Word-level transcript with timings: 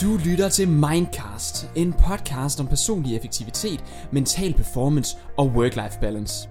Du 0.00 0.16
lytter 0.24 0.48
til 0.48 0.68
Mindcast, 0.68 1.70
en 1.74 1.92
podcast 1.92 2.60
om 2.60 2.66
personlig 2.66 3.16
effektivitet, 3.16 3.84
mental 4.12 4.54
performance 4.54 5.16
og 5.38 5.46
work-life 5.46 6.00
balance. 6.00 6.48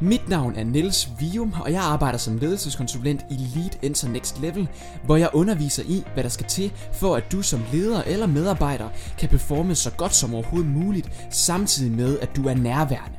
Mit 0.00 0.28
navn 0.28 0.56
er 0.56 0.64
Niels 0.64 1.08
Vium, 1.18 1.54
og 1.64 1.72
jeg 1.72 1.82
arbejder 1.82 2.18
som 2.18 2.38
ledelseskonsulent 2.38 3.20
i 3.30 3.34
Lead 3.34 3.70
Enter 3.82 4.08
Next 4.08 4.40
Level, 4.40 4.68
hvor 5.04 5.16
jeg 5.16 5.30
underviser 5.32 5.82
i, 5.88 6.04
hvad 6.14 6.22
der 6.22 6.30
skal 6.30 6.46
til, 6.46 6.72
for 6.92 7.16
at 7.16 7.32
du 7.32 7.42
som 7.42 7.60
leder 7.72 8.02
eller 8.02 8.26
medarbejder 8.26 8.88
kan 9.18 9.28
performe 9.28 9.74
så 9.74 9.90
godt 9.90 10.14
som 10.14 10.34
overhovedet 10.34 10.70
muligt, 10.70 11.28
samtidig 11.30 11.92
med, 11.92 12.18
at 12.18 12.36
du 12.36 12.48
er 12.48 12.54
nærværende. 12.54 13.18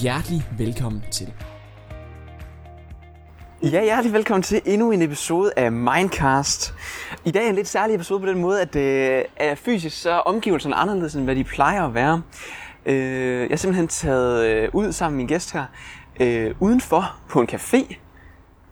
Hjertelig 0.00 0.42
velkommen 0.58 1.02
til. 1.10 1.32
Ja, 3.62 3.82
hjertelig 3.82 4.12
velkommen 4.12 4.42
til 4.42 4.60
endnu 4.64 4.90
en 4.90 5.02
episode 5.02 5.52
af 5.56 5.72
Mindcast. 5.72 6.74
I 7.24 7.30
dag 7.30 7.44
er 7.44 7.48
en 7.48 7.54
lidt 7.54 7.68
særlig 7.68 7.94
episode 7.94 8.20
på 8.20 8.26
den 8.26 8.38
måde, 8.40 8.60
at 8.60 8.76
øh, 8.76 9.24
at 9.36 9.58
fysisk 9.58 10.02
så 10.02 10.10
er 10.10 10.18
omgivelserne 10.18 10.74
anderledes, 10.74 11.14
end 11.14 11.24
hvad 11.24 11.36
de 11.36 11.44
plejer 11.44 11.86
at 11.86 11.94
være. 11.94 12.22
Øh, 12.86 13.40
jeg 13.40 13.50
er 13.50 13.56
simpelthen 13.56 13.88
taget 13.88 14.46
øh, 14.46 14.68
ud 14.72 14.92
sammen 14.92 15.16
med 15.16 15.22
min 15.22 15.28
gæst 15.28 15.52
her, 15.52 15.64
øh, 16.20 16.54
udenfor 16.60 17.16
på 17.28 17.40
en 17.40 17.48
café. 17.52 17.94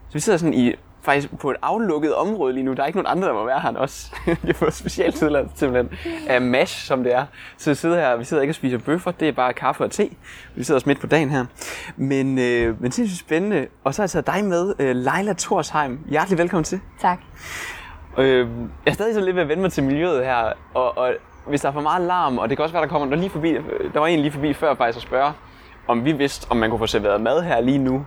Så 0.08 0.12
vi 0.12 0.20
sidder 0.20 0.38
sådan 0.38 0.54
i 0.54 0.74
faktisk 1.08 1.38
på 1.40 1.50
et 1.50 1.56
aflukket 1.62 2.14
område 2.14 2.52
lige 2.52 2.64
nu. 2.64 2.72
Der 2.72 2.82
er 2.82 2.86
ikke 2.86 2.98
nogen 2.98 3.18
andre, 3.18 3.28
der 3.28 3.34
må 3.34 3.44
være 3.44 3.60
her 3.60 3.68
end 3.68 3.76
os. 3.76 4.12
vi 4.26 4.46
har 4.46 4.52
fået 4.52 4.74
specielt 4.74 5.14
tilladelse 5.14 5.56
simpelthen 5.56 5.98
af 6.28 6.42
MASH, 6.42 6.86
som 6.86 7.04
det 7.04 7.14
er. 7.14 7.24
Så 7.58 7.70
vi 7.70 7.74
sidder 7.74 7.96
her, 7.96 8.16
vi 8.16 8.24
sidder 8.24 8.42
ikke 8.42 8.50
og 8.50 8.54
spiser 8.54 8.78
bøffer, 8.78 9.10
det 9.10 9.28
er 9.28 9.32
bare 9.32 9.52
kaffe 9.52 9.84
og 9.84 9.90
te. 9.90 10.10
Vi 10.54 10.64
sidder 10.64 10.76
også 10.76 10.88
midt 10.88 11.00
på 11.00 11.06
dagen 11.06 11.30
her. 11.30 11.44
Men, 11.96 12.38
øh, 12.38 12.82
men 12.82 12.92
sindssygt 12.92 13.20
spændende. 13.20 13.66
Og 13.84 13.94
så 13.94 14.02
har 14.02 14.04
jeg 14.04 14.10
taget 14.10 14.26
dig 14.26 14.44
med, 14.44 14.74
øh, 14.78 14.96
Leila 14.96 15.32
Torsheim. 15.32 16.00
Hjertelig 16.08 16.38
velkommen 16.38 16.64
til. 16.64 16.80
Tak. 17.00 17.18
Øh, 18.18 18.38
jeg 18.38 18.46
er 18.86 18.92
stadig 18.92 19.14
sådan 19.14 19.24
lidt 19.24 19.36
ved 19.36 19.42
at 19.42 19.48
vende 19.48 19.62
mig 19.62 19.72
til 19.72 19.84
miljøet 19.84 20.24
her, 20.24 20.52
og, 20.74 20.98
og 20.98 21.12
hvis 21.46 21.60
der 21.60 21.68
er 21.68 21.72
for 21.72 21.80
meget 21.80 22.06
larm, 22.06 22.38
og 22.38 22.48
det 22.48 22.58
kan 22.58 22.62
også 22.62 22.72
være, 22.72 22.82
der 22.82 22.88
kommer 22.88 23.08
der 23.08 23.16
lige 23.16 23.30
forbi, 23.30 23.52
der 23.94 24.00
var 24.00 24.06
en 24.06 24.20
lige 24.20 24.32
forbi 24.32 24.52
før 24.52 24.74
faktisk 24.74 24.96
at 24.96 25.02
spørge, 25.02 25.32
om 25.88 26.04
vi 26.04 26.12
vidste, 26.12 26.46
om 26.50 26.56
man 26.56 26.70
kunne 26.70 26.78
få 26.78 26.86
serveret 26.86 27.20
mad 27.20 27.42
her 27.42 27.60
lige 27.60 27.78
nu. 27.78 28.06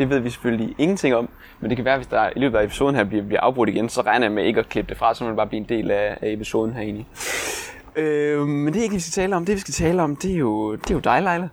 Det 0.00 0.10
ved 0.10 0.18
vi 0.18 0.30
selvfølgelig 0.30 0.74
ingenting 0.78 1.14
om, 1.14 1.28
men 1.60 1.70
det 1.70 1.76
kan 1.76 1.84
være, 1.84 1.96
hvis 1.96 2.06
der 2.06 2.30
i 2.36 2.38
løbet 2.38 2.58
af 2.58 2.64
episoden 2.64 2.94
her 2.94 3.04
bliver, 3.04 3.24
bliver 3.24 3.40
afbrudt 3.40 3.68
igen, 3.68 3.88
så 3.88 4.00
regner 4.00 4.26
jeg 4.26 4.32
med 4.32 4.44
ikke 4.44 4.60
at 4.60 4.68
klippe 4.68 4.88
det 4.88 4.98
fra, 4.98 5.14
så 5.14 5.24
må 5.24 5.30
det 5.30 5.36
bare 5.36 5.46
blive 5.46 5.60
en 5.60 5.68
del 5.68 5.90
af, 5.90 6.18
af 6.20 6.30
episoden 6.32 6.72
her 6.72 6.80
egentlig. 6.80 7.06
Øh, 7.96 8.46
men 8.46 8.72
det 8.72 8.78
er 8.78 8.82
ikke, 8.82 8.94
vi 8.94 9.00
skal 9.00 9.22
tale 9.22 9.36
om. 9.36 9.44
Det, 9.44 9.54
vi 9.54 9.60
skal 9.60 9.74
tale 9.74 10.02
om, 10.02 10.16
det 10.16 10.32
er 10.32 10.36
jo, 10.36 10.74
det 10.74 10.90
er 10.90 10.94
jo 10.94 11.00
dig, 11.00 11.22
Leila. 11.22 11.48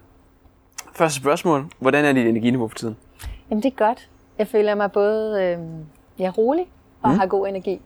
Første 0.94 1.20
spørgsmål. 1.20 1.66
Hvordan 1.80 2.06
er 2.06 2.14
dit 2.14 2.28
energiniveau 2.28 2.68
for 2.68 2.76
tiden? 2.76 2.98
Jamen 3.50 3.64
det 3.64 3.72
er 3.72 3.86
godt. 3.86 4.10
Jeg 4.38 4.48
føler 4.48 4.76
mig 4.76 4.92
både 4.92 5.44
øh, 5.44 5.58
ja, 6.20 6.32
rolig 6.38 6.66
og 7.02 7.12
mm. 7.12 7.20
har 7.20 7.26
god 7.26 7.48
energi. 7.48 7.82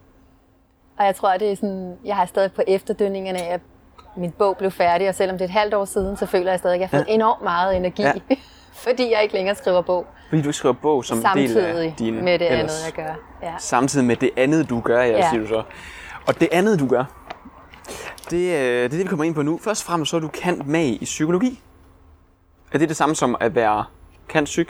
Og 0.97 1.05
jeg 1.05 1.15
tror, 1.15 1.37
det 1.37 1.51
er 1.51 1.55
sådan, 1.55 1.97
jeg 2.05 2.15
har 2.15 2.25
stadig 2.25 2.51
på 2.51 2.61
efterdønningerne 2.67 3.41
af, 3.41 3.53
at 3.53 3.61
min 4.15 4.31
bog 4.31 4.57
blev 4.57 4.71
færdig, 4.71 5.09
og 5.09 5.15
selvom 5.15 5.37
det 5.37 5.45
er 5.45 5.49
et 5.49 5.59
halvt 5.59 5.73
år 5.73 5.85
siden, 5.85 6.17
så 6.17 6.25
føler 6.25 6.51
jeg 6.51 6.59
stadig, 6.59 6.75
at 6.75 6.81
jeg 6.81 6.89
har 6.89 6.97
fået 6.97 7.07
ja. 7.07 7.13
enormt 7.13 7.43
meget 7.43 7.77
energi, 7.77 8.01
ja. 8.01 8.13
fordi 8.83 9.11
jeg 9.11 9.23
ikke 9.23 9.35
længere 9.35 9.55
skriver 9.55 9.81
bog. 9.81 10.05
Fordi 10.29 10.41
du 10.41 10.51
skriver 10.51 10.73
bog 10.73 11.05
som 11.05 11.21
Samtidig 11.21 11.55
del 11.55 11.75
af 11.75 11.93
din 11.99 12.23
med 12.23 12.39
det 12.39 12.51
ellers. 12.51 12.83
andet, 12.83 12.97
jeg 12.97 13.05
gør. 13.05 13.47
Ja. 13.47 13.53
Samtidig 13.59 14.05
med 14.05 14.15
det 14.15 14.29
andet, 14.37 14.69
du 14.69 14.79
gør, 14.79 15.01
ja, 15.01 15.07
Ja. 15.17 15.29
siger 15.29 15.41
du 15.41 15.47
så. 15.47 15.63
Og 16.27 16.39
det 16.39 16.49
andet, 16.51 16.79
du 16.79 16.87
gør, 16.87 17.03
det, 18.29 18.37
øh, 18.37 18.59
det 18.59 18.83
er 18.83 18.87
det, 18.87 18.99
vi 18.99 19.03
kommer 19.03 19.23
ind 19.25 19.35
på 19.35 19.41
nu. 19.41 19.59
Først 19.63 19.81
og 19.83 19.85
fremmest 19.91 20.09
så 20.11 20.15
er 20.17 20.21
du 20.21 20.27
kant 20.27 20.67
mag 20.67 20.87
i 21.01 21.05
psykologi. 21.05 21.61
Er 22.73 22.77
det 22.77 22.89
det 22.89 22.97
samme 22.97 23.15
som 23.15 23.35
at 23.39 23.55
være 23.55 23.85
kant 24.29 24.45
psyk? 24.45 24.67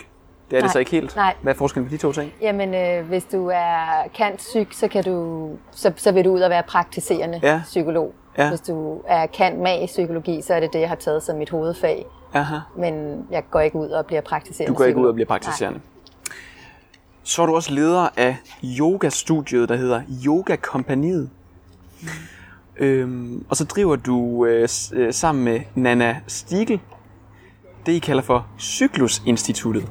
Det 0.50 0.58
er 0.58 0.62
det 0.62 0.64
Nej. 0.68 0.72
så 0.72 0.80
ikke 0.80 0.92
helt. 0.92 1.16
Nej. 1.16 1.36
Hvad 1.42 1.54
er 1.54 1.58
forskellen 1.58 1.90
på 1.90 1.92
de 1.92 1.98
to 1.98 2.12
ting? 2.12 2.34
Jamen, 2.42 2.74
øh, 2.76 3.08
hvis 3.08 3.24
du 3.24 3.48
er 3.54 4.08
kant 4.18 4.42
syg, 4.44 4.68
så, 4.72 4.88
kan 4.88 5.04
du, 5.04 5.50
så, 5.72 5.94
så 5.98 6.12
vil 6.12 6.26
du 6.26 6.32
ud 6.32 6.42
og 6.42 6.50
være 6.50 6.64
praktiserende 6.64 7.40
Ja. 7.44 7.62
psykolog. 7.66 8.14
Ja. 8.38 8.50
Hvis 8.50 8.62
du 8.62 9.02
er 9.08 9.26
kant 9.26 9.60
mag 9.60 9.84
i 9.84 9.86
psykologi, 9.86 10.42
så 10.42 10.54
er 10.54 10.60
det 10.60 10.74
det, 10.74 10.80
jeg 10.80 10.90
har 10.90 10.96
taget 10.96 11.24
som 11.24 11.38
mit 11.38 11.50
hovedfag. 11.50 12.06
Aha. 12.34 12.58
Men 12.78 13.26
jeg 13.32 13.44
går 13.52 13.60
ikke 13.60 13.78
ud 13.78 13.90
og 13.90 14.06
bliver 14.06 14.22
praktiserende 14.22 14.74
Du 14.74 14.78
går 14.78 14.86
ikke 14.86 15.00
ud 15.00 15.08
og 15.08 15.14
bliver 15.14 15.28
praktiserende. 15.28 15.80
Så 17.24 17.42
er 17.42 17.46
du 17.46 17.56
også 17.56 17.74
leder 17.74 18.10
af 18.18 18.38
yogastudiet, 18.64 19.70
der 19.70 19.76
hedder 19.76 20.02
Yoga 20.26 20.56
Kompaniet. 20.56 21.30
Øhm, 22.78 23.46
og 23.50 23.56
så 23.56 23.66
driver 23.66 23.96
du 23.96 24.46
øh, 24.46 24.70
øh, 24.94 25.14
sammen 25.14 25.44
med 25.44 25.62
Nana 25.76 26.20
Stigel 26.28 26.80
det, 27.86 27.92
I 27.92 28.00
kalder 28.00 28.24
for 28.24 28.48
Cyklusinstituttet. 28.60 29.88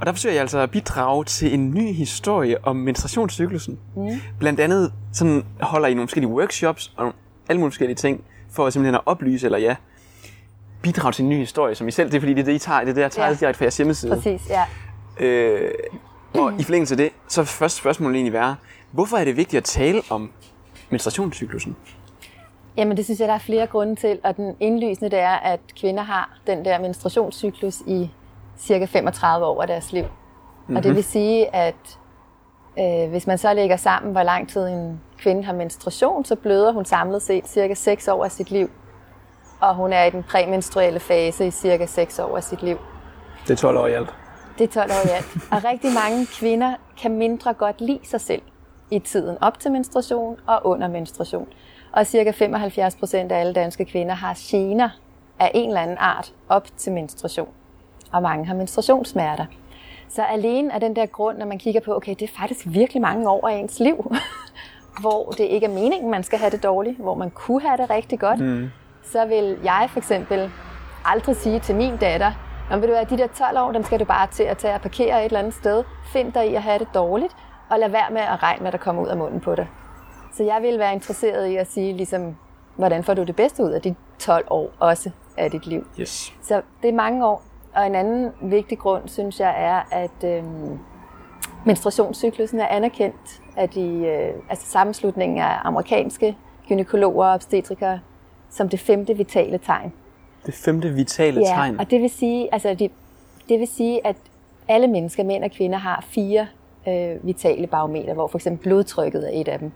Og 0.00 0.06
der 0.06 0.12
forsøger 0.12 0.32
jeg 0.32 0.40
altså 0.40 0.58
at 0.58 0.70
bidrage 0.70 1.24
til 1.24 1.54
en 1.54 1.70
ny 1.70 1.92
historie 1.92 2.64
om 2.66 2.76
menstruationscyklusen. 2.76 3.78
Mm. 3.96 4.10
Blandt 4.38 4.60
andet 4.60 4.92
sådan 5.12 5.44
holder 5.60 5.88
I 5.88 5.94
nogle 5.94 6.08
forskellige 6.08 6.32
workshops 6.32 6.92
og 6.96 7.12
alle 7.48 7.60
mulige 7.60 7.72
forskellige 7.72 7.96
ting, 7.96 8.24
for 8.50 8.70
simpelthen 8.70 8.94
at 8.94 9.00
oplyse, 9.06 9.46
eller 9.46 9.58
ja, 9.58 9.76
bidrage 10.82 11.12
til 11.12 11.22
en 11.22 11.28
ny 11.28 11.36
historie, 11.36 11.74
som 11.74 11.88
I 11.88 11.90
selv, 11.90 12.10
det 12.10 12.16
er 12.16 12.20
fordi, 12.20 12.34
det 12.34 12.40
er 12.40 12.44
det, 12.44 12.54
I 12.54 12.58
tager, 12.58 12.80
det 12.80 12.88
er 12.88 12.94
det, 12.94 13.00
jeg 13.00 13.12
tager 13.12 13.28
ja. 13.28 13.34
direkte 13.34 13.58
fra 13.58 13.64
jeres 13.64 13.76
hjemmeside. 13.76 14.14
Præcis, 14.14 14.50
ja. 14.50 14.64
Øh, 15.20 15.70
og 16.34 16.52
i 16.60 16.62
forlængelse 16.62 16.94
af 16.94 16.98
det, 16.98 17.10
så 17.28 17.40
vil 17.40 17.48
første 17.48 17.78
spørgsmål 17.78 18.14
egentlig 18.14 18.32
være, 18.32 18.56
hvorfor 18.90 19.16
er 19.16 19.24
det 19.24 19.36
vigtigt 19.36 19.58
at 19.58 19.64
tale 19.64 20.02
om 20.10 20.30
menstruationscyklusen? 20.90 21.76
Jamen 22.76 22.96
det 22.96 23.04
synes 23.04 23.20
jeg, 23.20 23.28
der 23.28 23.34
er 23.34 23.38
flere 23.38 23.66
grunde 23.66 23.96
til, 23.96 24.18
og 24.24 24.36
den 24.36 24.56
indlysende 24.60 25.10
det 25.10 25.18
er, 25.18 25.34
at 25.34 25.60
kvinder 25.80 26.02
har 26.02 26.38
den 26.46 26.64
der 26.64 26.78
menstruationscyklus 26.78 27.80
i 27.86 28.10
cirka 28.58 28.84
35 28.84 29.46
år 29.46 29.62
af 29.62 29.68
deres 29.68 29.92
liv. 29.92 30.04
Mm-hmm. 30.04 30.76
Og 30.76 30.82
det 30.82 30.94
vil 30.94 31.04
sige, 31.04 31.54
at 31.54 31.98
øh, 32.78 33.10
hvis 33.10 33.26
man 33.26 33.38
så 33.38 33.54
lægger 33.54 33.76
sammen, 33.76 34.12
hvor 34.12 34.22
lang 34.22 34.48
tid 34.48 34.66
en 34.66 35.00
kvinde 35.18 35.44
har 35.44 35.52
menstruation, 35.52 36.24
så 36.24 36.36
bløder 36.36 36.72
hun 36.72 36.84
samlet 36.84 37.22
set 37.22 37.48
cirka 37.48 37.74
6 37.74 38.08
år 38.08 38.24
af 38.24 38.30
sit 38.30 38.50
liv. 38.50 38.70
Og 39.60 39.74
hun 39.74 39.92
er 39.92 40.04
i 40.04 40.10
den 40.10 40.22
præmenstruelle 40.22 41.00
fase 41.00 41.46
i 41.46 41.50
cirka 41.50 41.86
6 41.86 42.18
år 42.18 42.36
af 42.36 42.42
sit 42.44 42.62
liv. 42.62 42.78
Det 43.42 43.50
er 43.50 43.56
12 43.56 43.76
år 43.76 43.86
i 43.86 43.92
alt. 43.92 44.14
Det 44.58 44.64
er 44.64 44.72
12 44.72 44.90
år 44.90 45.08
i 45.08 45.10
alt. 45.10 45.36
Og 45.52 45.64
rigtig 45.64 45.90
mange 45.92 46.26
kvinder 46.26 46.74
kan 47.02 47.18
mindre 47.18 47.54
godt 47.54 47.80
lide 47.80 48.00
sig 48.02 48.20
selv 48.20 48.42
i 48.90 48.98
tiden 48.98 49.36
op 49.40 49.58
til 49.58 49.72
menstruation 49.72 50.36
og 50.46 50.66
under 50.66 50.88
menstruation. 50.88 51.48
Og 51.92 52.06
cirka 52.06 52.30
75 52.30 52.96
procent 52.96 53.32
af 53.32 53.40
alle 53.40 53.52
danske 53.52 53.84
kvinder 53.84 54.14
har 54.14 54.38
gener 54.50 54.88
af 55.38 55.50
en 55.54 55.68
eller 55.68 55.80
anden 55.80 55.96
art 56.00 56.34
op 56.48 56.66
til 56.76 56.92
menstruation. 56.92 57.48
Og 58.14 58.22
mange 58.22 58.46
har 58.46 58.54
menstruationssmerter. 58.54 59.46
Så 60.08 60.22
alene 60.22 60.74
af 60.74 60.80
den 60.80 60.96
der 60.96 61.06
grund, 61.06 61.38
når 61.38 61.46
man 61.46 61.58
kigger 61.58 61.80
på, 61.80 61.96
okay, 61.96 62.14
det 62.18 62.22
er 62.22 62.32
faktisk 62.38 62.66
virkelig 62.66 63.02
mange 63.02 63.30
år 63.30 63.48
af 63.48 63.54
ens 63.54 63.80
liv, 63.80 64.12
hvor 65.00 65.30
det 65.30 65.44
ikke 65.44 65.66
er 65.66 65.70
meningen, 65.70 66.10
man 66.10 66.22
skal 66.22 66.38
have 66.38 66.50
det 66.50 66.62
dårligt, 66.62 66.98
hvor 66.98 67.14
man 67.14 67.30
kunne 67.30 67.60
have 67.60 67.76
det 67.76 67.90
rigtig 67.90 68.20
godt, 68.20 68.40
mm. 68.40 68.70
så 69.02 69.26
vil 69.26 69.58
jeg 69.64 69.88
for 69.90 69.98
eksempel 69.98 70.50
aldrig 71.04 71.36
sige 71.36 71.60
til 71.60 71.74
min 71.74 71.96
datter, 71.96 72.32
Nå, 72.70 72.76
vil 72.76 72.88
du 72.88 72.94
være 72.94 73.04
de 73.04 73.18
der 73.18 73.26
12 73.26 73.58
år, 73.58 73.72
dem 73.72 73.82
skal 73.82 74.00
du 74.00 74.04
bare 74.04 74.26
til 74.26 74.42
at 74.42 74.58
tage 74.58 74.74
og 74.74 74.80
parkere 74.80 75.20
et 75.20 75.24
eller 75.24 75.38
andet 75.38 75.54
sted. 75.54 75.84
Find 76.12 76.32
dig 76.32 76.50
i 76.50 76.54
at 76.54 76.62
have 76.62 76.78
det 76.78 76.88
dårligt, 76.94 77.36
og 77.70 77.78
lad 77.78 77.88
være 77.88 78.10
med 78.10 78.20
at 78.20 78.42
regne, 78.42 78.60
hvad 78.60 78.72
der 78.72 78.78
kommer 78.78 79.02
ud 79.02 79.08
af 79.08 79.16
munden 79.16 79.40
på 79.40 79.54
dig. 79.54 79.68
Så 80.32 80.42
jeg 80.42 80.62
vil 80.62 80.78
være 80.78 80.92
interesseret 80.92 81.46
i 81.46 81.56
at 81.56 81.72
sige, 81.72 81.96
ligesom, 81.96 82.36
hvordan 82.76 83.04
får 83.04 83.14
du 83.14 83.22
det 83.22 83.36
bedste 83.36 83.62
ud 83.62 83.70
af 83.70 83.82
de 83.82 83.94
12 84.18 84.46
år 84.50 84.70
også 84.78 85.10
af 85.36 85.50
dit 85.50 85.66
liv. 85.66 85.86
Yes. 86.00 86.32
Så 86.42 86.62
det 86.82 86.88
er 86.88 86.92
mange 86.92 87.26
år. 87.26 87.42
Og 87.74 87.86
en 87.86 87.94
anden 87.94 88.30
vigtig 88.42 88.78
grund, 88.78 89.08
synes 89.08 89.40
jeg, 89.40 89.54
er, 89.58 89.82
at 89.90 90.24
øhm, 90.24 90.78
menstruationscyklusen 91.66 92.60
er 92.60 92.66
anerkendt 92.66 93.42
af 93.56 93.68
de, 93.68 93.80
øh, 93.80 94.34
altså 94.50 94.66
sammenslutningen 94.66 95.38
af 95.38 95.58
amerikanske 95.64 96.36
gynækologer 96.68 97.26
og 97.26 97.34
obstetrikere 97.34 98.00
som 98.50 98.68
det 98.68 98.80
femte 98.80 99.16
vitale 99.16 99.58
tegn. 99.58 99.92
Det 100.46 100.54
femte 100.54 100.88
vitale 100.88 101.40
Ja, 101.40 101.46
tegn. 101.46 101.80
og 101.80 101.90
det 101.90 102.00
vil 102.02 102.10
sige, 102.10 102.48
altså 102.52 102.74
det, 102.78 102.90
det 103.48 103.60
vil 103.60 103.68
sige, 103.68 104.06
at 104.06 104.16
alle 104.68 104.86
mennesker, 104.86 105.24
mænd 105.24 105.44
og 105.44 105.50
kvinder, 105.50 105.78
har 105.78 106.04
fire 106.08 106.46
øh, 106.88 107.26
vitale 107.26 107.66
barometer, 107.66 108.14
hvor 108.14 108.26
for 108.26 108.38
eksempel 108.38 108.62
blodtrykket 108.62 109.34
er 109.34 109.40
et 109.40 109.48
af 109.48 109.58
dem. 109.58 109.72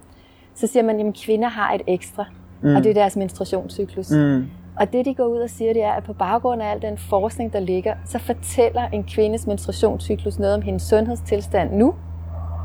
Så 0.54 0.66
siger 0.66 0.82
man, 0.82 1.00
at 1.08 1.14
kvinder 1.24 1.48
har 1.48 1.72
et 1.74 1.82
ekstra, 1.86 2.24
mm. 2.62 2.76
og 2.76 2.84
det 2.84 2.90
er 2.90 2.94
deres 2.94 3.16
menstruationscyklus. 3.16 4.10
Mm. 4.10 4.46
Og 4.78 4.92
det, 4.92 5.04
de 5.04 5.14
går 5.14 5.24
ud 5.24 5.38
og 5.38 5.50
siger, 5.50 5.72
det 5.72 5.82
er, 5.82 5.92
at 5.92 6.04
på 6.04 6.12
baggrund 6.12 6.62
af 6.62 6.70
al 6.70 6.82
den 6.82 6.98
forskning, 6.98 7.52
der 7.52 7.60
ligger, 7.60 7.94
så 8.04 8.18
fortæller 8.18 8.88
en 8.88 9.04
kvindes 9.04 9.46
menstruationscyklus 9.46 10.38
noget 10.38 10.54
om 10.54 10.62
hendes 10.62 10.82
sundhedstilstand 10.82 11.72
nu 11.72 11.94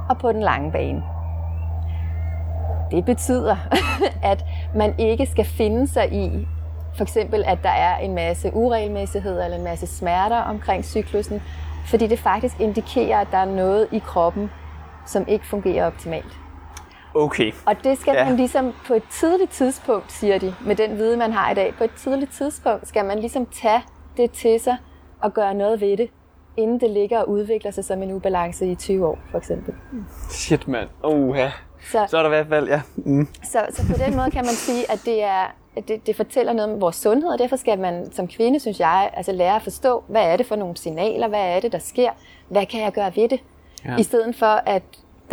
og 0.10 0.18
på 0.18 0.32
den 0.32 0.42
lange 0.42 0.72
bane. 0.72 1.04
Det 2.92 3.06
betyder, 3.06 3.56
at 4.32 4.46
man 4.76 5.00
ikke 5.00 5.26
skal 5.26 5.46
finde 5.46 5.88
sig 5.88 6.14
i, 6.14 6.48
for 6.96 7.04
eksempel, 7.04 7.44
at 7.48 7.58
der 7.64 7.70
er 7.70 7.98
en 7.98 8.16
masse 8.16 8.54
uregelmæssigheder 8.54 9.46
eller 9.46 9.58
en 9.58 9.64
masse 9.64 9.88
smerter 9.88 10.38
omkring 10.38 10.86
cyklusen, 10.86 11.42
fordi 11.86 12.08
det 12.08 12.20
faktisk 12.20 12.60
indikerer, 12.60 13.20
at 13.20 13.28
der 13.32 13.38
er 13.38 13.46
noget 13.56 13.88
i 13.92 14.00
kroppen, 14.00 14.52
som 15.06 15.26
ikke 15.28 15.48
fungerer 15.48 15.88
optimalt. 15.88 16.43
Okay. 17.16 17.52
Og 17.66 17.76
det 17.84 17.98
skal 17.98 18.14
Ja. 18.14 18.26
man 18.26 18.36
ligesom 18.36 18.74
på 18.88 18.94
et 18.94 19.04
tidligt 19.12 19.52
tidspunkt, 19.52 20.12
siger 20.12 20.38
de, 20.40 20.56
med 20.66 20.76
den 20.76 20.98
viden, 20.98 21.20
man 21.20 21.32
har 21.32 21.52
i 21.52 21.54
dag, 21.54 21.74
på 21.78 21.84
et 21.84 21.92
tidligt 21.98 22.32
tidspunkt 22.32 22.88
skal 22.88 23.06
man 23.06 23.20
ligesom 23.20 23.46
tage 23.46 23.82
det 24.18 24.32
til 24.32 24.60
sig 24.60 24.78
og 25.22 25.34
gøre 25.34 25.54
noget 25.54 25.82
ved 25.82 25.98
det, 25.98 26.10
inden 26.58 26.80
det 26.80 26.90
ligger 26.90 27.20
og 27.20 27.30
udvikler 27.30 27.72
sig 27.72 27.86
som 27.86 28.04
en 28.04 28.12
ubalance 28.12 28.66
i 28.72 28.76
20 28.76 29.08
år, 29.08 29.18
for 29.32 29.38
eksempel. 29.38 29.74
Shit, 30.30 30.68
mand. 30.68 30.90
Ja. 31.36 31.52
Så, 31.92 32.06
Så 32.10 32.18
er 32.18 32.22
der 32.22 32.30
i 32.30 32.34
hvert 32.34 32.48
fald, 32.48 32.68
ja. 32.68 32.82
Mm. 32.96 33.28
så, 33.44 33.66
så 33.70 33.88
på 33.88 33.94
den 34.06 34.16
måde 34.16 34.32
kan 34.32 34.46
man 34.46 34.54
sige, 34.54 34.92
at 34.92 35.00
det, 35.06 35.24
er, 35.24 35.54
at 35.76 35.88
det, 35.88 36.08
det 36.08 36.16
fortæller 36.16 36.54
noget 36.54 36.74
om 36.74 36.82
vores 36.82 36.96
sundhed, 36.96 37.30
og 37.30 37.40
derfor 37.40 37.56
skal 37.56 37.80
man 37.80 38.12
som 38.14 38.28
kvinde, 38.28 38.60
synes 38.60 38.80
jeg, 38.80 39.10
altså 39.14 39.32
lære 39.32 39.56
at 39.56 39.62
forstå, 39.62 40.04
hvad 40.08 40.24
er 40.24 40.38
det 40.38 40.46
for 40.46 40.56
nogle 40.56 40.78
signaler, 40.78 41.28
hvad 41.28 41.40
er 41.56 41.60
det, 41.60 41.72
der 41.72 41.80
sker, 41.80 42.10
hvad 42.50 42.66
kan 42.66 42.82
jeg 42.82 42.92
gøre 42.92 43.12
ved 43.16 43.30
det, 43.30 43.40
ja. 43.86 43.98
i 43.98 44.04
stedet 44.04 44.36
for, 44.36 44.46
at 44.66 44.84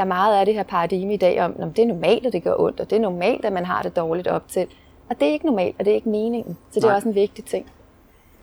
der 0.01 0.07
meget 0.07 0.41
er 0.41 0.45
det 0.45 0.55
her 0.55 0.63
paradigme 0.63 1.15
i 1.15 1.17
dag 1.17 1.43
om, 1.43 1.55
at 1.59 1.77
det 1.77 1.83
er 1.83 1.87
normalt, 1.87 2.27
at 2.27 2.33
det 2.33 2.43
gør 2.45 2.55
ondt, 2.59 2.81
og 2.81 2.91
det 2.91 2.97
er 2.97 3.01
normalt, 3.01 3.45
at 3.45 3.53
man 3.53 3.65
har 3.65 3.83
det 3.83 3.97
dårligt 3.97 4.29
op 4.29 4.49
til. 4.49 4.67
Og 5.11 5.21
det 5.21 5.29
er 5.29 5.33
ikke 5.33 5.47
normalt, 5.47 5.77
og 5.79 5.85
det 5.85 5.91
er 5.91 5.95
ikke 5.95 6.09
meningen. 6.09 6.57
Så 6.71 6.75
det 6.75 6.83
Nej. 6.83 6.93
er 6.93 6.97
også 6.97 7.09
en 7.09 7.15
vigtig 7.15 7.45
ting. 7.45 7.67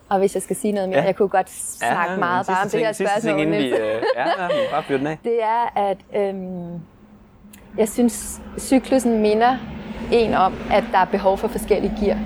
Og 0.08 0.18
hvis 0.18 0.34
jeg 0.34 0.42
skal 0.42 0.56
sige 0.56 0.72
noget 0.72 0.88
mere, 0.88 0.98
Ja. 0.98 1.04
jeg 1.04 1.16
kunne 1.16 1.28
godt 1.28 1.50
snakke 1.50 2.12
ja, 2.12 2.18
meget 2.18 2.46
bare 2.46 2.62
om 2.64 2.68
det 2.70 2.80
her 2.80 2.86
ting, 2.92 2.96
sidste 2.96 3.14
ting, 3.14 3.22
spørgsmål. 3.22 3.40
inden 3.40 3.58
vi, 3.58 3.68
øh, 3.68 4.02
ja, 4.16 4.42
ja, 4.42 4.48
bare 4.70 4.98
den 4.98 5.06
af. 5.06 5.18
det 5.24 5.42
er, 5.42 5.78
at 5.78 5.98
øhm, 6.16 6.80
jeg 7.78 7.88
synes, 7.88 8.40
cyklusen 8.58 9.18
minder 9.22 9.56
en 10.12 10.34
om, 10.34 10.54
at 10.72 10.84
der 10.92 10.98
er 10.98 11.04
behov 11.04 11.38
for 11.38 11.48
forskellige 11.48 11.94
gear. 12.00 12.18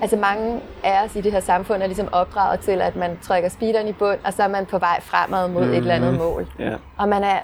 Altså 0.00 0.16
mange 0.16 0.60
af 0.84 1.04
os 1.04 1.16
i 1.16 1.20
det 1.20 1.32
her 1.32 1.40
samfund 1.40 1.82
er 1.82 1.86
ligesom 1.86 2.08
opdraget 2.12 2.60
til, 2.60 2.80
at 2.82 2.96
man 2.96 3.18
trykker 3.22 3.48
speederen 3.48 3.88
i 3.88 3.92
bund, 3.92 4.18
og 4.24 4.32
så 4.32 4.42
er 4.42 4.48
man 4.48 4.66
på 4.66 4.78
vej 4.78 5.00
fremad 5.00 5.48
mod 5.48 5.64
mm. 5.64 5.70
et 5.70 5.76
eller 5.76 5.94
andet 5.94 6.18
mål. 6.18 6.46
Ja. 6.58 6.74
Og 6.96 7.08
man, 7.08 7.24
er, 7.24 7.38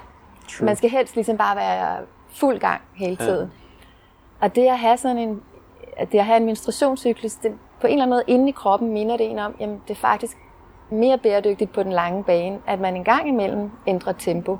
True. 0.49 0.65
man 0.65 0.75
skal 0.75 0.89
helst 0.89 1.15
ligesom 1.15 1.37
bare 1.37 1.55
være 1.55 1.97
fuld 2.33 2.59
gang 2.59 2.81
hele 2.95 3.15
tiden. 3.15 3.51
Ja. 4.41 4.45
Og 4.45 4.55
det 4.55 4.67
at 4.67 4.79
have 4.79 4.97
sådan 4.97 5.17
en, 5.17 5.41
at 5.97 6.11
det 6.11 6.17
at 6.19 6.25
have 6.25 6.37
en 6.37 6.45
menstruationscyklus, 6.45 7.33
det, 7.33 7.51
på 7.81 7.87
en 7.87 7.93
eller 7.93 8.03
anden 8.03 8.15
måde 8.15 8.23
inde 8.27 8.49
i 8.49 8.51
kroppen 8.51 8.93
minder 8.93 9.17
det 9.17 9.31
en 9.31 9.39
om, 9.39 9.55
jamen 9.59 9.81
det 9.87 9.93
er 9.93 9.99
faktisk 9.99 10.37
mere 10.89 11.17
bæredygtigt 11.17 11.73
på 11.73 11.83
den 11.83 11.91
lange 11.91 12.23
bane, 12.23 12.57
at 12.67 12.79
man 12.79 12.95
en 12.95 13.03
gang 13.03 13.27
imellem 13.27 13.71
ændrer 13.87 14.13
tempo. 14.13 14.57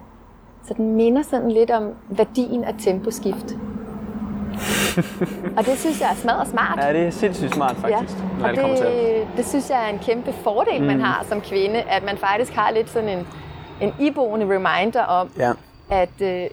Så 0.68 0.74
den 0.74 0.96
minder 0.96 1.22
sådan 1.22 1.52
lidt 1.52 1.72
om 1.72 1.94
værdien 2.10 2.64
af 2.64 2.76
temposkift. 2.80 3.46
og 5.58 5.66
det 5.66 5.78
synes 5.78 6.02
jeg 6.02 6.10
er 6.10 6.16
smadret 6.16 6.48
smart. 6.48 6.80
Ja, 6.82 6.94
det 6.94 7.08
er 7.08 7.10
sindssygt 7.10 7.54
smart 7.54 7.76
faktisk, 7.76 8.18
ja. 8.18 8.24
når 8.40 8.48
og 8.48 8.50
det 8.50 8.60
kommer 8.60 8.78
til. 8.78 8.86
det, 8.86 9.28
det 9.38 9.46
synes 9.46 9.70
jeg 9.70 9.86
er 9.86 9.90
en 9.90 10.00
kæmpe 10.00 10.34
fordel, 10.34 10.82
mm. 10.82 10.88
man 10.88 11.02
har 11.02 11.26
som 11.30 11.42
kvinde, 11.42 11.82
at 11.82 12.04
man 12.04 12.18
faktisk 12.18 12.54
har 12.54 12.72
lidt 12.72 12.90
sådan 12.90 13.10
en, 13.10 13.28
en 13.82 13.94
iboende 14.00 14.46
reminder 14.46 15.04
om, 15.04 15.30
Ja. 15.38 15.52
At 15.90 16.22
øh, 16.22 16.50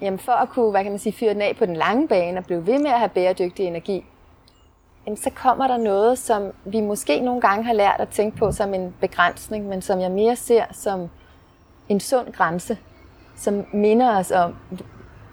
jamen 0.00 0.18
for 0.18 0.32
at 0.32 0.48
kunne 0.48 0.70
hvad 0.70 0.82
kan 0.82 0.92
man 0.92 0.98
sige, 0.98 1.12
fyre 1.12 1.34
den 1.34 1.42
af 1.42 1.56
på 1.58 1.66
den 1.66 1.76
lange 1.76 2.08
bane 2.08 2.38
og 2.38 2.44
blive 2.44 2.66
ved 2.66 2.78
med 2.78 2.90
at 2.90 2.98
have 2.98 3.08
bæredygtig 3.08 3.66
energi, 3.66 4.04
jamen 5.06 5.16
så 5.16 5.30
kommer 5.34 5.66
der 5.66 5.76
noget, 5.76 6.18
som 6.18 6.52
vi 6.64 6.80
måske 6.80 7.20
nogle 7.20 7.40
gange 7.40 7.64
har 7.64 7.72
lært 7.72 7.96
at 7.98 8.08
tænke 8.08 8.36
på 8.36 8.52
som 8.52 8.74
en 8.74 8.94
begrænsning, 9.00 9.66
men 9.66 9.82
som 9.82 10.00
jeg 10.00 10.10
mere 10.10 10.36
ser 10.36 10.64
som 10.72 11.08
en 11.88 12.00
sund 12.00 12.32
grænse, 12.32 12.78
som 13.36 13.64
minder 13.72 14.18
os 14.18 14.30
om, 14.30 14.56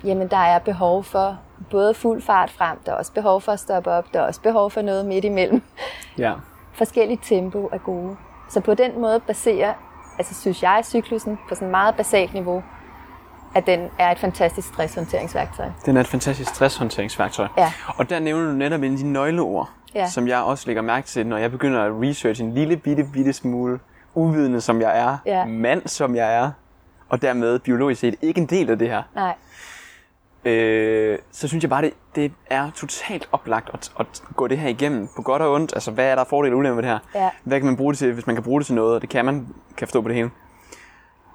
jamen 0.03 0.27
der 0.27 0.37
er 0.37 0.59
behov 0.59 1.03
for 1.03 1.39
både 1.71 1.93
fuld 1.93 2.21
fart 2.21 2.49
frem, 2.49 2.77
der 2.85 2.91
er 2.91 2.95
også 2.95 3.11
behov 3.11 3.41
for 3.41 3.51
at 3.51 3.59
stoppe 3.59 3.91
op, 3.91 4.13
der 4.13 4.19
er 4.19 4.23
også 4.23 4.41
behov 4.41 4.71
for 4.71 4.81
noget 4.81 5.05
midt 5.05 5.25
imellem. 5.25 5.61
Ja. 6.17 6.33
Forskellige 6.73 7.19
tempo 7.23 7.69
er 7.71 7.77
gode. 7.77 8.17
Så 8.49 8.61
på 8.61 8.73
den 8.73 9.01
måde 9.01 9.19
baserer, 9.19 9.73
altså 10.17 10.41
synes 10.41 10.63
jeg, 10.63 10.81
cyklusen 10.83 11.39
på 11.49 11.55
sådan 11.55 11.67
et 11.67 11.71
meget 11.71 11.95
basalt 11.95 12.33
niveau, 12.33 12.63
at 13.55 13.67
den 13.67 13.89
er 13.99 14.11
et 14.11 14.19
fantastisk 14.19 14.67
stresshåndteringsværktøj. 14.67 15.65
Den 15.85 15.97
er 15.97 16.01
et 16.01 16.07
fantastisk 16.07 16.55
stresshåndteringsværktøj. 16.55 17.47
Ja. 17.57 17.71
Og 17.97 18.09
der 18.09 18.19
nævner 18.19 18.45
du 18.45 18.51
netop 18.53 18.81
en 18.83 18.91
af 18.91 18.97
de 18.97 19.07
nøgleord, 19.11 19.69
Ja. 19.95 20.09
som 20.09 20.27
jeg 20.27 20.39
også 20.39 20.63
lægger 20.67 20.81
mærke 20.81 21.07
til, 21.07 21.27
når 21.27 21.37
jeg 21.37 21.51
begynder 21.51 21.83
at 21.83 21.91
researche 21.91 22.45
en 22.45 22.53
lille 22.53 22.77
bitte, 22.77 23.03
bitte 23.13 23.33
smule 23.33 23.79
uvidende, 24.13 24.61
som 24.61 24.81
jeg 24.81 24.99
er, 24.99 25.17
Ja. 25.25 25.45
mand, 25.45 25.87
som 25.87 26.15
jeg 26.15 26.35
er, 26.35 26.51
og 27.09 27.21
dermed 27.21 27.59
biologisk 27.59 28.01
set 28.01 28.15
ikke 28.21 28.41
en 28.41 28.47
del 28.47 28.69
af 28.69 28.79
det 28.79 28.89
her. 28.89 29.03
Nej, 29.15 29.33
øh, 30.45 31.17
så 31.31 31.47
synes 31.47 31.63
jeg 31.63 31.69
bare, 31.69 31.81
det, 31.81 31.93
det 32.15 32.31
er 32.49 32.69
totalt 32.75 33.29
oplagt 33.31 33.69
at, 33.73 33.91
at 33.99 34.23
gå 34.35 34.47
det 34.47 34.57
her 34.57 34.69
igennem 34.69 35.07
på 35.15 35.21
godt 35.21 35.41
og 35.41 35.53
ondt. 35.53 35.73
Altså, 35.73 35.91
hvad 35.91 36.05
er 36.05 36.15
der 36.15 36.23
fordele 36.23 36.55
og 36.55 36.59
ulemper 36.59 36.75
ved 36.75 36.83
det 36.83 36.91
her? 36.91 37.21
Ja. 37.23 37.29
Hvad 37.43 37.59
kan 37.59 37.65
man 37.65 37.77
bruge 37.77 37.93
det 37.93 37.97
til, 37.99 38.13
hvis 38.13 38.27
man 38.27 38.35
kan 38.35 38.43
bruge 38.43 38.59
det 38.59 38.65
til 38.65 38.75
noget? 38.75 38.95
Og 38.95 39.01
det 39.01 39.09
kan 39.09 39.25
man, 39.25 39.47
kan 39.77 39.87
forstå 39.87 40.01
på 40.01 40.07
det 40.07 40.15
hele. 40.15 40.29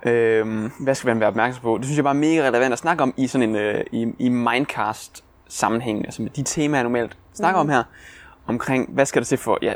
Øh, 0.04 0.70
hvad 0.80 0.94
skal 0.94 1.08
man 1.08 1.20
være 1.20 1.28
opmærksom 1.28 1.62
på? 1.62 1.76
Det 1.78 1.84
synes 1.84 1.96
jeg 1.96 2.04
bare 2.04 2.14
er 2.14 2.18
mega 2.18 2.48
relevant 2.48 2.72
at 2.72 2.78
snakke 2.78 3.02
om 3.02 3.14
i 3.16 3.26
sådan 3.26 3.48
en 3.48 3.56
øh, 3.56 3.84
i, 3.92 4.06
i 4.18 4.28
Mindcast 4.28 5.24
sammenhæng. 5.48 6.04
Altså 6.04 6.22
med 6.22 6.30
de 6.30 6.42
temaer, 6.42 6.78
jeg 6.78 6.82
normalt 6.82 7.16
snakker 7.34 7.62
mm. 7.62 7.68
om 7.68 7.74
her. 7.74 7.82
Omkring, 8.46 8.90
hvad 8.92 9.06
skal 9.06 9.22
der 9.22 9.26
til 9.26 9.38
for... 9.38 9.58
Ja, 9.62 9.72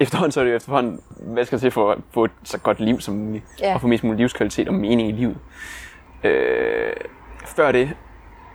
efterhånden 0.00 0.32
så 0.32 0.40
er 0.40 0.44
det 0.44 0.50
jo 0.50 0.56
efterhånden, 0.56 1.00
hvad 1.20 1.44
skal 1.44 1.58
der 1.58 1.60
til 1.60 1.70
for 1.70 1.92
at 1.92 1.98
få 2.14 2.24
et 2.24 2.30
så 2.44 2.58
godt 2.58 2.80
liv 2.80 3.00
som 3.00 3.14
muligt? 3.14 3.44
Ja. 3.60 3.74
Og 3.74 3.80
få 3.80 3.86
mest 3.86 4.04
mulig 4.04 4.18
livskvalitet 4.18 4.68
og 4.68 4.74
mening 4.74 5.08
i 5.08 5.12
livet. 5.12 5.36
Øh, 6.24 6.92
før 7.46 7.72
det, 7.72 7.90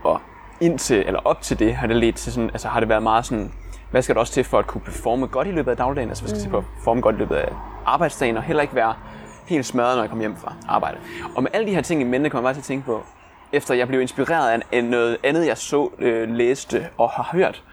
og 0.03 0.21
indtil, 0.61 1.03
eller 1.07 1.19
op 1.19 1.41
til 1.41 1.59
det, 1.59 1.75
har 1.75 1.87
det 1.87 1.95
ledt 1.95 2.15
til 2.15 2.33
sådan, 2.33 2.49
altså 2.49 2.67
har 2.67 2.79
det 2.79 2.89
været 2.89 3.03
meget 3.03 3.25
sådan, 3.25 3.51
hvad 3.91 4.01
skal 4.01 4.15
der 4.15 4.21
også 4.21 4.33
til 4.33 4.43
for 4.43 4.59
at 4.59 4.67
kunne 4.67 4.81
performe 4.81 5.27
godt 5.27 5.47
i 5.47 5.51
løbet 5.51 5.71
af 5.71 5.77
dagligdagen, 5.77 6.09
altså 6.09 6.23
hvad 6.23 6.29
skal 6.29 6.37
mm. 6.37 6.43
til 6.43 6.51
for 6.51 6.57
at 6.57 6.65
performe 6.75 7.01
godt 7.01 7.15
i 7.15 7.19
løbet 7.19 7.35
af 7.35 7.49
arbejdsdagen, 7.85 8.37
og 8.37 8.43
heller 8.43 8.61
ikke 8.61 8.75
være 8.75 8.93
helt 9.47 9.65
smadret, 9.65 9.95
når 9.95 10.03
jeg 10.03 10.09
kommer 10.09 10.23
hjem 10.23 10.35
fra 10.37 10.53
arbejde. 10.67 10.97
Og 11.35 11.43
med 11.43 11.51
alle 11.53 11.67
de 11.67 11.75
her 11.75 11.81
ting 11.81 12.01
i 12.01 12.03
mente, 12.03 12.29
kommer 12.29 12.49
jeg 12.49 12.55
bare 12.55 12.61
til 12.61 12.61
at 12.61 12.65
tænke 12.65 12.85
på, 12.85 13.03
efter 13.53 13.73
jeg 13.73 13.87
blev 13.87 14.01
inspireret 14.01 14.61
af 14.71 14.83
noget 14.83 15.17
andet, 15.23 15.47
jeg 15.47 15.57
så, 15.57 15.89
øh, 15.99 16.29
læste 16.29 16.87
og 16.97 17.09
har 17.09 17.29
hørt, 17.31 17.63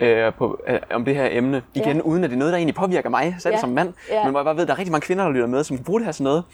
øh, 0.00 0.32
på, 0.34 0.60
øh, 0.68 0.78
om 0.94 1.04
det 1.04 1.14
her 1.14 1.28
emne. 1.30 1.62
Igen, 1.74 1.96
Ja. 1.96 2.02
uden 2.02 2.24
at 2.24 2.30
det 2.30 2.36
er 2.36 2.38
noget, 2.38 2.52
der 2.52 2.56
egentlig 2.58 2.74
påvirker 2.74 3.08
mig 3.10 3.36
selv 3.38 3.54
Ja. 3.54 3.60
som 3.60 3.68
mand. 3.70 3.92
Ja. 4.10 4.22
Men 4.24 4.30
hvor 4.30 4.40
jeg 4.40 4.44
bare 4.44 4.54
ved, 4.54 4.62
at 4.62 4.68
der 4.68 4.74
er 4.74 4.78
rigtig 4.78 4.92
mange 4.92 5.04
kvinder, 5.06 5.24
der 5.24 5.30
lytter 5.32 5.46
med, 5.46 5.64
som 5.64 5.76
kan 5.76 5.84
bruge 5.84 6.00
det 6.00 6.04
her 6.04 6.12
sådan 6.12 6.24
noget. 6.24 6.44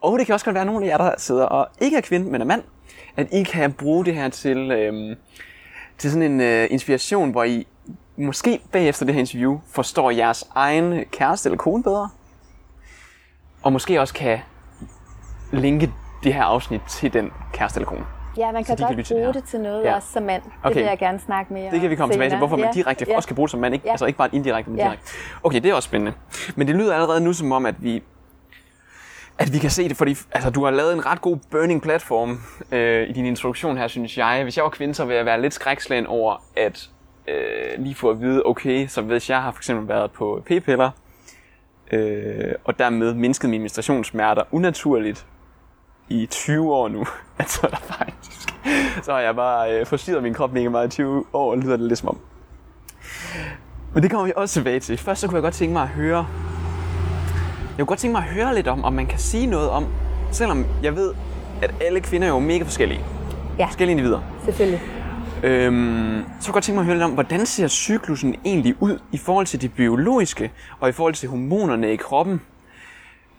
Og 0.00 0.18
det 0.18 0.26
kan 0.26 0.32
også 0.32 0.44
godt 0.44 0.54
være 0.54 0.64
nogle 0.64 0.84
af 0.86 0.88
jer, 0.90 0.96
der 0.96 1.10
sidder 1.18 1.44
og 1.44 1.68
ikke 1.80 1.96
er 1.96 2.00
kvinde, 2.00 2.30
men 2.30 2.40
er 2.40 2.44
mand. 2.44 2.62
At 3.16 3.26
I 3.32 3.42
kan 3.42 3.72
bruge 3.72 4.04
det 4.04 4.14
her 4.14 4.28
til, 4.28 4.70
øh, 4.70 5.16
til 5.98 6.10
sådan 6.10 6.32
en 6.32 6.40
øh, 6.40 6.66
inspiration, 6.70 7.30
hvor 7.30 7.44
I 7.44 7.66
måske 8.16 8.60
bagefter 8.72 9.04
det 9.06 9.14
her 9.14 9.20
interview 9.20 9.60
forstår 9.72 10.10
jeres 10.10 10.44
egen 10.54 11.04
kæreste 11.12 11.46
eller 11.48 11.56
kone 11.58 11.82
bedre. 11.82 12.08
Og 13.66 13.72
måske 13.72 14.00
også 14.00 14.14
kan 14.14 14.38
linke 15.52 15.92
det 16.24 16.34
her 16.34 16.42
afsnit 16.42 16.80
til 16.88 17.12
den 17.12 17.30
kæreste 17.52 17.78
eller 17.78 17.88
kone. 17.88 18.04
ja, 18.36 18.52
man 18.52 18.64
kan 18.64 18.76
kan 18.76 18.86
godt 18.86 18.96
det 18.96 19.06
bruge 19.08 19.24
her. 19.24 19.32
det 19.32 19.44
til 19.44 19.60
noget 19.60 19.84
Ja. 19.84 19.94
også 19.94 20.08
som 20.12 20.22
mand. 20.22 20.42
Det 20.42 20.50
Okay. 20.62 20.74
vil 20.74 20.84
jeg 20.84 20.98
gerne 20.98 21.18
snakke 21.18 21.52
mere 21.52 21.70
Det 21.70 21.80
kan 21.80 21.90
vi 21.90 21.96
komme 21.96 22.12
tilbage 22.14 22.26
til, 22.26 22.30
senere. 22.30 22.38
hvorfor 22.48 22.56
man 22.56 22.66
Ja, 22.66 22.72
direkte 22.72 23.04
ja. 23.08 23.16
også 23.16 23.26
kan 23.28 23.34
bruge 23.36 23.46
det 23.46 23.50
som 23.50 23.60
mand. 23.60 23.74
Ikke? 23.74 23.86
Ja. 23.86 23.90
Altså 23.90 24.06
ikke 24.06 24.16
bare 24.18 24.28
indirekte, 24.32 24.70
men 24.70 24.78
Ja. 24.78 24.84
direkte. 24.84 25.04
Okay, 25.42 25.60
det 25.60 25.70
er 25.70 25.74
også 25.74 25.86
spændende. 25.86 26.12
Men 26.56 26.66
det 26.66 26.76
lyder 26.76 26.94
allerede 26.94 27.20
nu 27.20 27.32
som 27.32 27.52
om, 27.52 27.66
at 27.66 27.74
vi 27.78 28.02
at 29.38 29.52
vi 29.52 29.58
kan 29.58 29.70
se 29.70 29.88
det, 29.88 29.96
fordi 29.96 30.16
altså, 30.32 30.50
du 30.50 30.64
har 30.64 30.70
lavet 30.70 30.92
en 30.92 31.06
ret 31.06 31.20
god 31.20 31.36
burning 31.50 31.82
platform 31.82 32.40
øh, 32.72 33.08
i 33.08 33.12
din 33.12 33.26
introduktion 33.26 33.76
her, 33.76 33.88
synes 33.88 34.18
jeg. 34.18 34.40
Hvis 34.42 34.56
jeg 34.56 34.64
var 34.64 34.70
kvinde, 34.70 34.94
så 34.94 35.04
ville 35.04 35.16
jeg 35.16 35.26
være 35.26 35.40
lidt 35.40 35.54
skrækslagen 35.54 36.06
over, 36.06 36.42
at 36.56 36.88
øh, 37.28 37.78
lige 37.84 37.94
få 37.94 38.10
at 38.10 38.20
vide, 38.20 38.42
okay, 38.46 38.86
så 38.86 39.02
hvis 39.02 39.30
jeg 39.30 39.42
har 39.42 39.50
for 39.50 39.58
eksempel 39.58 39.88
været 39.88 40.10
på 40.10 40.42
p-piller, 40.46 40.90
øh, 41.92 42.54
og 42.64 42.78
dermed 42.78 43.14
mindsket 43.14 43.50
mine 43.50 43.62
menstruationssmerter 43.62 44.42
unaturligt 44.50 45.26
i 46.08 46.26
20 46.26 46.74
år 46.74 46.88
nu, 46.88 47.06
at 47.38 47.50
så 47.50 47.60
er 47.62 47.70
der 47.70 47.76
faktisk, 47.76 48.48
så 49.02 49.12
har 49.12 49.20
jeg 49.20 49.36
bare 49.36 49.80
øh, 49.80 49.86
forstyrret 49.86 50.22
min 50.22 50.34
krop 50.34 50.52
mega 50.52 50.68
meget 50.68 50.86
i 50.86 50.90
20 50.90 51.24
år, 51.32 51.56
lyder 51.56 51.76
det 51.76 51.88
lidt 51.88 51.98
som 51.98 52.08
om. 52.08 52.18
Men 53.94 54.02
det 54.02 54.10
kommer 54.10 54.26
vi 54.26 54.32
også 54.36 54.54
tilbage 54.54 54.80
til. 54.80 54.98
Først 54.98 55.20
så 55.20 55.26
kunne 55.26 55.36
jeg 55.36 55.42
godt 55.42 55.54
tænke 55.54 55.72
mig 55.72 55.82
at 55.82 55.88
høre, 55.88 56.26
jeg 57.68 57.78
kunne 57.78 57.86
godt 57.86 57.98
tænke 57.98 58.12
mig 58.12 58.22
at 58.22 58.28
høre 58.28 58.54
lidt 58.54 58.68
om, 58.68 58.84
om 58.84 58.92
man 58.92 59.06
kan 59.06 59.18
sige 59.18 59.46
noget 59.46 59.70
om, 59.70 59.86
selvom 60.32 60.66
jeg 60.82 60.96
ved, 60.96 61.14
at 61.62 61.74
alle 61.80 62.00
kvinder 62.00 62.28
er 62.28 62.32
jo 62.32 62.38
mega 62.38 62.64
forskellige. 62.64 63.00
Ja. 63.58 63.66
Forskellige 63.66 63.92
individer. 63.92 64.20
Selvfølgelig. 64.44 64.95
Øhm, 65.42 66.24
så 66.40 66.46
kunne 66.46 66.46
jeg 66.46 66.52
godt 66.52 66.64
tænke 66.64 66.76
mig 66.76 66.82
at 66.82 66.86
høre 66.86 66.96
lidt 66.96 67.04
om, 67.04 67.10
hvordan 67.10 67.46
ser 67.46 67.68
cyklusen 67.68 68.36
egentlig 68.44 68.74
ud 68.80 68.98
i 69.12 69.18
forhold 69.18 69.46
til 69.46 69.62
det 69.62 69.74
biologiske, 69.74 70.52
og 70.80 70.88
i 70.88 70.92
forhold 70.92 71.14
til 71.14 71.28
hormonerne 71.28 71.92
i 71.92 71.96
kroppen? 71.96 72.40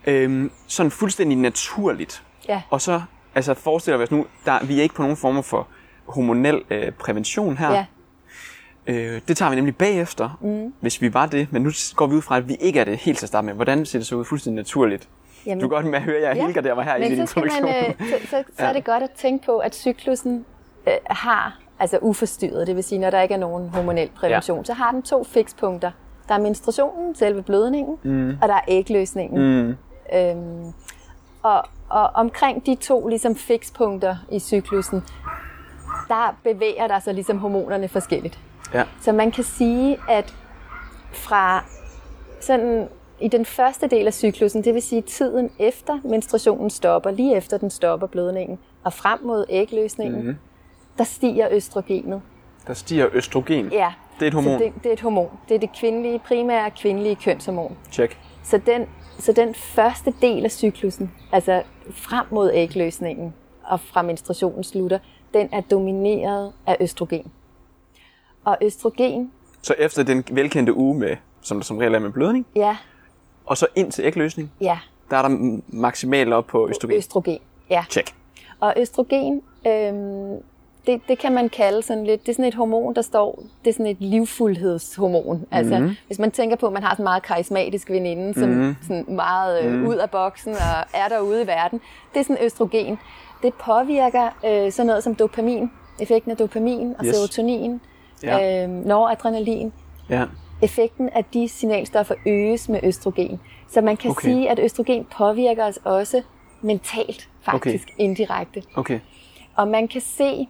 Øhm, 0.08 0.52
sådan 0.68 0.92
fuldstændig 0.92 1.38
naturligt. 1.38 2.24
Ja. 2.48 2.62
Og 2.70 2.82
så 2.82 3.02
altså 3.36 3.54
forestiller 3.54 3.98
vi 3.98 4.04
os 4.04 4.12
nu, 4.12 4.26
der, 4.46 4.66
vi 4.66 4.80
er 4.80 4.84
ikke 4.84 4.96
på 4.96 5.02
nogen 5.02 5.18
former 5.18 5.42
for 5.42 5.68
hormonel 6.06 6.62
øh, 6.70 6.92
prævention 6.92 7.58
her. 7.58 7.72
Ja. 7.72 7.86
Øh, 8.88 9.22
det 9.28 9.38
tager 9.38 9.50
vi 9.50 9.56
nemlig 9.56 9.76
bagefter, 9.76 10.38
mm. 10.42 10.74
hvis 10.82 11.02
vi 11.02 11.14
var 11.14 11.26
det. 11.26 11.48
Men 11.52 11.62
nu 11.62 11.72
går 11.96 12.08
vi 12.08 12.16
ud 12.16 12.22
fra, 12.22 12.38
at 12.38 12.50
vi 12.50 12.56
ikke 12.60 12.80
er 12.80 12.84
det 12.84 12.98
helt 12.98 13.18
til 13.18 13.26
at 13.26 13.28
starte 13.28 13.46
med. 13.46 13.54
Hvordan 13.54 13.86
ser 13.86 14.00
det 14.00 14.08
så 14.08 14.16
ud 14.16 14.26
fuldstændig 14.26 14.56
naturligt? 14.64 15.10
Jamen, 15.46 15.62
Du 15.62 15.68
kan 15.68 15.76
godt 15.76 15.86
med 15.86 15.96
at 15.96 16.02
høre, 16.02 16.16
at 16.16 16.24
jeg 16.24 16.36
ja. 16.36 16.46
helgarderer 16.46 16.76
mig 16.76 16.86
her 16.86 16.96
i 16.96 17.00
Men 17.00 17.12
din 17.12 17.28
så, 17.28 17.32
skal 17.32 17.64
man, 17.64 17.76
øh, 17.76 18.10
så, 18.10 18.28
så, 18.30 18.44
så 18.58 18.66
er 18.66 18.74
det 18.74 18.84
godt 18.86 19.04
at 19.04 19.12
tænke 19.12 19.46
på, 19.46 19.58
at 19.58 19.76
cyklusen 19.76 20.46
øh, 20.88 20.94
har, 21.10 21.60
altså 21.80 21.98
uforstyrret, 22.02 22.68
det 22.68 22.76
vil 22.76 22.84
sige, 22.84 23.00
når 23.00 23.10
der 23.10 23.22
ikke 23.22 23.34
er 23.34 23.40
nogen 23.40 23.70
hormonel 23.70 24.10
prævention, 24.16 24.58
Ja. 24.58 24.64
så 24.64 24.74
har 24.74 24.92
den 24.92 25.02
to 25.02 25.24
fikspunkter. 25.24 25.92
Der 26.28 26.34
er 26.34 26.40
menstruationen, 26.40 27.16
selve 27.16 27.42
blødningen, 27.42 27.98
mm. 28.04 28.38
og 28.42 28.48
der 28.48 28.54
er 28.54 28.62
ægløsningen. 28.68 29.64
Mm. 29.68 29.76
Øhm, 30.18 30.74
og, 31.44 31.64
og 31.90 32.10
omkring 32.14 32.66
de 32.66 32.76
to 32.76 33.08
ligesom 33.08 33.36
fikspunkter 33.36 34.16
i 34.32 34.40
cyklusen, 34.40 35.04
der 36.08 36.38
bevæger 36.44 36.88
der 36.88 37.00
sig 37.00 37.14
ligesom 37.14 37.38
hormonerne 37.38 37.88
forskelligt. 37.88 38.40
Ja. 38.74 38.84
Så 39.02 39.12
man 39.12 39.32
kan 39.32 39.44
sige, 39.44 39.98
at 40.10 40.36
fra 41.14 41.64
sådan 42.42 42.88
i 43.20 43.28
den 43.28 43.46
første 43.46 43.88
del 43.88 44.08
af 44.08 44.14
cyklusen, 44.14 44.64
det 44.64 44.74
vil 44.74 44.82
sige 44.82 45.02
tiden 45.02 45.50
efter 45.60 46.00
menstruationen 46.04 46.70
stopper, 46.70 47.12
lige 47.12 47.36
efter 47.36 47.58
den 47.58 47.70
stopper 47.70 48.08
blødningen, 48.08 48.60
og 48.84 48.94
frem 48.94 49.20
mod 49.24 49.46
ægløsningen, 49.50 50.20
mm-hmm. 50.22 50.38
Der 50.98 51.04
stiger 51.04 51.48
østrogenet. 51.52 52.22
Der 52.68 52.74
stiger 52.74 53.08
østrogen. 53.14 53.72
Ja. 53.72 53.94
Det 54.20 54.24
er 54.24 54.28
et 54.28 54.34
hormon. 54.34 54.60
Så 54.60 54.66
det, 54.66 54.74
det 54.84 54.90
er 54.90 54.94
et 54.94 55.02
hormon. 55.02 55.30
Det 55.50 55.56
er 55.56 55.60
det 55.60 55.70
kvindelige, 55.80 56.20
primære 56.20 56.72
kvindelige 56.72 57.16
kønshormon. 57.16 57.78
Check. 57.92 58.18
Så 58.44 58.58
den, 58.58 58.86
så 59.20 59.34
den 59.34 59.56
første 59.56 60.14
del 60.22 60.46
af 60.46 60.52
cyklusen, 60.52 61.12
altså 61.32 61.64
frem 61.92 62.26
mod 62.32 62.52
ægløsningen 62.54 63.34
og 63.64 63.80
fra 63.80 64.02
menstruationen 64.02 64.64
slutter, 64.64 65.00
den 65.34 65.50
er 65.52 65.62
domineret 65.62 66.54
af 66.68 66.78
østrogen. 66.80 67.32
Og 68.46 68.58
østrogen, 68.62 69.32
Så 69.62 69.76
efter 69.78 70.04
den 70.04 70.24
velkendte 70.32 70.74
uge, 70.74 71.00
med, 71.00 71.16
som 71.42 71.58
der 71.58 71.64
som 71.64 71.78
regel 71.78 71.94
er 71.96 72.00
med 72.00 72.12
blødning, 72.12 72.46
ja, 72.56 72.78
og 73.46 73.58
så 73.58 73.68
ind 73.76 73.92
til 73.92 74.06
ægløsning, 74.06 74.52
ja, 74.62 74.80
der 75.10 75.18
er 75.18 75.22
der 75.28 75.60
maksimalt 75.68 76.34
op 76.34 76.46
på 76.48 76.70
østrogen. 76.70 76.98
østrogen. 76.98 77.40
Ja. 77.70 77.86
Check. 77.90 78.16
Og 78.60 78.74
østrogen, 78.78 79.42
øhm, 79.68 80.36
det, 80.88 81.02
det 81.08 81.20
kan 81.20 81.32
man 81.34 81.50
kalde 81.50 81.82
sådan 81.82 82.04
lidt, 82.06 82.22
det 82.22 82.30
er 82.30 82.34
sådan 82.34 82.46
et 82.46 82.54
hormon, 82.56 82.96
der 82.96 83.02
står, 83.02 83.44
det 83.66 83.70
er 83.70 83.74
sådan 83.74 83.86
et 83.88 83.98
livfuldhedshormon. 84.00 85.46
Altså, 85.52 85.80
Mhm. 85.80 85.96
hvis 86.08 86.20
man 86.20 86.32
tænker 86.32 86.56
på, 86.56 86.68
at 86.68 86.74
man 86.74 86.84
har 86.84 86.90
sådan 86.92 87.04
en 87.04 87.04
meget 87.04 87.24
karismatisk 87.24 87.90
veninde, 87.90 88.34
som 88.34 88.50
mm. 88.50 88.76
sådan 88.82 89.06
meget 89.08 89.64
øh, 89.64 89.72
Mhm. 89.74 89.88
ud 89.88 89.96
af 89.96 90.10
boksen 90.10 90.52
og 90.54 90.86
er 90.94 91.08
derude 91.10 91.44
i 91.44 91.48
verden, 91.48 91.82
det 92.14 92.20
er 92.20 92.24
sådan 92.24 92.46
østrogen. 92.46 92.98
Det 93.44 93.54
påvirker 93.54 94.30
øh, 94.46 94.72
sådan 94.72 94.88
noget 94.88 95.04
som 95.04 95.16
dopamin, 95.16 95.72
effekten 96.00 96.32
af 96.32 96.38
dopamin 96.38 96.96
og 97.00 97.06
Yes. 97.06 97.16
serotonin, 97.16 97.82
Ja. 98.24 98.64
øh, 98.64 98.70
noradrenalin. 98.70 99.74
Ja. 100.10 100.26
Effekten 100.62 101.10
af 101.10 101.26
de 101.26 101.48
signalstoffer 101.50 102.16
øges 102.26 102.70
med 102.70 102.80
østrogen. 102.84 103.40
Så 103.72 103.82
man 103.82 103.98
kan 103.98 104.12
okay. 104.12 104.28
sige, 104.28 104.50
at 104.50 104.60
østrogen 104.60 105.06
påvirker 105.18 105.66
os 105.66 105.80
også 105.84 106.22
mentalt, 106.62 107.30
faktisk 107.42 107.84
okay. 107.94 108.04
indirekte. 108.04 108.64
Okay. 108.76 109.00
Og 109.56 109.68
man 109.68 109.88
kan 109.88 110.02
se, 110.02 110.48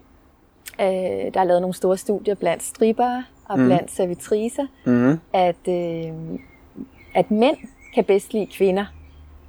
øh, 0.81 1.33
der 1.33 1.39
er 1.39 1.43
lavet 1.43 1.61
nogle 1.61 1.73
store 1.75 1.97
studier 1.97 2.35
blandt 2.35 2.63
strippere 2.63 3.23
og 3.45 3.59
mm. 3.59 3.65
blandt 3.65 3.91
servitriser, 3.91 4.65
Mm. 4.85 5.19
at, 5.33 5.67
øh, 5.69 6.13
at 7.15 7.31
mænd 7.31 7.57
kan 7.95 8.03
bedst 8.03 8.33
lide 8.33 8.45
kvinder 8.45 8.85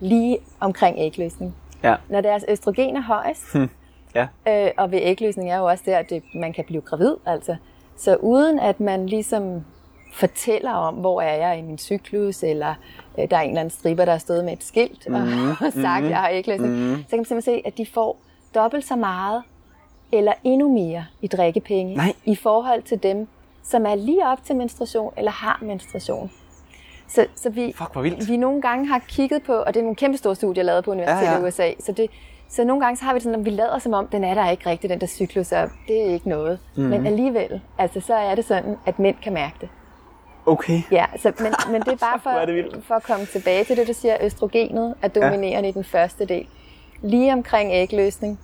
lige 0.00 0.38
omkring 0.61 0.97
ægløsning. 0.99 1.54
Ja. 1.82 1.94
Når 2.08 2.20
deres 2.20 2.44
østrogen 2.49 2.97
er 2.97 3.00
højst, 3.02 3.44
Ja. 4.14 4.26
øh, 4.49 4.70
og 4.76 4.90
ved 4.92 4.99
ægløsning 5.02 5.50
er 5.50 5.58
jo 5.58 5.64
også 5.64 5.85
der, 5.87 5.99
at 5.99 6.11
det, 6.11 6.23
man 6.35 6.52
kan 6.52 6.64
blive 6.64 6.80
gravid. 6.82 7.14
Altså. 7.26 7.56
Så 7.97 8.16
uden 8.16 8.58
at 8.58 8.80
man 8.80 9.06
ligesom 9.06 9.64
fortæller 10.14 10.73
om, 10.73 10.94
hvor 10.94 11.20
er 11.23 11.35
jeg 11.49 11.58
i 11.58 11.62
min 11.62 11.78
cyklus, 11.78 12.42
eller 12.42 12.75
øh, 13.18 13.30
der 13.30 13.37
er 13.37 13.40
en 13.40 13.49
eller 13.49 13.61
anden 13.61 13.70
stripper, 13.78 14.04
der 14.04 14.12
har 14.12 14.18
stået 14.18 14.44
med 14.44 14.52
et 14.52 14.64
skilt 14.64 15.06
og, 15.06 15.12
Mhm. 15.20 15.50
og 15.66 15.73
sagt, 15.73 16.04
at 16.04 16.11
jeg 16.11 16.18
har 16.18 16.28
ægløsning, 16.28 16.73
så 17.02 17.08
kan 17.11 17.18
man 17.18 17.25
simpelthen 17.25 17.42
se, 17.42 17.62
at 17.64 17.78
de 17.78 17.87
får 17.94 18.16
dobbelt 18.54 18.85
så 18.85 18.97
meget, 18.97 19.42
eller 20.12 20.33
endnu 20.45 20.73
mere 20.73 21.05
i 21.23 21.27
drikkepenge, 21.27 21.95
Nej. 21.95 22.12
i 22.25 22.37
forhold 22.37 22.83
til 22.83 23.03
dem, 23.03 23.29
som 23.62 23.87
er 23.87 23.95
lige 23.95 24.27
op 24.27 24.45
til 24.45 24.57
menstruation, 24.57 25.12
eller 25.17 25.31
har 25.31 25.59
menstruation. 25.62 26.31
Så, 27.09 27.27
så 27.37 27.50
vi, 27.50 27.73
Fuck, 27.77 27.93
hvor 27.93 28.03
vildt. 28.03 28.29
vi 28.29 28.37
nogle 28.37 28.62
gange 28.62 28.87
har 28.87 28.99
kigget 29.09 29.43
på, 29.43 29.53
og 29.53 29.75
det 29.75 29.81
er 29.81 29.85
nogle 29.85 29.97
kæmpe 29.97 30.19
store 30.19 30.35
studier 30.35 30.65
lavet 30.65 30.85
på 30.85 30.91
universitetet 30.91 31.27
Ja, 31.27 31.33
ja, 31.33 31.45
i 31.45 31.49
USA, 31.49 31.71
så, 31.81 31.93
det, 31.93 32.11
så 32.49 32.65
nogle 32.65 32.85
gange 32.85 32.97
så 32.97 33.05
har 33.05 33.15
vi 33.15 33.21
sådan, 33.21 33.38
at 33.41 33.45
vi 33.45 33.50
lader 33.50 33.79
som 33.79 33.93
om, 33.93 34.07
den 34.09 34.25
er 34.25 34.35
der 34.35 34.50
ikke 34.50 34.71
rigtig, 34.71 34.91
den 34.91 35.00
der 35.00 35.07
cyklus, 35.07 35.53
og 35.53 35.71
det 35.88 36.00
er 36.09 36.12
ikke 36.15 36.29
noget. 36.29 36.59
Mm. 36.77 36.83
Men 36.83 37.07
alligevel, 37.07 37.61
altså 37.79 38.00
så 38.00 38.15
er 38.15 38.35
det 38.35 38.45
sådan, 38.45 38.77
at 38.87 38.99
mænd 38.99 39.17
kan 39.23 39.33
mærke 39.33 39.55
det. 39.61 39.69
Okay. 40.47 40.83
Ja, 40.91 41.05
så, 41.17 41.33
men, 41.38 41.53
men 41.73 41.83
det 41.83 41.93
er 41.93 41.97
bare 42.07 42.19
Hvor 42.23 42.31
er 42.31 42.47
det 42.47 42.65
for, 42.65 42.71
vildt. 42.71 42.87
for 42.87 42.95
at 42.95 43.03
komme 43.03 43.27
tilbage 43.27 43.65
til 43.65 43.77
det, 43.77 43.88
du 43.88 43.93
siger, 43.93 44.17
østrogenet 44.21 44.95
er 45.03 45.09
dominerende 45.09 45.67
ja. 45.69 45.69
i 45.69 45.73
den 45.73 45.85
første 45.85 46.25
del. 46.25 46.47
Lige 47.03 47.33
omkring 47.33 47.73
ægløsning, 47.73 48.41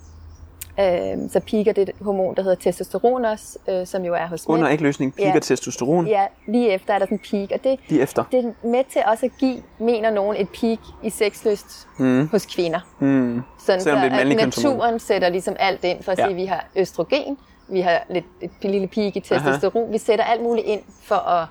øh, 0.80 1.30
så 1.30 1.40
piker 1.46 1.72
det 1.72 1.90
hormon, 2.00 2.34
der 2.34 2.42
hedder 2.42 2.56
testosteron 2.56 3.24
også, 3.24 3.58
øh, 3.68 3.86
som 3.86 4.04
jo 4.04 4.14
er 4.14 4.26
hos 4.26 4.46
Under 4.48 4.70
ægløsning 4.70 5.14
piker 5.14 5.28
Ja. 5.34 5.38
testosteron. 5.38 6.06
Ja, 6.06 6.26
lige 6.48 6.70
efter 6.72 6.94
er 6.94 6.98
der 6.98 7.06
sådan 7.06 7.20
en 7.32 7.46
peak, 7.48 7.58
og 7.60 7.64
det, 7.64 7.80
Lige 7.88 8.02
efter. 8.02 8.24
det 8.32 8.44
er 8.44 8.66
med 8.68 8.84
til 8.92 9.02
også 9.06 9.26
at 9.26 9.32
give, 9.38 9.62
mener 9.78 10.10
nogen, 10.10 10.36
et 10.36 10.48
peak 10.60 10.78
i 11.02 11.10
sexlyst 11.10 11.88
mm. 11.98 12.28
hos 12.28 12.46
kvinder. 12.46 12.80
Mm. 12.98 13.42
Sådan 13.66 13.80
Selvom 13.80 14.00
det 14.02 14.12
er 14.12 14.16
så, 14.16 14.20
at 14.20 14.26
kønshormon. 14.38 14.76
naturen 14.78 14.98
sætter 14.98 15.28
ligesom 15.28 15.56
alt 15.58 15.84
ind 15.84 16.02
for 16.02 16.12
at 16.12 16.18
Ja. 16.18 16.24
sige, 16.24 16.30
at 16.30 16.36
vi 16.36 16.44
har 16.46 16.66
østrogen, 16.76 17.38
vi 17.68 17.80
har 17.80 18.02
lidt, 18.10 18.24
et 18.40 18.50
lille 18.62 18.86
peak 18.88 19.16
i 19.16 19.20
testosteron, 19.20 19.92
vi 19.92 19.98
sætter 19.98 20.24
alt 20.24 20.42
muligt 20.42 20.66
ind 20.66 20.80
for 21.02 21.14
at, 21.28 21.46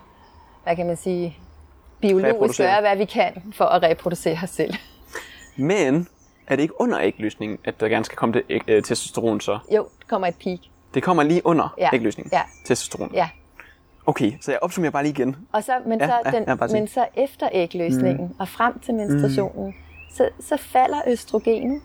hvad 0.63 0.75
kan 0.75 0.87
man 0.87 0.97
sige, 0.97 1.37
biologisk 2.01 2.57
gøre, 2.59 2.81
hvad 2.81 2.95
vi 2.97 3.05
kan 3.05 3.31
for 3.55 3.65
at 3.65 3.83
reproducere 3.83 4.37
os 4.43 4.49
selv. 4.49 4.73
Men 5.57 6.07
er 6.47 6.55
det 6.55 6.63
ikke 6.63 6.81
under 6.81 6.99
ægløsningen, 7.01 7.57
at 7.65 7.79
der 7.79 7.87
gerne 7.89 8.05
skal 8.05 8.15
komme 8.17 8.33
det 8.33 8.43
æg- 8.49 8.63
øh, 8.67 8.83
testosteron 8.83 9.41
så? 9.41 9.59
Jo, 9.75 9.83
der 9.99 10.05
kommer 10.09 10.27
et 10.27 10.35
peak. 10.43 10.59
Det 10.93 11.03
kommer 11.03 11.23
lige 11.23 11.41
under 11.45 11.73
Ja. 11.77 11.89
ægløsningen? 11.93 12.29
Ja. 12.33 12.41
Testosteron? 12.65 13.11
Ja. 13.13 13.29
Okay, 14.05 14.31
så 14.41 14.51
jeg 14.51 14.59
opsummerer 14.61 14.91
bare 14.91 15.03
lige 15.03 15.11
igen. 15.13 15.35
Og 15.51 15.63
så, 15.63 15.71
men, 15.85 15.99
Ja, 15.99 16.07
så 16.07 16.13
den, 16.31 16.43
ja, 16.47 16.67
men 16.71 16.87
så 16.87 17.05
efter 17.15 17.49
ægløsningen 17.53 18.27
mm. 18.27 18.35
og 18.39 18.47
frem 18.47 18.79
til 18.79 18.93
menstruationen, 18.93 19.65
mm. 19.67 19.73
så, 20.13 20.29
så 20.39 20.57
falder 20.57 20.97
østrogenet, 21.07 21.81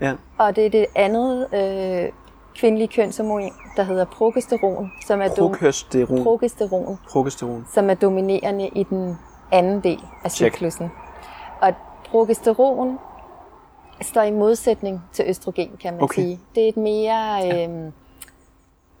Ja. 0.00 0.12
og 0.38 0.56
det 0.56 0.66
er 0.66 0.70
det 0.70 0.86
andet 0.94 1.54
øh, 1.54 2.12
kvindelige 2.56 2.88
kønshormon, 2.88 3.42
der 3.76 3.82
hedder 3.82 4.04
progesteron, 4.04 4.92
som 5.06 5.20
er, 5.20 5.28
dom- 5.28 5.34
Progesteron. 5.58 6.22
progesteron, 6.22 6.98
Progesteron. 7.10 7.66
som 7.74 7.90
er 7.90 7.94
dominerende 7.94 8.68
i 8.68 8.82
den 8.82 9.18
anden 9.52 9.80
del 9.80 10.00
af 10.24 10.30
Check. 10.32 10.54
cyklusen. 10.56 10.90
Og 11.60 11.72
progesteron 12.10 12.98
står 14.02 14.22
i 14.22 14.30
modsætning 14.30 15.02
til 15.12 15.24
østrogen, 15.28 15.70
kan 15.80 15.92
man 15.94 16.02
Okay. 16.02 16.22
sige. 16.22 16.40
Det 16.54 16.64
er 16.64 16.68
et 16.68 16.76
mere, 16.76 17.48
øh, 17.64 17.70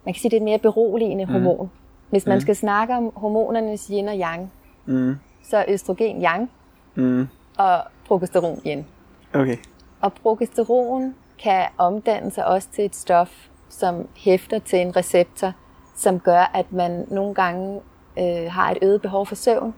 man 0.04 0.14
kan 0.14 0.14
sige, 0.14 0.30
det 0.30 0.36
er 0.36 0.40
et 0.40 0.44
mere 0.44 0.58
beroligende 0.58 1.24
mm. 1.24 1.30
hormon. 1.32 1.70
Hvis 2.10 2.26
man 2.26 2.36
mm. 2.36 2.40
skal 2.40 2.56
snakke 2.56 2.94
om 2.96 3.12
hormonernes 3.16 3.86
yin 3.86 4.08
og 4.08 4.14
yang, 4.18 4.52
Mm. 4.86 5.14
så 5.42 5.56
er 5.56 5.64
østrogen 5.68 6.22
yang 6.24 6.50
Mm. 6.94 7.28
og 7.58 7.78
progesteron 8.06 8.60
yin. 8.66 8.86
Okay. 9.34 9.56
Og 10.00 10.12
progesteron 10.12 11.14
kan 11.42 11.66
omdanne 11.78 12.30
sig 12.30 12.46
også 12.46 12.68
til 12.72 12.84
et 12.84 12.96
stof, 12.96 13.46
som 13.68 14.08
hæfter 14.16 14.58
til 14.58 14.78
en 14.80 14.96
receptor, 14.96 15.52
som 15.96 16.20
gør, 16.20 16.50
at 16.54 16.72
man 16.72 17.06
nogle 17.10 17.34
gange 17.34 17.80
øh, 18.18 18.50
har 18.50 18.70
et 18.70 18.78
øget 18.82 19.02
behov 19.02 19.26
for 19.26 19.34
søvn 19.34 19.74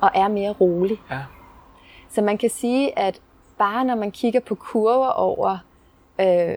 og 0.00 0.10
er 0.14 0.28
mere 0.28 0.50
rolig. 0.52 0.96
Ja. 1.10 1.18
Så 2.10 2.22
man 2.22 2.38
kan 2.38 2.50
sige, 2.50 2.98
at 2.98 3.20
bare 3.58 3.84
når 3.84 3.94
man 3.94 4.10
kigger 4.10 4.40
på 4.40 4.54
kurver 4.54 5.08
over, 5.08 5.58
øh, 6.20 6.56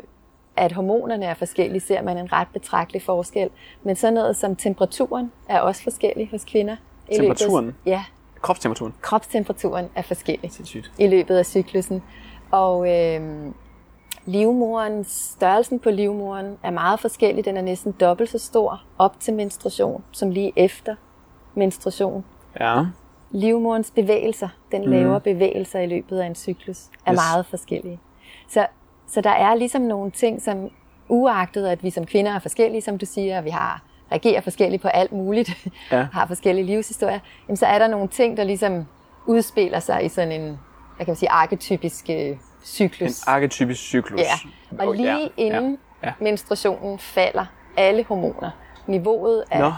at 0.55 0.72
hormonerne 0.72 1.25
er 1.25 1.34
forskellige, 1.34 1.79
ser 1.79 2.01
man 2.01 2.17
en 2.17 2.31
ret 2.31 2.48
betragtelig 2.53 3.01
forskel. 3.01 3.50
Men 3.84 3.96
sådan 3.96 4.13
noget 4.13 4.36
som 4.36 4.55
temperaturen 4.55 5.31
er 5.50 5.60
også 5.60 5.84
forskellig 5.84 6.27
hos 6.31 6.46
kvinder. 6.46 6.75
I 7.10 7.17
løbet 7.17 7.38
Temperaturen? 7.38 7.75
Ja, 7.86 8.03
Kropstemperaturen. 8.41 8.93
kropstemperaturen 9.01 9.89
er 9.96 10.01
forskellig 10.01 10.51
Sindssygt. 10.51 10.91
i 11.00 11.08
løbet 11.08 11.38
af 11.38 11.46
cyklusen. 11.46 12.03
Og 12.51 12.89
øh, 12.96 13.51
livmoren, 14.25 15.03
størrelsen 15.03 15.79
på 15.79 15.89
livmoren 15.89 16.58
er 16.63 16.70
meget 16.72 17.00
forskellig. 17.00 17.46
Den 17.46 17.58
er 17.58 17.62
næsten 17.62 17.91
dobbelt 17.91 18.29
så 18.29 18.38
stor 18.38 18.81
op 18.98 19.20
til 19.20 19.34
menstruation, 19.34 20.03
som 20.12 20.29
lige 20.29 20.53
efter 20.55 20.96
menstruation. 21.55 22.25
Ja. 22.60 22.84
Livmorens 23.32 23.92
bevægelser, 23.92 24.50
den 24.72 24.84
laver 24.86 25.20
bevægelser 25.20 25.80
i 25.80 25.86
løbet 25.86 26.20
af 26.20 26.26
en 26.28 26.36
cyklus, 26.36 26.78
er 27.06 27.14
Yes. 27.14 27.18
meget 27.18 27.46
forskellige. 27.46 28.00
Så, 28.48 28.68
så 29.08 29.22
der 29.22 29.30
er 29.30 29.56
ligesom 29.56 29.82
nogle 29.82 30.12
ting, 30.12 30.42
som 30.42 30.70
uagtet, 31.10 31.68
at 31.68 31.84
vi 31.84 31.90
som 31.90 32.06
kvinder 32.06 32.32
er 32.36 32.40
forskellige, 32.40 32.82
som 32.82 32.98
du 32.98 33.06
siger, 33.06 33.38
og 33.38 33.46
vi 33.46 33.50
har 33.50 33.82
reagerer 34.12 34.42
forskelligt 34.42 34.82
på 34.82 34.88
alt 34.88 35.12
muligt, 35.12 35.68
Ja. 35.92 36.08
har 36.14 36.26
forskellige 36.28 36.66
livshistorier, 36.66 37.20
jamen 37.48 37.58
så 37.58 37.66
er 37.66 37.80
der 37.80 37.88
nogle 37.88 38.08
ting, 38.08 38.38
der 38.38 38.44
ligesom 38.44 38.86
udspiller 39.26 39.80
sig 39.80 40.06
i 40.06 40.10
sådan 40.10 40.32
en, 40.32 40.48
hvad 40.96 41.06
kan 41.06 41.08
man 41.08 41.16
sige, 41.16 41.30
arketypisk 41.30 42.06
øh, 42.10 42.16
En 42.16 42.40
cyklus. 42.66 43.24
arketypisk 43.28 43.82
cyklus. 43.82 44.20
Ja, 44.22 44.86
og 44.86 44.94
lige 44.94 45.20
ja. 45.20 45.28
inden 45.38 45.78
Ja. 46.04 46.08
Ja. 46.08 46.14
menstruationen 46.22 47.00
falder 47.00 47.46
alle 47.78 48.04
hormoner. 48.04 48.50
Niveauet 48.88 49.44
af 49.52 49.60
Nå, 49.60 49.72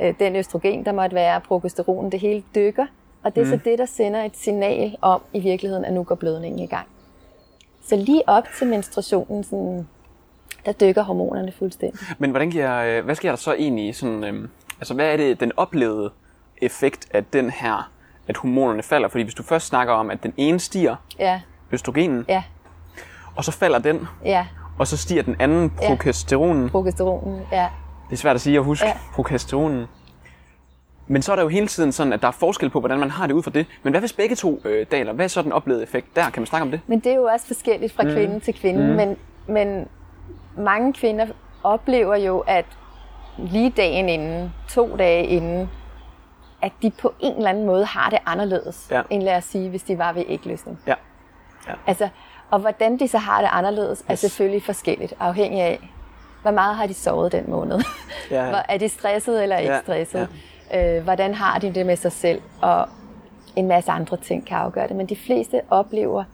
øh, 0.00 0.14
den 0.20 0.36
østrogen, 0.36 0.84
der 0.84 0.92
måtte 0.92 1.14
være, 1.16 1.40
progesteronen, 1.40 2.12
det 2.12 2.20
hele 2.20 2.42
dykker. 2.54 2.86
Og 3.22 3.34
det 3.34 3.40
er 3.40 3.44
mm. 3.44 3.50
så 3.50 3.58
det, 3.64 3.78
der 3.78 3.86
sender 3.86 4.24
et 4.24 4.36
signal 4.36 4.96
om 5.02 5.22
i 5.32 5.40
virkeligheden, 5.40 5.84
at 5.84 5.92
nu 5.92 6.02
går 6.02 6.14
blødningen 6.14 6.58
i 6.60 6.66
gang. 6.66 6.86
Så 7.86 7.96
lige 7.96 8.22
op 8.26 8.44
til 8.58 8.66
menstruationen, 8.66 9.44
sådan, 9.44 9.88
der 10.66 10.72
dykker 10.72 11.02
hormonerne 11.02 11.52
fuldstændig. 11.58 12.00
men 12.18 12.30
hvordan 12.30 12.50
giver, 12.50 12.76
øh, 12.98 13.04
hvad 13.04 13.14
sker 13.14 13.28
der 13.30 13.36
så 13.36 13.52
egentlig? 13.52 13.96
Sådan, 13.96 14.24
øhm, 14.24 14.50
altså, 14.80 14.94
hvad 14.94 15.12
er 15.12 15.16
det, 15.16 15.40
den 15.40 15.52
oplevede 15.56 16.10
effekt 16.62 17.08
af 17.14 17.24
den 17.24 17.50
her, 17.50 17.90
at 18.28 18.36
hormonerne 18.36 18.82
falder? 18.82 19.08
Fordi 19.08 19.24
hvis 19.24 19.34
du 19.34 19.42
først 19.42 19.66
snakker 19.66 19.94
om, 19.94 20.10
at 20.10 20.22
den 20.22 20.34
ene 20.36 20.58
stiger, 20.60 20.96
Ja, 21.18 21.40
østrogenen, 21.72 22.24
ja, 22.28 22.42
og 23.36 23.44
så 23.44 23.52
falder 23.52 23.78
den, 23.78 24.06
ja, 24.24 24.46
og 24.78 24.86
så 24.86 24.96
stiger 24.96 25.22
den 25.22 25.36
anden, 25.38 25.72
Ja. 25.82 25.88
progesteronen. 25.88 26.68
progesteronen, 26.70 27.40
ja. 27.52 27.68
Det 28.10 28.12
er 28.12 28.16
svært 28.16 28.34
at 28.34 28.40
sige 28.40 28.58
at 28.58 28.64
huske, 28.64 28.86
Ja. 28.86 28.96
progesteronen. 29.14 29.86
Men 31.06 31.22
så 31.22 31.32
er 31.32 31.36
der 31.36 31.42
jo 31.42 31.48
hele 31.48 31.66
tiden 31.66 31.92
sådan, 31.92 32.12
at 32.12 32.22
der 32.22 32.28
er 32.28 32.32
forskel 32.32 32.70
på, 32.70 32.80
hvordan 32.80 32.98
man 32.98 33.10
har 33.10 33.26
det 33.26 33.34
ud 33.34 33.42
fra 33.42 33.50
det. 33.50 33.66
Men 33.82 33.92
hvad 33.92 34.00
hvis 34.00 34.12
begge 34.12 34.34
to 34.36 34.60
øh, 34.64 34.86
daler? 34.90 35.12
Hvad 35.12 35.24
er 35.24 35.28
så 35.28 35.42
den 35.42 35.52
oplevede 35.52 35.82
effekt 35.82 36.16
der? 36.16 36.30
Kan 36.30 36.40
man 36.40 36.46
snakke 36.46 36.62
om 36.62 36.70
det? 36.70 36.80
Men 36.86 37.00
det 37.00 37.12
er 37.12 37.16
jo 37.16 37.24
også 37.24 37.46
forskelligt 37.46 37.92
fra 37.92 38.02
kvinde 38.02 38.40
til 38.40 38.54
kvinde. 38.54 38.80
Mm. 38.86 38.94
Men, 38.96 39.16
men 39.46 39.88
mange 40.58 40.92
kvinder 40.92 41.26
oplever 41.62 42.16
jo, 42.16 42.38
at 42.38 42.64
lige 43.38 43.70
dagen 43.70 44.08
inden, 44.08 44.52
to 44.68 44.96
dage 44.96 45.26
inden, 45.26 45.70
at 46.62 46.72
de 46.82 46.90
på 46.90 47.14
en 47.20 47.36
eller 47.36 47.50
anden 47.50 47.66
måde 47.66 47.84
har 47.84 48.10
det 48.10 48.18
anderledes, 48.26 48.88
Ja. 48.90 49.02
end 49.10 49.22
lad 49.22 49.36
os 49.36 49.44
sige, 49.44 49.70
hvis 49.70 49.82
de 49.82 49.98
var 49.98 50.12
ved 50.12 50.24
ægløsning. 50.28 50.78
Ja. 50.86 50.94
Altså, 51.86 52.08
og 52.50 52.58
hvordan 52.58 52.98
de 52.98 53.08
så 53.08 53.18
har 53.18 53.40
det 53.40 53.48
anderledes, 53.52 54.00
er 54.08 54.12
Yes. 54.12 54.18
selvfølgelig 54.18 54.62
forskelligt, 54.62 55.14
afhængig 55.20 55.60
af, 55.62 55.90
hvor 56.48 56.54
meget 56.54 56.76
har 56.76 56.86
de 56.86 56.94
sovet 56.94 57.32
den 57.32 57.50
måned. 57.50 57.80
Ja, 58.30 58.44
ja. 58.56 58.62
Er 58.68 58.78
de 58.78 58.88
stresset 58.88 59.42
eller 59.42 59.56
ikke 59.56 59.72
Ja, 59.72 59.80
stresset? 59.80 60.28
Øh, 60.74 61.02
hvordan 61.04 61.34
har 61.34 61.58
de 61.58 61.74
det 61.74 61.86
med 61.86 61.96
sig 61.96 62.12
selv? 62.12 62.42
Og 62.62 62.88
en 63.56 63.68
masse 63.68 63.90
andre 63.90 64.16
ting 64.16 64.46
kan 64.46 64.56
afgøre 64.56 64.88
det. 64.88 64.96
Men 64.96 65.06
de 65.06 65.16
fleste 65.16 65.60
oplever 65.70 66.24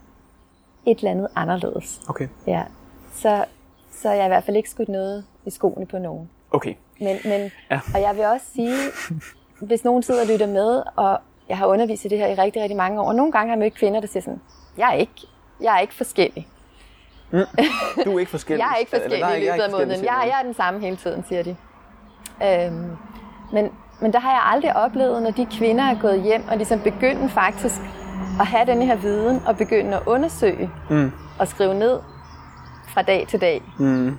et 0.87 0.99
eller 0.99 1.11
andet 1.11 1.29
anderledes. 1.37 2.01
Okay. 2.09 2.29
Ja. 2.47 2.63
Så, 3.15 3.45
så 3.93 4.11
jeg 4.11 4.21
er 4.21 4.25
i 4.25 4.29
hvert 4.29 4.45
fald 4.45 4.57
ikke 4.57 4.71
skudt 4.71 4.89
noget 4.89 5.25
i 5.47 5.51
skoene 5.51 5.87
på 5.87 5.99
nogen. 5.99 6.31
Okay. 6.51 6.75
Men, 7.01 7.17
men, 7.25 7.41
Ja. 7.41 7.51
ja. 7.71 7.81
Og 7.95 8.01
jeg 8.01 8.17
vil 8.17 8.25
også 8.25 8.47
sige, 8.55 8.75
hvis 9.61 9.85
nogen 9.85 10.03
sidder 10.03 10.21
og 10.21 10.27
lytter 10.27 10.47
med, 10.47 10.83
og 10.97 11.19
jeg 11.49 11.59
har 11.59 11.67
undervist 11.67 12.05
i 12.05 12.09
det 12.09 12.19
her 12.19 12.27
i 12.27 12.35
rigtig, 12.35 12.63
rigtig 12.63 12.77
mange 12.77 13.01
år, 13.01 13.07
og 13.09 13.15
nogle 13.15 13.33
gange 13.33 13.49
har 13.49 13.57
jeg 13.57 13.61
mødt 13.65 13.75
kvinder, 13.75 14.01
der 14.01 14.07
siger 14.09 14.23
sådan, 14.23 14.41
jeg 14.79 14.89
er 14.89 14.93
ikke, 14.95 15.13
jeg 15.61 15.75
er 15.77 15.79
ikke 15.81 15.95
forskellig. 15.95 16.49
Du 18.05 18.15
er 18.15 18.19
ikke 18.19 18.31
forskellig. 18.31 18.61
Jeg 18.63 18.71
er 18.75 18.77
ikke 18.77 18.91
Eller, 18.93 19.03
forskellig 19.05 19.21
nej, 19.21 19.35
i 19.37 19.41
løbet 19.41 19.63
af 19.63 19.71
måneden. 19.71 20.05
Jeg, 20.05 20.23
jeg 20.27 20.39
er 20.41 20.45
den 20.45 20.55
samme 20.55 20.81
hele 20.81 20.97
tiden, 20.97 21.25
siger 21.29 21.43
de. 21.43 21.57
Øhm, 22.43 22.91
men, 23.53 23.71
men 24.01 24.13
der 24.13 24.19
har 24.19 24.31
jeg 24.31 24.43
aldrig 24.45 24.77
oplevet, 24.77 25.23
når 25.23 25.31
de 25.31 25.47
kvinder 25.47 25.85
er 25.85 26.01
gået 26.01 26.23
hjem 26.23 26.49
og 26.49 26.57
ligesom 26.57 26.81
begyndt 26.81 27.33
faktisk 27.33 27.81
at 28.41 28.47
have 28.47 28.67
den 28.67 28.83
her 28.83 28.97
viden 28.97 29.41
og 29.47 29.57
begynde 29.57 29.97
at 29.97 30.03
undersøge 30.07 30.71
Mm. 30.91 31.13
og 31.39 31.49
skrive 31.49 31.75
ned 31.75 32.01
fra 32.89 33.03
dag 33.03 33.27
til 33.29 33.41
dag, 33.41 33.63
Mm. 33.79 34.19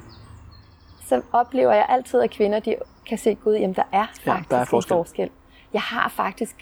så 1.07 1.21
oplever 1.33 1.73
jeg 1.73 1.85
altid, 1.89 2.21
at 2.21 2.29
kvinder 2.31 2.59
de 2.59 2.75
kan 3.09 3.17
se, 3.17 3.35
gud, 3.35 3.53
jamen 3.55 3.75
der 3.75 3.83
er 3.91 3.97
Ja, 4.25 4.31
faktisk 4.31 4.49
der 4.51 4.57
er 4.57 4.61
en 4.61 4.67
forskel. 4.67 4.89
forskel. 4.95 5.29
Jeg 5.73 5.81
har 5.81 6.09
faktisk 6.15 6.55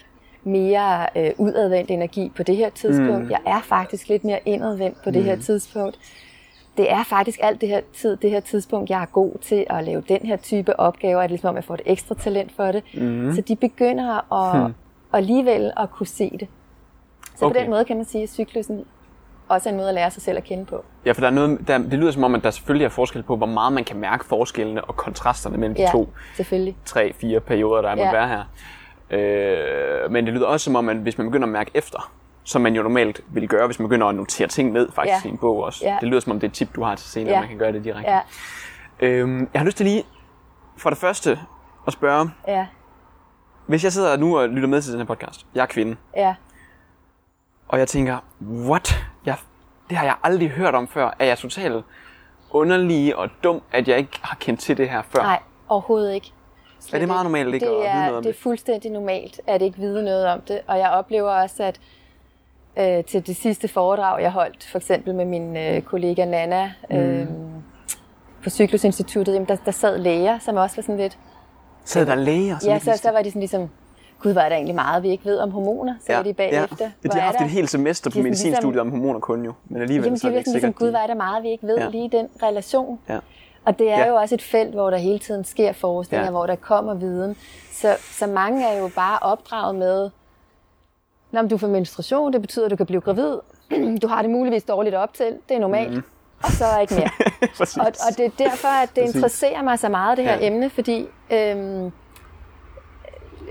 mere 0.44 1.08
øh, 1.16 1.32
udadvendt 1.38 1.92
energi 1.92 2.32
på 2.36 2.44
det 2.44 2.56
her 2.58 2.70
tidspunkt. 2.70 3.24
Mm. 3.24 3.30
Jeg 3.32 3.40
er 3.46 3.60
faktisk 3.62 4.08
lidt 4.10 4.24
mere 4.24 4.40
indadvendt 4.46 5.04
på 5.04 5.12
det 5.12 5.24
her 5.24 5.36
tidspunkt. 5.36 6.00
Det 6.78 6.92
er 6.92 7.04
faktisk 7.04 7.40
alt 7.44 7.62
det 7.62 7.70
her 7.70 7.82
tid, 7.94 8.18
det 8.18 8.30
her 8.32 8.40
tidspunkt, 8.40 8.90
jeg 8.90 9.02
er 9.02 9.06
god 9.06 9.34
til 9.42 9.66
at 9.70 9.84
lave 9.84 10.04
den 10.10 10.20
her 10.24 10.36
type 10.38 10.80
opgaver, 10.80 11.20
at 11.20 11.24
det 11.24 11.32
ligesom 11.32 11.50
om, 11.50 11.56
jeg 11.56 11.64
får 11.64 11.74
et 11.74 11.82
ekstra 11.86 12.16
talent 12.16 12.52
for 12.56 12.64
det. 12.72 12.84
Mm. 12.94 13.32
Så 13.36 13.42
de 13.42 13.56
begynder 13.56 14.34
at, 14.34 14.62
Hmm. 14.62 14.74
alligevel 15.14 15.72
at 15.78 15.92
kunne 15.92 16.08
se 16.08 16.30
det. 16.40 16.48
Så 17.36 17.46
Okay. 17.46 17.56
på 17.56 17.60
den 17.62 17.70
måde 17.70 17.86
kan 17.86 17.96
man 17.96 18.06
sige, 18.06 18.24
at 18.24 18.30
cyklusen 18.30 18.86
også 19.50 19.70
er 19.70 19.72
en 19.74 19.78
måde 19.78 19.90
at 19.90 19.96
lære 19.96 20.12
sig 20.12 20.22
selv 20.22 20.38
at 20.38 20.44
kende 20.44 20.66
på. 20.66 20.84
Ja, 21.06 21.12
for 21.12 21.22
der 21.22 21.28
er 21.28 21.32
noget, 21.32 21.68
der, 21.68 21.78
det 21.78 21.94
lyder 21.94 22.12
som 22.12 22.24
om, 22.24 22.36
at 22.36 22.44
der 22.44 22.52
selvfølgelig 22.52 22.86
er 22.86 22.90
forskel 22.90 23.24
på, 23.24 23.36
hvor 23.36 23.46
meget 23.48 23.74
man 23.74 23.84
kan 23.84 23.98
mærke 23.98 24.26
forskellene 24.26 24.84
og 24.84 24.96
kontrasterne 24.96 25.58
mellem 25.58 25.76
de 25.76 25.82
Ja, 25.82 25.90
to, 25.92 26.10
selvfølgelig. 26.36 26.76
tre, 26.86 27.14
fire 27.14 27.40
perioder, 27.40 27.82
der 27.82 27.90
er 27.90 27.96
Ja. 27.98 28.12
være 28.12 28.28
her. 28.28 28.44
Øh, 29.12 30.12
men 30.12 30.26
det 30.26 30.34
lyder 30.34 30.46
også 30.46 30.64
som 30.64 30.76
om, 30.76 30.90
at 30.90 30.96
hvis 30.96 31.18
man 31.18 31.28
begynder 31.28 31.48
at 31.48 31.52
mærke 31.52 31.72
efter, 31.74 32.12
som 32.44 32.62
man 32.62 32.76
jo 32.76 32.84
normalt 32.84 33.22
vil 33.28 33.48
gøre, 33.48 33.66
hvis 33.66 33.80
man 33.80 33.90
begynder 33.90 34.08
at 34.08 34.16
notere 34.16 34.48
ting 34.48 34.72
ned 34.72 34.92
faktisk 34.92 35.26
Ja. 35.26 35.30
i 35.30 35.32
en 35.32 35.38
bog 35.38 35.64
også. 35.64 35.86
Ja. 35.86 35.98
Det 36.02 36.08
lyder 36.10 36.20
som 36.20 36.32
om, 36.32 36.40
det 36.40 36.48
er 36.48 36.52
et 36.52 36.56
tip, 36.56 36.76
du 36.76 36.84
har 36.84 36.96
til 36.96 37.10
senere, 37.10 37.30
Ja. 37.32 37.36
at 37.38 37.42
man 37.42 37.50
kan 37.50 37.58
gøre 37.58 37.72
det 37.72 37.84
direkte. 37.84 38.12
Ja, 38.12 38.20
Øhm, 39.00 39.50
jeg 39.54 39.60
har 39.62 39.66
lyst 39.66 39.78
til 39.78 39.86
lige, 39.86 40.04
for 40.78 40.90
det 40.90 41.00
første, 41.00 41.40
at 41.88 41.94
spørge, 41.94 42.30
ja, 42.48 42.68
hvis 43.68 43.84
jeg 43.84 43.92
sidder 43.92 44.18
nu 44.18 44.38
og 44.38 44.50
lytter 44.50 44.68
med 44.70 44.82
til 44.82 44.92
den 44.92 45.00
her 45.00 45.06
podcast, 45.06 45.46
jeg 45.56 45.62
er 45.62 45.66
kvinde, 45.66 45.96
ja. 46.16 46.36
og 47.68 47.80
jeg 47.80 47.88
tænker, 47.88 48.18
what? 48.42 49.06
Jeg, 49.26 49.36
det 49.90 49.98
har 49.98 50.06
jeg 50.06 50.16
aldrig 50.24 50.50
hørt 50.50 50.76
om 50.76 50.88
før. 50.88 51.16
Er 51.20 51.26
jeg 51.26 51.38
totalt 51.38 51.86
underlig 52.52 53.16
og 53.16 53.30
dum, 53.44 53.62
at 53.72 53.88
jeg 53.88 53.98
ikke 53.98 54.20
har 54.22 54.38
kendt 54.40 54.60
til 54.60 54.78
det 54.78 54.90
her 54.90 55.02
før? 55.02 55.22
Nej, 55.22 55.40
overhovedet 55.70 56.14
ikke. 56.14 56.34
Slet 56.80 56.94
Er 56.94 57.00
det 57.00 57.08
meget 57.08 57.26
normalt 57.26 57.54
ikke 57.54 57.66
det 57.66 57.72
at 57.72 57.78
vide 57.78 57.88
er, 57.88 57.96
noget 57.96 58.16
om 58.18 58.24
det? 58.24 58.34
det? 58.34 58.40
er 58.40 58.44
fuldstændig 58.44 58.92
normalt 58.92 59.42
at 59.48 59.62
ikke 59.62 59.78
vide 59.78 60.04
noget 60.04 60.28
om 60.28 60.42
det. 60.42 60.62
Og 60.68 60.78
jeg 60.80 60.90
oplever 60.90 61.32
også, 61.32 61.64
at 61.64 61.80
øh, 62.80 63.04
til 63.04 63.28
det 63.28 63.36
sidste 63.36 63.68
foredrag, 63.68 64.22
jeg 64.22 64.32
holdt, 64.32 64.68
for 64.72 64.78
eksempel 64.78 65.16
med 65.16 65.26
min 65.26 65.58
øh, 65.58 65.82
kollega 65.82 66.26
Nana 66.26 66.72
øh, 66.92 67.28
på 68.44 68.50
Cyklusinstituttet, 68.50 69.34
jamen, 69.34 69.48
der, 69.48 69.56
der 69.66 69.72
sad 69.72 69.98
læger, 69.98 70.40
som 70.40 70.56
også 70.56 70.76
var 70.76 70.82
sådan 70.84 70.98
lidt... 70.98 71.18
Sidder 71.86 72.08
der 72.08 72.16
læger? 72.16 72.58
Ja, 72.66 72.80
så, 72.80 73.00
så 73.04 73.12
var 73.12 73.22
de 73.22 73.30
sådan 73.30 73.40
ligesom, 73.40 73.70
gud, 74.20 74.32
er 74.32 74.50
der 74.50 74.56
egentlig 74.56 74.76
meget, 74.76 75.04
vi 75.04 75.10
ikke 75.10 75.26
ved 75.26 75.38
om 75.40 75.52
hormoner, 75.52 75.96
sagde 76.08 76.24
de 76.24 76.34
bagefter. 76.34 76.76
Ja. 76.80 76.92
Hvor 77.02 77.10
De 77.10 77.14
har 77.14 77.20
er 77.22 77.26
haft 77.26 77.38
der- 77.38 77.46
et 77.46 77.52
helt 77.52 77.70
semester 77.70 78.10
på 78.10 78.18
medicinstudiet 78.20 78.64
ligesom- 78.74 78.88
om 78.88 78.92
hormoner 78.92 79.20
kun 79.20 79.46
jo. 79.46 79.54
Men 79.70 79.82
alligevel 79.82 80.06
Jamen, 80.06 80.20
så 80.20 80.28
er 80.28 80.32
de 80.32 80.34
det 80.34 80.40
ikke 80.40 80.50
ligesom, 80.52 80.62
sikkert, 80.62 80.76
gud, 80.80 80.94
er 81.04 81.08
der 81.08 81.16
meget, 81.16 81.44
vi 81.44 81.50
ikke 81.50 81.68
ved 81.68 81.78
Ja. 81.78 81.84
ja. 81.84 81.90
lige 81.90 82.10
den 82.10 82.28
relation. 82.44 83.00
Ja. 83.10 83.20
Og 83.66 83.80
det 83.80 83.88
er 83.92 83.92
Ja. 83.98 84.00
ja. 84.00 84.08
jo 84.08 84.16
også 84.16 84.36
et 84.36 84.42
felt, 84.42 84.74
hvor 84.74 84.90
der 84.90 84.98
hele 84.98 85.20
tiden 85.20 85.44
sker 85.44 85.74
forskning, 85.74 86.20
Ja. 86.22 86.26
ja. 86.26 86.32
hvor 86.32 86.46
der 86.46 86.56
kommer 86.56 86.94
viden. 86.94 87.36
Så, 87.72 87.96
så 88.12 88.28
mange 88.28 88.68
er 88.68 88.80
jo 88.80 88.90
bare 88.96 89.20
opdraget 89.22 89.76
med, 89.76 90.10
når 91.34 91.42
du 91.42 91.58
får 91.58 91.68
menstruation, 91.68 92.34
det 92.34 92.42
betyder, 92.42 92.66
at 92.66 92.72
du 92.72 92.76
kan 92.76 92.86
blive 92.86 93.02
gravid. 93.02 93.38
Du 94.02 94.08
har 94.08 94.22
det 94.22 94.32
muligvis 94.32 94.64
dårligt 94.64 94.96
op 94.96 95.14
til, 95.14 95.26
det 95.50 95.56
er 95.56 95.60
normalt. 95.60 95.94
Mm. 95.94 96.04
Og 96.44 96.52
så 96.52 96.66
er 96.66 96.80
ikke 96.80 96.96
mere. 96.96 97.10
Og, 97.86 97.88
og 97.88 98.18
det 98.18 98.26
er 98.26 98.30
derfor, 98.38 98.68
at 98.68 98.90
det 98.96 99.02
Præcis. 99.04 99.16
interesserer 99.16 99.62
mig 99.64 99.80
så 99.80 99.90
meget, 99.90 100.18
det 100.18 100.26
her 100.26 100.34
ja. 100.34 100.46
emne, 100.48 100.70
fordi 100.70 101.08
øhm, 101.32 101.92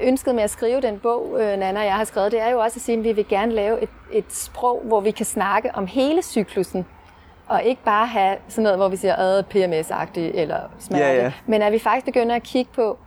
ønsket 0.03 0.35
med 0.35 0.42
at 0.42 0.51
skrive 0.51 0.81
den 0.81 0.99
bog, 0.99 1.37
øh, 1.40 1.59
Nana 1.59 1.81
og 1.81 1.87
jeg 1.87 1.95
har 1.95 2.05
skrevet, 2.05 2.33
det 2.33 2.40
er 2.40 2.49
jo 2.51 2.61
også 2.61 2.79
at 2.79 2.83
sige, 2.83 2.99
at 2.99 3.05
vi 3.05 3.12
vil 3.12 3.29
gerne 3.29 3.53
lave 3.53 3.83
et, 3.83 3.88
et 4.12 4.25
sprog, 4.29 4.83
hvor 4.85 5.01
vi 5.01 5.11
kan 5.11 5.27
snakke 5.27 5.71
om 5.75 5.87
hele 5.87 6.23
cyklusen, 6.23 6.87
og 7.49 7.62
ikke 7.62 7.83
bare 7.85 8.07
have 8.07 8.37
sådan 8.49 8.62
noget, 8.62 8.79
hvor 8.79 8.88
vi 8.88 8.97
siger, 8.97 9.16
ad 9.16 9.42
PMS-agtigt 9.42 10.40
eller 10.40 10.61
smerte, 10.79 11.05
Ja, 11.05 11.14
ja. 11.14 11.33
men 11.47 11.62
at 11.62 11.73
vi 11.73 11.79
faktisk 11.79 12.07
begynder 12.07 12.37
at 12.37 12.42
kigge 12.42 12.71
på, 12.75 12.99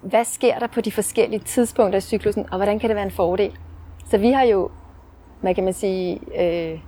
hvad 0.00 0.24
sker 0.24 0.58
der 0.58 0.66
på 0.66 0.80
de 0.80 0.92
forskellige 0.92 1.40
tidspunkter 1.40 1.98
i 1.98 2.00
cyklusen, 2.00 2.46
og 2.50 2.56
hvordan 2.56 2.78
kan 2.78 2.88
det 2.88 2.96
være 2.96 3.04
en 3.04 3.10
fordel. 3.10 3.58
Så 4.10 4.18
vi 4.18 4.30
har 4.30 4.42
jo, 4.42 4.70
hvad 5.40 5.54
kan 5.54 5.64
man 5.64 5.72
sige, 5.72 6.20
øh, 6.40 6.78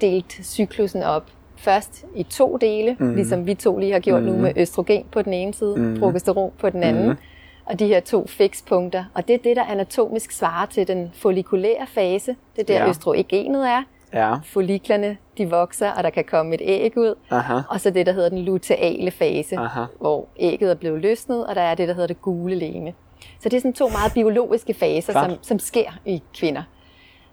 delt 0.00 0.32
cyklusen 0.42 1.02
op 1.02 1.24
først 1.56 2.04
i 2.14 2.22
to 2.22 2.56
dele, 2.56 2.96
mm. 3.00 3.14
ligesom 3.14 3.46
vi 3.46 3.54
to 3.54 3.78
lige 3.78 3.92
har 3.92 4.00
gjort 4.00 4.22
mm. 4.22 4.28
nu 4.28 4.36
med 4.36 4.52
østrogen 4.56 5.04
på 5.12 5.22
den 5.22 5.32
ene 5.32 5.54
side, 5.54 5.76
mm. 5.76 5.98
progesteron 5.98 6.52
på 6.58 6.70
den 6.70 6.82
anden, 6.82 7.08
mm. 7.08 7.16
og 7.64 7.78
de 7.78 7.86
her 7.86 8.00
to 8.00 8.26
fikspunkter. 8.26 9.04
Og 9.14 9.28
det 9.28 9.34
er 9.34 9.38
det, 9.38 9.56
der 9.56 9.64
anatomisk 9.64 10.30
svarer 10.30 10.66
til 10.66 10.88
den 10.88 11.10
follikulære 11.14 11.86
fase. 11.86 12.36
Det 12.56 12.62
er 12.62 12.64
der, 12.74 12.84
Ja. 12.84 12.88
østrogenet 12.90 13.68
er. 13.68 13.82
Ja. 14.14 14.34
Folliklerne, 14.44 15.16
de 15.38 15.50
vokser, 15.50 15.90
og 15.90 16.04
der 16.04 16.10
kan 16.10 16.24
komme 16.24 16.54
et 16.54 16.60
æg 16.64 16.96
ud. 16.98 17.14
Aha. 17.30 17.60
Og 17.70 17.80
så 17.80 17.90
det, 17.90 18.06
der 18.06 18.12
hedder 18.12 18.28
den 18.28 18.38
luteale 18.38 19.10
fase, 19.10 19.56
Aha. 19.56 19.84
hvor 20.00 20.28
ægget 20.38 20.70
er 20.70 20.74
blevet 20.74 21.00
løsnet, 21.00 21.46
og 21.46 21.54
der 21.54 21.60
er 21.60 21.74
det, 21.74 21.88
der 21.88 21.94
hedder 21.94 22.06
det 22.06 22.22
gule 22.22 22.54
legeme. 22.54 22.92
Så 23.40 23.48
det 23.48 23.56
er 23.56 23.60
sådan 23.60 23.72
to 23.72 23.88
meget 23.88 24.12
biologiske 24.14 24.74
faser, 24.74 25.12
Klart. 25.12 25.30
som, 25.30 25.38
som 25.42 25.58
sker 25.58 25.90
i 26.04 26.22
kvinder. 26.38 26.62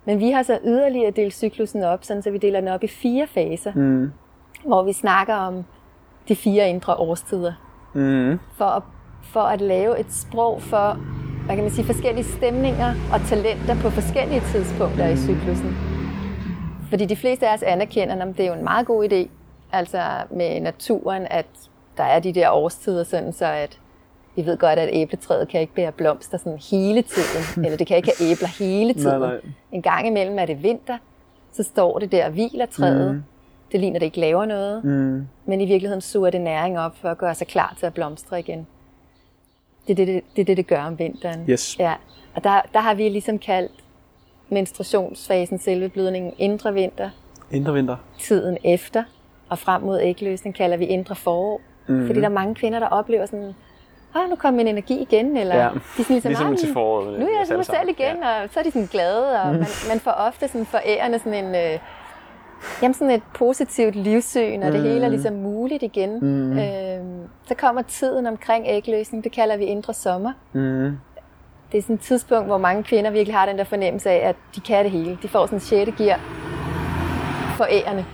Men 0.05 0.19
vi 0.19 0.31
har 0.31 0.43
så 0.43 0.59
yderligere 0.65 1.11
delt 1.11 1.33
cyklusen 1.33 1.83
op, 1.83 2.03
sådan 2.03 2.23
så 2.23 2.31
vi 2.31 2.37
deler 2.37 2.59
den 2.59 2.69
op 2.69 2.83
i 2.83 2.87
fire 2.87 3.27
faser, 3.27 3.71
Mm. 3.75 4.11
hvor 4.65 4.83
vi 4.83 4.93
snakker 4.93 5.35
om 5.35 5.63
de 6.27 6.35
fire 6.35 6.69
indre 6.69 6.95
årstider, 6.95 7.53
Mm. 7.93 8.39
for 8.57 8.65
at, 8.65 8.83
for 9.23 9.39
at 9.41 9.61
lave 9.61 9.99
et 9.99 10.13
sprog 10.13 10.61
for, 10.61 10.97
hvad 11.45 11.55
kan 11.55 11.63
man 11.63 11.71
sige, 11.73 11.85
forskellige 11.85 12.23
stemninger 12.25 12.93
og 13.13 13.21
talenter 13.21 13.75
på 13.81 13.89
forskellige 13.89 14.41
tidspunkter 14.51 15.07
i 15.07 15.17
cyklusen. 15.17 15.75
Fordi 16.89 17.05
de 17.05 17.15
fleste 17.15 17.47
af 17.47 17.53
os 17.53 17.63
anerkender, 17.63 18.25
at 18.25 18.37
det 18.37 18.43
er 18.45 18.47
jo 18.47 18.53
en 18.53 18.63
meget 18.63 18.87
god 18.87 19.05
idé, 19.11 19.29
altså 19.71 20.01
med 20.31 20.59
naturen, 20.61 21.27
at 21.29 21.45
der 21.97 22.03
er 22.03 22.19
de 22.19 22.33
der 22.33 22.49
årstider, 22.51 23.03
sådan 23.03 23.33
så 23.33 23.45
at 23.45 23.79
vi 24.35 24.45
ved 24.45 24.57
godt, 24.57 24.79
at 24.79 24.89
æbletræet 24.91 25.47
kan 25.47 25.61
ikke 25.61 25.73
bære 25.73 25.91
blomster 25.91 26.37
sådan 26.37 26.57
hele 26.71 27.01
tiden, 27.01 27.43
eller 27.65 27.77
det 27.77 27.87
kan 27.87 27.97
ikke 27.97 28.11
have 28.19 28.31
æbler 28.31 28.47
hele 28.47 28.93
tiden. 28.93 29.19
Nej, 29.19 29.29
nej. 29.31 29.39
En 29.71 29.81
gang 29.81 30.07
imellem 30.07 30.39
er 30.39 30.45
det 30.45 30.63
vinter, 30.63 30.97
så 31.51 31.63
står 31.63 31.99
det 31.99 32.11
der 32.11 32.25
og 32.25 32.31
hviler 32.31 32.65
træet. 32.65 33.13
Mm. 33.15 33.23
Det 33.71 33.79
ligner, 33.79 33.99
det 33.99 34.05
ikke 34.05 34.19
laver 34.19 34.45
noget, 34.45 34.83
Mm. 34.83 35.27
men 35.45 35.61
i 35.61 35.65
virkeligheden 35.65 36.01
suger 36.01 36.29
det 36.29 36.41
næring 36.41 36.79
op 36.79 36.97
for 37.01 37.09
at 37.09 37.17
gøre 37.17 37.35
sig 37.35 37.47
klar 37.47 37.75
til 37.79 37.85
at 37.85 37.93
blomstre 37.93 38.39
igen. 38.39 38.67
Det 39.87 39.91
er 39.91 39.95
det, 39.95 40.07
det, 40.07 40.23
det, 40.35 40.47
det, 40.47 40.57
det 40.57 40.67
gør 40.67 40.81
om 40.83 40.99
vinteren. 40.99 41.45
Yes. 41.49 41.79
Ja, 41.79 41.93
og 42.35 42.43
der, 42.43 42.61
der 42.73 42.79
har 42.79 42.93
vi 42.93 43.09
ligesom 43.09 43.39
kaldt 43.39 43.71
menstruationsfasen, 44.49 45.59
selve 45.59 45.89
blødningen, 45.89 46.33
indre 46.37 46.73
vinter, 46.73 47.09
Indre 47.51 47.73
vinter. 47.73 47.95
tiden 48.19 48.57
efter, 48.63 49.03
og 49.49 49.59
frem 49.59 49.81
mod 49.81 49.99
ægløsning 50.01 50.55
kalder 50.55 50.77
vi 50.77 50.85
indre 50.85 51.15
forår. 51.15 51.61
Mm. 51.87 52.07
Fordi 52.07 52.19
der 52.19 52.25
er 52.25 52.29
mange 52.29 52.55
kvinder, 52.55 52.79
der 52.79 52.87
oplever 52.87 53.25
sådan, 53.25 53.53
ah, 54.15 54.29
nu 54.29 54.35
kommer 54.35 54.57
min 54.57 54.67
energi 54.67 55.01
igen, 55.01 55.37
eller 55.37 55.55
Ja. 55.55 55.61
de 55.61 55.67
er 55.67 55.69
sådan 56.03 56.05
ligesom, 56.09 56.29
Ligesom 56.29 56.51
"Ah, 56.51 56.57
til 56.57 56.73
foråret. 56.73 57.19
nu 57.19 57.25
er 57.25 57.29
jeg 57.49 57.57
mig 57.57 57.65
selv 57.65 57.89
igen, 57.89 58.23
og 58.23 58.49
så 58.51 58.59
er 58.59 58.63
de 58.63 58.71
sådan 58.71 58.87
glade, 58.91 59.41
og 59.41 59.47
man, 59.51 59.65
man 59.89 59.99
får 59.99 60.11
ofte 60.11 60.47
sådan 60.47 60.65
forærende 60.65 61.19
sådan 61.19 61.45
en, 61.45 61.55
øh, 61.55 61.79
jamen 62.81 62.93
sådan 62.93 63.11
et 63.13 63.23
positivt 63.35 63.95
livssyn, 63.95 64.63
og 64.63 64.71
det 64.71 64.81
hele 64.81 65.05
er 65.05 65.09
ligesom 65.09 65.33
muligt 65.33 65.83
igen. 65.83 66.19
Mm. 66.19 66.59
Øhm, 66.59 67.27
så 67.47 67.55
kommer 67.55 67.81
tiden 67.81 68.27
omkring 68.27 68.65
ægløsning, 68.67 69.23
det 69.23 69.31
kalder 69.31 69.57
vi 69.57 69.63
indre 69.63 69.93
sommer. 69.93 70.31
Mm. 70.53 70.97
Det 71.71 71.77
er 71.77 71.81
sådan 71.81 71.93
et 71.95 71.99
tidspunkt, 72.01 72.45
hvor 72.47 72.57
mange 72.57 72.83
kvinder 72.83 73.11
virkelig 73.11 73.35
har 73.35 73.45
den 73.45 73.57
der 73.57 73.63
fornemmelse 73.63 74.09
af, 74.09 74.29
at 74.29 74.35
de 74.55 74.61
kan 74.61 74.83
det 74.83 74.91
hele. 74.91 75.17
De 75.21 75.27
får 75.27 75.45
sådan 75.45 75.55
en 75.57 75.59
sjette 75.61 75.91
gear 75.97 76.19
forærende. 77.57 78.05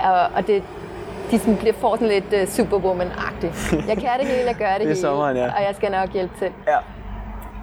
Og, 0.00 0.20
og 0.36 0.46
det, 0.46 0.62
de 1.34 1.38
sådan 1.38 1.56
bliver, 1.56 1.74
får 1.74 1.96
sådan 1.96 2.08
lidt 2.08 2.32
uh, 2.32 2.48
superwoman-agtigt. 2.48 3.76
Jeg 3.88 3.96
kan 3.96 4.18
det 4.18 4.26
hele, 4.26 4.46
jeg 4.46 4.54
gør 4.58 4.70
det, 4.70 4.80
Det 4.80 4.86
hele, 4.86 5.00
sommeren, 5.00 5.36
ja. 5.36 5.44
og 5.44 5.62
jeg 5.62 5.74
skal 5.74 5.90
nok 5.90 6.12
hjælpe 6.12 6.38
til. 6.38 6.52
Ja. 6.66 6.78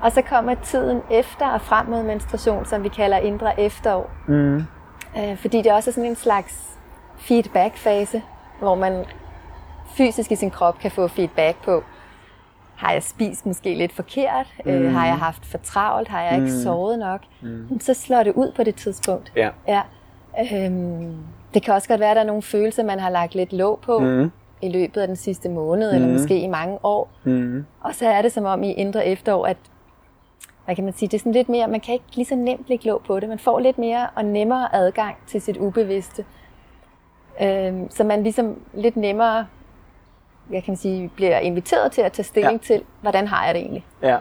Og 0.02 0.12
så 0.12 0.22
kommer 0.22 0.56
tiden 0.56 1.02
efter 1.12 1.48
og 1.48 1.62
frem 1.62 1.86
mod 1.88 2.04
menstruation, 2.04 2.66
som 2.66 2.84
vi 2.84 2.90
kalder 2.90 3.18
indre 3.18 3.60
efterår. 3.60 4.10
Mm. 4.28 4.64
Øh, 5.18 5.38
fordi 5.38 5.62
det 5.62 5.72
også 5.72 5.90
er 5.90 5.94
sådan 5.94 6.10
en 6.10 6.16
slags 6.16 6.78
feedback-fase, 7.18 8.22
hvor 8.60 8.76
man 8.76 9.06
fysisk 9.98 10.32
i 10.32 10.36
sin 10.36 10.52
krop 10.52 10.80
kan 10.80 10.92
få 10.92 11.08
feedback 11.08 11.58
på, 11.66 11.84
har 12.76 12.92
jeg 12.92 13.04
spist 13.04 13.46
måske 13.46 13.74
lidt 13.74 13.94
forkert? 13.96 14.48
Mm. 14.66 14.72
Øh, 14.72 14.94
har 14.94 15.06
jeg 15.06 15.18
haft 15.18 15.46
for 15.46 15.58
travlt? 15.58 16.08
Har 16.08 16.22
jeg 16.22 16.36
ikke 16.36 16.52
sovet 16.52 17.00
nok? 17.00 17.22
Mm. 17.42 17.80
Så 17.80 17.94
slår 17.94 18.24
det 18.24 18.34
ud 18.34 18.52
på 18.56 18.64
det 18.64 18.76
tidspunkt. 18.76 19.32
Ja. 19.36 19.50
Ja. 19.68 19.82
Øhm, 20.54 21.18
det 21.54 21.64
kan 21.64 21.74
også 21.74 21.88
godt 21.88 22.00
være, 22.00 22.10
at 22.10 22.16
der 22.16 22.22
er 22.22 22.26
nogle 22.28 22.42
følelser, 22.42 22.84
man 22.84 23.00
har 23.00 23.10
lagt 23.10 23.36
lidt 23.36 23.54
låg 23.54 23.80
på 23.80 24.00
mm. 24.00 24.32
i 24.62 24.70
løbet 24.70 25.02
af 25.02 25.08
den 25.08 25.16
sidste 25.16 25.50
måned, 25.50 25.92
mm. 25.92 25.96
eller 25.96 26.14
måske 26.14 26.40
i 26.40 26.48
mange 26.48 26.80
år. 26.84 27.10
Mm. 27.24 27.66
Og 27.82 27.96
så 27.96 28.08
er 28.08 28.22
det 28.22 28.32
som 28.32 28.46
om 28.46 28.64
i 28.64 28.72
indre 28.72 29.06
efterår, 29.06 29.46
at 29.46 29.58
hvad 30.66 30.76
kan 30.76 30.84
man 30.84 30.94
sige, 30.94 31.10
det 31.10 31.14
er 31.14 31.20
sådan 31.20 31.32
lidt 31.32 31.50
mere, 31.50 31.68
man 31.68 31.80
kan 31.80 31.94
ikke 31.94 32.06
lige 32.16 32.26
så 32.26 32.36
nemt 32.36 32.66
lægge 32.70 32.88
låg 32.88 33.02
på 33.08 33.20
det. 33.20 33.30
Man 33.30 33.40
får 33.40 33.60
lidt 33.60 33.78
mere 33.78 34.08
og 34.16 34.26
nemmere 34.26 34.76
adgang 34.76 35.16
til 35.28 35.42
sit 35.42 35.58
ubevidste. 35.58 36.26
Øhm, 37.42 37.90
så 37.90 38.04
man 38.04 38.24
ligesom 38.24 38.60
lidt 38.74 38.96
nemmere, 38.98 39.46
jeg 40.52 40.64
kan 40.64 40.76
sige, 40.76 41.12
bliver 41.16 41.38
inviteret 41.40 41.92
til 41.92 42.02
at 42.02 42.12
tage 42.12 42.24
stilling 42.24 42.54
Ja. 42.54 42.76
til, 42.76 42.84
hvordan 43.02 43.28
har 43.28 43.46
jeg 43.46 43.54
det 43.56 43.62
egentlig. 43.62 43.86
Ja. 44.02 44.18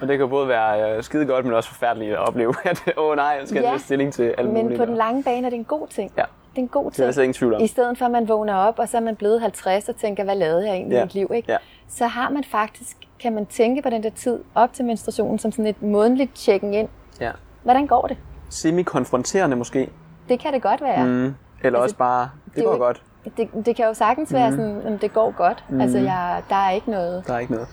Og 0.00 0.08
det 0.08 0.18
kan 0.18 0.28
både 0.28 0.48
være 0.48 0.96
øh, 0.96 1.02
skide 1.02 1.26
godt, 1.26 1.44
men 1.44 1.54
også 1.54 1.68
forfærdeligt 1.68 2.12
at 2.12 2.18
opleve, 2.28 2.54
at 2.70 2.82
åh 2.96 3.04
oh, 3.10 3.16
nej, 3.16 3.36
jeg 3.40 3.48
skal 3.48 3.62
Ja. 3.62 3.68
tage 3.68 3.78
stilling 3.78 4.12
til 4.12 4.34
alt 4.38 4.52
Men 4.52 4.62
muligt. 4.62 4.78
på 4.80 4.84
den 4.86 4.94
lange 4.96 5.22
bane 5.22 5.46
er 5.46 5.50
det 5.50 5.56
en 5.56 5.64
god 5.64 5.86
ting. 5.86 6.12
Ja. 6.16 6.22
Det 6.60 6.64
er 6.74 6.78
en 6.78 6.82
god 6.82 6.84
Det 6.84 6.90
er 6.90 6.94
ting. 6.94 7.06
der 7.06 7.12
slet 7.12 7.24
ingen 7.24 7.34
tvivl 7.34 7.54
om. 7.54 7.62
I 7.62 7.66
stedet 7.66 7.98
for, 7.98 8.04
at 8.04 8.10
man 8.10 8.28
vågner 8.28 8.54
op, 8.54 8.78
og 8.78 8.88
så 8.88 8.96
er 8.96 9.00
man 9.00 9.16
blevet 9.16 9.40
50 9.40 9.88
og 9.88 9.96
tænker, 9.96 10.24
hvad 10.24 10.36
lavede 10.36 10.66
jeg 10.66 10.74
egentlig 10.74 10.96
Ja. 10.96 11.00
i 11.00 11.04
mit 11.04 11.14
liv? 11.14 11.30
Ikke? 11.34 11.52
Ja. 11.52 11.56
Så 11.88 12.06
har 12.06 12.30
man 12.30 12.44
faktisk, 12.44 12.96
kan 13.20 13.34
man 13.34 13.46
tænke 13.46 13.82
på 13.82 13.90
den 13.90 14.02
der 14.02 14.10
tid 14.10 14.38
op 14.54 14.72
til 14.72 14.84
menstruationen 14.84 15.38
som 15.38 15.52
sådan 15.52 15.66
et 15.66 15.82
månedligt 15.82 16.38
checken 16.38 16.74
ind. 16.74 16.88
Ja. 17.20 17.30
Hvordan 17.62 17.86
går 17.86 18.06
det? 18.06 18.16
Semi-konfronterende 18.50 19.56
måske. 19.56 19.90
Det 20.28 20.40
kan 20.40 20.52
det 20.52 20.62
godt 20.62 20.80
være. 20.82 21.04
Mm. 21.06 21.24
Eller 21.24 21.34
Altså, 21.64 21.78
også 21.82 21.96
bare, 21.96 22.30
det, 22.54 22.60
er 22.60 22.64
går 22.64 22.72
jo- 22.72 22.78
godt. 22.78 23.02
Det, 23.36 23.48
det 23.66 23.76
kan 23.76 23.86
jo 23.86 23.94
sagtens 23.94 24.32
være 24.32 24.50
sådan, 24.50 24.80
at 24.86 25.00
det 25.02 25.12
går 25.12 25.30
godt. 25.36 25.64
Mm. 25.68 25.80
Altså, 25.80 25.98
jeg, 25.98 26.42
der 26.48 26.56
er 26.56 26.70
ikke 26.70 26.90
noget. 26.90 27.24
Der 27.26 27.34
er 27.34 27.38
ikke 27.38 27.52
noget. 27.52 27.68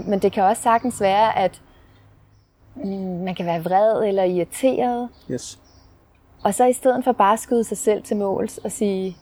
Øh, 0.00 0.08
men 0.08 0.18
det 0.18 0.32
kan 0.32 0.42
også 0.44 0.62
sagtens 0.62 1.00
være, 1.00 1.38
at 1.38 1.60
mm, 2.74 3.24
man 3.24 3.34
kan 3.34 3.46
være 3.46 3.64
vred 3.64 4.02
eller 4.08 4.22
irriteret. 4.22 5.08
Yes. 5.30 5.58
Og 6.44 6.54
så 6.54 6.64
i 6.64 6.72
stedet 6.72 7.04
for 7.04 7.12
bare 7.12 7.32
at 7.32 7.38
skyde 7.38 7.64
sig 7.64 7.78
selv 7.78 8.02
til 8.02 8.16
måls 8.16 8.58
og 8.58 8.72
sige, 8.72 9.16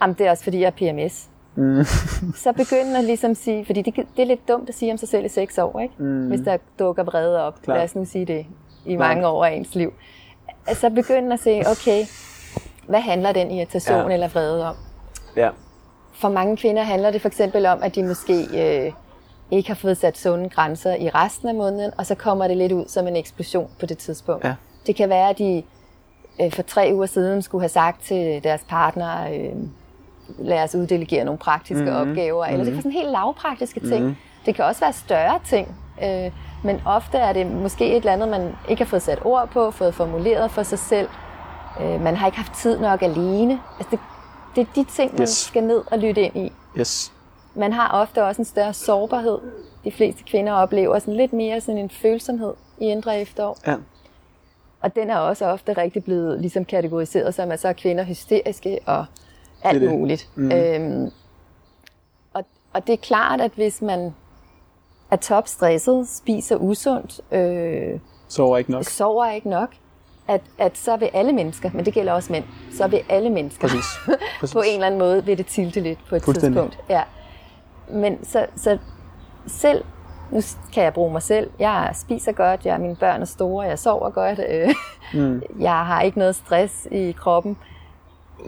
jamen 0.00 0.16
det 0.18 0.26
er 0.26 0.30
også 0.30 0.44
fordi, 0.44 0.60
jeg 0.60 0.66
er 0.78 0.92
PMS. 0.92 1.28
Mm. 1.54 1.84
så 2.44 2.52
begynder 2.52 2.98
at 2.98 3.04
ligesom 3.04 3.34
sige, 3.34 3.64
fordi 3.64 3.82
det, 3.82 3.94
det 3.96 4.22
er 4.22 4.26
lidt 4.26 4.48
dumt 4.48 4.68
at 4.68 4.74
sige 4.74 4.92
om 4.92 4.98
sig 4.98 5.08
selv 5.08 5.24
i 5.24 5.28
seks 5.28 5.58
år, 5.58 5.80
ikke? 5.80 5.94
Mm. 5.98 6.28
hvis 6.28 6.40
der 6.40 6.56
dukker 6.78 7.04
vrede 7.04 7.42
op. 7.42 7.62
Klart. 7.62 7.76
Lad 7.76 7.84
os 7.84 7.94
nu 7.94 8.04
sige 8.04 8.24
det 8.24 8.46
i 8.86 8.96
mange 8.96 9.26
år 9.26 9.44
af 9.44 9.52
ens 9.52 9.74
liv. 9.74 9.92
Så 10.74 10.90
begynder 10.90 11.32
at 11.32 11.40
sige, 11.40 11.64
okay, 11.70 12.04
hvad 12.86 13.00
handler 13.00 13.32
den 13.32 13.50
irritation 13.50 14.08
ja. 14.08 14.14
eller 14.14 14.28
vrede 14.28 14.68
om? 14.68 14.76
Ja. 15.36 15.50
For 16.12 16.28
mange 16.28 16.56
kvinder 16.56 16.82
handler 16.82 17.10
det 17.10 17.20
for 17.20 17.28
eksempel 17.28 17.66
om, 17.66 17.82
at 17.82 17.94
de 17.94 18.02
måske 18.02 18.32
øh, 18.54 18.92
ikke 19.50 19.68
har 19.68 19.74
fået 19.74 19.96
sat 19.96 20.18
sunde 20.18 20.48
grænser 20.48 20.94
i 20.94 21.08
resten 21.08 21.48
af 21.48 21.54
måneden, 21.54 21.92
og 21.98 22.06
så 22.06 22.14
kommer 22.14 22.48
det 22.48 22.56
lidt 22.56 22.72
ud 22.72 22.84
som 22.88 23.06
en 23.06 23.16
eksplosion 23.16 23.70
på 23.80 23.86
det 23.86 23.98
tidspunkt. 23.98 24.44
Ja. 24.44 24.54
Det 24.86 24.96
kan 24.96 25.08
være, 25.08 25.30
at 25.30 25.38
de 25.38 25.62
øh, 26.40 26.52
for 26.52 26.62
tre 26.62 26.90
uger 26.94 27.06
siden 27.06 27.42
skulle 27.42 27.62
have 27.62 27.68
sagt 27.68 28.02
til 28.04 28.44
deres 28.44 28.64
partner, 28.68 29.30
øh, 29.32 29.52
lad 30.38 30.62
os 30.62 30.74
uddelegere 30.74 31.24
nogle 31.24 31.38
praktiske 31.38 31.84
Mhm. 31.84 31.92
mm-hmm. 31.94 32.10
opgaver, 32.10 32.44
eller 32.44 32.64
det 32.64 32.72
kan 32.72 32.82
sådan 32.82 32.92
helt 32.92 33.10
lavpraktiske 33.10 33.80
ting. 33.80 34.00
Mm-hmm. 34.00 34.16
Det 34.46 34.54
kan 34.54 34.64
også 34.64 34.80
være 34.80 34.92
større 34.92 35.38
ting, 35.46 35.76
øh, 36.02 36.30
men 36.64 36.80
ofte 36.86 37.18
er 37.18 37.32
det 37.32 37.46
måske 37.46 37.86
et 37.90 37.96
eller 37.96 38.12
andet, 38.12 38.28
man 38.28 38.52
ikke 38.68 38.82
har 38.84 38.88
fået 38.88 39.02
sat 39.02 39.18
ord 39.24 39.48
på, 39.48 39.70
fået 39.70 39.94
formuleret 39.94 40.50
for 40.50 40.62
sig 40.62 40.78
selv. 40.78 41.08
Øh, 41.80 42.00
man 42.00 42.16
har 42.16 42.26
ikke 42.26 42.38
haft 42.38 42.52
tid 42.52 42.78
nok 42.80 43.02
alene. 43.02 43.60
Altså 43.78 43.90
det, 43.90 43.98
det 44.56 44.60
er 44.60 44.72
de 44.74 44.90
ting, 44.90 45.12
man 45.12 45.22
Yes. 45.22 45.28
skal 45.36 45.62
ned 45.64 45.82
og 45.92 45.98
lytte 45.98 46.22
ind 46.22 46.36
i. 46.36 46.52
Yes. 46.78 47.12
Man 47.54 47.72
har 47.72 47.88
ofte 47.92 48.24
også 48.24 48.42
en 48.42 48.46
større 48.46 48.72
sårbarhed. 48.72 49.38
De 49.84 49.92
fleste 49.92 50.22
kvinder 50.24 50.52
oplever 50.52 50.98
sådan 50.98 51.14
lidt 51.14 51.32
mere 51.32 51.60
sådan 51.60 51.78
en 51.78 51.90
følsomhed 51.90 52.52
i 52.78 52.84
indre 52.84 53.20
efterår. 53.20 53.56
Ja. 53.66 53.74
Og 54.80 54.94
den 54.96 55.10
er 55.10 55.16
også 55.16 55.46
ofte 55.46 55.72
rigtig 55.72 56.04
blevet 56.04 56.40
ligesom 56.40 56.64
kategoriseret 56.64 57.34
som, 57.34 57.50
at 57.52 57.60
så 57.60 57.68
er 57.68 57.72
kvinder 57.72 58.04
hysteriske 58.04 58.78
og 58.86 59.04
alt 59.62 59.80
Det 59.80 59.90
det. 59.90 59.98
muligt. 59.98 60.28
Mm. 60.34 60.52
Øhm, 60.52 61.10
og, 62.34 62.44
og 62.72 62.86
det 62.86 62.92
er 62.92 62.96
klart, 62.96 63.40
at 63.40 63.50
hvis 63.54 63.82
man 63.82 64.14
er 65.10 65.16
topstresset, 65.16 66.08
spiser 66.08 66.56
usundt, 66.56 67.20
øh, 67.32 68.00
Sover 68.28 68.58
ikke 68.58 68.70
nok. 68.70 68.84
sover 68.84 69.30
ikke 69.30 69.48
nok, 69.50 69.68
at, 70.28 70.40
at 70.58 70.78
så 70.78 70.96
vil 70.96 71.10
alle 71.12 71.32
mennesker, 71.32 71.70
men 71.74 71.84
det 71.84 71.94
gælder 71.94 72.12
også 72.12 72.32
mænd, 72.32 72.44
så 72.72 72.86
vil 72.86 73.00
alle 73.08 73.30
mennesker 73.30 73.68
Præcis. 73.68 73.84
Præcis. 74.40 74.54
på 74.54 74.60
en 74.66 74.74
eller 74.74 74.86
anden 74.86 74.98
måde 75.00 75.24
vil 75.24 75.38
det 75.38 75.46
tilte 75.46 75.80
lidt 75.80 75.98
på 76.08 76.16
et 76.16 76.22
tidspunkt. 76.22 76.78
Ja. 76.88 77.02
Men 77.90 78.24
så, 78.24 78.46
så 78.56 78.78
selv, 79.46 79.84
nu 80.30 80.40
kan 80.72 80.84
jeg 80.84 80.94
bruge 80.94 81.12
mig 81.12 81.22
selv, 81.22 81.50
jeg 81.58 81.90
spiser 81.94 82.32
godt, 82.32 82.66
jeg, 82.66 82.80
mine 82.80 82.96
børn 82.96 83.20
er 83.20 83.24
store, 83.24 83.66
jeg 83.66 83.78
sover 83.78 84.10
godt, 84.10 84.40
øh, 84.48 84.68
mm. 85.14 85.42
jeg 85.68 85.86
har 85.86 86.00
ikke 86.02 86.18
noget 86.18 86.34
stress 86.34 86.88
i 86.90 87.12
kroppen. 87.12 87.56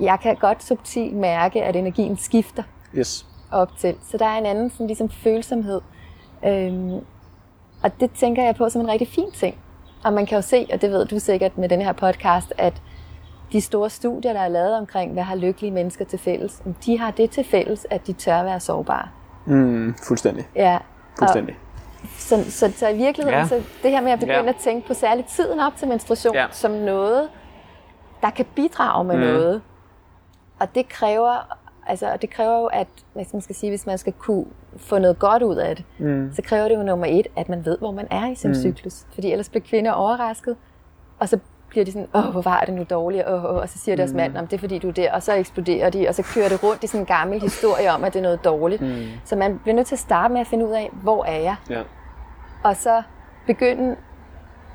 Jeg 0.01 0.19
kan 0.23 0.37
godt 0.37 0.63
subtilt 0.65 1.17
mærke, 1.17 1.63
at 1.63 1.77
energien 1.77 2.17
skifter 2.17 2.63
Yes. 2.95 3.27
op 3.53 3.77
til. 3.77 3.95
Så 4.11 4.17
der 4.19 4.27
er 4.27 4.39
en 4.39 4.47
anden 4.47 4.71
sådan, 4.71 4.87
ligesom 4.87 5.09
følsomhed. 5.09 5.81
Øhm, 6.47 6.95
og 7.83 8.01
det 8.01 8.11
tænker 8.13 8.45
jeg 8.45 8.55
på 8.55 8.69
som 8.69 8.81
en 8.81 8.89
rigtig 8.89 9.09
fin 9.09 9.31
ting. 9.35 9.57
Og 10.05 10.13
man 10.13 10.27
kan 10.27 10.37
jo 10.37 10.43
se, 10.43 10.67
og 10.73 10.83
det 10.83 10.91
ved 10.91 11.07
du 11.07 11.19
sikkert 11.19 11.59
med 11.59 11.69
den 11.69 11.81
her 11.83 11.93
podcast, 11.93 12.53
at 12.59 12.83
de 13.53 13.61
store 13.61 13.91
studier, 13.91 14.33
der 14.33 14.41
er 14.41 14.49
lavet 14.49 14.77
omkring, 14.79 15.13
hvad 15.13 15.23
har 15.23 15.35
lykkelige 15.35 15.71
mennesker 15.71 16.05
til 16.05 16.19
fælles, 16.19 16.63
de 16.87 16.99
har 16.99 17.11
det 17.11 17.31
til 17.31 17.45
fælles, 17.45 17.87
at 17.91 18.07
de 18.07 18.13
tør 18.13 18.43
være 18.43 18.61
sårbare. 18.61 19.09
Mm, 19.47 19.95
fuldstændig. 20.03 20.49
Ja. 20.57 20.79
Fuldstændig. 21.19 21.55
Og 21.61 21.70
så, 22.19 22.45
så, 22.51 22.73
så 22.77 22.89
i 22.89 22.97
virkeligheden, 22.97 23.39
Ja. 23.41 23.47
så 23.47 23.63
det 23.83 23.91
her 23.91 24.01
med 24.01 24.13
at 24.13 24.19
begynde 24.19 24.39
Ja. 24.39 24.49
at 24.49 24.57
tænke 24.57 24.87
på 24.87 24.95
særligt 24.95 25.29
tiden 25.29 25.61
op 25.61 25.77
til 25.77 25.89
menstruation, 25.89 26.35
Ja. 26.35 26.47
som 26.51 26.71
noget, 26.71 27.29
der 28.23 28.31
kan 28.31 28.47
bidrage 28.55 29.05
med 29.05 29.17
Mm. 29.17 29.23
noget. 29.23 29.63
Og 30.61 30.75
det 30.75 30.89
kræver, 30.89 31.57
altså, 31.87 32.13
og 32.13 32.23
det 32.23 32.31
kræver 32.31 32.59
jo, 32.61 32.67
at 32.67 32.87
skal 33.15 33.27
man 33.37 33.41
skal 33.43 33.57
sige, 33.57 33.71
hvis 33.71 33.87
man 33.87 33.99
skal 33.99 34.13
kunne 34.13 34.45
få 34.77 34.99
noget 34.99 35.19
godt 35.19 35.43
ud 35.43 35.57
af 35.57 35.77
det, 35.77 35.85
mm. 35.99 36.33
så 36.35 36.43
kræver 36.43 36.69
det 36.69 36.75
jo 36.77 36.83
nummer 36.83 37.07
et, 37.09 37.27
at 37.37 37.49
man 37.49 37.65
ved, 37.65 37.79
hvor 37.79 37.91
man 37.91 38.07
er 38.11 38.27
i 38.31 38.35
sin 38.35 38.51
mm. 38.51 38.55
cyklus. 38.55 39.07
Fordi 39.15 39.31
ellers 39.33 39.49
bliver 39.49 39.65
kvinder 39.65 39.93
overrasket, 39.93 40.57
og 41.19 41.29
så 41.29 41.39
bliver 41.71 41.85
de 41.85 41.93
sådan, 41.93 42.09
åh, 42.15 42.25
hvor 42.25 42.43
var 42.43 42.61
det 42.67 42.75
nu 42.75 42.87
dårligt, 42.91 43.25
åh, 43.29 43.45
åh, 43.45 43.57
og 43.57 43.69
så 43.69 43.79
siger 43.79 43.97
deres 43.97 44.13
mand, 44.13 44.37
om 44.37 44.47
det 44.47 44.57
er 44.57 44.61
fordi 44.61 44.79
du 44.79 44.89
er 44.89 44.93
der, 44.93 45.13
og 45.13 45.23
så 45.23 45.33
eksploderer 45.35 45.91
de, 45.91 46.09
og 46.09 46.15
så 46.15 46.23
kører 46.23 46.49
det 46.49 46.63
rundt 46.63 46.85
i 46.85 46.87
sådan 46.87 47.01
en 47.01 47.07
gammel 47.07 47.41
historie 47.41 47.93
om, 47.93 48.05
at 48.05 48.13
det 48.13 48.19
er 48.19 48.23
noget 48.23 48.45
dårligt. 48.45 48.81
Mm. 48.83 49.07
Så 49.25 49.37
man 49.37 49.59
bliver 49.63 49.75
nødt 49.77 49.87
til 49.87 49.95
at 49.95 49.99
starte 49.99 50.33
med 50.33 50.41
at 50.41 50.47
finde 50.47 50.67
ud 50.67 50.73
af, 50.73 50.91
hvor 51.03 51.25
er 51.25 51.39
jeg? 51.41 51.57
Ja. 51.71 51.81
og 52.65 52.77
så 52.77 53.03
begynde 53.47 53.97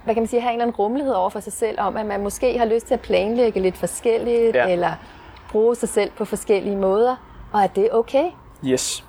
hvad 0.03 0.13
kan 0.13 0.21
man 0.21 0.27
sige, 0.27 0.41
have 0.41 0.49
en 0.49 0.55
eller 0.55 0.63
anden 0.65 0.75
rummelighed 0.75 1.13
over 1.13 1.29
for 1.29 1.39
sig 1.39 1.53
selv, 1.53 1.79
om 1.79 1.97
at 1.97 2.05
man 2.05 2.21
måske 2.23 2.57
har 2.57 2.65
lyst 2.65 2.87
til 2.87 2.93
at 2.93 2.99
planlægge 2.99 3.59
lidt 3.59 3.77
forskelligt, 3.77 4.55
Ja. 4.55 4.67
eller 4.69 4.91
bruge 5.51 5.75
sig 5.75 5.89
selv 5.89 6.11
på 6.17 6.25
forskellige 6.25 6.75
måder, 6.75 7.15
og 7.53 7.63
at 7.63 7.75
det 7.75 7.83
er 7.85 7.89
okay. 7.91 8.25
Yes. 8.65 9.05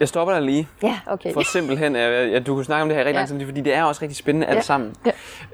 Jeg 0.00 0.08
stopper 0.08 0.34
dig 0.34 0.42
lige. 0.42 0.68
Ja, 0.82 0.98
okay. 1.06 1.32
For 1.32 1.40
simpelthen, 1.52 1.96
at 1.96 2.30
ja, 2.32 2.38
du 2.38 2.54
kunne 2.54 2.64
snakke 2.64 2.82
om 2.82 2.88
det 2.88 2.96
her 2.96 3.02
i 3.02 3.04
rigtig 3.06 3.14
Ja. 3.14 3.26
lang 3.26 3.40
tid, 3.40 3.46
fordi 3.46 3.60
det 3.60 3.74
er 3.74 3.84
også 3.84 4.02
rigtig 4.02 4.16
spændende 4.16 4.46
alt 4.46 4.56
Ja. 4.56 4.60
sammen. 4.62 4.94
Ja. 5.06 5.10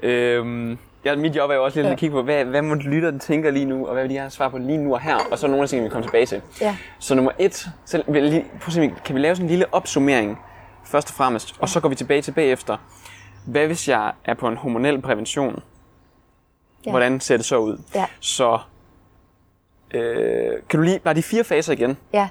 Øhm, 0.09 0.77
ja, 1.05 1.15
mit 1.15 1.35
job 1.35 1.49
er 1.49 1.55
jo 1.55 1.63
også 1.63 1.77
lidt 1.79 1.87
Ja. 1.87 1.91
at 1.91 1.97
kigge 1.99 2.13
på, 2.15 2.21
hvad, 2.23 2.45
hvad 2.45 2.61
må 2.61 2.75
lytteren 2.75 3.19
tænker 3.19 3.51
lige 3.51 3.65
nu, 3.65 3.87
og 3.87 3.93
hvad 3.93 4.03
vil 4.03 4.11
de 4.11 4.17
have 4.17 4.29
svar 4.29 4.49
på 4.49 4.57
lige 4.57 4.77
nu 4.77 4.93
og 4.93 5.01
her, 5.01 5.15
og 5.31 5.37
så 5.39 5.47
nogle 5.47 5.63
af 5.63 5.69
tingene, 5.69 5.89
vi 5.89 5.91
kommer 5.91 6.07
tilbage 6.07 6.25
til. 6.25 6.41
Ja. 6.61 6.77
Så 6.99 7.15
nummer 7.15 7.31
et, 7.39 7.69
så 7.85 8.03
vil 8.07 8.23
lige, 8.23 8.45
prøv 8.61 8.83
at 8.83 9.03
kan 9.05 9.15
vi 9.15 9.19
lave 9.19 9.35
sådan 9.35 9.45
en 9.45 9.49
lille 9.49 9.65
opsummering, 9.73 10.39
først 10.85 11.09
og 11.09 11.15
fremmest, 11.15 11.55
og 11.59 11.69
så 11.69 11.79
går 11.79 11.89
vi 11.89 11.95
tilbage 11.95 12.21
til 12.21 12.31
bagefter. 12.31 12.77
Hvad 13.47 13.67
hvis 13.67 13.87
jeg 13.89 14.11
er 14.25 14.33
på 14.33 14.47
en 14.47 14.57
hormonel 14.57 15.01
prævention? 15.01 15.63
Ja. 16.85 16.89
Hvordan 16.91 17.19
ser 17.19 17.37
det 17.37 17.45
så 17.45 17.57
ud? 17.57 17.77
Ja. 17.95 18.05
Så 18.19 18.59
øh, 19.93 20.51
kan 20.69 20.79
du 20.79 20.83
lige, 20.83 20.99
bare 20.99 21.13
de 21.13 21.23
fire 21.23 21.43
faser 21.43 21.73
igen, 21.73 21.97
Ja, 22.13 22.29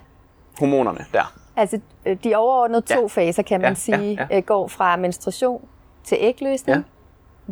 hormonerne 0.58 1.04
der. 1.12 1.32
altså 1.56 1.80
øh, 2.06 2.16
de 2.24 2.34
overordnede 2.34 2.80
to 2.80 3.00
Ja. 3.00 3.06
faser, 3.06 3.42
kan 3.42 3.60
man 3.60 3.70
Ja, 3.70 3.74
sige, 3.74 4.14
ja, 4.14 4.26
ja. 4.30 4.36
øh, 4.36 4.42
går 4.42 4.68
fra 4.68 4.96
menstruation 4.96 5.68
til 6.04 6.16
ægløsning. 6.20 6.76
Ja. 6.78 6.82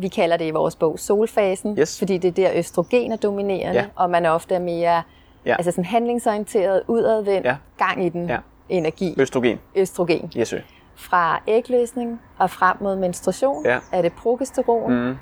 Vi 0.01 0.07
kalder 0.07 0.37
det 0.37 0.45
i 0.45 0.51
vores 0.51 0.75
bog 0.75 0.99
solfasen, 0.99 1.77
Yes. 1.79 1.99
fordi 1.99 2.17
det 2.17 2.27
er 2.27 2.31
der 2.31 2.51
østrogen 2.59 3.11
er 3.11 3.15
dominerende, 3.17 3.79
Ja. 3.79 3.85
og 3.95 4.09
man 4.09 4.25
ofte 4.25 4.55
er 4.55 4.59
mere 4.59 5.03
Ja. 5.45 5.51
altså 5.55 5.71
sådan 5.71 5.85
handlingsorienteret, 5.85 6.81
udadvendt, 6.87 7.45
Ja. 7.47 7.55
gang 7.77 8.05
i 8.05 8.09
den, 8.09 8.29
Ja. 8.29 8.37
energi, 8.69 9.15
Østrogen. 9.17 9.59
østrogen. 9.75 10.31
Yes, 10.37 10.47
sir. 10.47 10.59
Fra 10.95 11.41
ægløsning 11.47 12.21
og 12.39 12.49
frem 12.49 12.77
mod 12.81 12.95
menstruation 12.95 13.65
Ja. 13.65 13.77
er 13.91 14.01
det 14.01 14.13
progesteron. 14.13 14.93
Mm. 14.93 15.15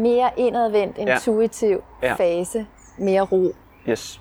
Mere 0.00 0.30
indadvendt, 0.36 0.98
Ja. 0.98 1.12
intuitiv 1.14 1.82
Ja. 2.02 2.14
fase, 2.14 2.66
mere 2.98 3.20
ro. 3.22 3.52
Yes. 3.88 4.20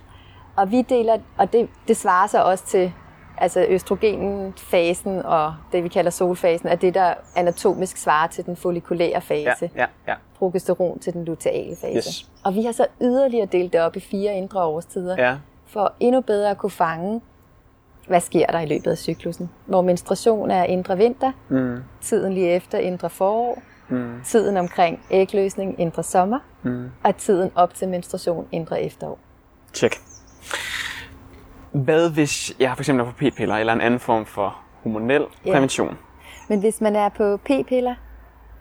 Og 0.56 0.72
vi 0.72 0.82
deler, 0.82 1.18
og 1.38 1.54
det, 1.54 1.70
det 1.88 1.98
svarer 1.98 2.28
sig 2.28 2.44
også 2.46 2.66
til 2.66 2.94
altså 3.38 3.66
østrogenfasen 3.70 5.26
og 5.26 5.56
det, 5.72 5.84
vi 5.84 5.90
kalder 5.90 6.12
solfasen, 6.12 6.68
er 6.70 6.76
det, 6.76 6.94
der 6.94 7.14
anatomisk 7.36 7.98
svarer 7.98 8.28
til 8.28 8.46
den 8.46 8.56
follikulære 8.56 9.22
fase. 9.22 9.70
Ja, 9.76 9.82
ja, 9.82 9.86
ja. 10.08 10.16
Progesteron 10.38 11.00
til 11.00 11.14
den 11.14 11.26
luteale 11.26 11.76
fase. 11.82 11.96
Yes. 11.98 12.30
Og 12.44 12.56
vi 12.56 12.64
har 12.64 12.72
så 12.72 12.86
yderligere 13.02 13.46
delt 13.46 13.74
det 13.74 13.82
op 13.82 13.96
i 13.96 14.00
fire 14.00 14.34
indre 14.36 14.64
årstider, 14.64 15.16
Ja. 15.28 15.36
for 15.66 15.94
endnu 16.00 16.22
bedre 16.22 16.50
at 16.50 16.58
kunne 16.58 16.70
fange, 16.70 17.22
hvad 18.08 18.20
sker 18.22 18.46
der 18.46 18.60
i 18.60 18.66
løbet 18.66 18.92
af 18.92 18.98
cyklusen. 18.98 19.50
Hvor 19.66 19.82
menstruation 19.82 20.52
er 20.52 20.64
indre 20.64 20.98
vinter, 20.98 21.32
Mm. 21.50 21.78
tiden 22.02 22.34
lige 22.34 22.50
efter 22.50 22.78
indre 22.78 23.10
forår, 23.10 23.62
Mm. 23.90 24.22
tiden 24.26 24.58
omkring 24.58 25.00
ægløsning 25.12 25.80
indre 25.80 26.04
sommer, 26.04 26.40
Mm. 26.64 26.90
og 27.04 27.18
tiden 27.18 27.52
op 27.56 27.74
til 27.74 27.88
menstruation 27.90 28.48
indre 28.52 28.82
efterår. 28.82 29.20
Check. 29.74 29.96
Hvad 31.84 32.10
hvis 32.12 32.54
jeg 32.60 32.72
for 32.76 32.82
eksempel 32.82 33.06
er 33.06 33.10
på 33.12 33.16
p-piller 33.18 33.56
eller 33.56 33.74
en 33.74 33.82
anden 33.82 34.00
form 34.00 34.26
for 34.26 34.58
hormonel 34.84 35.26
Ja. 35.46 35.52
prævention? 35.54 35.98
Men 36.50 36.60
hvis 36.60 36.82
man 36.82 36.96
er 36.96 37.10
på 37.10 37.38
p-piller, 37.38 37.96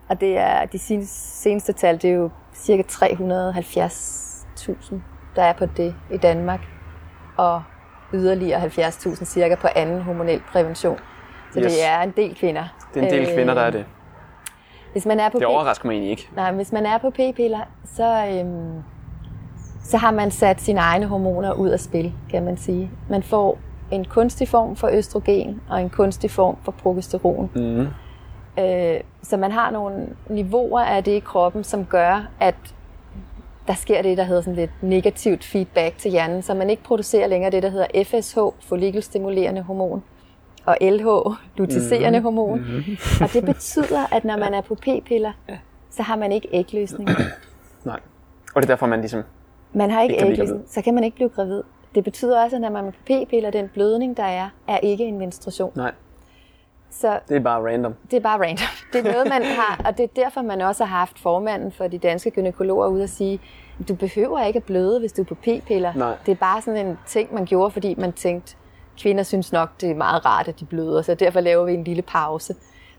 og 0.08 0.20
det 0.20 0.38
er 0.38 0.64
de 0.64 0.78
sen- 0.78 1.06
seneste 1.06 1.72
tal, 1.72 1.94
det 2.02 2.10
er 2.10 2.14
jo 2.14 2.30
cirka 2.54 2.82
370.000, 2.82 4.94
der 5.36 5.42
er 5.42 5.52
på 5.52 5.66
det 5.66 5.94
i 6.12 6.16
Danmark, 6.16 6.60
og 7.36 7.62
yderligere 8.14 8.60
70.000 8.60 9.24
cirka 9.24 9.54
på 9.54 9.68
anden 9.76 10.02
hormonel 10.02 10.40
prævention. 10.52 10.98
Så 11.52 11.60
Yes. 11.60 11.72
det 11.72 11.84
er 11.86 12.00
en 12.02 12.10
del 12.16 12.34
kvinder. 12.34 12.64
Det 12.94 13.02
er 13.02 13.06
en 13.06 13.12
del 13.12 13.28
Øh, 13.28 13.34
kvinder, 13.34 13.54
der 13.54 13.62
er 13.62 13.70
det. 13.70 13.84
Hvis 14.92 15.06
man 15.06 15.20
er 15.20 15.28
på 15.28 15.38
Det 15.38 15.46
overrasker 15.46 15.86
mig 15.86 15.92
egentlig 15.92 16.10
ikke. 16.10 16.28
Nej, 16.36 16.52
hvis 16.52 16.72
man 16.72 16.86
er 16.86 16.98
på 16.98 17.10
p-piller, 17.10 17.60
så, 17.84 18.26
øhm, 18.26 18.82
så 19.84 19.96
har 19.96 20.10
man 20.10 20.30
sat 20.30 20.60
sine 20.60 20.80
egne 20.80 21.06
hormoner 21.06 21.52
ud 21.52 21.68
af 21.68 21.80
spil, 21.80 22.12
kan 22.30 22.44
man 22.44 22.56
sige. 22.56 22.90
Man 23.10 23.22
får 23.22 23.58
en 23.90 24.04
kunstig 24.04 24.48
form 24.48 24.76
for 24.76 24.88
østrogen 24.92 25.60
og 25.70 25.80
en 25.80 25.90
kunstig 25.90 26.30
form 26.30 26.56
for 26.64 26.72
progesteron. 26.72 27.50
Mm. 27.54 27.86
Øh, 28.62 29.00
så 29.22 29.36
man 29.36 29.52
har 29.52 29.70
nogle 29.70 30.06
niveauer 30.28 30.80
af 30.80 31.04
det 31.04 31.12
i 31.12 31.18
kroppen, 31.20 31.64
som 31.64 31.84
gør, 31.84 32.28
at 32.40 32.54
der 33.66 33.74
sker 33.74 34.02
det, 34.02 34.18
der 34.18 34.24
hedder 34.24 34.40
sådan 34.42 34.54
lidt 34.56 34.70
negativt 34.82 35.44
feedback 35.44 35.98
til 35.98 36.10
hjernen, 36.10 36.42
så 36.42 36.54
man 36.54 36.70
ikke 36.70 36.82
producerer 36.82 37.26
længere 37.26 37.50
det, 37.50 37.62
der 37.62 37.68
hedder 37.68 38.04
FSH, 38.04 38.38
follikelstimulerende 38.68 39.62
hormon, 39.62 40.02
og 40.66 40.76
LH, 40.80 41.06
lutecerende 41.56 42.18
Mhm. 42.18 42.24
hormon. 42.24 42.64
Og 43.20 43.32
det 43.32 43.44
betyder, 43.44 44.14
at 44.14 44.24
når 44.24 44.36
man 44.38 44.54
er 44.54 44.60
på 44.60 44.74
p-piller, 44.74 45.32
så 45.90 46.02
har 46.02 46.16
man 46.16 46.32
ikke 46.32 46.48
ægløsning. 46.52 47.08
Nej. 47.84 48.00
Og 48.54 48.62
det 48.62 48.68
er 48.68 48.72
derfor, 48.72 48.86
man 48.86 49.00
ligesom... 49.00 49.22
Man 49.74 49.90
har 49.90 50.02
ikke 50.02 50.16
blive 50.18 50.32
ægløsning, 50.32 50.64
så 50.68 50.82
kan 50.82 50.94
man 50.94 51.04
ikke 51.04 51.14
blive 51.14 51.28
gravid. 51.28 51.62
Det 51.94 52.04
betyder 52.04 52.42
også, 52.42 52.56
at 52.56 52.62
når 52.62 52.70
man 52.70 52.86
er 52.86 52.90
på 52.90 52.96
p-piller, 53.06 53.50
den 53.50 53.68
blødning, 53.68 54.16
der 54.16 54.22
er, 54.22 54.48
er 54.68 54.78
ikke 54.78 55.04
en 55.04 55.18
menstruation. 55.18 55.72
Nej, 55.74 55.92
Så 56.90 57.18
det 57.28 57.36
er 57.36 57.40
bare 57.40 57.62
random. 57.72 57.94
det 58.10 58.16
er 58.16 58.20
bare 58.20 58.38
random. 58.40 58.66
Det 58.92 59.06
er 59.06 59.12
noget, 59.12 59.28
man 59.28 59.42
har, 59.42 59.82
og 59.84 59.98
det 59.98 60.04
er 60.04 60.08
derfor, 60.22 60.42
man 60.42 60.60
også 60.60 60.84
har 60.84 60.98
haft 60.98 61.18
formanden 61.18 61.72
for 61.72 61.86
de 61.86 61.98
danske 61.98 62.30
gynækologer 62.30 62.86
ude 62.86 63.02
at 63.02 63.10
sige, 63.10 63.40
du 63.88 63.94
behøver 63.94 64.44
ikke 64.44 64.56
at 64.56 64.64
bløde, 64.64 65.00
hvis 65.00 65.12
du 65.12 65.22
er 65.22 65.26
på 65.26 65.34
p-piller. 65.34 65.92
Nej. 65.94 66.14
Det 66.26 66.32
er 66.32 66.36
bare 66.36 66.62
sådan 66.62 66.86
en 66.86 66.98
ting, 67.06 67.34
man 67.34 67.44
gjorde, 67.44 67.70
fordi 67.70 67.94
man 67.98 68.12
tænkte, 68.12 68.56
kvinder 69.00 69.22
synes 69.22 69.52
nok, 69.52 69.80
det 69.80 69.90
er 69.90 69.94
meget 69.94 70.26
rart, 70.26 70.48
at 70.48 70.60
de 70.60 70.64
bløder, 70.64 71.02
så 71.02 71.14
derfor 71.14 71.40
laver 71.40 71.64
vi 71.64 71.74
en 71.74 71.84
lille 71.84 72.02
pause. 72.02 72.54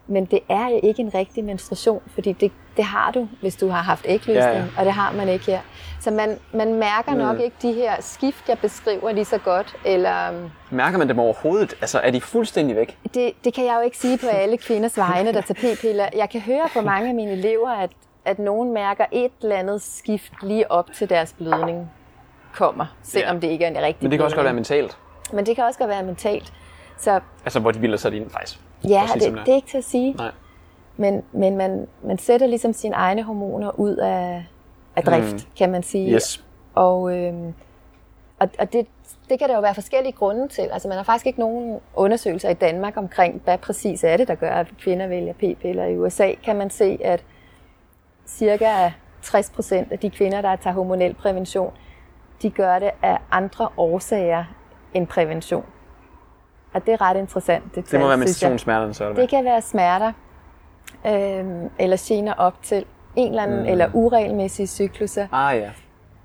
Men 0.08 0.26
det 0.26 0.40
er 0.50 0.68
ikke 0.84 1.02
en 1.02 1.12
rigtig 1.16 1.44
menstruation, 1.44 2.02
fordi 2.14 2.32
det, 2.34 2.52
det 2.78 2.86
har 2.86 3.12
du, 3.12 3.28
hvis 3.42 3.56
du 3.56 3.68
har 3.70 3.82
haft 3.82 4.06
ægløsning, 4.08 4.38
Ja, 4.38 4.58
ja. 4.58 4.64
og 4.78 4.86
det 4.86 4.94
har 4.94 5.12
man 5.12 5.30
ikke 5.30 5.46
her. 5.46 5.60
Så 6.02 6.12
man, 6.12 6.38
man 6.54 6.74
mærker 6.74 7.14
nok 7.14 7.36
Mm. 7.38 7.42
ikke 7.44 7.56
de 7.62 7.74
her 7.74 7.96
skift, 8.00 8.50
jeg 8.50 8.60
beskriver 8.60 9.12
lige 9.12 9.26
så 9.26 9.38
godt, 9.38 9.76
eller 9.86 10.32
øhm, 10.32 10.50
Mærker 10.72 10.98
man 10.98 11.10
dem 11.10 11.20
overhovedet? 11.20 11.74
Altså, 11.82 12.00
er 12.00 12.12
de 12.12 12.22
fuldstændig 12.22 12.76
væk? 12.76 12.98
det, 13.14 13.32
det 13.44 13.54
kan 13.54 13.66
jeg 13.66 13.76
jo 13.76 13.82
ikke 13.82 13.98
sige 13.98 14.18
på 14.18 14.28
alle 14.28 14.58
kvinders 14.58 14.98
vegne, 14.98 15.34
der 15.34 15.42
tager 15.42 15.76
p-piller. 15.76 16.08
Jeg 16.16 16.30
kan 16.30 16.42
høre 16.42 16.70
på 16.74 16.82
mange 16.82 17.10
af 17.10 17.16
mine 17.16 17.32
elever, 17.32 17.70
at, 17.70 17.90
at 18.26 18.40
nogen 18.40 18.74
mærker 18.74 19.06
et 19.12 19.32
eller 19.44 19.56
andet 19.56 19.82
skift 19.82 20.34
lige 20.44 20.72
op 20.72 20.90
til 20.94 21.10
deres 21.10 21.34
blødning 21.34 21.92
kommer, 22.54 22.86
selvom 23.04 23.36
Ja. 23.36 23.42
det 23.42 23.48
ikke 23.48 23.66
er 23.66 23.70
en 23.70 23.78
rigtig 23.78 23.98
Men 24.04 24.12
det 24.12 24.20
kan 24.20 24.24
også 24.26 24.36
godt 24.36 24.44
være 24.46 24.54
blødning. 24.54 24.80
mentalt. 24.80 24.98
Men 25.34 25.46
det 25.46 25.56
kan 25.56 25.64
også 25.66 25.80
godt 25.80 25.90
være 25.90 26.04
mentalt. 26.04 26.54
Så 26.98 27.20
Altså, 27.46 27.60
hvor 27.60 27.72
de 27.72 27.80
bilder 27.80 27.98
sig 27.98 28.14
ind, 28.14 28.30
faktisk. 28.30 28.60
Ja, 28.90 29.04
det, 29.14 29.22
det 29.22 29.32
det 29.32 29.40
er. 29.40 29.52
er 29.52 29.56
ikke 29.56 29.68
til 29.68 29.78
at 29.78 29.84
sige. 29.84 30.14
Nej. 30.14 30.32
Men, 30.98 31.24
men 31.32 31.58
man, 31.58 31.88
man 32.04 32.18
sætter 32.18 32.48
ligesom 32.48 32.74
sine 32.74 32.96
egne 32.96 33.24
hormoner 33.24 33.80
ud 33.80 33.96
af, 33.96 34.46
af 34.96 35.04
drift, 35.04 35.34
Mm. 35.34 35.40
kan 35.58 35.72
man 35.72 35.84
sige. 35.84 36.14
Yes. 36.16 36.44
Og, 36.76 37.18
øhm, 37.18 37.54
og, 38.40 38.50
og 38.60 38.74
det, 38.74 38.88
det 39.30 39.40
kan 39.40 39.50
der 39.50 39.56
jo 39.56 39.62
være 39.62 39.74
forskellige 39.74 40.12
grunde 40.14 40.48
til. 40.48 40.62
Altså 40.62 40.88
man 40.88 40.98
har 40.98 41.04
faktisk 41.04 41.26
ikke 41.28 41.40
nogen 41.40 41.80
undersøgelser 41.96 42.50
i 42.50 42.54
Danmark 42.54 42.98
omkring, 42.98 43.42
hvad 43.44 43.58
præcis 43.58 44.04
er 44.04 44.18
det, 44.18 44.28
der 44.28 44.36
gør, 44.36 44.52
at 44.52 44.68
kvinder 44.80 45.08
vælger 45.08 45.34
p-piller. 45.34 45.84
I 45.86 45.98
USA 45.98 46.32
kan 46.44 46.56
man 46.56 46.70
se, 46.70 46.98
at 47.04 47.24
cirka 48.28 48.92
60 49.22 49.50
procent 49.50 49.92
af 49.92 50.00
de 50.00 50.10
kvinder, 50.10 50.42
der 50.42 50.56
tager 50.56 50.74
hormonel 50.74 51.14
prævention, 51.14 51.72
de 52.42 52.50
gør 52.50 52.80
det 52.80 52.92
af 53.02 53.18
andre 53.32 53.70
årsager 53.78 54.44
end 54.94 55.08
prævention. 55.08 55.66
Og 56.76 56.86
det 56.86 56.94
er 56.94 57.02
ret 57.02 57.18
interessant. 57.18 57.76
Det, 57.76 57.92
Det 57.92 58.00
må 58.00 58.08
være 58.08 58.18
menstruationssmerterne, 58.18 58.94
så 58.94 59.04
er 59.04 59.08
det 59.08 59.18
Det 59.18 59.30
kan 59.30 59.46
være 59.46 59.62
smerter, 59.62 60.12
øhm, 61.08 61.70
eller 61.80 61.98
gener 62.08 62.34
op 62.34 62.64
til 62.64 62.86
en 63.16 63.30
eller 63.30 63.44
anden, 63.44 63.60
mm. 63.60 63.66
eller 63.66 63.90
uregelmæssige 63.94 64.68
cykluser. 64.68 65.28
Ah 65.32 65.58
ja. 65.58 65.70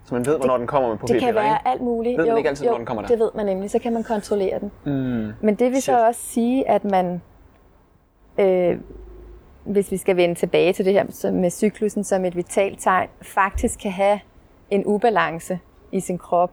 Så 0.05 0.15
man 0.15 0.27
ved, 0.27 0.37
hvornår 0.39 0.57
den 0.59 0.67
kommer 0.67 0.89
med 0.89 0.99
på 0.99 1.07
Det 1.07 1.21
kan 1.21 1.35
være 1.35 1.45
ikke? 1.45 1.69
alt 1.69 1.81
muligt. 1.81 2.19
Ved 2.19 2.27
man 2.27 2.37
ikke 2.37 2.49
altid, 2.49 2.65
hvornår 2.65 2.79
den 2.79 2.87
kommer 2.87 3.03
der? 3.03 3.09
det 3.09 3.19
ved 3.19 3.31
man 3.35 3.47
nemlig. 3.47 3.71
Så 3.71 3.79
kan 3.79 3.93
man 3.93 4.05
kontrollere 4.05 4.59
den. 4.61 4.71
Mm. 4.85 5.33
Men 5.41 5.55
det 5.55 5.71
vil 5.71 5.83
så 5.83 5.93
Shit. 5.93 5.95
også 5.95 6.21
sige, 6.21 6.69
at 6.69 6.85
man, 6.85 7.23
øh, 8.39 8.79
hvis 9.65 9.93
vi 9.93 9.97
skal 9.97 10.17
vende 10.17 10.35
tilbage 10.35 10.73
til 10.73 10.85
det 10.85 10.93
her 10.93 11.05
så 11.11 11.31
med 11.31 11.51
cyklusen 11.51 12.05
som 12.05 12.25
et 12.25 12.37
vitalt 12.37 12.81
tegn, 12.81 13.09
faktisk 13.23 13.79
kan 13.79 13.91
have 13.93 14.21
en 14.71 14.83
ubalance 14.87 15.59
i 15.93 16.01
sin 16.01 16.19
krop. 16.19 16.51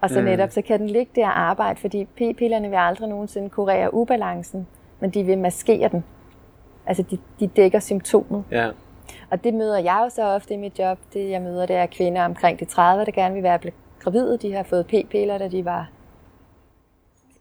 Og 0.00 0.10
så 0.10 0.20
netop, 0.20 0.50
så 0.50 0.62
kan 0.62 0.80
den 0.80 0.90
ligge 0.90 1.12
der 1.14 1.26
og 1.26 1.40
arbejde, 1.40 1.80
fordi 1.80 2.04
p-pillerne 2.04 2.68
vil 2.68 2.76
aldrig 2.76 3.08
nogensinde 3.08 3.48
kurere 3.50 3.94
ubalancen, 3.94 4.66
men 5.00 5.10
de 5.10 5.22
vil 5.24 5.38
maskere 5.38 5.88
den. 5.88 6.04
Altså, 6.86 7.02
de, 7.02 7.18
de 7.40 7.46
dækker 7.46 7.80
symptomet. 7.80 8.44
Ja. 8.50 8.70
Og 9.30 9.44
det 9.44 9.54
møder 9.54 9.78
jeg 9.78 10.00
jo 10.04 10.08
så 10.10 10.22
ofte 10.24 10.54
i 10.54 10.56
mit 10.56 10.78
job. 10.78 10.98
Det 11.12 11.30
jeg 11.30 11.42
møder, 11.42 11.66
det 11.66 11.76
er 11.76 11.86
kvinder 11.86 12.24
omkring 12.24 12.60
de 12.60 12.64
30, 12.64 13.04
der 13.04 13.12
gerne 13.12 13.34
vil 13.34 13.42
være 13.42 13.58
gravide. 13.98 14.38
De 14.42 14.52
har 14.54 14.62
fået 14.62 14.86
p-piller, 14.86 15.38
da 15.38 15.48
de 15.48 15.64
var 15.64 15.90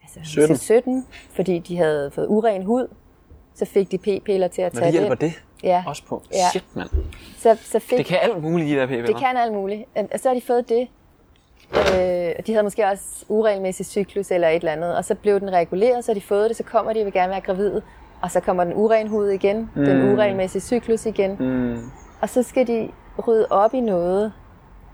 altså, 0.03 0.19
17. 0.31 0.57
17, 0.57 1.05
fordi 1.31 1.59
de 1.59 1.77
havde 1.77 2.11
fået 2.11 2.27
uren 2.27 2.63
hud. 2.63 2.87
Så 3.55 3.65
fik 3.65 3.91
de 3.91 3.97
p-piller 3.97 4.47
til 4.47 4.61
at 4.61 4.73
Når 4.73 4.79
tage 4.79 4.91
det 4.91 4.99
hjælper 4.99 5.15
det 5.15 5.33
Ja. 5.63 5.83
også 5.87 6.03
på. 6.05 6.23
Ja. 6.33 6.49
Shit, 6.51 6.75
mand. 6.75 6.89
Så, 7.37 7.57
så 7.61 7.79
fik 7.79 7.97
Det 7.97 8.05
kan 8.05 8.17
alt 8.21 8.43
muligt, 8.43 8.69
de 8.69 8.75
der 8.75 8.85
p-piller. 8.85 9.05
det 9.05 9.15
kan 9.17 9.37
alt 9.37 9.53
muligt. 9.53 9.83
Og 9.95 10.19
så 10.19 10.29
har 10.29 10.33
de 10.35 10.41
fået 10.41 10.69
det. 10.69 10.87
Øh, 11.73 12.45
de 12.47 12.51
havde 12.53 12.63
måske 12.63 12.85
også 12.85 13.25
uregelmæssig 13.29 13.85
cyklus 13.85 14.31
eller 14.31 14.47
et 14.47 14.55
eller 14.55 14.71
andet. 14.71 14.95
Og 14.95 15.05
så 15.05 15.15
blev 15.15 15.39
den 15.39 15.51
reguleret, 15.51 16.05
så 16.05 16.13
de 16.13 16.21
fået 16.21 16.49
det. 16.49 16.57
Så 16.57 16.63
kommer 16.63 16.93
de 16.93 16.99
og 16.99 17.05
vil 17.05 17.13
gerne 17.13 17.31
være 17.31 17.41
gravide. 17.41 17.81
Og 18.21 18.31
så 18.31 18.39
kommer 18.39 18.63
den 18.63 18.73
uren 18.75 19.07
hud 19.07 19.29
igen. 19.29 19.69
Mm. 19.75 19.85
Den 19.85 20.13
uregelmæssige 20.13 20.61
cyklus 20.61 21.05
igen. 21.05 21.35
Mm. 21.39 21.91
Og 22.21 22.29
så 22.29 22.43
skal 22.43 22.67
de 22.67 22.89
rydde 23.27 23.47
op 23.49 23.73
i 23.73 23.79
noget, 23.79 24.33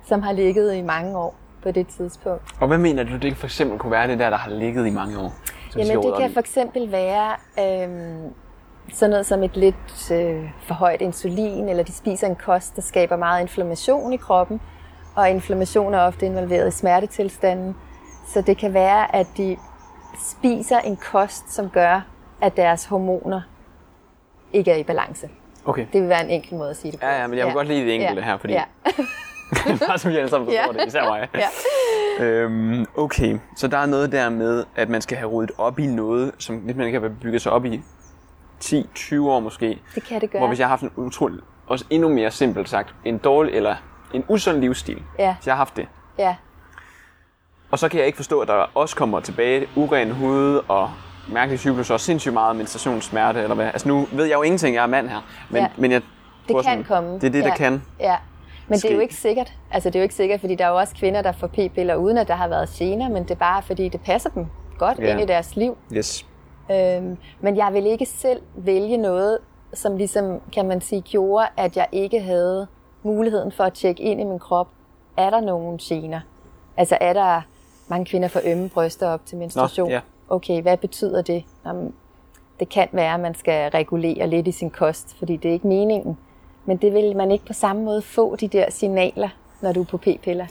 som 0.06 0.22
har 0.22 0.32
ligget 0.32 0.76
i 0.76 0.82
mange 0.82 1.18
år 1.18 1.36
på 1.64 1.72
det 1.72 1.88
tidspunkt. 1.88 2.44
Og 2.60 2.68
hvad 2.68 2.78
mener 2.78 3.04
du, 3.04 3.18
det 3.18 3.38
for 3.38 3.48
eksempel 3.48 3.80
kunne 3.80 3.92
være 3.92 4.08
det 4.08 4.20
der, 4.20 4.30
der 4.30 4.38
har 4.38 4.52
ligget 4.52 4.88
i 4.88 4.90
mange 4.90 5.20
år? 5.20 5.34
Jamen 5.78 6.04
det 6.04 6.14
kan 6.20 6.34
for 6.34 6.40
eksempel 6.40 6.92
være 6.92 7.32
øhm, 7.60 8.34
sådan 8.94 9.10
noget 9.10 9.26
som 9.26 9.44
et 9.44 9.58
lidt 9.58 10.12
øh, 10.12 10.50
for 10.68 10.74
højt 10.74 11.02
insulin, 11.02 11.70
eller 11.70 11.84
de 11.84 11.94
spiser 11.94 12.28
en 12.28 12.36
kost, 12.36 12.76
der 12.76 12.82
skaber 12.82 13.16
meget 13.16 13.42
inflammation 13.42 14.14
i 14.14 14.18
kroppen, 14.18 14.62
og 15.16 15.30
inflammation 15.30 15.94
er 15.94 16.00
ofte 16.00 16.26
involveret 16.26 16.68
i 16.68 16.72
smertetilstanden. 16.72 17.76
Så 18.28 18.42
det 18.42 18.58
kan 18.58 18.74
være, 18.74 19.16
at 19.16 19.28
de 19.38 19.58
spiser 20.20 20.80
en 20.80 20.96
kost, 20.96 21.54
som 21.54 21.70
gør, 21.70 22.06
at 22.42 22.58
deres 22.58 22.86
hormoner 22.86 23.42
ikke 24.54 24.72
er 24.72 24.76
i 24.76 24.84
balance. 24.84 25.30
Okay. 25.66 25.86
Det 25.94 26.02
vil 26.02 26.10
være 26.10 26.24
en 26.24 26.30
enkel 26.30 26.56
måde 26.58 26.70
at 26.70 26.78
sige 26.78 26.92
det 26.92 27.00
på. 27.00 27.06
Ja, 27.06 27.22
ja, 27.22 27.28
men 27.28 27.38
jeg 27.38 27.46
kunne 27.46 27.54
godt 27.54 27.68
lide 27.68 27.86
det 27.86 27.96
enkelte 27.96 28.22
her, 28.22 28.38
fordi- 28.38 28.54
Ja. 28.54 28.64
Bare 29.88 29.98
så 29.98 30.10
vi 30.10 30.18
alle 30.18 30.30
sammen 30.30 30.48
forstår 30.48 30.74
Ja. 30.74 30.80
det, 30.80 30.88
især 30.88 31.04
mig. 31.10 31.28
ja. 32.20 32.26
Øhm, 32.26 32.86
okay, 32.98 33.38
så 33.58 33.68
der 33.68 33.78
er 33.78 33.86
noget 33.86 34.12
der 34.12 34.30
med, 34.30 34.64
at 34.76 34.90
man 34.90 35.02
skal 35.02 35.18
have 35.18 35.30
ryddet 35.32 35.52
op 35.58 35.80
i 35.80 35.86
noget, 35.88 36.32
som 36.38 36.62
lidt 36.66 36.78
man 36.78 36.92
kan 36.92 37.02
have 37.02 37.16
bygget 37.22 37.42
sig 37.42 37.52
op 37.52 37.66
i 37.66 37.82
10-20 38.64 39.16
år 39.30 39.40
måske. 39.40 39.80
Det 39.96 40.04
kan 40.04 40.22
det 40.22 40.32
gøre. 40.32 40.40
Hvor 40.40 40.48
hvis 40.48 40.60
jeg 40.60 40.66
har 40.68 40.70
haft 40.70 40.82
en 40.84 40.92
utrolig, 40.96 41.40
også 41.68 41.86
endnu 41.90 42.10
mere 42.10 42.32
simpelt 42.32 42.70
sagt, 42.70 42.96
en 43.06 43.18
dårlig 43.18 43.54
eller 43.54 43.76
en 44.14 44.24
usund 44.28 44.58
livsstil, 44.60 45.04
Ja. 45.20 45.36
hvis 45.36 45.48
jeg 45.48 45.54
har 45.54 45.58
haft 45.58 45.76
det, 45.76 45.88
Ja. 46.20 46.36
og 47.72 47.80
så 47.80 47.90
kan 47.90 47.98
jeg 48.00 48.08
ikke 48.08 48.16
forstå, 48.16 48.40
at 48.40 48.48
der 48.48 48.66
også 48.76 48.96
kommer 48.96 49.20
tilbage 49.20 49.68
uren 49.76 50.12
hud 50.12 50.62
og 50.68 50.92
mærkelig 51.32 51.60
cyklus 51.60 51.90
og 51.90 52.00
sindssygt 52.00 52.34
meget 52.34 52.56
menstruationssmerte, 52.56 53.42
eller 53.42 53.56
hvad. 53.56 53.66
Altså 53.66 53.88
nu 53.88 54.08
ved 54.12 54.26
jeg 54.26 54.36
jo 54.36 54.42
ingenting, 54.42 54.76
jeg 54.76 54.84
er 54.84 54.88
mand 54.88 55.08
her, 55.10 55.22
men, 55.50 55.62
Ja. 55.62 55.68
men 55.78 55.92
jeg 55.92 56.02
Det 56.48 56.56
kan 56.56 56.64
sådan- 56.64 56.84
komme. 56.84 57.14
Det 57.14 57.24
er 57.24 57.30
det, 57.30 57.40
ja. 57.44 57.48
der 57.48 57.56
kan. 57.56 57.84
Ja. 58.00 58.16
Men 58.68 58.78
det 58.78 58.86
er 58.86 58.90
jo 58.90 58.98
ske. 58.98 59.02
ikke 59.04 59.16
sikkert. 59.16 59.54
Altså 59.72 59.90
det 59.90 59.96
er 59.96 60.00
jo 60.00 60.04
ikke 60.04 60.16
sikkert, 60.16 60.40
fordi 60.40 60.56
der 60.56 60.66
er 60.66 60.70
jo 60.70 60.76
også 60.78 60.96
kvinder, 60.96 61.22
der 61.22 61.32
får 61.32 61.48
p-piller, 61.48 61.96
uden 61.96 62.18
at 62.18 62.28
der 62.28 62.36
har 62.36 62.48
været 62.48 62.70
gener, 62.70 63.10
men 63.10 63.24
det 63.24 63.32
er 63.32 63.36
bare 63.36 63.62
fordi, 63.62 63.90
det 63.90 64.02
passer 64.02 64.30
dem 64.30 64.46
godt 64.78 65.00
Ja. 65.00 65.12
ind 65.12 65.22
i 65.22 65.26
deres 65.26 65.56
liv. 65.56 65.78
Yes. 65.94 66.26
Øhm, 66.72 67.18
men 67.42 67.58
jeg 67.58 67.74
vil 67.74 67.86
ikke 67.86 68.06
selv 68.06 68.42
vælge 68.56 68.98
noget, 68.98 69.38
som 69.74 69.98
ligesom, 69.98 70.40
kan 70.54 70.68
man 70.68 70.82
sige, 70.82 71.02
gjorde, 71.02 71.48
at 71.58 71.78
jeg 71.78 71.88
ikke 71.92 72.22
havde 72.22 72.68
muligheden 73.04 73.52
for 73.52 73.64
at 73.64 73.74
tjekke 73.74 74.04
ind 74.04 74.22
i 74.22 74.24
min 74.24 74.40
krop. 74.40 74.68
Er 75.18 75.30
der 75.30 75.40
nogen 75.42 75.78
gener? 75.78 76.20
Altså 76.78 76.98
er 77.02 77.14
der 77.14 77.42
mange 77.88 78.06
kvinder 78.06 78.28
for 78.28 78.40
ømme 78.46 78.70
bryster 78.70 79.08
op 79.10 79.26
til 79.26 79.38
menstruation? 79.38 79.90
ja. 79.90 80.00
Okay, 80.30 80.62
hvad 80.62 80.78
betyder 80.78 81.22
det? 81.22 81.44
Jamen, 81.66 81.94
det 82.60 82.70
kan 82.70 82.88
være, 82.92 83.14
at 83.14 83.20
man 83.20 83.36
skal 83.36 83.70
regulere 83.72 84.28
lidt 84.28 84.48
i 84.48 84.52
sin 84.52 84.70
kost, 84.70 85.16
fordi 85.18 85.38
det 85.38 85.50
er 85.50 85.54
ikke 85.54 85.68
meningen. 85.68 86.18
Men 86.66 86.78
det 86.78 86.94
vil 86.94 87.18
man 87.18 87.32
ikke 87.32 87.46
på 87.46 87.54
samme 87.54 87.84
måde 87.84 88.02
få 88.02 88.36
de 88.36 88.48
der 88.48 88.66
signaler, 88.72 89.30
når 89.62 89.72
du 89.74 89.82
er 89.82 89.86
på 89.86 89.98
p-piller. 89.98 90.46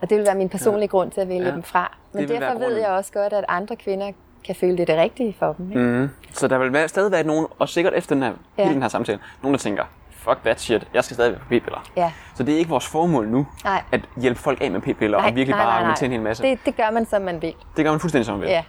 Og 0.00 0.10
det 0.10 0.18
vil 0.18 0.26
være 0.26 0.34
min 0.34 0.48
personlige 0.48 0.80
ja. 0.82 0.86
grund 0.86 1.10
til 1.10 1.20
at 1.20 1.28
vælge 1.28 1.44
Ja. 1.46 1.50
dem 1.50 1.62
fra. 1.62 1.96
Men 2.12 2.28
derfor 2.28 2.58
ved 2.58 2.76
jeg 2.76 2.88
også 2.88 3.12
godt, 3.12 3.32
at 3.32 3.44
andre 3.48 3.76
kvinder 3.76 4.12
kan 4.44 4.54
føle 4.54 4.72
det 4.72 4.80
er 4.80 4.86
det 4.86 4.96
rigtige 4.96 5.36
for 5.38 5.52
dem. 5.52 5.70
Ikke? 5.70 5.80
Mm. 5.82 6.08
Så 6.32 6.48
der 6.48 6.58
vil 6.58 6.72
være, 6.72 6.88
stadig 6.88 7.12
være 7.12 7.24
nogen, 7.24 7.46
og 7.58 7.68
sikkert 7.68 7.94
efter 7.94 8.14
den 8.14 8.22
her, 8.22 8.32
Ja. 8.58 8.62
hele 8.62 8.74
den 8.74 8.82
her 8.82 8.88
samtale, 8.88 9.18
nogen 9.42 9.54
der 9.54 9.58
tænker, 9.58 9.84
fuck 10.22 10.38
that 10.44 10.60
shit, 10.60 10.86
jeg 10.94 11.04
skal 11.04 11.14
stadig 11.14 11.32
være 11.32 11.40
på 11.40 11.46
p-piller. 11.48 11.82
Ja. 11.96 12.12
Så 12.34 12.42
det 12.42 12.54
er 12.54 12.58
ikke 12.58 12.70
vores 12.70 12.86
formål 12.86 13.28
nu, 13.28 13.46
Nej. 13.64 13.82
at 13.92 14.00
hjælpe 14.16 14.40
folk 14.40 14.58
af 14.60 14.70
med 14.70 14.80
p-piller 14.80 15.18
og 15.18 15.24
virkelig 15.24 15.54
bare 15.54 15.72
argumentere 15.72 16.06
en 16.06 16.12
hel 16.12 16.20
masse. 16.22 16.42
Det, 16.42 16.58
det 16.66 16.76
gør 16.76 16.90
man, 16.90 17.06
som 17.06 17.22
man 17.22 17.42
vil. 17.42 17.54
det 17.76 17.84
gør 17.84 17.90
man 17.90 18.00
fuldstændig 18.00 18.26
som 18.26 18.34
man 18.34 18.40
vil. 18.40 18.48
Ja. 18.50 18.62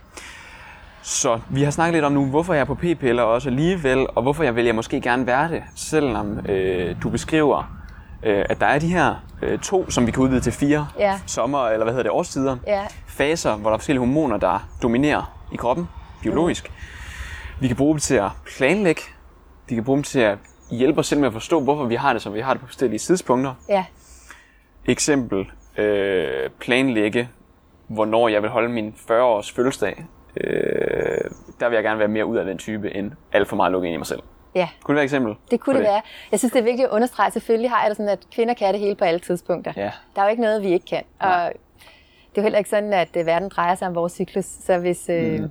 Så 1.02 1.40
vi 1.50 1.64
har 1.64 1.72
snakket 1.72 1.94
lidt 1.94 2.06
om 2.06 2.12
nu, 2.12 2.26
hvorfor 2.26 2.54
jeg 2.54 2.62
er 2.62 2.66
på 2.66 2.76
p-piller 2.76 3.24
også 3.24 3.50
alligevel, 3.50 4.08
og 4.16 4.22
hvorfor 4.22 4.44
jeg 4.44 4.56
vælger 4.56 4.74
måske 4.74 5.02
gerne 5.02 5.26
være 5.28 5.50
det, 5.50 5.64
selvom 5.76 6.40
øh, 6.50 6.96
du 7.04 7.10
beskriver, 7.10 7.78
øh, 8.24 8.46
at 8.50 8.60
der 8.60 8.66
er 8.66 8.80
de 8.80 8.88
her 8.88 9.16
øh, 9.42 9.60
to, 9.60 9.90
som 9.90 10.08
vi 10.08 10.12
kan 10.12 10.24
udvide 10.24 10.42
til 10.42 10.52
fire 10.54 10.88
Ja. 11.00 11.20
sommer, 11.26 11.68
eller 11.68 11.84
hvad 11.84 11.94
hedder 11.94 12.04
det, 12.04 12.12
årstider, 12.12 12.58
Ja. 12.68 12.82
faser, 13.08 13.56
hvor 13.56 13.70
der 13.70 13.74
er 13.74 13.78
forskellige 13.80 14.00
hormoner, 14.00 14.38
der 14.38 14.68
dominerer 14.84 15.34
i 15.52 15.56
kroppen, 15.56 15.90
biologisk. 16.22 16.72
Vi 17.60 17.68
kan 17.68 17.78
bruge 17.78 17.94
dem 17.94 18.00
til 18.00 18.16
at 18.16 18.30
planlægge, 18.58 19.02
vi 19.70 19.76
kan 19.76 19.84
bruge 19.84 19.98
dem 19.98 20.04
til 20.04 20.20
at 20.20 20.38
hjælpe 20.72 21.00
os 21.00 21.08
selv 21.08 21.20
med 21.20 21.28
at 21.28 21.34
forstå, 21.34 21.60
hvorfor 21.60 21.86
vi 21.86 21.96
har 21.96 22.14
det, 22.14 22.22
som 22.22 22.34
vi 22.34 22.40
har 22.40 22.54
det 22.54 22.62
på 22.62 22.68
forskellige 22.68 23.00
tidspunkter. 23.00 23.54
Ja. 23.70 23.86
Eksempel, 24.86 25.46
øh, 25.78 26.50
planlægge, 26.60 27.30
hvornår 27.88 28.28
jeg 28.28 28.42
vil 28.42 28.50
holde 28.50 28.70
min 28.70 28.96
40-års 29.12 29.52
fødselsdag. 29.52 30.06
Øh, 30.38 30.52
der 31.60 31.70
vil 31.70 31.76
jeg 31.76 31.84
gerne 31.84 32.00
være 32.00 32.08
mere 32.08 32.26
ud 32.26 32.38
af 32.38 32.46
den 32.46 32.58
type, 32.58 32.96
end 32.96 33.12
alt 33.34 33.48
for 33.50 33.56
meget 33.56 33.72
lukke 33.72 33.88
ind 33.88 33.94
i 33.94 33.98
mig 33.98 34.08
selv. 34.08 34.20
ja. 34.56 34.70
Kunne 34.84 34.94
det 34.94 34.96
være 34.96 35.04
et 35.04 35.08
eksempel? 35.08 35.36
Det 35.52 35.60
kunne 35.60 35.74
på 35.74 35.78
det 35.78 35.88
være. 35.88 36.02
Jeg 36.32 36.40
synes, 36.40 36.52
det 36.54 36.60
er 36.60 36.64
vigtigt 36.64 36.88
at 36.88 36.92
understrege. 36.92 37.32
Selvfølgelig 37.32 37.70
har 37.70 37.82
jeg 37.82 37.90
det 37.90 37.98
sådan, 37.98 38.10
at 38.10 38.20
kvinder 38.36 38.54
kan 38.54 38.74
det 38.74 38.80
hele 38.82 38.96
på 38.96 39.06
alle 39.06 39.20
tidspunkter. 39.20 39.74
Ja. 39.78 39.92
Der 40.16 40.22
er 40.22 40.26
jo 40.26 40.30
ikke 40.30 40.42
noget, 40.42 40.62
vi 40.64 40.68
ikke 40.74 40.86
kan. 40.86 41.04
Og 41.20 41.30
det 41.30 42.38
er 42.38 42.42
jo 42.42 42.42
heller 42.42 42.58
ikke 42.58 42.70
sådan, 42.70 42.94
at 42.94 43.10
øh, 43.18 43.26
verden 43.26 43.50
drejer 43.50 43.76
sig 43.76 43.88
om 43.88 43.96
vores 43.96 44.14
cyklus. 44.14 44.46
Så 44.46 44.78
hvis... 44.78 45.10
Øh, 45.10 45.40
Mm. 45.40 45.50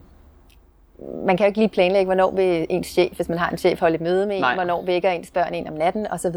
Man 1.27 1.37
kan 1.37 1.45
jo 1.45 1.49
ikke 1.49 1.59
lige 1.59 1.69
planlægge, 1.69 2.05
hvornår 2.05 2.31
vil 2.31 2.67
ens 2.71 2.87
chef, 2.87 3.17
hvis 3.17 3.29
man 3.29 3.39
har 3.39 3.51
en 3.51 3.59
chef, 3.59 3.81
holde 3.81 3.95
et 3.95 4.01
møde 4.01 4.27
med 4.27 4.37
en, 4.37 4.41
Nej. 4.41 4.55
hvornår 4.55 4.85
vækker 4.85 5.11
ens 5.11 5.31
børn 5.31 5.55
en 5.55 5.69
om 5.69 5.75
natten 5.75 6.07
osv. 6.11 6.35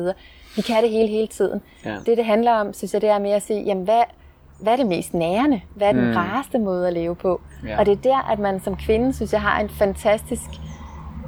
Vi 0.56 0.62
kan 0.62 0.84
det 0.84 0.89
hele 0.89 1.08
hele 1.08 1.28
tiden. 1.28 1.62
Ja. 1.86 1.95
Det, 2.06 2.17
det 2.17 2.26
handler 2.26 2.52
om, 2.52 2.73
synes 2.73 2.93
jeg, 2.93 3.02
det 3.02 3.10
er 3.10 3.19
mere 3.19 3.36
at 3.36 3.41
sige, 3.41 3.62
jamen 3.63 3.84
hvad, 3.84 4.02
hvad 4.60 4.73
er 4.73 4.78
det 4.78 4.86
mest 4.88 5.13
nærende? 5.13 5.62
Hvad 5.76 5.88
er 5.88 5.91
den 5.91 6.10
mm. 6.10 6.15
rareste 6.15 6.60
måde 6.60 6.88
at 6.88 6.93
leve 6.93 7.15
på? 7.15 7.41
Ja. 7.67 7.80
Og 7.80 7.86
det 7.86 7.91
er 7.91 8.02
der, 8.02 8.32
at 8.32 8.39
man 8.39 8.62
som 8.63 8.76
kvinde, 8.76 9.13
synes 9.13 9.34
jeg, 9.34 9.41
har 9.41 9.60
en 9.60 9.69
fantastisk, 9.69 10.49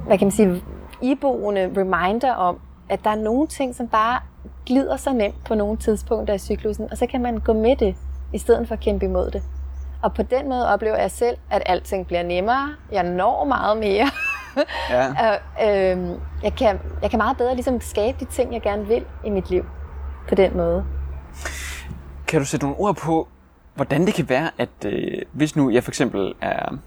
hvad 0.08 0.18
kan 0.18 0.26
man 0.26 0.32
sige, 0.32 0.62
iboende 1.02 1.72
reminder 1.78 2.34
om, 2.34 2.60
at 2.90 3.00
der 3.04 3.10
er 3.10 3.16
nogle 3.16 3.48
ting, 3.48 3.76
som 3.76 3.88
bare 3.88 4.20
glider 4.66 4.98
så 4.98 5.14
nemt 5.14 5.44
på 5.46 5.56
nogle 5.56 5.78
tidspunkter 5.78 6.34
i 6.34 6.38
cyklusen, 6.38 6.88
og 6.92 6.98
så 6.98 7.06
kan 7.06 7.22
man 7.22 7.38
gå 7.38 7.54
med 7.54 7.76
det, 7.76 7.96
i 8.34 8.38
stedet 8.38 8.68
for 8.68 8.74
at 8.74 8.80
kæmpe 8.82 9.06
imod 9.06 9.32
det. 9.32 9.44
Og 10.06 10.14
på 10.14 10.24
den 10.24 10.50
måde 10.50 10.68
oplever 10.68 10.98
jeg 10.98 11.12
selv, 11.12 11.38
at 11.52 11.64
alting 11.66 12.08
bliver 12.08 12.24
nemmere. 12.24 12.76
Jeg 12.92 13.04
når 13.04 13.44
meget 13.44 13.78
mere. 13.78 14.10
Ja. 14.90 15.08
og, 15.08 15.66
øhm, 15.68 16.20
jeg, 16.44 16.54
kan, 16.54 16.80
jeg 17.02 17.10
kan 17.10 17.18
meget 17.18 17.38
bedre 17.38 17.56
ligesom 17.56 17.82
skabe 17.82 18.18
de 18.20 18.26
ting, 18.26 18.54
jeg 18.54 18.62
gerne 18.62 18.88
vil 18.88 19.06
i 19.26 19.30
mit 19.30 19.50
liv. 19.50 19.66
På 20.30 20.36
den 20.36 20.58
måde. 20.58 20.86
Kan 22.28 22.40
du 22.40 22.46
sætte 22.46 22.66
nogle 22.66 22.80
ord 22.80 22.96
på, 22.96 23.28
hvordan 23.74 24.06
det 24.06 24.14
kan 24.14 24.30
være, 24.30 24.50
at 24.58 24.70
øh, 24.86 25.22
hvis 25.32 25.56
nu 25.56 25.70
jeg 25.70 25.84
for 25.84 25.92
eksempel 25.92 26.34
er... 26.42 26.78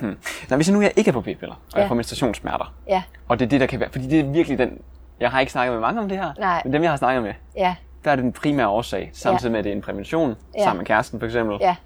Hmm. 0.00 0.18
Nej, 0.48 0.56
hvis 0.56 0.70
nu 0.70 0.80
jeg 0.80 0.92
ikke 0.96 1.08
er 1.08 1.12
på 1.12 1.20
p-piller, 1.20 1.54
og 1.54 1.58
ja. 1.74 1.80
jeg 1.80 1.88
får 1.88 1.94
menstruationssmerter, 1.94 2.74
Ja, 2.88 3.02
og 3.28 3.38
det 3.38 3.44
er 3.44 3.48
det, 3.48 3.60
der 3.60 3.66
kan 3.66 3.80
være... 3.80 3.90
Fordi 3.92 4.06
det 4.06 4.20
er 4.20 4.24
virkelig 4.24 4.58
den... 4.58 4.78
Jeg 5.20 5.30
har 5.30 5.40
ikke 5.40 5.52
snakket 5.52 5.72
med 5.72 5.80
mange 5.80 6.00
om 6.00 6.08
det 6.08 6.18
her, 6.18 6.32
Nej. 6.38 6.62
men 6.64 6.72
dem, 6.72 6.82
jeg 6.82 6.90
har 6.90 6.96
snakket 6.96 7.22
med, 7.22 7.32
ja, 7.56 7.74
der 8.04 8.10
er 8.10 8.16
det 8.16 8.22
den 8.22 8.32
primære 8.32 8.68
årsag, 8.68 9.10
samtidig 9.12 9.52
med, 9.52 9.58
at 9.58 9.64
det 9.64 9.72
er 9.72 9.76
en 9.76 9.82
prævention, 9.82 10.34
Ja. 10.58 10.62
sammen 10.64 10.78
med 10.78 10.86
kæresten 10.86 11.18
for 11.20 11.26
eksempel. 11.26 11.56
ja, 11.60 11.76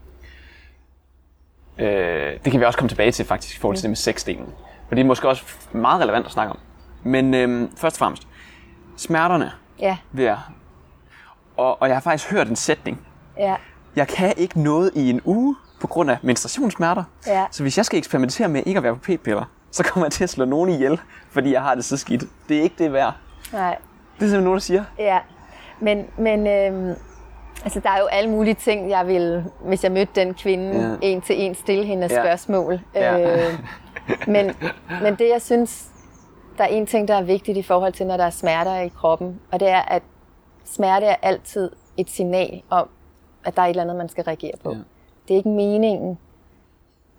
Øh, 1.79 2.39
det 2.45 2.53
kan 2.53 2.61
vi 2.61 2.65
også 2.65 2.79
komme 2.79 2.89
tilbage 2.89 3.13
til 3.13 3.25
faktisk 3.25 3.57
i 3.57 3.61
forhold 3.61 3.77
til 3.77 3.83
det 3.83 3.91
med 3.91 3.97
sexdelen. 3.97 4.47
For 4.89 4.95
det 4.95 5.03
er 5.03 5.07
måske 5.07 5.29
også 5.29 5.43
meget 5.73 6.01
relevant 6.03 6.27
at 6.27 6.33
snakke 6.33 6.51
om. 6.53 6.59
Men 7.03 7.35
øh, 7.35 7.69
først 7.77 7.97
og 7.97 7.99
fremmest, 7.99 8.29
smerterne 8.97 9.53
ja, 9.81 9.97
ved 10.13 10.25
at... 10.25 10.37
Og, 11.57 11.83
og 11.83 11.89
jeg 11.89 11.97
har 11.97 12.01
faktisk 12.01 12.31
hørt 12.31 12.49
en 12.49 12.57
sætning. 12.57 13.07
ja, 13.39 13.57
Jeg 13.97 14.09
kan 14.09 14.35
ikke 14.37 14.61
noget 14.61 14.91
i 14.95 15.11
en 15.11 15.21
uge 15.25 15.57
på 15.81 15.87
grund 15.87 16.11
af 16.11 16.19
menstruationssmerter. 16.23 17.05
Ja. 17.27 17.47
Så 17.51 17.63
hvis 17.63 17.77
jeg 17.77 17.85
skal 17.87 17.99
eksperimentere 17.99 18.49
med 18.49 18.63
ikke 18.67 18.79
at 18.79 18.83
være 18.85 18.95
på 18.95 19.01
p-piller, 19.01 19.45
så 19.71 19.85
kommer 19.85 20.07
jeg 20.07 20.13
til 20.13 20.25
at 20.25 20.31
slå 20.31 20.45
nogen 20.45 20.71
ihjel, 20.71 21.01
fordi 21.31 21.53
jeg 21.53 21.63
har 21.63 21.75
det 21.75 21.85
så 21.85 21.97
skidt. 21.97 22.25
Det 22.49 22.59
er 22.59 22.63
ikke 22.63 22.75
det 22.79 22.93
værd. 22.93 23.15
nej, 23.53 23.69
Det 23.71 23.77
er 23.77 23.79
simpelthen 24.19 24.45
nogen, 24.45 24.57
der 24.57 24.61
siger. 24.61 24.85
ja. 24.99 25.19
Men, 25.81 26.07
men 26.19 26.47
øhm, 26.47 26.95
altså, 27.65 27.81
der 27.81 27.91
er 27.91 27.99
jo 28.01 28.07
alle 28.07 28.31
mulige 28.31 28.55
ting, 28.55 28.91
jeg 28.91 29.07
vil, 29.07 29.45
hvis 29.65 29.85
jeg 29.85 29.93
mødte 29.93 30.13
den 30.21 30.35
kvinde, 30.35 30.99
Ja. 31.03 31.09
en 31.09 31.21
til 31.21 31.43
en 31.43 31.55
stille 31.55 31.85
hende 31.85 32.05
af 32.05 32.11
Ja. 32.11 32.23
spørgsmål. 32.23 32.81
Ja. 32.95 33.37
Øh, 33.49 33.53
men, 34.27 34.51
men 35.03 35.15
det, 35.17 35.29
jeg 35.33 35.43
synes, 35.43 35.89
der 36.59 36.65
er 36.65 36.69
en 36.69 36.87
ting, 36.87 37.09
der 37.09 37.15
er 37.15 37.23
vigtigt 37.23 37.59
i 37.59 37.63
forhold 37.63 37.93
til, 37.93 38.07
når 38.07 38.17
der 38.17 38.25
er 38.25 38.31
smerter 38.31 38.77
i 38.81 38.89
kroppen, 38.89 39.41
og 39.53 39.61
det 39.61 39.69
er, 39.69 39.81
at 39.83 40.03
smerte 40.65 41.07
er 41.07 41.17
altid 41.23 41.71
et 41.97 42.11
signal 42.11 42.63
om, 42.71 42.89
at 43.45 43.57
der 43.57 43.63
er 43.63 43.67
et 43.67 43.71
eller 43.71 43.83
andet, 43.83 43.97
man 43.97 44.09
skal 44.09 44.25
reagere 44.25 44.53
på. 44.63 44.71
Ja. 44.73 44.77
Det 45.29 45.35
er 45.35 45.39
ikke 45.39 45.49
meningen, 45.49 46.19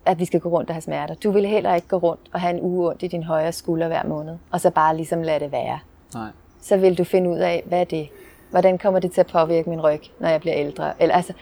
at 0.05 0.19
vi 0.19 0.25
skal 0.25 0.39
gå 0.39 0.49
rundt 0.49 0.69
og 0.69 0.75
have 0.75 0.81
smerter. 0.81 1.15
Du 1.15 1.31
vil 1.31 1.45
heller 1.45 1.75
ikke 1.75 1.87
gå 1.87 1.97
rundt 1.97 2.21
og 2.33 2.41
have 2.41 2.53
en 2.53 2.61
uge 2.61 2.89
ondt 2.89 3.03
i 3.03 3.07
din 3.07 3.23
højre 3.23 3.51
skulder 3.51 3.87
hver 3.87 4.03
måned, 4.05 4.37
og 4.51 4.61
så 4.61 4.69
bare 4.69 4.95
ligesom 4.97 5.21
lade 5.21 5.39
det 5.39 5.51
være. 5.51 5.79
Nej. 6.13 6.27
Så 6.61 6.77
vil 6.77 6.97
du 6.97 7.03
finde 7.03 7.29
ud 7.29 7.37
af, 7.37 7.63
hvad 7.65 7.79
er 7.79 7.83
det? 7.83 8.09
Hvordan 8.49 8.77
kommer 8.77 8.99
det 8.99 9.11
til 9.11 9.21
at 9.21 9.27
påvirke 9.27 9.69
min 9.69 9.81
ryg, 9.81 10.01
når 10.19 10.29
jeg 10.29 10.39
bliver 10.39 10.55
ældre? 10.57 10.93
Eller 11.01 11.15
altså, 11.15 11.33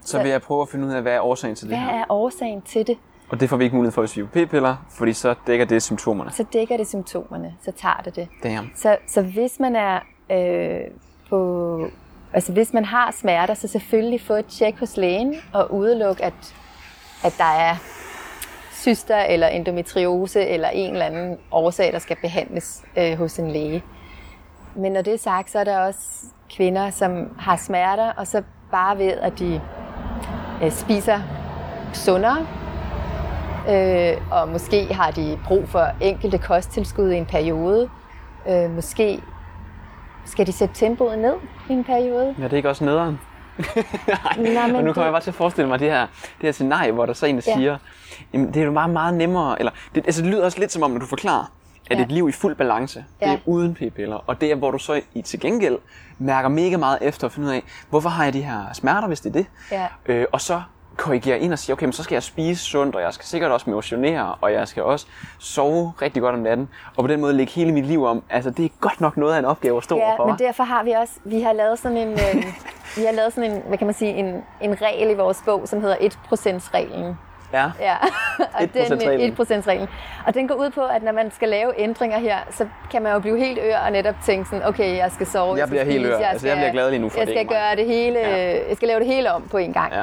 Så 0.00 0.22
vil 0.22 0.30
jeg 0.30 0.42
prøve 0.42 0.62
at 0.62 0.68
finde 0.68 0.86
ud 0.86 0.92
af, 0.92 1.02
hvad 1.02 1.12
er 1.12 1.20
årsagen 1.20 1.56
til 1.56 1.68
det 1.68 1.76
hvad 1.78 1.86
her. 1.86 2.00
er 2.00 2.04
årsagen 2.08 2.62
til 2.62 2.86
det? 2.86 2.98
Og 3.28 3.40
det 3.40 3.48
får 3.48 3.56
vi 3.56 3.64
ikke 3.64 3.76
mulighed 3.76 3.92
for, 3.92 4.02
er 4.02 4.24
på 4.24 4.30
p-piller, 4.32 4.86
fordi 4.90 5.12
så 5.12 5.34
dækker 5.46 5.64
det 5.66 5.82
symptomerne. 5.82 6.30
Så 6.32 6.44
dækker 6.52 6.76
det 6.76 6.88
symptomerne, 6.88 7.54
så 7.62 7.72
tager 7.72 8.00
det 8.04 8.16
det. 8.16 8.28
Damn. 8.42 8.70
Så, 8.76 8.96
så 9.06 9.22
hvis 9.22 9.60
man 9.60 9.76
er 9.76 10.00
øh, 10.30 10.80
på, 11.28 11.90
altså 12.32 12.52
hvis 12.52 12.72
man 12.72 12.84
har 12.84 13.10
smerter, 13.10 13.54
så 13.54 13.68
selvfølgelig 13.68 14.20
få 14.20 14.32
et 14.32 14.46
tjek 14.46 14.78
hos 14.78 14.96
lægen 14.96 15.34
og 15.52 15.74
udelukke, 15.74 16.24
at, 16.24 16.54
at 17.24 17.34
der 17.38 17.44
er 17.44 17.76
cyster 18.72 19.16
eller 19.18 19.46
endometriose 19.46 20.46
eller 20.46 20.68
en 20.68 20.92
eller 20.92 21.06
anden 21.06 21.38
årsag, 21.52 21.92
der 21.92 21.98
skal 21.98 22.16
behandles 22.22 22.84
øh, 22.98 23.18
hos 23.18 23.38
en 23.38 23.50
læge. 23.50 23.82
Men 24.76 24.92
når 24.92 25.02
det 25.02 25.14
er 25.14 25.18
sagt, 25.18 25.50
så 25.50 25.58
er 25.58 25.64
der 25.64 25.78
også 25.78 26.00
kvinder, 26.56 26.90
som 26.90 27.28
har 27.38 27.56
smerter, 27.56 28.12
og 28.16 28.26
så 28.26 28.42
bare 28.70 28.98
ved, 28.98 29.12
at 29.12 29.38
de 29.38 29.60
øh, 30.62 30.70
spiser 30.70 31.20
sundere, 31.92 32.46
øh, 33.68 34.16
og 34.30 34.48
måske 34.48 34.94
har 34.94 35.10
de 35.10 35.38
brug 35.46 35.68
for 35.68 35.86
enkelte 36.00 36.38
kosttilskud 36.38 37.10
i 37.10 37.16
en 37.16 37.26
periode. 37.26 37.88
Øh, 38.48 38.70
måske 38.70 39.20
skal 40.24 40.46
de 40.46 40.52
sætte 40.52 40.74
tempoet 40.74 41.18
ned 41.18 41.34
i 41.70 41.72
en 41.72 41.84
periode. 41.84 42.34
Ja, 42.38 42.44
det 42.44 42.52
er 42.52 42.56
ikke 42.56 42.68
også 42.68 42.84
nederen? 42.84 43.20
Nej, 43.58 44.64
Og 44.64 44.70
men 44.70 44.84
nu 44.84 44.92
kommer 44.92 44.92
det- 44.92 45.04
jeg 45.04 45.12
bare 45.12 45.20
til 45.20 45.30
at 45.30 45.34
forestille 45.34 45.68
mig 45.68 45.78
det 45.78 45.90
her, 45.90 46.00
det 46.16 46.42
her 46.42 46.52
scenarie, 46.52 46.92
hvor 46.92 47.06
der 47.06 47.12
så 47.12 47.26
en, 47.26 47.36
der 47.36 47.42
Ja. 47.46 47.54
siger, 47.56 47.76
jamen 48.32 48.48
det 48.54 48.56
er 48.56 48.64
jo 48.64 48.72
meget, 48.72 48.90
meget 48.90 49.14
nemmere, 49.14 49.58
eller 49.58 49.72
det, 49.94 50.06
altså, 50.06 50.22
det 50.22 50.30
lyder 50.30 50.44
også 50.44 50.58
lidt 50.60 50.72
som 50.72 50.82
om, 50.82 50.90
når 50.90 50.98
du 50.98 51.06
forklarer, 51.06 51.52
at 51.90 51.98
Ja. 51.98 52.02
et 52.02 52.12
liv 52.12 52.28
i 52.28 52.32
fuld 52.32 52.54
balance, 52.56 53.04
det 53.20 53.26
Ja. 53.26 53.32
er 53.34 53.38
uden 53.46 53.74
p-piller, 53.74 54.24
og 54.26 54.40
det 54.40 54.50
er, 54.50 54.54
hvor 54.54 54.70
du 54.70 54.78
så 54.78 55.00
i 55.14 55.22
til 55.22 55.40
gengæld 55.40 55.78
mærker 56.18 56.48
mega 56.48 56.76
meget 56.76 56.98
efter 57.00 57.26
at 57.26 57.32
finde 57.32 57.48
ud 57.48 57.52
af, 57.52 57.62
hvorfor 57.90 58.08
har 58.08 58.24
jeg 58.24 58.32
de 58.32 58.42
her 58.42 58.60
smerter, 58.72 59.08
hvis 59.08 59.20
det 59.20 59.28
er 59.28 59.32
det, 59.32 59.46
Ja. 59.72 59.86
øh, 60.06 60.26
og 60.32 60.40
så 60.40 60.62
korrigere 60.96 61.38
ind 61.38 61.52
og 61.52 61.58
sige, 61.58 61.72
okay, 61.72 61.84
men 61.86 61.92
så 61.92 62.02
skal 62.02 62.14
jeg 62.14 62.22
spise 62.22 62.64
sundt, 62.64 62.96
og 62.96 63.02
jeg 63.02 63.12
skal 63.14 63.26
sikkert 63.26 63.50
også 63.50 63.70
motionere, 63.70 64.34
og 64.40 64.52
jeg 64.52 64.68
skal 64.68 64.82
også 64.82 65.06
sove 65.38 65.92
rigtig 66.02 66.22
godt 66.22 66.34
om 66.34 66.40
natten, 66.40 66.68
og 66.96 67.04
på 67.04 67.08
den 67.08 67.20
måde 67.20 67.32
lægge 67.32 67.52
hele 67.52 67.72
mit 67.72 67.86
liv 67.86 68.04
om. 68.04 68.22
Altså, 68.30 68.50
det 68.50 68.64
er 68.64 68.68
godt 68.80 69.00
nok 69.00 69.16
noget 69.16 69.34
af 69.34 69.38
en 69.38 69.44
opgave 69.44 69.76
at 69.76 69.84
stå 69.84 69.96
Ja, 69.96 70.06
overfor. 70.08 70.26
men 70.26 70.38
derfor 70.38 70.64
har 70.64 70.82
vi 70.84 70.90
også, 70.92 71.12
vi 71.24 71.40
har 71.40 71.52
lavet 71.52 71.78
sådan 71.78 71.96
en, 71.96 72.08
øh, 72.12 72.44
vi 72.96 73.02
har 73.04 73.12
lavet 73.12 73.32
sådan 73.32 73.50
en, 73.52 73.62
hvad 73.68 73.78
kan 73.78 73.86
man 73.86 73.94
sige, 73.94 74.12
en, 74.14 74.42
en 74.60 74.82
regel 74.82 75.10
i 75.10 75.14
vores 75.14 75.42
bog, 75.44 75.68
som 75.68 75.80
hedder 75.80 75.96
1%-reglen. 75.96 77.18
Ja. 77.52 77.70
Ja, 77.80 77.96
og 78.54 78.60
1%-reglen. 78.62 79.32
1%-reglen. 79.40 79.88
Og 80.26 80.34
den 80.34 80.48
går 80.48 80.54
ud 80.54 80.70
på, 80.70 80.80
at 80.86 81.02
når 81.02 81.12
man 81.12 81.30
skal 81.30 81.48
lave 81.48 81.80
ændringer 81.80 82.18
her, 82.18 82.38
så 82.50 82.66
kan 82.90 83.02
man 83.02 83.12
jo 83.12 83.18
blive 83.18 83.38
helt 83.38 83.58
ør 83.62 83.78
og 83.78 83.92
netop 83.92 84.14
tænke 84.24 84.48
sådan, 84.50 84.64
okay, 84.66 84.96
jeg 84.96 85.12
skal 85.12 85.26
sove, 85.26 85.56
Jeg 85.56 85.58
skal 85.58 85.68
bliver 85.68 85.84
helt 85.84 86.06
ør. 86.06 86.16
Altså, 86.18 86.46
jeg 86.48 86.56
bliver 86.56 86.72
glad 86.72 86.90
lige 86.90 87.00
nu 87.00 87.08
for, 87.08 87.18
jeg 87.18 87.26
det 87.26 87.32
skal 87.34 87.46
er 87.46 87.50
mig. 87.50 87.56
gøre 87.56 87.76
det 87.76 87.86
hele, 87.94 88.18
Ja. 88.18 88.68
jeg 88.68 88.76
skal 88.76 88.88
lave 88.88 88.98
det 89.00 89.06
hele 89.06 89.32
om 89.32 89.42
på 89.42 89.56
en 89.56 89.72
gang. 89.72 89.92
Ja. 89.92 90.02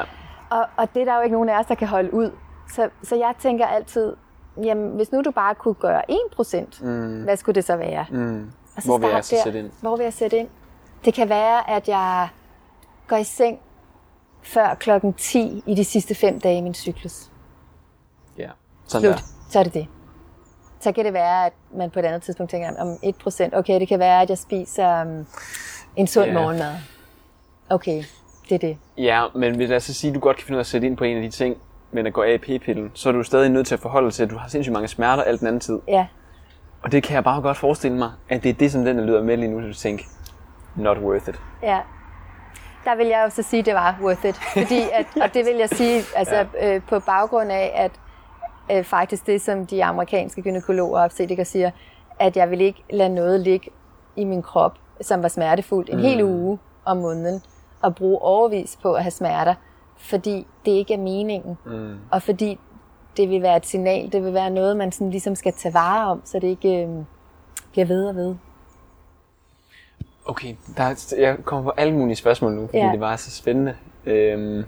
Og, 0.50 0.66
og 0.76 0.88
det 0.94 1.00
er 1.02 1.04
der 1.04 1.16
jo 1.16 1.20
ikke 1.22 1.32
nogen 1.34 1.48
af 1.48 1.58
os, 1.60 1.66
der 1.66 1.74
kan 1.74 1.88
holde 1.88 2.14
ud. 2.14 2.30
Så, 2.74 2.88
så 3.02 3.16
jeg 3.16 3.32
tænker 3.38 3.66
altid, 3.66 4.16
jamen 4.64 4.90
hvis 4.90 5.12
nu 5.12 5.22
du 5.22 5.30
bare 5.30 5.54
kunne 5.54 5.74
gøre 5.74 6.02
1%, 6.10 6.84
mm. 6.84 7.22
hvad 7.22 7.36
skulle 7.36 7.54
det 7.54 7.64
så 7.64 7.76
være? 7.76 8.06
Mm. 8.10 8.50
Og 8.76 8.82
Hvor 8.84 8.98
vil 8.98 9.08
jeg 9.08 9.24
så 9.24 9.36
sætte 9.44 9.58
ind? 9.58 9.70
Hvor 9.80 9.96
vil 9.96 10.04
jeg 10.04 10.12
sætte 10.12 10.36
ind? 10.36 10.48
Det 11.04 11.14
kan 11.14 11.28
være, 11.28 11.70
at 11.70 11.88
jeg 11.88 12.28
går 13.08 13.16
i 13.16 13.24
seng 13.24 13.58
før 14.42 14.74
klokken 14.74 15.12
10 15.12 15.62
i 15.66 15.74
de 15.74 15.84
sidste 15.84 16.14
fem 16.14 16.40
dage 16.40 16.58
i 16.58 16.60
min 16.60 16.74
cyklus. 16.74 17.30
Sådan 18.86 19.02
Slut. 19.04 19.14
der. 19.14 19.22
Så 19.50 19.58
er 19.58 19.62
det 19.62 19.74
det. 19.74 19.86
Så 20.80 20.92
kan 20.92 21.04
det 21.04 21.12
være, 21.12 21.46
at 21.46 21.52
man 21.76 21.90
på 21.90 21.98
et 21.98 22.04
andet 22.04 22.22
tidspunkt 22.22 22.50
tænker, 22.50 22.70
om 22.80 22.92
1%, 22.92 23.58
okay, 23.58 23.80
det 23.80 23.88
kan 23.88 23.98
være, 23.98 24.22
at 24.22 24.30
jeg 24.30 24.38
spiser 24.38 25.02
um, 25.02 25.26
en 25.96 26.06
sund 26.06 26.24
Ja. 26.26 26.32
yeah. 26.32 26.42
morgenmad. 26.42 26.72
Okay, 27.70 28.02
det 28.48 28.54
er 28.54 28.58
det. 28.58 28.78
Ja, 28.98 29.22
men 29.34 29.54
hvis 29.56 29.68
lad 29.68 29.76
os 29.76 29.84
så 29.84 29.94
sige, 29.94 30.08
at 30.10 30.14
du 30.14 30.20
godt 30.20 30.36
kan 30.36 30.44
finde 30.46 30.56
ud 30.56 30.58
af 30.58 30.62
at 30.62 30.66
sætte 30.66 30.86
ind 30.86 30.96
på 30.96 31.04
en 31.04 31.16
af 31.16 31.22
de 31.22 31.30
ting, 31.30 31.56
men 31.92 32.06
at 32.06 32.12
gå 32.12 32.22
af 32.22 32.32
i 32.32 32.38
p-pillen, 32.58 32.90
så 32.94 33.08
er 33.08 33.12
du 33.12 33.22
stadig 33.22 33.48
nødt 33.50 33.66
til 33.66 33.74
at 33.74 33.80
forholde 33.80 34.06
dig 34.06 34.14
til, 34.14 34.22
at 34.22 34.30
du 34.30 34.36
har 34.36 34.48
sindssygt 34.48 34.72
mange 34.72 34.88
smerter 34.88 35.22
alt 35.22 35.40
den 35.40 35.48
anden 35.48 35.60
tid. 35.60 35.78
Ja, 35.88 36.06
Og 36.82 36.92
det 36.92 37.02
kan 37.02 37.14
jeg 37.14 37.24
bare 37.24 37.42
godt 37.42 37.56
forestille 37.56 37.96
mig, 37.98 38.10
at 38.28 38.42
det 38.42 38.48
er 38.48 38.52
det, 38.54 38.72
som 38.72 38.84
den, 38.84 38.98
der 38.98 39.04
lyder 39.04 39.22
med 39.22 39.36
lige 39.36 39.48
nu, 39.50 39.60
så 39.60 39.66
du 39.66 39.74
tænker, 39.74 40.04
not 40.76 40.98
worth 40.98 41.28
it. 41.28 41.40
ja. 41.62 41.78
Der 42.84 42.96
vil 42.96 43.06
jeg 43.06 43.22
jo 43.24 43.30
så 43.30 43.42
sige, 43.42 43.60
at 43.60 43.66
det 43.66 43.74
var 43.74 43.98
worth 44.02 44.24
it. 44.26 44.36
Fordi 44.52 44.80
at, 44.92 45.06
og 45.22 45.34
det 45.34 45.44
vil 45.46 45.56
jeg 45.56 45.68
sige 45.68 46.02
altså, 46.16 46.46
ja. 46.54 46.74
øh, 46.74 46.82
på 46.88 47.00
baggrund 47.00 47.52
af, 47.52 47.72
at 47.74 47.90
øh, 48.72 48.84
faktisk 48.84 49.26
det, 49.26 49.40
som 49.40 49.66
de 49.66 49.84
amerikanske 49.84 50.42
gynækologer 50.42 50.98
og 50.98 51.04
obstetrikere 51.04 51.44
siger, 51.44 51.70
at 52.18 52.36
jeg 52.36 52.50
vil 52.50 52.60
ikke 52.60 52.84
lade 52.90 53.14
noget 53.14 53.40
ligge 53.40 53.70
i 54.16 54.24
min 54.24 54.42
krop, 54.42 54.78
som 55.00 55.22
var 55.22 55.28
smertefuldt 55.28 55.90
en 55.90 55.96
mm. 55.96 56.02
hel 56.02 56.22
uge 56.22 56.58
om 56.84 56.96
måneden, 56.96 57.42
og 57.82 57.94
bruge 57.94 58.22
overvis 58.22 58.78
på 58.82 58.92
at 58.92 59.02
have 59.02 59.10
smerter, 59.10 59.54
fordi 59.96 60.46
det 60.64 60.70
ikke 60.70 60.94
er 60.94 60.98
meningen. 60.98 61.58
Mm. 61.66 61.96
Og 62.10 62.22
fordi 62.22 62.58
det 63.16 63.28
vil 63.28 63.42
være 63.42 63.56
et 63.56 63.66
signal, 63.66 64.12
det 64.12 64.24
vil 64.24 64.34
være 64.34 64.50
noget, 64.50 64.76
man 64.76 64.92
sådan 64.92 65.10
ligesom 65.10 65.34
skal 65.34 65.52
tage 65.52 65.74
vare 65.74 66.10
om, 66.10 66.22
så 66.24 66.38
det 66.38 66.48
ikke 66.48 66.82
øh, 66.82 66.88
bliver 67.72 67.86
ved 67.86 68.08
og 68.08 68.14
ved. 68.14 68.34
Okay, 70.26 70.54
der 70.76 70.82
er, 70.82 71.14
jeg 71.18 71.36
kommer 71.44 71.64
på 71.64 71.74
alle 71.76 71.94
mulige 71.94 72.16
spørgsmål 72.16 72.52
nu, 72.52 72.66
fordi 72.66 72.78
ja. 72.78 72.92
det 72.92 73.00
var 73.00 73.16
så 73.16 73.30
spændende. 73.30 73.76
Øhm, 74.06 74.64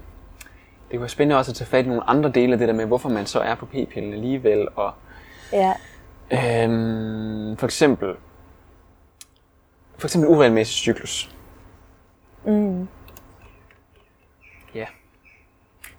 det 0.89 0.97
kunne 0.97 0.99
være 1.01 1.09
spændende 1.09 1.37
også 1.39 1.51
at 1.51 1.55
tage 1.55 1.67
fat 1.67 1.85
i 1.85 1.87
nogle 1.87 2.09
andre 2.09 2.31
dele 2.31 2.53
af 2.53 2.59
det 2.59 2.67
der 2.67 2.73
med, 2.73 2.85
hvorfor 2.85 3.09
man 3.09 3.25
så 3.25 3.39
er 3.39 3.55
på 3.55 3.65
p-pillen 3.65 4.13
alligevel. 4.13 4.67
Og, 4.75 4.91
Ja, 5.53 5.73
øhm, 6.31 7.57
for 7.57 7.65
eksempel, 7.65 8.15
for 9.97 10.07
eksempel 10.07 10.29
uregelmæssig 10.29 10.75
cyklus. 10.75 11.35
Mm. 12.45 12.87
Ja, 14.75 14.85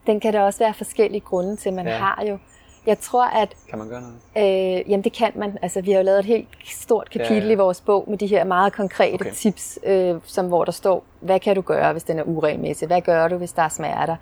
Den 0.07 0.21
kan 0.21 0.33
der 0.33 0.41
også 0.41 0.59
være 0.59 0.75
forskellige 0.75 1.21
grunde 1.21 1.57
til, 1.57 1.73
man 1.73 1.87
ja. 1.87 1.97
Har 1.97 2.25
jo. 2.29 2.39
Jeg 2.87 2.99
tror, 2.99 3.25
at 3.27 3.57
kan 3.69 3.79
man 3.79 3.89
gøre 3.89 4.01
noget? 4.01 4.79
øh, 4.81 4.91
jamen 4.91 5.05
det 5.05 5.13
kan 5.13 5.33
man. 5.35 5.59
Altså, 5.63 5.81
vi 5.81 5.91
har 5.91 5.99
jo 5.99 6.05
lavet 6.05 6.19
et 6.19 6.25
helt 6.25 6.49
stort 6.67 7.11
kapitel 7.11 7.37
ja, 7.37 7.45
Ja, 7.47 7.53
i 7.53 7.55
vores 7.55 7.81
bog 7.81 8.05
med 8.09 8.19
de 8.19 8.27
her 8.27 8.45
meget 8.45 8.73
konkrete. 8.73 9.15
Okay. 9.15 9.31
tips, 9.35 9.79
øh, 9.85 10.15
som 10.25 10.47
hvor 10.47 10.65
der 10.65 10.73
står, 10.73 11.05
hvad 11.21 11.41
kan 11.41 11.55
du 11.57 11.61
gøre, 11.61 11.93
hvis 11.93 12.05
den 12.05 12.19
er 12.19 12.23
uregelmæssig? 12.23 12.87
Hvad 12.87 13.01
gør 13.01 13.29
du, 13.29 13.37
hvis 13.37 13.53
der 13.53 13.63
er 13.63 13.69
smerter? 13.69 14.17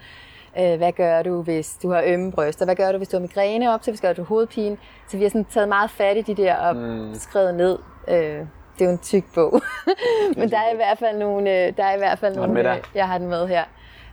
Øh, 0.61 0.77
hvad 0.77 0.93
gør 0.93 1.23
du, 1.23 1.43
hvis 1.43 1.79
du 1.83 1.91
har 1.91 2.03
ømme 2.07 2.33
bryster? 2.33 2.65
Hvad 2.65 2.77
gør 2.77 2.93
du, 2.93 2.99
hvis 2.99 3.09
du 3.09 3.17
har 3.17 3.23
migræne 3.23 3.75
op 3.75 3.83
til? 3.83 3.91
Hvad 3.91 4.09
gør 4.09 4.23
du, 4.23 4.29
hovedpine? 4.29 4.77
Så 5.09 5.17
vi 5.17 5.23
har 5.23 5.31
sådan 5.31 5.45
taget 5.45 5.69
meget 5.69 5.91
fat 5.91 6.17
i 6.17 6.23
de 6.23 6.35
der 6.35 6.57
og 6.57 6.77
mm. 6.77 7.15
skrevet 7.15 7.55
ned. 7.55 7.79
Øh, 8.09 8.47
det 8.79 8.85
er 8.85 8.85
jo 8.85 8.91
en 8.91 8.99
tyk 8.99 9.25
bog. 9.35 9.61
Men 10.37 10.51
der 10.51 10.59
er 10.59 10.73
i 10.73 10.77
hvert 10.77 10.99
fald 10.99 11.19
nogle, 11.19 11.51
øh, 11.51 11.77
der 11.77 11.85
er 11.85 11.95
i 11.95 11.99
hvert 11.99 12.19
fald 12.19 12.37
nogle, 12.37 12.53
med 12.53 12.67
øh, 12.67 12.83
jeg 12.95 13.09
har 13.09 13.19
den 13.19 13.29
med 13.29 13.49
her. 13.49 13.65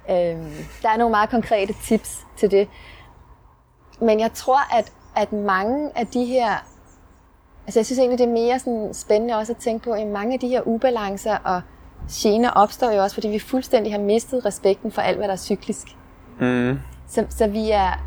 Øh, 0.10 0.16
der 0.82 0.90
er 0.90 0.98
nogle 0.98 1.12
meget 1.12 1.30
konkrete 1.30 1.74
tips 1.84 2.26
til 2.38 2.52
det. 2.52 2.68
Men 4.02 4.20
jeg 4.20 4.32
tror, 4.34 4.78
at, 4.78 4.94
at 5.16 5.34
mange 5.34 5.92
af 5.96 6.08
de 6.08 6.26
her... 6.26 6.50
Altså 7.66 7.80
jeg 7.80 7.86
synes 7.86 8.00
egentlig, 8.00 8.20
det 8.20 8.28
er 8.28 8.32
mere 8.32 8.60
sådan 8.60 8.94
spændende 8.94 9.36
også 9.36 9.54
at 9.54 9.58
tænke 9.58 9.84
på, 9.84 9.92
at 9.92 10.08
mange 10.08 10.34
af 10.34 10.40
de 10.40 10.48
her 10.48 10.62
ubalancer 10.62 11.38
og 11.38 11.62
gener 12.12 12.50
opstår 12.50 12.92
jo 12.92 13.04
også, 13.04 13.14
fordi 13.14 13.28
vi 13.28 13.40
fuldstændig 13.40 13.94
har 13.94 14.00
mistet 14.00 14.46
respekten 14.46 14.92
for 14.92 15.02
alt, 15.02 15.18
hvad 15.18 15.28
der 15.28 15.34
er 15.34 15.38
cyklisk. 15.38 15.88
Mm. 16.40 16.80
Så, 17.08 17.26
så 17.30 17.48
vi 17.48 17.72
er 17.72 18.06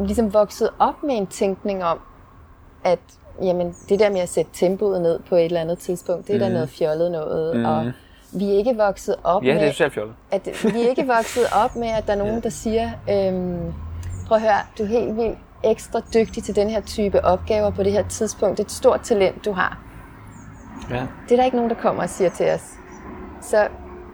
ligesom 0.00 0.34
vokset 0.34 0.70
op 0.78 1.02
med 1.02 1.16
en 1.16 1.26
tænkning 1.26 1.84
om, 1.84 1.98
at 2.84 2.98
jamen, 3.42 3.76
det 3.88 3.98
der 3.98 4.10
med 4.10 4.20
at 4.20 4.28
sætte 4.28 4.50
tempoet 4.54 5.00
ned 5.00 5.20
på 5.28 5.34
et 5.34 5.44
eller 5.44 5.60
andet 5.60 5.78
tidspunkt, 5.78 6.26
det 6.26 6.32
er 6.32 6.38
mm. 6.38 6.44
da 6.44 6.52
noget 6.52 6.68
fjollet 6.68 7.10
noget. 7.10 7.56
Mm. 7.56 7.64
Og 7.64 7.92
vi 8.32 8.44
er 8.44 8.56
ikke 8.58 8.76
vokset 8.76 9.16
op 9.24 9.44
Ja, 9.44 9.54
med 9.54 9.60
det 9.62 9.80
er 9.80 9.88
fjollet. 9.88 10.14
at 10.30 10.48
vi 10.74 10.82
er 10.82 10.88
ikke 10.88 11.06
vokset 11.06 11.44
op 11.64 11.76
med, 11.76 11.88
at 11.88 12.06
der 12.06 12.12
er 12.12 12.16
nogen, 12.24 12.40
der 12.42 12.48
siger, 12.48 12.90
øhm, 13.10 13.72
prøv 14.26 14.36
at 14.36 14.42
høre, 14.42 14.58
du 14.78 14.82
er 14.82 14.86
helt 14.86 15.16
vildt 15.16 15.38
ekstra 15.64 16.00
dygtig 16.14 16.44
til 16.44 16.56
den 16.56 16.70
her 16.70 16.80
type 16.80 17.24
opgaver 17.24 17.70
på 17.70 17.82
det 17.82 17.92
her 17.92 18.08
tidspunkt. 18.08 18.58
Det 18.58 18.64
er 18.64 18.66
et 18.66 18.72
stort 18.72 19.00
talent, 19.00 19.44
du 19.44 19.52
har. 19.52 19.78
Ja. 20.90 21.06
Det 21.28 21.32
er 21.32 21.36
der 21.36 21.44
ikke 21.44 21.56
nogen, 21.56 21.70
der 21.70 21.76
kommer 21.76 22.02
og 22.02 22.08
siger 22.08 22.30
til 22.30 22.50
os. 22.50 22.62
Så, 23.40 23.68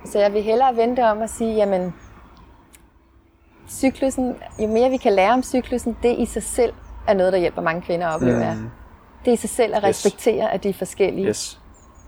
så 0.05 0.19
jeg 0.19 0.33
vil 0.33 0.43
hellere 0.43 0.77
vente 0.77 1.05
om 1.05 1.23
at 1.23 1.31
sige, 1.31 1.55
jamen, 1.55 1.95
cyklusen, 3.71 4.37
jo 4.59 4.67
mere 4.69 4.91
vi 4.91 4.97
kan 4.97 5.13
lære 5.13 5.33
om 5.33 5.43
cyklusen, 5.43 5.97
det 6.03 6.15
i 6.19 6.25
sig 6.27 6.43
selv 6.43 6.73
er 7.09 7.15
noget, 7.15 7.33
der 7.33 7.39
hjælper 7.39 7.63
mange 7.63 7.83
kvinder 7.83 8.07
at 8.07 8.15
opleve. 8.15 8.55
Mm. 8.55 8.71
Det 9.25 9.33
i 9.33 9.37
sig 9.37 9.51
selv 9.51 9.75
at 9.77 9.83
Yes. 9.89 10.05
respektere, 10.07 10.53
at 10.53 10.63
de 10.63 10.69
er 10.69 10.73
forskellige, 10.75 11.29
Yes. 11.29 11.61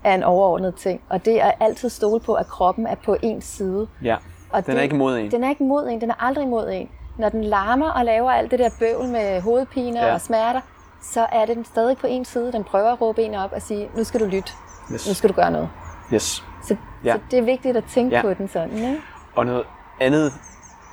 er 0.03 0.13
en 0.15 0.23
overordnet 0.23 0.75
ting. 0.75 1.01
Og 1.09 1.25
det 1.25 1.41
er 1.41 1.51
altid 1.59 1.89
stole 1.89 2.19
på, 2.19 2.33
at 2.33 2.47
kroppen 2.47 2.87
er 2.87 2.95
på 3.05 3.15
en 3.21 3.41
side. 3.41 3.87
Ja. 4.03 4.15
Og 4.49 4.65
Den 4.65 4.77
er 4.77 4.81
ikke 4.81 4.95
imod 4.95 5.17
en. 5.17 5.31
Den 5.31 5.43
er 5.43 5.49
ikke 5.49 5.63
mod 5.63 5.87
en. 5.89 6.01
Den 6.01 6.09
er 6.09 6.23
aldrig 6.25 6.47
mod 6.47 6.69
en. 6.69 6.89
Når 7.17 7.29
den 7.29 7.43
larmer 7.43 7.89
og 7.91 8.05
laver 8.05 8.31
alt 8.31 8.51
det 8.51 8.59
der 8.59 8.69
bøvl 8.79 9.07
med 9.07 9.41
hovedpiner 9.41 10.01
Ja. 10.01 10.07
ja. 10.07 10.13
og 10.13 10.21
smerter, 10.21 10.61
så 11.01 11.25
er 11.31 11.45
den 11.45 11.65
stadig 11.65 11.97
på 11.97 12.07
en 12.07 12.25
side. 12.25 12.51
Den 12.51 12.63
prøver 12.63 12.91
at 12.91 13.01
råbe 13.01 13.23
en 13.23 13.35
op 13.35 13.51
og 13.53 13.61
sige, 13.61 13.89
nu 13.97 14.03
skal 14.03 14.19
du 14.19 14.25
lytte. 14.25 14.51
Yes. 14.93 15.07
Nu 15.07 15.13
skal 15.13 15.29
du 15.29 15.33
gøre 15.33 15.51
noget. 15.51 15.69
Yes. 16.13 16.43
Så, 16.63 16.75
Ja. 17.03 17.09
ja. 17.09 17.13
så 17.15 17.19
det 17.31 17.39
er 17.39 17.43
vigtigt 17.43 17.77
at 17.77 17.83
tænke 17.93 18.11
Ja. 18.15 18.17
ja. 18.17 18.21
på 18.21 18.33
den 18.33 18.47
sådan. 18.47 18.73
Ikke? 18.77 18.97
Og 19.35 19.45
noget 19.45 19.63
andet, 20.01 20.33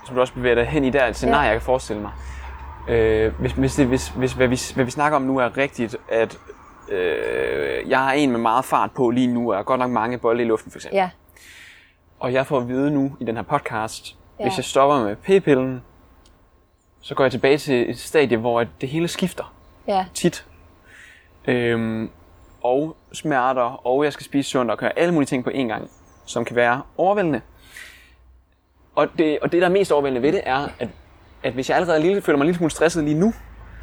som 0.08 0.14
du 0.14 0.20
også 0.20 0.34
bevæger 0.34 0.54
dig 0.54 0.66
hen 0.66 0.84
i, 0.84 0.90
der 0.90 1.00
er 1.00 1.08
et 1.08 1.16
scenarie, 1.16 1.40
ja. 1.42 1.46
jeg 1.46 1.54
kan 1.54 1.64
forestille 1.66 2.02
mig. 2.02 2.10
Øh, 2.88 3.34
hvis, 3.40 3.52
hvis, 3.52 3.74
det, 3.74 3.86
hvis, 3.86 4.08
hvis 4.08 4.32
hvad, 4.32 4.48
vi, 4.48 4.58
hvad 4.74 4.84
vi 4.84 4.90
snakker 4.90 5.16
om 5.16 5.22
nu 5.22 5.38
er 5.38 5.56
rigtigt, 5.56 5.96
at 6.08 6.38
øh, 6.88 7.90
jeg 7.90 7.98
har 7.98 8.12
en 8.12 8.30
med 8.30 8.38
meget 8.40 8.64
fart 8.64 8.90
på 8.90 9.10
lige 9.10 9.26
nu, 9.26 9.46
og 9.48 9.52
jeg 9.52 9.58
har 9.58 9.62
godt 9.64 9.80
nok 9.80 9.90
mange 9.90 10.18
bolde 10.18 10.42
i 10.42 10.46
luften 10.46 10.70
for 10.72 10.78
eksempel. 10.78 10.96
Ja. 10.96 11.10
Og 12.20 12.32
jeg 12.32 12.46
får 12.46 12.58
at 12.58 12.68
vide 12.68 12.90
nu 12.90 13.16
i 13.20 13.24
den 13.24 13.36
her 13.36 13.42
podcast, 13.42 14.16
ja. 14.38 14.44
Ja. 14.44 14.48
hvis 14.48 14.56
jeg 14.58 14.64
stopper 14.64 15.04
med 15.04 15.16
p-pillen, 15.16 15.82
så 17.00 17.14
går 17.14 17.24
jeg 17.24 17.30
tilbage 17.30 17.58
til 17.58 17.90
et 17.90 17.98
stadie, 17.98 18.36
hvor 18.36 18.64
det 18.80 18.88
hele 18.88 19.08
skifter 19.08 19.54
Ja. 19.88 20.06
tit. 20.14 20.46
Øhm, 21.46 22.10
og 22.62 22.96
smerter, 23.12 23.86
og 23.86 24.04
jeg 24.04 24.12
skal 24.12 24.24
spise 24.24 24.50
sundt 24.50 24.70
og 24.70 24.78
gøre 24.78 24.98
alle 24.98 25.14
mulige 25.14 25.26
ting 25.26 25.44
på 25.44 25.50
én 25.50 25.62
gang, 25.62 25.90
som 26.26 26.44
kan 26.44 26.56
være 26.56 26.82
overvældende. 26.96 27.40
Og 28.98 29.08
det, 29.18 29.38
og 29.42 29.52
det, 29.52 29.62
der 29.62 29.68
er 29.68 29.72
mest 29.72 29.92
overvældende 29.92 30.22
ved 30.22 30.32
det, 30.32 30.40
er, 30.46 30.68
at, 30.78 30.88
at 31.42 31.52
hvis 31.52 31.68
jeg 31.68 31.76
allerede 31.76 31.98
er 31.98 32.02
lille, 32.02 32.22
føler 32.22 32.36
mig 32.36 32.44
lille 32.44 32.56
smule 32.58 32.70
stresset 32.70 33.04
lige 33.04 33.18
nu, 33.18 33.32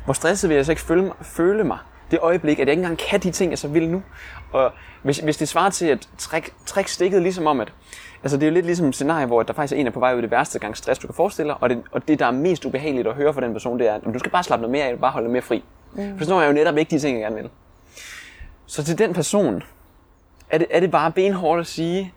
hvor 0.06 0.14
stresset 0.14 0.50
vil 0.50 0.56
jeg 0.56 0.66
så 0.66 0.72
ikke 0.72 0.82
føle, 0.82 1.02
mig- 1.02 1.16
føle 1.22 1.64
mig 1.64 1.78
det 2.12 2.20
øjeblik, 2.22 2.60
at 2.60 2.68
jeg 2.68 2.72
ikke 2.72 2.82
engang 2.82 2.98
kan 2.98 3.20
de 3.20 3.32
ting, 3.32 3.52
jeg 3.52 3.58
så 3.58 3.68
vil 3.68 3.90
nu. 3.90 4.04
Og 4.52 4.72
hvis, 5.04 5.18
hvis 5.18 5.38
det 5.38 5.48
svarer 5.48 5.70
til 5.70 5.86
at 5.86 6.10
trække 6.18 6.52
træk 6.66 6.88
stikket 6.88 7.22
ligesom 7.22 7.48
om, 7.48 7.60
at 7.60 7.74
altså 8.24 8.38
det 8.38 8.44
er 8.44 8.48
jo 8.48 8.54
lidt 8.54 8.66
ligesom 8.66 8.88
et 8.88 8.96
scenarie, 8.96 9.26
hvor 9.26 9.44
der 9.44 9.54
faktisk 9.54 9.74
er 9.74 9.78
en, 9.80 9.86
der 9.86 9.92
er 9.92 9.94
på 9.94 10.00
vej 10.00 10.14
ud 10.14 10.20
i 10.20 10.22
det 10.22 10.32
værste 10.32 10.60
gang 10.60 10.78
stress, 10.78 11.00
du 11.00 11.08
kan 11.08 11.16
forestille 11.16 11.50
dig, 11.50 11.58
og 11.62 11.70
det, 11.70 11.84
og 11.92 12.08
det, 12.08 12.20
der 12.20 12.26
er 12.26 12.32
mest 12.32 12.66
ubehageligt 12.66 13.08
at 13.08 13.14
høre 13.14 13.34
fra 13.34 13.42
den 13.42 13.54
person, 13.54 13.80
det 13.80 13.90
er, 13.90 13.94
at 13.94 14.02
du 14.14 14.20
skal 14.20 14.32
bare 14.32 14.44
slappe 14.44 14.62
noget 14.62 14.72
mere 14.72 14.86
af, 14.86 15.00
bare 15.00 15.12
holde 15.12 15.30
mere 15.30 15.42
fri. 15.42 15.64
Mm. 15.94 16.18
For 16.18 16.26
så 16.26 16.32
når 16.32 16.42
jeg 16.42 16.48
jo 16.48 16.54
netop 16.54 16.78
ikke 16.78 16.90
de 16.90 17.00
ting, 17.00 17.18
jeg 17.18 17.24
gerne 17.24 17.36
vil. 17.36 17.50
Så 18.66 18.84
til 18.84 18.98
den 18.98 19.14
person, 19.14 19.64
er 20.50 20.58
det, 20.58 20.68
er 20.70 20.80
det 20.80 20.92
bare 20.92 21.12
benhårdt 21.12 21.60
at 21.60 21.68
sige, 21.68 22.14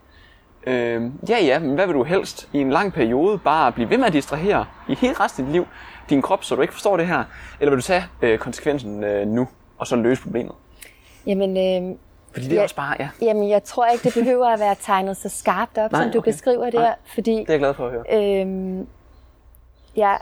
øh, 0.69 1.11
ja 1.29 1.39
ja, 1.45 1.59
men 1.59 1.75
hvad 1.75 1.87
vil 1.87 1.95
du 1.95 2.03
helst 2.05 2.49
i 2.53 2.59
en 2.61 2.71
lang 2.71 2.93
periode 2.93 3.39
bare 3.39 3.73
blive 3.73 3.91
ved 3.91 3.99
med 3.99 4.07
at 4.07 4.13
distrahere 4.13 4.65
i 4.89 4.95
hele 4.95 5.15
resten 5.21 5.43
af 5.43 5.47
dit 5.47 5.53
liv, 5.53 5.67
din 6.11 6.23
krop, 6.23 6.45
så 6.45 6.55
du 6.55 6.61
ikke 6.63 6.73
forstår 6.75 6.97
det 6.97 7.07
her, 7.07 7.25
eller 7.61 7.71
vil 7.71 7.77
du 7.77 7.83
tage 7.83 8.05
øh, 8.23 8.39
konsekvensen 8.39 9.05
øh, 9.05 9.27
nu, 9.29 9.49
og 9.79 9.87
så 9.87 9.97
løse 9.97 10.23
problemet? 10.23 10.53
Jamen, 11.27 11.51
øh, 11.57 11.97
Fordi 12.33 12.45
det 12.45 12.53
er 12.53 12.57
Ja. 12.57 12.63
også 12.63 12.77
bare, 12.77 12.97
ja, 12.99 13.09
jamen, 13.23 13.49
jeg 13.49 13.65
tror 13.65 13.87
ikke, 13.87 14.05
det 14.05 14.15
behøver 14.15 14.47
at 14.47 14.61
være 14.61 14.77
tegnet 14.81 15.17
så 15.17 15.29
skarpt 15.29 15.79
op, 15.79 15.93
Nej, 15.93 16.03
som 16.03 16.13
du 16.13 16.19
okay. 16.19 16.33
beskriver 16.33 16.71
der. 16.71 16.81
Nej. 16.81 16.95
Fordi 17.15 17.31
det 17.33 17.49
er 17.49 17.53
jeg 17.53 17.59
glad 17.59 17.75
for 17.75 17.87
at 17.87 17.93
høre. 17.93 18.41
Øhm, 18.41 18.87
jeg, 19.97 20.19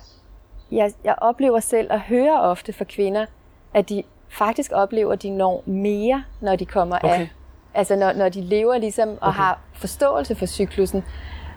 jeg, 0.71 0.93
jeg 1.05 1.15
oplever 1.19 1.61
selv 1.61 1.93
og 1.93 2.01
hører 2.01 2.39
ofte 2.39 2.73
fra 2.73 2.85
kvinder, 2.85 3.27
at 3.75 3.89
de 3.89 4.03
faktisk 4.29 4.73
oplever, 4.75 5.13
at 5.13 5.23
de 5.23 5.31
når 5.31 5.63
mere, 5.67 6.25
når 6.41 6.57
de 6.57 6.67
kommer 6.67 6.97
Okay. 7.03 7.09
af. 7.21 7.29
Altså 7.77 7.97
når, 7.97 8.13
når 8.13 8.29
de 8.29 8.41
lever 8.41 8.79
ligesom 8.79 9.19
og 9.21 9.35
har 9.35 9.59
forståelse 9.75 10.35
for 10.35 10.47
cyklusen. 10.47 11.05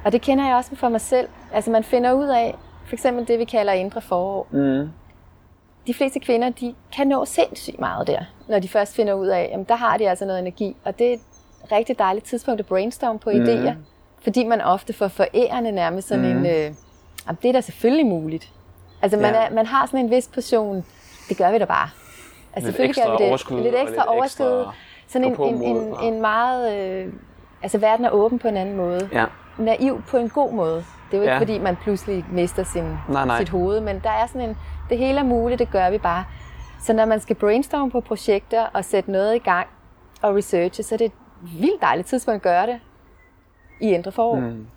Og 0.05 0.11
det 0.11 0.21
kender 0.21 0.47
jeg 0.47 0.55
også 0.55 0.75
fra 0.75 0.89
mig 0.89 1.01
selv. 1.01 1.27
Altså 1.53 1.71
man 1.71 1.83
finder 1.83 2.13
ud 2.13 2.27
af 2.27 2.55
for 2.85 2.93
eksempel 2.93 3.27
det, 3.27 3.39
vi 3.39 3.45
kalder 3.45 3.73
indre 3.73 4.01
forår. 4.01 4.47
Mm. 4.51 4.89
De 5.87 5.93
fleste 5.93 6.19
kvinder, 6.19 6.49
de 6.49 6.75
kan 6.95 7.07
nå 7.07 7.25
sindssygt 7.25 7.79
meget 7.79 8.07
der, 8.07 8.19
når 8.47 8.59
de 8.59 8.69
først 8.69 8.95
finder 8.95 9.13
ud 9.13 9.27
af, 9.27 9.55
at 9.59 9.69
der 9.69 9.75
har 9.75 9.97
de 9.97 10.09
altså 10.09 10.25
noget 10.25 10.39
energi. 10.39 10.75
Og 10.85 10.99
det 10.99 11.09
er 11.09 11.13
et 11.13 11.19
rigtig 11.71 11.99
dejligt 11.99 12.25
tidspunkt 12.25 12.59
at 12.59 12.65
brainstorme 12.65 13.19
på 13.19 13.29
idéer, 13.29 13.73
fordi 14.23 14.43
man 14.45 14.61
ofte 14.61 14.93
får 14.93 15.07
forærende 15.07 15.71
nærmest 15.71 16.07
sådan 16.07 16.25
en, 16.25 16.45
øh, 16.45 16.51
jamen, 17.27 17.37
det 17.41 17.45
er 17.49 17.51
da 17.51 17.61
selvfølgelig 17.61 18.05
muligt. 18.05 18.49
Altså 19.01 19.17
man, 19.17 19.33
Ja. 19.33 19.45
er, 19.45 19.49
man 19.53 19.65
har 19.65 19.85
sådan 19.85 19.99
en 19.99 20.11
vis 20.11 20.27
portion, 20.33 20.85
det 21.29 21.37
gør 21.37 21.51
vi 21.51 21.57
da 21.57 21.65
bare. 21.65 21.89
Altså, 22.53 22.67
Lidt 22.67 22.75
selvfølgelig 22.75 22.95
gør 22.95 23.01
ekstra 23.01 23.11
vi 23.17 23.23
det. 23.23 23.29
overskud 23.29 23.61
Lidt 23.61 23.75
ekstra 23.75 23.89
lidt 23.91 24.07
overskud. 24.07 24.45
ekstra 24.45 24.73
sådan 25.09 25.27
en, 25.27 25.41
en, 25.41 25.63
en, 25.63 25.93
og- 25.93 26.03
en 26.05 26.21
meget, 26.21 26.77
øh, 26.77 27.13
altså 27.63 27.77
verden 27.77 28.05
er 28.05 28.09
åben 28.09 28.39
på 28.39 28.47
en 28.47 28.57
anden 28.57 28.75
måde. 28.77 29.09
Ja. 29.13 29.25
Naiv 29.57 30.01
på 30.07 30.17
en 30.17 30.29
god 30.29 30.53
måde. 30.53 30.75
Det 30.75 31.13
er 31.13 31.17
jo 31.17 31.21
ikke 31.21 31.33
Ja. 31.33 31.39
fordi, 31.39 31.59
man 31.59 31.75
pludselig 31.75 32.25
mister 32.31 32.63
sin, 32.63 32.83
Nej, 33.09 33.25
nej. 33.25 33.37
sit 33.39 33.49
hoved, 33.49 33.81
men 33.81 33.99
der 34.03 34.09
er 34.09 34.27
sådan 34.27 34.49
en, 34.49 34.57
det 34.89 34.97
hele 34.97 35.19
er 35.19 35.23
muligt, 35.23 35.59
det 35.59 35.71
gør 35.71 35.89
vi 35.89 35.97
bare. 35.97 36.23
Så 36.81 36.93
når 36.93 37.05
man 37.05 37.19
skal 37.19 37.35
brainstorme 37.35 37.91
på 37.91 37.99
projekter 38.01 38.65
og 38.73 38.85
sætte 38.85 39.11
noget 39.11 39.35
i 39.35 39.39
gang 39.39 39.67
og 40.21 40.35
researche, 40.35 40.83
så 40.83 40.95
er 40.95 40.97
det 40.97 41.05
et 41.05 41.11
vildt 41.59 41.81
dejligt 41.81 42.07
tidspunkt 42.07 42.35
at 42.35 42.41
gøre 42.41 42.67
det 42.67 42.79
i 43.81 43.85
indre 43.93 44.11
forår. 44.11 44.35
Mm. 44.39 44.67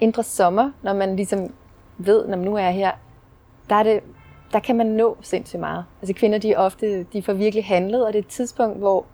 Indre 0.00 0.22
sommer, 0.22 0.70
når 0.82 0.94
man 0.94 1.16
ligesom 1.16 1.52
ved, 1.98 2.28
når 2.28 2.36
nu 2.36 2.56
er 2.56 2.70
her, 2.70 2.90
der, 3.70 3.76
er 3.76 3.82
det, 3.82 4.00
der 4.52 4.58
kan 4.60 4.76
man 4.76 4.86
nå 4.86 5.16
sindssygt 5.20 5.60
meget. 5.60 5.84
Altså 6.02 6.14
kvinder, 6.14 6.38
de 6.38 6.52
er 6.52 6.58
ofte, 6.58 7.02
de 7.02 7.22
får 7.22 7.32
virkelig 7.32 7.64
handlet, 7.64 8.06
og 8.06 8.12
det 8.12 8.18
er 8.18 8.22
et 8.22 8.28
tidspunkt, 8.28 8.78
hvor 8.78 9.04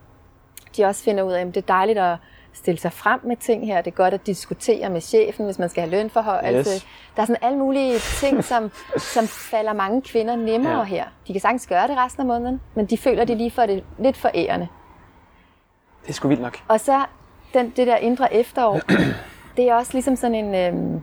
de 0.76 0.84
også 0.84 1.04
finder 1.04 1.22
ud 1.22 1.32
af, 1.32 1.40
at 1.40 1.46
det 1.46 1.56
er 1.56 1.60
dejligt 1.66 1.98
at 1.98 2.16
stille 2.52 2.80
sig 2.80 2.92
frem 2.92 3.20
med 3.24 3.36
ting 3.36 3.66
her. 3.66 3.80
Det 3.82 3.90
er 3.90 3.94
godt 3.96 4.14
at 4.14 4.26
diskutere 4.26 4.90
med 4.90 5.00
chefen, 5.00 5.44
hvis 5.44 5.58
man 5.58 5.68
skal 5.68 5.80
have 5.82 5.90
lønforhøjelse. 5.90 6.70
Yes. 6.74 6.86
Der 7.16 7.22
er 7.22 7.26
sådan 7.26 7.42
alle 7.42 7.58
mulige 7.58 7.98
ting, 7.98 8.44
som, 8.44 8.70
som 9.14 9.26
falder 9.26 9.72
mange 9.72 10.02
kvinder 10.02 10.36
nemmere 10.36 10.78
Ja. 10.78 10.84
her. 10.84 11.04
De 11.26 11.32
kan 11.32 11.40
sagtens 11.40 11.66
gøre 11.66 11.88
det 11.88 11.96
resten 11.96 12.20
af 12.20 12.26
måneden, 12.26 12.60
men 12.74 12.86
de 12.86 12.98
føler, 12.98 13.22
at 13.22 13.28
de 13.28 13.34
lige 13.34 13.50
får 13.50 13.66
det 13.66 13.84
lidt 13.98 14.16
forærende. 14.16 14.68
Det 16.02 16.08
er 16.08 16.12
sgu 16.12 16.28
vildt 16.28 16.42
nok. 16.42 16.58
Og 16.68 16.80
så 16.80 17.04
den, 17.54 17.72
det 17.76 17.86
der 17.86 17.96
indre 17.96 18.34
efterår, 18.34 18.80
det 19.56 19.68
er 19.68 19.74
også 19.74 19.92
ligesom 19.92 20.16
sådan 20.16 20.34
en... 20.34 20.54
Øhm, 20.54 21.02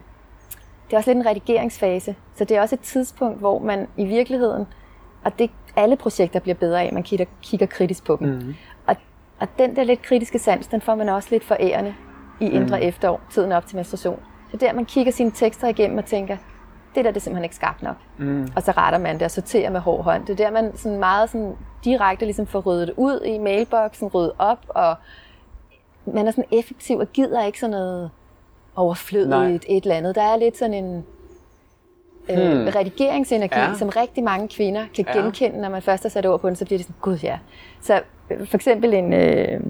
det 0.86 0.92
er 0.92 0.96
også 0.96 1.10
lidt 1.10 1.18
en 1.18 1.26
redigeringsfase. 1.26 2.14
Så 2.36 2.44
det 2.44 2.56
er 2.56 2.60
også 2.60 2.74
et 2.74 2.80
tidspunkt, 2.80 3.38
hvor 3.38 3.58
man 3.58 3.88
i 3.96 4.04
virkeligheden, 4.04 4.66
og 5.24 5.38
det 5.38 5.50
alle 5.76 5.96
projekter 5.96 6.40
bliver 6.40 6.54
bedre 6.54 6.82
af, 6.82 6.92
man 6.92 7.02
kigger, 7.02 7.26
kigger 7.42 7.66
kritisk 7.66 8.04
på 8.04 8.16
dem. 8.20 8.28
Mm. 8.28 8.54
Og, 9.40 9.48
den 9.58 9.76
der 9.76 9.84
lidt 9.84 10.02
kritiske 10.02 10.38
sans, 10.38 10.66
den 10.66 10.80
får 10.80 10.94
man 10.94 11.08
også 11.08 11.28
lidt 11.30 11.44
forærende 11.44 11.94
i 12.40 12.44
indre 12.50 12.76
mm. 12.76 12.82
efterår, 12.82 13.20
tiden 13.30 13.52
op 13.52 13.66
til 13.66 13.76
menstruation. 13.76 14.20
Så 14.50 14.56
der 14.56 14.72
man 14.72 14.84
kigger 14.84 15.12
sine 15.12 15.30
tekster 15.30 15.68
igennem 15.68 15.98
og 15.98 16.04
tænker, 16.04 16.36
det 16.94 17.04
der 17.04 17.10
det 17.10 17.16
er 17.16 17.20
simpelthen 17.20 17.44
ikke 17.44 17.56
skarpt 17.56 17.82
nok. 17.82 17.96
Mm. 18.18 18.48
Og 18.56 18.62
så 18.62 18.70
retter 18.70 18.98
man 18.98 19.14
det 19.14 19.22
og 19.22 19.30
sorterer 19.30 19.70
med 19.70 19.80
hård 19.80 20.04
hånd. 20.04 20.26
Det 20.26 20.32
er 20.40 20.44
der, 20.44 20.50
man 20.50 20.76
sådan 20.76 20.98
meget 20.98 21.30
sådan 21.30 21.56
direkte 21.84 22.24
ligesom 22.24 22.46
får 22.46 22.60
ryddet 22.60 22.88
det 22.88 22.94
ud 22.96 23.20
i 23.24 23.38
mailboksen, 23.38 24.08
ryddet 24.08 24.32
op, 24.38 24.58
og 24.68 24.94
man 26.06 26.26
er 26.26 26.30
sådan 26.30 26.44
effektiv 26.52 26.98
og 26.98 27.12
gider 27.12 27.44
ikke 27.44 27.60
sådan 27.60 27.70
noget 27.70 28.10
overflødigt 28.76 29.30
Nej. 29.30 29.58
et, 29.68 29.82
eller 29.84 29.94
andet. 29.94 30.14
Der 30.14 30.22
er 30.22 30.36
lidt 30.36 30.56
sådan 30.58 30.74
en 30.74 31.04
øh, 32.30 32.36
Hmm. 32.36 32.68
redigeringsenergi, 32.76 33.58
Ja. 33.58 33.74
som 33.74 33.88
rigtig 33.88 34.24
mange 34.24 34.48
kvinder 34.48 34.84
kan 34.94 35.04
Ja. 35.14 35.20
genkende, 35.20 35.60
når 35.60 35.68
man 35.68 35.82
først 35.82 36.02
har 36.02 36.10
sat 36.10 36.26
ord 36.26 36.40
på 36.40 36.48
den, 36.48 36.56
så 36.56 36.64
bliver 36.64 36.78
det 36.78 36.86
sådan, 36.86 36.96
gud 37.00 37.18
ja. 37.22 37.38
Så 37.80 38.02
for 38.28 38.56
eksempel 38.56 38.94
en, 38.94 39.12
øh, 39.12 39.60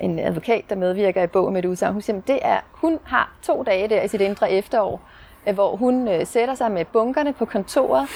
en 0.00 0.18
advokat, 0.18 0.64
der 0.68 0.76
medvirker 0.76 1.22
i 1.22 1.26
bogen 1.26 1.52
med 1.52 1.64
et 1.64 1.68
udsagn, 1.68 1.92
hun 1.92 2.02
siger, 2.02 2.20
det 2.20 2.38
er, 2.42 2.60
hun 2.72 2.98
har 3.04 3.32
to 3.42 3.62
dage 3.62 3.88
der 3.88 4.02
i 4.02 4.08
sit 4.08 4.20
indre 4.20 4.50
efterår, 4.50 5.00
øh, 5.48 5.54
hvor 5.54 5.76
hun 5.76 6.08
øh, 6.08 6.26
sætter 6.26 6.54
sig 6.54 6.70
med 6.70 6.84
bunkerne 6.84 7.32
på 7.32 7.44
kontoret, 7.44 8.08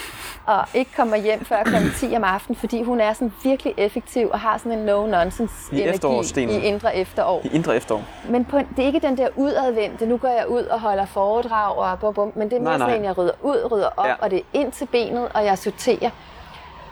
og 0.47 0.65
ikke 0.75 0.91
kommer 0.97 1.17
hjem 1.17 1.45
før 1.45 1.63
kl. 1.63 1.75
10 1.97 2.17
om 2.17 2.25
aftenen, 2.25 2.57
fordi 2.57 2.83
hun 2.83 3.01
er 3.01 3.13
sådan 3.13 3.33
virkelig 3.45 3.75
effektiv 3.77 4.29
og 4.33 4.41
har 4.41 4.59
sådan 4.59 4.79
en 4.79 4.89
no-nonsense 4.89 5.73
I 5.73 5.77
energi 5.77 5.95
efterårsstenen. 5.95 6.63
i 6.63 6.65
indre 6.65 6.97
efterår. 6.97 7.41
I 7.45 7.49
indre 7.55 7.77
efterår. 7.77 8.03
Men 8.29 8.45
på, 8.45 8.59
det 8.59 8.83
er 8.83 8.87
ikke 8.87 9.01
den 9.01 9.17
der 9.17 9.29
udadvendte, 9.37 10.07
nu 10.07 10.17
går 10.17 10.29
jeg 10.29 10.49
ud 10.49 10.63
og 10.63 10.81
holder 10.81 11.07
foredrag 11.07 11.77
og 11.77 11.99
bum, 11.99 12.15
bum, 12.15 12.33
men 12.35 12.51
det 12.51 12.57
er 12.57 12.63
mere 12.63 12.79
sådan 12.79 13.05
jeg 13.05 13.19
rydder 13.19 13.33
ud, 13.43 13.73
rydder 13.73 13.89
op, 13.97 14.07
ja. 14.07 14.15
og 14.21 14.31
det 14.31 14.39
er 14.39 14.59
ind 14.61 14.73
til 14.73 14.87
benet, 14.87 15.29
og 15.35 15.45
jeg 15.45 15.59
sorterer. 15.59 16.11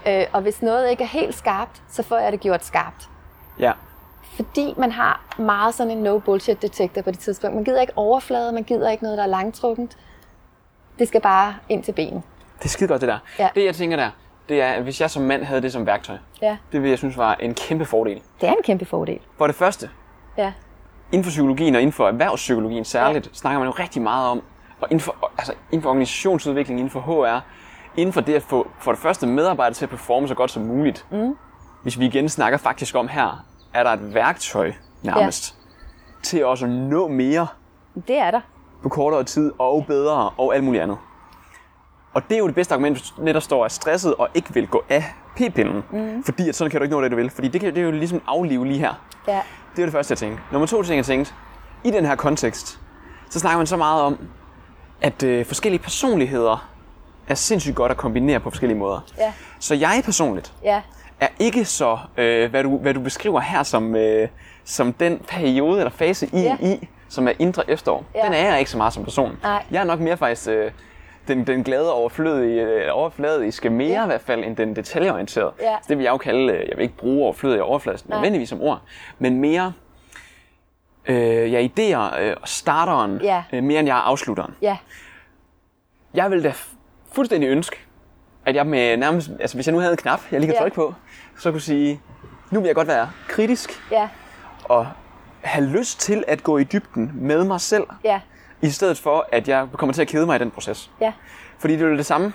Øh, 0.08 0.26
og 0.32 0.40
hvis 0.42 0.62
noget 0.62 0.90
ikke 0.90 1.02
er 1.02 1.08
helt 1.08 1.34
skarpt, 1.34 1.82
så 1.88 2.02
får 2.02 2.18
jeg 2.18 2.32
det 2.32 2.40
gjort 2.40 2.64
skarpt. 2.64 3.08
Ja. 3.58 3.72
Fordi 4.22 4.74
man 4.76 4.92
har 4.92 5.20
meget 5.38 5.74
sådan 5.74 5.98
en 5.98 6.06
no-bullshit 6.06 6.54
detektor 6.62 7.02
på 7.02 7.10
det 7.10 7.18
tidspunkt. 7.18 7.54
Man 7.56 7.64
gider 7.64 7.80
ikke 7.80 7.92
overflade, 7.96 8.52
man 8.52 8.62
gider 8.64 8.90
ikke 8.90 9.02
noget, 9.02 9.18
der 9.18 9.24
er 9.24 9.28
langtrukkent. 9.28 9.98
Det 10.98 11.08
skal 11.08 11.20
bare 11.20 11.54
ind 11.68 11.82
til 11.84 11.92
benet. 11.92 12.22
Det 12.58 12.64
er 12.64 12.68
skide 12.68 12.88
godt, 12.88 13.00
det 13.00 13.08
der. 13.08 13.18
Ja. 13.38 13.48
Det, 13.54 13.64
jeg 13.64 13.74
tænker 13.74 13.96
der, 13.96 14.10
det 14.48 14.62
er, 14.62 14.72
at 14.72 14.82
hvis 14.82 15.00
jeg 15.00 15.10
som 15.10 15.22
mand 15.22 15.42
havde 15.44 15.62
det 15.62 15.72
som 15.72 15.86
værktøj, 15.86 16.16
Ja, 16.42 16.56
det 16.72 16.82
vil 16.82 16.88
jeg 16.88 16.98
synes 16.98 17.16
var 17.16 17.34
en 17.34 17.54
kæmpe 17.54 17.84
fordel. 17.84 18.22
det 18.40 18.48
er 18.48 18.52
en 18.52 18.62
kæmpe 18.64 18.84
fordel. 18.84 19.18
For 19.38 19.46
det 19.46 19.56
første, 19.56 19.90
Ja, 20.36 20.52
inden 21.12 21.24
for 21.24 21.30
psykologien 21.30 21.74
og 21.74 21.80
inden 21.80 21.92
for 21.92 22.08
erhvervspsykologien 22.08 22.84
særligt, 22.84 23.26
ja. 23.26 23.30
snakker 23.34 23.58
man 23.58 23.66
jo 23.68 23.74
rigtig 23.78 24.02
meget 24.02 24.28
om, 24.30 24.42
og 24.80 24.88
inden 24.90 25.00
for, 25.00 25.30
altså 25.38 25.52
inden 25.72 25.82
for 25.82 25.90
organisationsudvikling, 25.90 26.80
inden 26.80 26.90
for 26.90 27.00
HR, 27.00 27.40
inden 27.98 28.12
for 28.12 28.20
det 28.20 28.34
at 28.34 28.42
få 28.42 28.68
for 28.80 28.92
det 28.92 29.00
første 29.00 29.26
medarbejdere 29.26 29.74
til 29.74 29.84
at 29.84 29.90
performe 29.90 30.28
så 30.28 30.34
godt 30.34 30.50
som 30.50 30.62
muligt. 30.62 31.06
Mm. 31.10 31.36
Hvis 31.82 31.98
vi 31.98 32.06
igen 32.06 32.28
snakker 32.28 32.58
faktisk 32.58 32.94
om 32.94 33.08
her, 33.08 33.44
er 33.74 33.82
der 33.82 33.90
et 33.90 34.14
værktøj 34.14 34.72
nærmest 35.02 35.54
ja. 35.58 36.22
til 36.22 36.44
også 36.46 36.64
at 36.64 36.70
nå 36.70 37.08
mere 37.08 37.46
det 38.08 38.18
er 38.18 38.30
der. 38.30 38.40
på 38.82 38.88
kortere 38.88 39.24
tid 39.24 39.52
og 39.58 39.84
bedre 39.86 40.30
og 40.36 40.54
alt 40.54 40.64
muligt 40.64 40.82
andet. 40.82 40.98
Og 42.14 42.22
det 42.28 42.34
er 42.34 42.38
jo 42.38 42.46
det 42.46 42.54
bedste 42.54 42.74
argument, 42.74 42.96
hvis 42.96 43.14
netop 43.18 43.42
står 43.42 43.64
er 43.64 43.68
stresset 43.68 44.14
og 44.14 44.28
ikke 44.34 44.54
vil 44.54 44.66
gå 44.68 44.82
af 44.88 45.04
p-pillen. 45.36 45.82
Mm. 45.92 46.24
Fordi 46.24 46.48
at 46.48 46.54
sådan 46.54 46.70
kan 46.70 46.80
du 46.80 46.84
ikke 46.84 46.96
nå 46.96 47.02
det, 47.02 47.10
du 47.10 47.16
vil. 47.16 47.30
Fordi 47.30 47.48
det, 47.48 47.60
kan, 47.60 47.74
det 47.74 47.80
er 47.80 47.84
jo 47.84 47.90
ligesom 47.90 48.22
aflive 48.26 48.66
lige 48.66 48.78
her. 48.78 48.94
Ja, 49.28 49.40
Det 49.76 49.82
var 49.82 49.84
det 49.84 49.92
første, 49.92 50.12
jeg 50.12 50.18
tænkte. 50.18 50.42
Nummer 50.52 50.66
to 50.66 50.82
ting, 50.82 50.96
jeg 50.96 51.04
tænkte, 51.04 51.32
i 51.84 51.90
den 51.90 52.04
her 52.06 52.14
kontekst, 52.16 52.80
så 53.30 53.38
snakker 53.38 53.56
man 53.56 53.66
så 53.66 53.76
meget 53.76 54.02
om, 54.02 54.18
at 55.00 55.22
øh, 55.22 55.46
forskellige 55.46 55.82
personligheder 55.82 56.68
er 57.28 57.34
sindssygt 57.34 57.76
godt 57.76 57.90
at 57.92 57.98
kombinere 57.98 58.40
på 58.40 58.50
forskellige 58.50 58.78
måder. 58.78 59.00
ja, 59.18 59.32
Så 59.58 59.74
jeg 59.74 60.00
personligt 60.04 60.52
ja, 60.64 60.80
er 61.20 61.28
ikke 61.38 61.64
så, 61.64 61.98
øh, 62.16 62.50
hvad, 62.50 62.62
du, 62.62 62.78
hvad 62.78 62.94
du 62.94 63.00
beskriver 63.00 63.40
her 63.40 63.62
som, 63.62 63.96
øh, 63.96 64.28
som 64.64 64.92
den 64.92 65.18
periode 65.28 65.78
eller 65.78 65.90
fase 65.90 66.26
i, 66.32 66.40
Ja. 66.40 66.56
i 66.60 66.88
som 67.08 67.28
er 67.28 67.32
indre 67.38 67.70
efterår. 67.70 68.04
Ja. 68.14 68.24
Den 68.24 68.32
er 68.32 68.48
jeg 68.50 68.58
ikke 68.58 68.70
så 68.70 68.76
meget 68.76 68.92
som 68.92 69.04
person. 69.04 69.38
Nej. 69.42 69.64
Jeg 69.70 69.80
er 69.80 69.84
nok 69.84 70.00
mere 70.00 70.16
faktisk 70.16 70.48
øh, 70.48 70.70
den, 71.28 71.46
den 71.46 71.64
glade 71.64 71.92
overflødige, 71.92 72.62
øh, 72.62 72.88
overfladiske 72.92 73.70
mere 73.70 73.88
Ja. 73.88 74.02
i 74.02 74.06
hvert 74.06 74.20
fald, 74.20 74.44
end 74.44 74.56
den 74.56 74.76
detaljeorienterede. 74.76 75.52
Ja. 75.60 75.76
Det 75.88 75.98
vil 75.98 76.04
jeg 76.04 76.10
jo 76.12 76.16
kalde, 76.18 76.52
øh, 76.52 76.68
jeg 76.68 76.76
vil 76.76 76.82
ikke 76.82 76.96
bruge 76.96 77.24
overflødig 77.24 77.62
og 77.62 77.68
overfladisk 77.68 78.08
nødvendigvis 78.08 78.48
som 78.48 78.60
ord, 78.62 78.80
men 79.18 79.40
mere 79.40 79.72
øh, 81.06 81.52
jeg 81.52 81.64
er 81.64 81.68
idéer 81.68 82.20
øh, 82.20 82.36
og 82.42 82.48
starteren, 82.48 83.20
Ja. 83.22 83.42
øh, 83.52 83.62
mere 83.64 83.78
end 83.80 83.88
jeg 83.88 83.96
er 83.96 84.00
afslutteren. 84.02 84.54
ja, 84.62 84.76
Jeg 86.14 86.30
vil 86.30 86.44
da 86.44 86.52
fuldstændig 87.18 87.48
ønske, 87.48 87.76
at 88.46 88.54
jeg 88.54 88.66
med 88.66 88.96
nærmest, 88.96 89.30
altså 89.40 89.56
hvis 89.56 89.66
jeg 89.66 89.72
nu 89.72 89.78
havde 89.80 89.92
en 89.92 89.96
knap, 89.96 90.20
jeg 90.32 90.40
lige 90.40 90.48
kan 90.48 90.54
Ja. 90.54 90.60
trykke 90.62 90.74
på, 90.74 90.94
så 91.38 91.50
kunne 91.50 91.60
sige, 91.60 92.00
nu 92.50 92.60
vil 92.60 92.66
jeg 92.66 92.74
godt 92.74 92.88
være 92.88 93.10
kritisk 93.28 93.70
ja, 93.90 94.08
og 94.64 94.86
have 95.42 95.66
lyst 95.66 96.00
til 96.00 96.24
at 96.28 96.42
gå 96.42 96.58
i 96.58 96.64
dybden 96.64 97.10
med 97.14 97.44
mig 97.44 97.60
selv, 97.60 97.84
ja, 98.04 98.20
i 98.62 98.70
stedet 98.70 98.98
for, 98.98 99.26
at 99.32 99.48
jeg 99.48 99.66
kommer 99.72 99.92
til 99.92 100.02
at 100.02 100.08
kede 100.08 100.26
mig 100.26 100.36
i 100.36 100.38
den 100.38 100.50
proces. 100.50 100.90
ja. 101.00 101.12
Fordi 101.58 101.72
det 101.76 101.82
er 101.82 101.88
jo 101.88 101.96
det 101.96 102.06
samme 102.06 102.32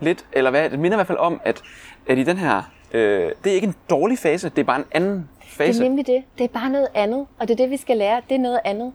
lidt, 0.00 0.24
eller 0.32 0.50
hvad, 0.50 0.70
det 0.70 0.78
minder 0.78 0.96
i 0.96 0.98
hvert 0.98 1.06
fald 1.06 1.18
om, 1.18 1.40
at, 1.44 1.62
at 2.08 2.18
i 2.18 2.22
den 2.22 2.36
her, 2.36 2.62
øh, 2.92 3.32
det 3.44 3.50
er 3.50 3.54
ikke 3.54 3.66
en 3.66 3.74
dårlig 3.90 4.18
fase, 4.18 4.48
det 4.48 4.58
er 4.58 4.64
bare 4.64 4.78
en 4.78 4.84
anden 4.92 5.28
Det 5.40 5.48
fase. 5.50 5.80
er 5.84 5.88
nemlig 5.88 6.06
det. 6.06 6.24
Det 6.38 6.44
er 6.44 6.48
bare 6.48 6.70
noget 6.70 6.88
andet, 6.94 7.26
og 7.38 7.48
det 7.48 7.50
er 7.54 7.56
det, 7.64 7.70
vi 7.70 7.76
skal 7.76 7.96
lære. 7.96 8.20
Det 8.28 8.34
er 8.34 8.38
noget 8.38 8.60
andet. 8.64 8.92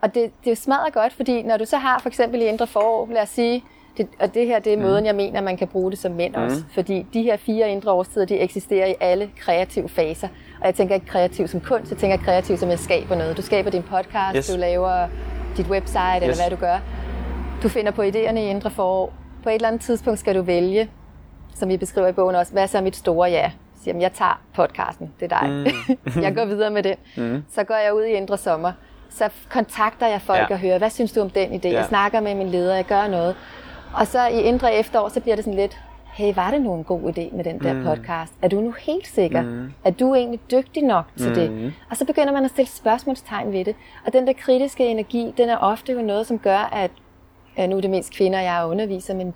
Og 0.00 0.14
det, 0.14 0.22
det 0.40 0.46
er 0.46 0.50
jo 0.50 0.54
smadret 0.54 0.92
godt, 0.92 1.12
fordi 1.12 1.42
når 1.42 1.56
du 1.56 1.64
så 1.64 1.76
har 1.78 1.98
for 1.98 2.08
eksempel 2.08 2.40
i 2.42 2.44
indre 2.44 2.66
forår, 2.66 3.08
lad 3.12 3.22
os 3.22 3.28
sige, 3.28 3.64
det, 3.96 4.08
og 4.20 4.34
det 4.34 4.46
her 4.46 4.58
det 4.58 4.72
er 4.72 4.76
Mm. 4.76 4.82
måden, 4.82 5.06
jeg 5.06 5.14
mener, 5.14 5.40
man 5.40 5.56
kan 5.56 5.68
bruge 5.68 5.90
det 5.90 5.98
som 5.98 6.12
mænd 6.12 6.34
også. 6.34 6.62
Fordi 6.74 7.06
de 7.14 7.22
her 7.22 7.36
fire 7.36 7.70
indre 7.70 7.90
årstider, 7.92 8.26
de 8.26 8.38
eksisterer 8.38 8.86
i 8.86 8.94
alle 9.00 9.30
kreative 9.40 9.88
faser. 9.88 10.28
Og 10.60 10.66
jeg 10.66 10.74
tænker 10.74 10.94
ikke 10.94 11.06
kreativ 11.06 11.48
som 11.48 11.60
kunst, 11.60 11.90
jeg 11.90 11.98
tænker 11.98 12.16
kreativ 12.16 12.56
som 12.56 12.68
jeg 12.70 12.78
skaber 12.78 13.14
noget. 13.16 13.36
Du 13.36 13.42
skaber 13.42 13.70
din 13.70 13.82
podcast, 13.82 14.36
Yes. 14.36 14.48
du 14.48 14.56
laver 14.60 15.06
dit 15.56 15.66
website, 15.66 16.00
eller 16.14 16.28
Yes. 16.28 16.40
hvad 16.40 16.50
du 16.50 16.56
gør. 16.56 16.78
Du 17.62 17.68
finder 17.68 17.90
på 17.92 18.02
idéerne 18.02 18.38
i 18.38 18.48
indre 18.50 18.70
forår. 18.70 19.12
På 19.42 19.48
et 19.48 19.54
eller 19.54 19.68
andet 19.68 19.82
tidspunkt 19.82 20.18
skal 20.20 20.34
du 20.34 20.42
vælge, 20.42 20.90
som 21.54 21.68
vi 21.68 21.76
beskriver 21.76 22.08
i 22.08 22.12
bogen 22.12 22.34
også, 22.36 22.52
hvad 22.52 22.62
er 22.62 22.66
så 22.66 22.80
mit 22.80 22.96
store 22.96 23.30
ja? 23.30 23.40
Siger, 23.40 23.50
"Jamen, 23.86 24.02
jeg 24.02 24.12
tager 24.12 24.40
podcasten, 24.54 25.10
det 25.20 25.32
er 25.32 25.40
dig. 25.40 25.48
Mm. 25.50 26.22
jeg 26.22 26.34
går 26.34 26.44
videre 26.44 26.70
med 26.70 26.82
den. 26.82 26.94
Mm. 27.16 27.44
Så 27.54 27.64
går 27.64 27.74
jeg 27.74 27.94
ud 27.94 28.02
i 28.02 28.10
indre 28.10 28.38
sommer. 28.38 28.72
Så 29.10 29.28
kontakter 29.50 30.06
jeg 30.06 30.20
folk 30.22 30.38
ja. 30.38 30.46
og 30.54 30.58
hører, 30.58 30.78
hvad 30.78 30.90
synes 30.90 31.12
du 31.12 31.20
om 31.20 31.30
den 31.30 31.48
idé? 31.52 31.68
Ja. 31.68 31.74
Jeg 31.76 31.84
snakker 31.84 32.20
med 32.20 32.34
min 32.34 32.48
leder, 32.48 32.74
jeg 32.74 32.84
gør 32.84 33.06
noget. 33.08 33.34
Og 33.96 34.06
så 34.06 34.26
i 34.26 34.40
indre 34.40 34.74
efterår, 34.74 35.08
så 35.08 35.20
bliver 35.20 35.36
det 35.36 35.44
sådan 35.44 35.58
lidt, 35.58 35.78
hey, 36.12 36.34
var 36.34 36.50
det 36.50 36.62
nu 36.62 36.74
en 36.74 36.84
god 36.84 37.00
idé 37.00 37.36
med 37.36 37.44
den 37.44 37.60
der 37.60 37.72
mm. 37.72 37.84
podcast? 37.84 38.32
Er 38.42 38.48
du 38.48 38.60
nu 38.60 38.74
helt 38.80 39.06
sikker? 39.06 39.42
Mm. 39.42 39.72
Er 39.84 39.90
du 39.90 40.14
egentlig 40.14 40.40
dygtig 40.50 40.82
nok 40.82 41.04
til 41.16 41.28
mm. 41.28 41.34
det? 41.34 41.72
Og 41.90 41.96
så 41.96 42.04
begynder 42.04 42.32
man 42.32 42.44
at 42.44 42.50
stille 42.50 42.68
spørgsmålstegn 42.68 43.52
ved 43.52 43.64
det. 43.64 43.74
Og 44.06 44.12
den 44.12 44.26
der 44.26 44.32
kritiske 44.32 44.86
energi, 44.86 45.34
den 45.36 45.48
er 45.48 45.56
ofte 45.56 45.92
jo 45.92 46.02
noget, 46.02 46.26
som 46.26 46.38
gør, 46.38 46.58
at 46.72 46.90
nu 47.68 47.76
er 47.76 47.80
det 47.80 47.90
mest 47.90 48.12
kvinder, 48.12 48.40
jeg 48.40 48.66
underviser, 48.66 49.14
men 49.14 49.34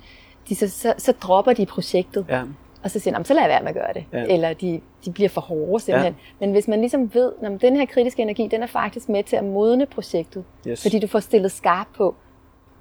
de 0.48 0.54
så, 0.54 0.68
så, 0.70 0.94
så 0.98 1.12
dropper 1.12 1.52
de 1.52 1.66
projektet. 1.66 2.26
Ja. 2.28 2.42
Og 2.82 2.90
så 2.90 2.98
siger 2.98 3.18
de, 3.18 3.24
så 3.24 3.34
lad 3.34 3.46
være 3.46 3.60
med 3.60 3.68
at 3.68 3.74
gøre 3.74 3.92
det. 3.94 4.04
Ja. 4.12 4.24
Eller 4.34 4.52
de, 4.52 4.80
de 5.04 5.12
bliver 5.12 5.28
for 5.28 5.40
hårde 5.40 5.84
simpelthen. 5.84 6.12
Ja. 6.12 6.46
Men 6.46 6.52
hvis 6.52 6.68
man 6.68 6.80
ligesom 6.80 7.14
ved, 7.14 7.32
at 7.42 7.60
den 7.60 7.76
her 7.76 7.86
kritiske 7.86 8.22
energi, 8.22 8.48
den 8.48 8.62
er 8.62 8.66
faktisk 8.66 9.08
med 9.08 9.24
til 9.24 9.36
at 9.36 9.44
modne 9.44 9.86
projektet. 9.86 10.44
Yes. 10.68 10.82
Fordi 10.82 10.98
du 10.98 11.06
får 11.06 11.20
stillet 11.20 11.52
skarp 11.52 11.86
på, 11.96 12.14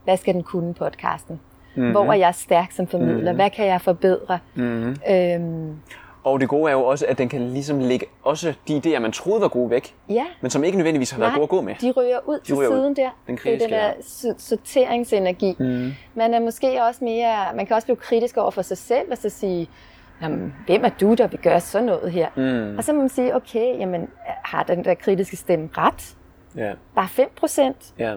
hvad 0.04 0.18
skal 0.18 0.34
den 0.34 0.44
kunne 0.44 0.74
podcasten? 0.74 1.40
Mm-hmm. 1.76 1.92
Hvor 1.92 2.06
er 2.06 2.14
jeg 2.14 2.36
stærk 2.36 2.72
som 2.72 2.88
formidler? 2.88 3.16
Mm-hmm. 3.16 3.36
Hvad 3.36 3.50
kan 3.50 3.66
jeg 3.66 3.82
forbedre? 3.82 4.40
Mm-hmm. 4.56 4.96
Øhm, 5.10 5.76
Og 6.24 6.40
det 6.40 6.50
gode 6.50 6.70
er 6.72 6.74
jo 6.76 6.84
også, 6.86 7.06
at 7.10 7.18
den 7.18 7.30
kan 7.30 7.42
ligesom 7.50 7.80
lægge 7.80 8.06
også 8.24 8.54
de 8.68 8.82
idéer, 8.86 9.00
man 9.00 9.12
troede 9.12 9.42
var 9.42 9.48
gode 9.48 9.70
væk, 9.70 9.96
ja, 10.10 10.26
men 10.42 10.52
som 10.52 10.64
ikke 10.64 10.78
nødvendigvis 10.78 11.12
har 11.12 11.20
været 11.20 11.30
Nej, 11.32 11.36
gode 11.38 11.44
at 11.44 11.50
gå 11.50 11.62
med. 11.62 11.76
de 11.82 11.92
ryger 11.92 12.20
ud 12.26 12.40
til 12.40 12.56
ryger 12.56 12.70
ud. 12.70 12.76
siden 12.76 12.96
der. 12.96 13.10
Den 13.28 13.36
det 13.36 13.40
er 13.40 13.44
kritiske 13.44 13.64
den 13.66 13.74
der 13.74 13.92
so- 13.94 14.36
sorteringsenergi. 14.38 15.56
Mm. 15.60 15.92
Man 16.16 16.34
er 16.34 16.40
måske 16.40 16.84
også 16.84 17.04
mere, 17.04 17.38
man 17.56 17.66
kan 17.66 17.76
også 17.76 17.86
blive 17.86 17.96
kritisk 17.98 18.38
over 18.38 18.52
for 18.52 18.62
sig 18.62 18.78
selv, 18.78 19.12
og 19.12 19.18
så 19.18 19.30
sige, 19.30 19.70
jamen, 20.22 20.54
hvem 20.66 20.86
er 20.86 20.90
du, 20.90 21.14
der 21.14 21.28
vil 21.28 21.40
gøre 21.40 21.60
sådan 21.60 21.86
noget 21.86 22.12
her? 22.12 22.28
Mm. 22.36 22.78
Og 22.78 22.84
så 22.84 22.94
må 22.94 23.00
man 23.00 23.10
sige, 23.10 23.36
okay, 23.36 23.80
jamen, 23.80 24.08
har 24.44 24.64
den 24.64 24.86
der 24.86 24.94
kritiske 24.94 25.36
stemme 25.38 25.70
ret? 25.78 26.16
Ja. 26.58 26.72
Bare 26.96 27.08
5 27.10 27.30
procent? 27.36 27.94
Ja. 28.00 28.16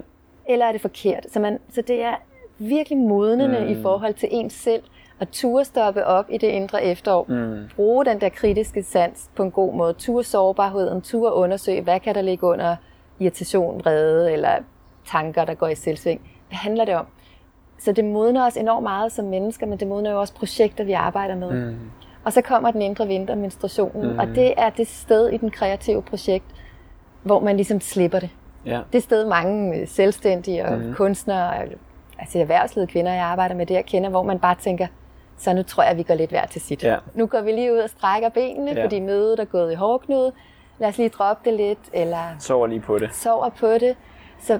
eller 0.48 0.66
er 0.66 0.72
det 0.72 0.80
forkert? 0.80 1.26
Så, 1.32 1.40
man, 1.40 1.58
så 1.74 1.82
det 1.82 2.02
er 2.02 2.14
virkelig 2.58 2.98
modnende 2.98 3.60
mm. 3.60 3.68
i 3.68 3.82
forhold 3.82 4.14
til 4.14 4.28
ens 4.32 4.52
selv, 4.52 4.82
at 5.20 5.28
ture 5.28 5.64
stoppe 5.64 6.06
op 6.06 6.26
i 6.30 6.38
det 6.38 6.46
indre 6.46 6.84
efterår. 6.84 7.26
Mm. 7.28 7.68
Bruge 7.76 8.04
den 8.04 8.20
der 8.20 8.28
kritiske 8.28 8.82
sans 8.82 9.30
på 9.36 9.42
en 9.42 9.50
god 9.50 9.74
måde. 9.74 9.92
Ture 9.92 10.24
sårbarheden, 10.24 11.02
ture 11.02 11.34
undersøge, 11.34 11.82
hvad 11.82 12.00
kan 12.00 12.14
der 12.14 12.22
ligge 12.22 12.46
under 12.46 12.76
irritation, 13.20 13.80
vrede 13.80 14.32
eller 14.32 14.50
tanker, 15.06 15.44
der 15.44 15.54
går 15.54 15.68
i 15.68 15.74
selvsving. 15.74 16.20
Hvad 16.48 16.56
handler 16.56 16.84
det 16.84 16.94
om? 16.94 17.06
Så 17.78 17.92
det 17.92 18.04
modner 18.04 18.46
os 18.46 18.56
enormt 18.56 18.82
meget 18.82 19.12
som 19.12 19.24
mennesker, 19.24 19.66
men 19.66 19.80
det 19.80 19.88
modner 19.88 20.10
jo 20.10 20.20
også 20.20 20.34
projekter, 20.34 20.84
vi 20.84 20.92
arbejder 20.92 21.34
med. 21.34 21.52
Mm. 21.52 21.76
Og 22.24 22.32
så 22.32 22.40
kommer 22.40 22.70
den 22.70 22.82
indre 22.82 23.06
vinter, 23.06 23.34
menstruationen, 23.34 24.12
mm. 24.12 24.18
og 24.18 24.26
det 24.26 24.54
er 24.56 24.70
det 24.70 24.86
sted 24.86 25.28
i 25.28 25.36
den 25.36 25.50
kreative 25.50 26.02
projekt, 26.02 26.44
hvor 27.22 27.40
man 27.40 27.56
ligesom 27.56 27.80
slipper 27.80 28.18
det 28.18 28.30
Ja. 28.66 28.80
det 28.92 29.02
sted 29.02 29.26
mange 29.26 29.80
øh, 29.80 29.88
selvstændige 29.88 30.64
og 30.66 30.78
mm. 30.78 30.94
kunstnere, 30.94 31.54
altså 32.18 32.38
erhvervsledede 32.38 32.90
kvinder, 32.92 33.12
jeg 33.12 33.24
arbejder 33.24 33.54
med 33.54 33.66
det, 33.66 33.74
jeg 33.74 33.84
kender, 33.86 34.10
hvor 34.10 34.22
man 34.22 34.38
bare 34.38 34.54
tænker, 34.54 34.86
så 35.38 35.52
nu 35.52 35.62
tror 35.62 35.82
jeg, 35.82 35.90
at 35.90 35.96
vi 35.98 36.02
går 36.02 36.14
lidt 36.14 36.30
hver 36.30 36.46
til 36.46 36.60
sit. 36.60 36.82
Ja. 36.84 36.96
Nu 37.14 37.26
går 37.26 37.40
vi 37.40 37.52
lige 37.52 37.72
ud 37.72 37.78
og 37.78 37.90
strækker 37.90 38.28
benene, 38.28 38.72
Ja. 38.72 38.84
fordi 38.84 39.00
mødet 39.00 39.40
er 39.40 39.44
gået 39.44 39.72
i 39.72 39.74
hårdknude. 39.74 40.32
Lad 40.78 40.88
os 40.88 40.96
lige 40.98 41.08
droppe 41.08 41.50
det 41.50 41.58
lidt, 41.58 41.78
eller 41.92 42.18
Sover 42.38 42.66
lige 42.66 42.80
på 42.80 42.98
det. 42.98 43.14
sover 43.14 43.48
på 43.48 43.66
det. 43.68 43.96
Så, 44.40 44.58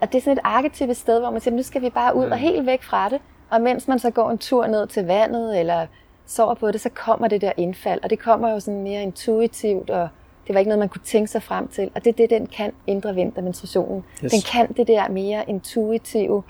og 0.00 0.12
det 0.12 0.18
er 0.18 0.22
sådan 0.22 0.32
et 0.38 0.40
arketypisk 0.44 1.00
sted, 1.00 1.20
hvor 1.20 1.30
man 1.30 1.40
siger, 1.40 1.54
nu 1.56 1.62
skal 1.62 1.82
vi 1.82 1.90
bare 1.90 2.16
ud 2.16 2.26
mm. 2.26 2.32
og 2.32 2.38
helt 2.38 2.66
væk 2.66 2.82
fra 2.82 3.08
det. 3.08 3.20
Og 3.50 3.60
mens 3.60 3.88
man 3.88 3.98
så 3.98 4.10
går 4.10 4.30
en 4.30 4.38
tur 4.38 4.66
ned 4.66 4.86
til 4.86 5.06
vandet, 5.06 5.60
eller 5.60 5.86
sover 6.26 6.54
på 6.54 6.70
det, 6.70 6.80
så 6.80 6.88
kommer 6.88 7.28
det 7.28 7.40
der 7.40 7.52
indfald. 7.56 8.00
Og 8.02 8.10
det 8.10 8.18
kommer 8.18 8.50
jo 8.50 8.60
sådan 8.60 8.82
mere 8.82 9.02
intuitivt, 9.02 9.90
og 9.90 10.08
det 10.46 10.54
var 10.54 10.58
ikke 10.58 10.68
noget, 10.68 10.78
man 10.78 10.88
kunne 10.88 11.02
tænke 11.04 11.30
sig 11.30 11.42
frem 11.42 11.68
til. 11.68 11.90
Og 11.94 12.04
det 12.04 12.10
er 12.10 12.14
det, 12.16 12.30
den 12.30 12.46
kan, 12.46 12.72
indre 12.86 13.14
vintermenstruationen. 13.14 14.04
Yes. 14.24 14.32
Den 14.32 14.40
kan 14.52 14.72
det 14.72 14.86
der 14.88 15.08
mere 15.08 15.44
intuitive, 15.48 16.42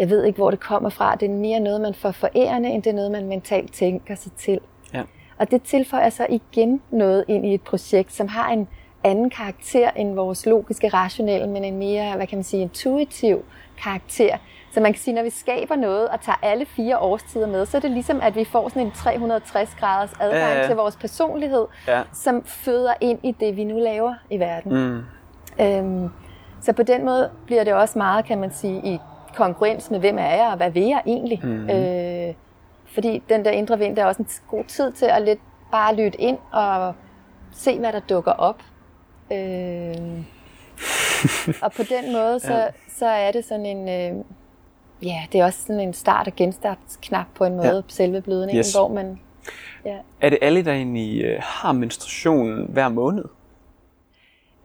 jeg 0.00 0.10
ved 0.10 0.24
ikke, 0.24 0.36
hvor 0.36 0.50
det 0.50 0.60
kommer 0.60 0.88
fra. 0.90 1.14
Det 1.14 1.30
er 1.30 1.34
mere 1.34 1.60
noget, 1.60 1.80
man 1.80 1.94
får 1.94 2.10
forærende, 2.10 2.68
end 2.68 2.82
det 2.82 2.90
er 2.90 2.94
noget, 2.94 3.10
man 3.10 3.26
mentalt 3.26 3.72
tænker 3.72 4.14
sig 4.14 4.32
til. 4.32 4.60
Ja. 4.94 5.02
Og 5.38 5.50
det 5.50 5.62
tilføjer 5.62 6.10
så 6.10 6.26
igen 6.28 6.80
noget 6.90 7.24
ind 7.28 7.46
i 7.46 7.54
et 7.54 7.62
projekt, 7.62 8.12
som 8.12 8.28
har 8.28 8.50
en 8.52 8.68
anden 9.04 9.30
karakter 9.30 9.90
end 9.90 10.14
vores 10.14 10.46
logiske, 10.46 10.88
rationelle, 10.88 11.48
men 11.48 11.64
en 11.64 11.76
mere, 11.78 12.16
hvad 12.16 12.26
kan 12.26 12.38
man 12.38 12.44
sige, 12.44 12.62
intuitiv 12.62 13.44
karakter. 13.82 14.36
Så 14.72 14.80
man 14.80 14.92
kan 14.92 15.00
sige, 15.00 15.14
når 15.14 15.22
vi 15.22 15.30
skaber 15.30 15.76
noget 15.76 16.08
og 16.08 16.20
tager 16.20 16.38
alle 16.42 16.66
fire 16.66 16.98
årstider 16.98 17.46
med, 17.46 17.66
så 17.66 17.76
er 17.76 17.80
det 17.80 17.90
ligesom, 17.90 18.20
at 18.22 18.36
vi 18.36 18.44
får 18.44 18.68
sådan 18.68 18.82
en 18.86 18.92
360 18.92 19.74
graders 19.80 20.12
adgang 20.20 20.52
Ja, 20.52 20.60
ja. 20.60 20.66
til 20.66 20.76
vores 20.76 20.96
personlighed, 20.96 21.66
Ja. 21.88 22.02
som 22.12 22.42
føder 22.44 22.92
ind 23.00 23.18
i 23.22 23.32
det, 23.40 23.56
vi 23.56 23.64
nu 23.64 23.78
laver 23.78 24.14
i 24.30 24.38
verden. 24.38 24.72
Mm. 25.58 25.64
Øhm, 25.64 26.08
så 26.60 26.72
på 26.72 26.82
den 26.82 27.04
måde 27.04 27.30
bliver 27.46 27.64
det 27.64 27.74
også 27.74 27.98
meget, 27.98 28.24
kan 28.24 28.38
man 28.40 28.50
sige, 28.52 28.80
i 28.84 28.98
kongruens 29.34 29.90
med, 29.90 29.98
hvem 30.00 30.18
er 30.18 30.34
jeg, 30.34 30.46
og 30.50 30.56
hvad 30.56 30.70
vil 30.70 30.82
jeg 30.82 31.02
egentlig? 31.06 31.40
Mm. 31.42 31.70
Øh, 31.70 32.34
fordi 32.86 33.22
den 33.28 33.44
der 33.44 33.50
indre 33.50 33.78
vind, 33.78 33.96
der 33.96 34.02
er 34.02 34.06
også 34.06 34.22
en 34.22 34.28
god 34.48 34.64
tid 34.64 34.92
til 34.92 35.06
at 35.06 35.22
lidt 35.22 35.38
bare 35.72 35.94
lytte 35.96 36.20
ind 36.20 36.38
og 36.52 36.94
se, 37.52 37.78
hvad 37.78 37.92
der 37.92 38.00
dukker 38.00 38.32
op. 38.32 38.62
Øh, 39.32 39.94
og 41.62 41.72
på 41.72 41.82
den 41.82 42.12
måde, 42.12 42.40
så, 42.40 42.52
Ja. 42.58 42.66
så 42.88 43.06
er 43.06 43.32
det 43.32 43.44
sådan 43.44 43.66
en... 43.66 43.88
Øh, 43.88 44.24
ja, 45.02 45.22
det 45.32 45.40
er 45.40 45.44
også 45.44 45.58
sådan 45.66 45.80
en 45.80 45.92
start- 45.92 46.26
og 46.26 46.32
genstartsknap 46.36 47.26
på 47.34 47.44
en 47.44 47.56
måde, 47.56 47.74
Ja. 47.76 47.80
selve 47.88 48.20
blødningen, 48.20 48.58
Yes. 48.58 48.66
yes. 48.66 48.74
hvor 48.74 48.88
man... 48.88 49.20
Ja. 49.84 49.96
Er 50.20 50.30
det 50.30 50.38
alle, 50.42 50.64
der 50.64 50.72
egentlig 50.72 51.24
øh, 51.24 51.38
har 51.42 51.72
menstruation 51.72 52.66
hver 52.72 52.88
måned? 52.88 53.24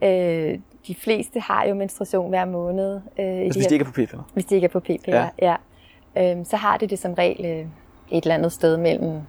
Øh, 0.03 0.59
de 0.87 0.95
fleste 0.95 1.39
har 1.39 1.65
jo 1.65 1.75
menstruation 1.75 2.29
hver 2.29 2.45
måned. 2.45 2.95
Øh, 2.95 3.25
Altså, 3.25 3.59
hvis 3.59 3.67
de 3.67 3.75
ikke 3.75 3.83
er 3.83 3.87
på 3.87 3.91
p-piller? 3.91 4.29
Hvis 4.33 4.45
de 4.45 4.55
ikke 4.55 4.65
er 4.65 4.69
på 4.69 4.79
p-piller, 4.79 5.27
Ja. 5.41 5.55
ja. 6.15 6.31
Øhm, 6.31 6.45
så 6.45 6.55
har 6.57 6.77
de 6.77 6.87
det 6.87 6.99
som 6.99 7.13
regel 7.13 7.45
øh, 7.45 7.65
et 8.11 8.23
eller 8.23 8.35
andet 8.35 8.51
sted 8.51 8.77
mellem, 8.77 9.19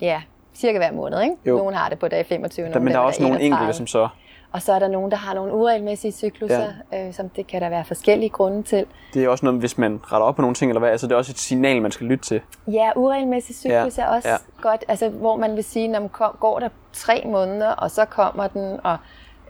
ja, 0.00 0.22
cirka 0.54 0.78
hver 0.78 0.92
måned, 0.92 1.22
ikke? 1.22 1.34
Jo. 1.46 1.56
Nogen 1.56 1.74
har 1.74 1.88
det 1.88 1.98
på 1.98 2.08
dag 2.08 2.26
25, 2.26 2.64
Der, 2.66 2.70
nogen 2.70 2.84
men 2.84 2.92
der 2.92 2.98
er 2.98 3.02
også 3.04 3.22
nogle 3.22 3.40
31. 3.40 3.46
enkelte, 3.60 3.76
som 3.78 3.86
så... 3.86 4.08
Og 4.52 4.62
så 4.62 4.72
er 4.72 4.78
der 4.78 4.88
nogen, 4.88 5.10
der 5.10 5.16
har 5.16 5.34
nogle 5.34 5.52
uregelmæssige 5.54 6.12
cykluser, 6.12 6.66
ja. 6.92 7.06
øh, 7.06 7.14
som 7.14 7.28
det 7.28 7.46
kan 7.46 7.62
der 7.62 7.68
være 7.68 7.84
forskellige 7.84 8.28
grunde 8.30 8.62
til. 8.62 8.86
Det 9.14 9.24
er 9.24 9.28
også 9.28 9.46
noget, 9.46 9.60
hvis 9.60 9.78
man 9.78 10.00
retter 10.02 10.26
op 10.26 10.36
på 10.36 10.42
nogle 10.42 10.54
ting, 10.54 10.70
eller 10.70 10.78
hvad, 10.78 10.90
altså 10.90 11.06
det 11.06 11.12
er 11.12 11.16
også 11.16 11.32
et 11.32 11.38
signal, 11.38 11.82
man 11.82 11.90
skal 11.90 12.06
lytte 12.06 12.24
til. 12.24 12.40
Ja, 12.68 12.90
uregelmæssig 12.96 13.54
cyklus 13.56 13.98
Ja, 13.98 14.02
er 14.02 14.08
også 14.08 14.28
ja. 14.28 14.36
godt, 14.62 14.84
altså 14.88 15.08
hvor 15.08 15.36
man 15.36 15.56
vil 15.56 15.64
sige, 15.64 15.88
når 15.88 16.00
man 16.00 16.08
går 16.40 16.58
der 16.58 16.68
tre 16.92 17.22
måneder, 17.26 17.68
og 17.70 17.90
så 17.90 18.04
kommer 18.04 18.46
den, 18.46 18.80
og 18.84 18.96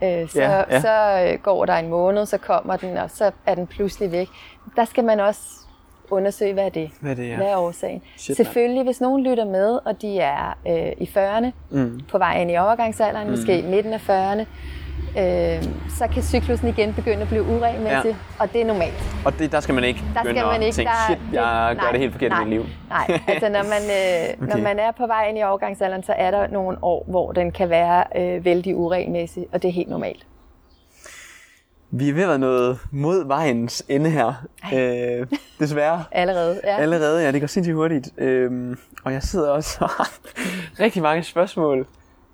øh, 0.03 0.29
så, 0.29 0.41
Ja, 0.41 0.65
ja, 0.71 0.81
så 0.81 1.29
øh, 1.33 1.39
går 1.43 1.65
der 1.65 1.75
en 1.75 1.89
måned, 1.89 2.27
så 2.27 2.39
kommer 2.39 2.77
den, 2.77 2.97
og 2.97 3.11
så 3.11 3.31
er 3.47 3.55
den 3.55 3.67
pludselig 3.67 4.13
væk. 4.13 4.29
Der 4.77 4.85
skal 4.85 5.05
man 5.05 5.21
også 5.21 5.41
undersøge, 6.11 6.53
hvad 6.53 6.65
er 6.65 6.69
det? 6.69 6.91
Hvad 7.01 7.11
er 7.11 7.15
det, 7.15 7.29
ja. 7.29 7.37
Hvad 7.37 7.47
er 7.47 7.57
årsagen? 7.57 8.03
Shit. 8.17 8.37
Selvfølgelig, 8.37 8.83
hvis 8.85 9.01
nogen 9.01 9.23
lytter 9.23 9.45
med, 9.45 9.79
og 9.85 10.03
de 10.03 10.19
er 10.19 10.59
øh, 10.69 10.93
i 10.99 11.11
40'erne, 11.17 11.51
mm. 11.71 12.01
på 12.11 12.19
vej 12.19 12.41
ind 12.41 12.51
i 12.51 12.57
overgangsalderen, 12.57 13.27
mm. 13.27 13.31
måske 13.31 13.63
midten 13.63 13.93
af 13.93 14.01
40'erne, 14.11 14.45
øh, 15.19 15.63
så 15.99 16.07
kan 16.13 16.23
cyklusen 16.23 16.69
igen 16.69 16.95
begynde 16.95 17.23
at 17.23 17.29
blive 17.29 17.43
uregelmæssig, 17.43 18.11
Ja. 18.11 18.15
og 18.39 18.53
det 18.53 18.61
er 18.61 18.65
normalt. 18.67 19.05
Og 19.25 19.39
det, 19.39 19.53
der 19.53 19.61
skal 19.61 19.75
man 19.75 19.85
ikke 19.85 20.03
Der 20.15 20.21
skal 20.25 20.35
man 20.47 20.63
ikke. 20.63 20.75
tænke, 20.75 20.91
der, 20.91 21.15
shit, 21.15 21.19
jeg 21.33 21.77
gør 21.81 21.91
det 21.91 22.01
helt 22.01 22.13
forkert 22.13 22.31
nej, 22.31 22.41
i 22.41 22.45
mit 22.45 22.53
liv. 22.53 22.65
Nej, 22.89 23.21
altså 23.29 23.49
når 23.49 23.63
man, 23.63 23.83
øh, 23.83 24.43
okay. 24.43 24.57
når 24.57 24.63
man 24.63 24.79
er 24.79 24.91
på 24.93 25.07
vej 25.07 25.27
ind 25.29 25.39
i 25.39 25.43
overgangsalderen, 25.43 26.03
så 26.03 26.13
er 26.13 26.31
der 26.31 26.47
nogle 26.47 26.79
år, 26.83 27.05
hvor 27.09 27.33
den 27.33 27.53
kan 27.53 27.71
være 27.71 28.05
øh, 28.17 28.45
vældig 28.45 28.77
uregelmæssig, 28.77 29.47
og 29.53 29.63
det 29.63 29.69
er 29.69 29.73
helt 29.73 29.89
normalt. 29.91 30.27
Vi 31.97 32.09
er 32.09 32.13
ved 32.15 32.23
at 32.23 32.29
være 32.29 32.39
nået 32.39 32.79
mod 32.91 33.27
vejens 33.27 33.85
ende 33.89 34.11
her. 34.11 34.33
Øh, 34.75 35.27
desværre. 35.61 36.05
Allerede, 36.13 36.61
ja. 36.65 36.77
Allerede, 36.77 37.23
ja, 37.25 37.33
det 37.33 37.41
går 37.41 37.47
sindssygt 37.47 37.75
hurtigt. 37.77 38.09
Øhm, 38.19 38.79
og 39.05 39.13
jeg 39.13 39.23
sidder 39.23 39.51
også 39.51 39.79
og 39.81 39.89
har 39.89 40.11
rigtig 40.85 41.03
mange 41.03 41.23
spørgsmål, 41.23 41.87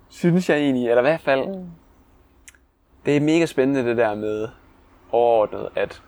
synes 0.09 0.49
jeg 0.49 0.57
egentlig, 0.57 0.89
eller 0.89 1.01
i 1.01 1.05
hvert 1.05 1.21
fald, 1.21 1.47
mm. 1.47 1.65
Det 3.05 3.17
er 3.17 3.21
mega 3.21 3.45
spændende 3.45 3.89
det 3.89 3.97
der 3.97 4.15
med 4.15 4.47
overordnet, 5.11 5.69
at 5.75 6.01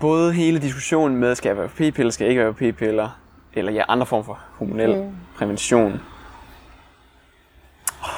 både 0.00 0.32
hele 0.32 0.58
diskussionen 0.58 1.16
med, 1.16 1.34
skal 1.34 1.48
jeg 1.48 1.56
være 1.56 1.68
p-piller, 1.68 2.10
skal 2.10 2.24
jeg 2.24 2.30
ikke 2.30 2.42
være 2.42 2.54
p-piller, 2.54 3.18
eller 3.54 3.72
ja, 3.72 3.82
andre 3.88 4.06
form 4.06 4.24
for 4.24 4.38
hormonel 4.58 5.02
mm. 5.02 5.10
prævention. 5.36 6.00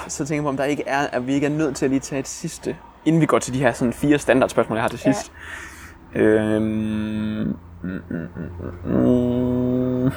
Så 0.08 0.26
tænker 0.26 0.34
jeg 0.34 0.42
på, 0.42 0.48
om 0.48 0.56
der 0.56 0.64
ikke 0.64 0.82
er, 0.86 1.06
at 1.06 1.26
vi 1.26 1.34
ikke 1.34 1.46
er 1.46 1.50
nødt 1.50 1.76
til 1.76 1.84
at 1.84 1.90
lige 1.90 2.00
tage 2.00 2.20
et 2.20 2.28
sidste, 2.28 2.76
inden 3.04 3.20
vi 3.20 3.26
går 3.26 3.38
til 3.38 3.54
de 3.54 3.58
her 3.58 3.72
sådan 3.72 3.92
fire 3.92 4.18
standardspørgsmål, 4.18 4.76
jeg 4.76 4.82
har 4.82 4.88
til 4.88 5.00
Ja. 5.06 5.12
sidst. 5.12 5.32
Øhm, 6.14 6.62
mm, 6.62 7.56
mm, 7.82 8.28
mm, 8.84 8.94
mm. 8.94 10.12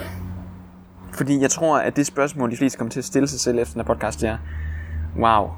Fordi 1.13 1.41
jeg 1.41 1.51
tror, 1.51 1.77
at 1.79 1.95
det 1.95 2.05
spørgsmål, 2.05 2.51
de 2.51 2.57
fleste 2.57 2.77
kommer 2.77 2.91
til 2.91 2.99
at 2.99 3.05
stille 3.05 3.27
sig 3.27 3.39
selv 3.39 3.59
efter 3.59 3.73
den 3.73 3.81
her 3.81 3.93
podcast, 3.93 4.23
er, 4.23 4.37
wow, 5.19 5.49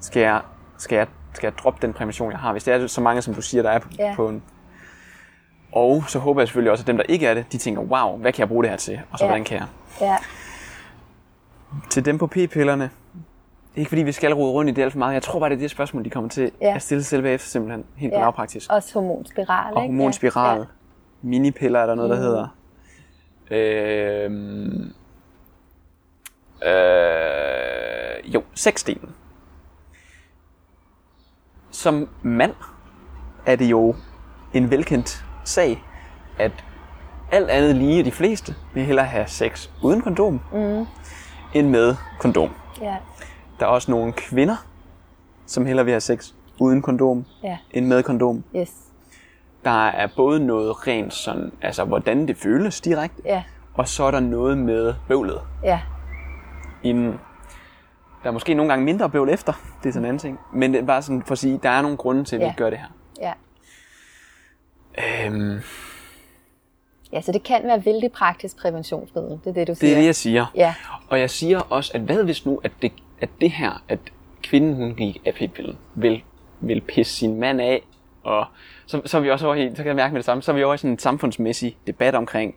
skal 0.00 0.20
jeg, 0.22 0.40
skal 0.78 0.96
jeg, 0.96 1.06
skal 1.34 1.46
jeg 1.46 1.58
droppe 1.58 1.86
den 1.86 1.92
prævention, 1.94 2.30
jeg 2.32 2.38
har? 2.40 2.52
Hvis 2.52 2.64
det 2.64 2.74
er 2.74 2.86
så 2.86 3.00
mange, 3.00 3.22
som 3.22 3.34
du 3.34 3.42
siger, 3.42 3.62
der 3.62 3.70
er 3.70 3.78
på, 3.78 3.88
Ja. 3.98 4.12
på 4.16 4.28
en... 4.28 4.42
Og 5.72 6.04
så 6.08 6.18
håber 6.18 6.40
jeg 6.40 6.48
selvfølgelig 6.48 6.70
også, 6.72 6.82
at 6.82 6.86
dem, 6.86 6.96
der 6.96 7.04
ikke 7.08 7.26
er 7.26 7.34
det, 7.34 7.52
de 7.52 7.58
tænker, 7.58 7.82
wow, 7.82 8.16
hvad 8.18 8.32
kan 8.32 8.40
jeg 8.40 8.48
bruge 8.48 8.62
det 8.62 8.70
her 8.70 8.76
til? 8.76 9.00
Og 9.10 9.18
så 9.18 9.24
Ja. 9.24 9.28
hvordan 9.28 9.44
kan 9.44 9.58
jeg? 9.58 9.66
ja. 10.00 10.16
Til 11.90 12.04
dem 12.04 12.18
på 12.18 12.26
p-pillerne, 12.26 12.90
ikke 13.76 13.88
fordi 13.88 14.02
vi 14.02 14.12
skal 14.12 14.32
rode 14.34 14.52
rundt 14.52 14.70
i 14.70 14.74
det 14.74 14.82
alt 14.82 14.92
for 14.92 14.98
meget. 14.98 15.14
Jeg 15.14 15.22
tror 15.22 15.40
bare, 15.40 15.50
det 15.50 15.56
er 15.56 15.60
det 15.60 15.70
spørgsmål, 15.70 16.04
de 16.04 16.10
kommer 16.10 16.30
til 16.30 16.50
Ja. 16.60 16.74
at 16.74 16.82
stille 16.82 17.04
selv 17.04 17.24
efter, 17.26 17.48
simpelthen. 17.48 17.84
Helt 17.96 18.12
ja. 18.12 18.18
lavpraktisk. 18.20 18.70
Også 18.72 18.94
hormonspiral, 18.94 19.74
Og 19.74 19.82
ikke? 19.82 19.94
hormonspiral. 19.94 20.58
Ja. 20.58 20.64
Minipiller 21.22 21.80
er 21.80 21.86
der 21.86 21.94
noget, 21.94 22.10
der 22.10 22.16
hedder. 22.16 22.48
Øhm, 23.50 24.92
øh, 26.68 28.34
jo, 28.34 28.42
sexdelen. 28.54 29.10
Som 31.80 32.08
mand 32.22 32.54
er 33.46 33.56
det 33.56 33.70
jo 33.70 33.94
en 34.54 34.70
velkendt 34.70 35.24
sag, 35.44 35.82
at 36.38 36.52
alt 37.32 37.50
andet 37.50 37.76
lige, 37.76 38.04
de 38.04 38.10
fleste 38.12 38.54
vil 38.74 38.84
hellere 38.84 39.06
have 39.06 39.26
sex 39.26 39.68
uden 39.82 40.00
kondom, 40.02 40.40
mm. 40.52 40.86
end 41.54 41.68
med 41.68 41.96
kondom. 42.18 42.50
Ja, 42.80 42.96
Der 43.60 43.66
er 43.66 43.70
også 43.70 43.90
nogle 43.90 44.12
kvinder, 44.12 44.56
som 45.46 45.66
hellere 45.66 45.84
vil 45.84 45.92
have 45.92 46.00
sex 46.00 46.32
uden 46.58 46.82
kondom, 46.82 47.24
ja, 47.42 47.58
end 47.70 47.86
med 47.86 48.02
kondom. 48.02 48.44
yes. 48.56 48.72
Der 49.64 49.86
er 49.88 50.08
både 50.16 50.46
noget 50.46 50.86
rent 50.86 51.14
sådan, 51.14 51.52
altså 51.62 51.84
hvordan 51.84 52.28
det 52.28 52.36
føles 52.36 52.80
direkte, 52.80 53.22
Ja, 53.24 53.42
og 53.74 53.88
så 53.88 54.04
er 54.04 54.10
der 54.10 54.20
noget 54.20 54.58
med 54.58 54.94
bøvlet 55.08 55.40
ja, 55.64 55.80
inden. 56.82 57.20
Der 58.22 58.28
er 58.28 58.32
måske 58.32 58.54
nogle 58.54 58.72
gange 58.72 58.84
mindre 58.84 59.10
bøvl 59.10 59.28
efter, 59.28 59.52
det 59.82 59.88
er 59.88 59.92
sådan 59.92 60.04
en 60.04 60.08
anden 60.08 60.18
ting. 60.18 60.38
Men 60.52 60.72
det 60.74 60.80
er 60.80 60.86
bare 60.86 61.02
sådan 61.02 61.22
for 61.22 61.32
at 61.32 61.38
sige, 61.38 61.60
der 61.62 61.68
er 61.70 61.82
nogle 61.82 61.96
grunde 61.96 62.24
til, 62.24 62.36
at 62.36 62.40
vi 62.40 62.44
Ja. 62.44 62.50
ikke 62.50 62.58
gør 62.58 62.70
det 62.70 62.78
her. 62.78 62.86
ja. 63.20 63.32
Øhm, 65.26 65.60
Ja, 67.12 67.20
så 67.20 67.32
det 67.32 67.42
kan 67.42 67.60
være 67.64 67.84
vældig 67.84 68.12
praktisk 68.12 68.56
præventionsmiddel. 68.58 69.30
Det 69.44 69.46
er 69.46 69.52
det, 69.52 69.66
du 69.66 69.70
det 69.70 69.78
siger. 69.78 69.92
er 69.94 69.98
det, 69.98 70.06
jeg 70.06 70.14
siger. 70.14 70.46
Ja, 70.54 70.74
Og 71.08 71.20
jeg 71.20 71.30
siger 71.30 71.60
også, 71.60 71.90
at 71.94 72.00
hvad 72.00 72.24
hvis 72.24 72.46
nu, 72.46 72.60
at 72.64 72.72
det, 72.82 72.92
at 73.20 73.28
det 73.40 73.50
her, 73.50 73.82
at 73.88 73.98
kvinden 74.42 74.74
hun 74.74 74.94
gik 74.94 75.16
af 75.26 75.34
p-pillen, 75.34 75.76
vil, 75.94 76.22
vil 76.60 76.80
pisse 76.80 77.14
sin 77.16 77.40
mand 77.40 77.60
af, 77.60 77.82
og 78.22 78.46
så, 78.86 79.02
så 79.04 79.16
er 79.16 79.20
vi 79.22 79.30
også 79.30 79.46
over 79.46 79.54
i, 79.54 79.68
så 79.70 79.76
kan 79.76 79.86
jeg 79.86 79.96
mærke 79.96 80.12
med 80.12 80.18
det 80.18 80.24
samme, 80.24 80.42
så 80.42 80.52
er 80.52 80.56
vi 80.56 80.64
over 80.64 80.74
i 80.74 80.78
sådan 80.78 80.90
en 80.90 80.98
samfundsmæssig 80.98 81.76
debat 81.86 82.14
omkring, 82.14 82.54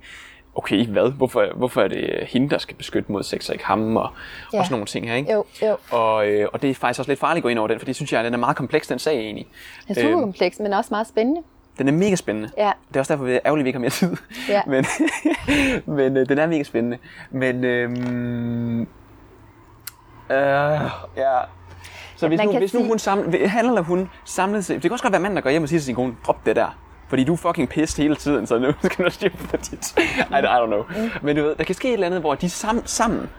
okay, 0.56 0.86
hvad, 0.88 1.12
hvorfor, 1.12 1.46
hvorfor 1.56 1.82
er 1.82 1.88
det 1.88 2.28
hende, 2.28 2.50
der 2.50 2.58
skal 2.58 2.76
beskytte 2.76 3.12
mod 3.12 3.24
sex, 3.24 3.50
og 3.50 3.56
ikke 3.56 3.66
ham, 3.66 3.98
og, 3.98 4.10
Ja. 4.54 4.60
og 4.60 4.66
sådan 4.66 4.74
nogle 4.74 4.86
ting 4.86 5.08
her, 5.10 5.16
ikke? 5.16 5.32
jo, 5.32 5.46
jo. 5.62 5.78
Og, 5.92 6.28
øh, 6.28 6.48
og 6.54 6.62
det 6.62 6.70
er 6.70 6.74
faktisk 6.74 7.00
også 7.00 7.12
lidt 7.12 7.20
farligt 7.20 7.42
at 7.42 7.44
gå 7.44 7.50
ind 7.50 7.60
over 7.60 7.68
den, 7.68 7.80
for 7.80 7.86
det 7.86 7.96
synes 7.96 8.14
jeg, 8.14 8.24
den 8.24 8.34
er 8.34 8.38
meget 8.38 8.58
kompleks, 8.58 8.88
den 8.88 9.00
sag 9.00 9.20
egentlig. 9.20 9.48
Det 9.88 9.98
er 9.98 10.02
super 10.02 10.20
kompleks, 10.20 10.60
men 10.60 10.74
også 10.74 10.88
meget 10.92 11.08
spændende. 11.08 11.42
Den 11.78 11.88
er 11.88 11.92
mega 11.92 12.16
spændende. 12.16 12.50
Ja. 12.58 12.72
Det 12.90 12.96
er 12.96 13.00
også 13.00 13.14
derfor, 13.14 13.26
det 13.26 13.36
er 13.36 13.40
ærgerligt, 13.46 13.64
vi 13.66 13.70
ikke 13.70 13.78
har 13.78 13.82
mere 13.82 13.90
tid. 13.90 14.16
Ja. 14.50 14.62
Men, 14.74 14.86
men 15.98 16.18
øh, 16.18 16.30
den 16.30 16.38
er 16.38 16.48
mega 16.48 16.64
spændende. 16.64 16.98
Men, 17.32 17.64
øhm, 17.64 18.82
øh, 18.82 18.88
ja. 21.18 21.40
Så 22.16 22.28
hvis 22.28 22.40
nu, 22.44 22.58
hvis 22.58 22.74
nu 22.74 22.84
hun 22.84 23.00
samler, 23.00 23.48
han 23.48 23.66
eller 23.66 23.82
hun 23.82 24.10
samlet 24.26 24.66
set, 24.66 24.74
det 24.76 24.82
kan 24.82 24.92
også 24.92 25.04
godt 25.04 25.12
være 25.12 25.22
manden, 25.22 25.36
der 25.36 25.42
går 25.42 25.50
hjem 25.50 25.64
og 25.64 25.70
siger 25.70 25.80
til 25.80 25.86
sin 25.86 25.96
kone, 25.96 26.16
drop 26.26 26.46
det 26.46 26.56
der. 26.56 26.78
Fordi 27.14 27.24
du 27.24 27.34
er 27.34 27.38
fucking 27.38 27.70
pissed 27.70 28.04
hele 28.04 28.16
tiden, 28.16 28.48
så 28.48 28.58
nu 28.60 28.72
skal 28.84 29.06
du 29.06 29.10
styre 29.12 29.30
på 29.30 29.58
dit. 29.58 29.94
I, 30.00 30.02
I 30.32 30.34
don't 30.34 30.66
know. 30.66 30.84
Mm. 30.90 31.10
Men 31.22 31.36
du 31.36 31.44
ved, 31.44 31.56
der 31.56 31.64
kan 31.64 31.76
ske 31.76 31.88
et 31.88 31.94
eller 31.94 32.08
andet, 32.08 32.20
hvor 32.22 32.36
de 32.36 32.50
sam, 32.50 32.82
sammen 32.86 33.30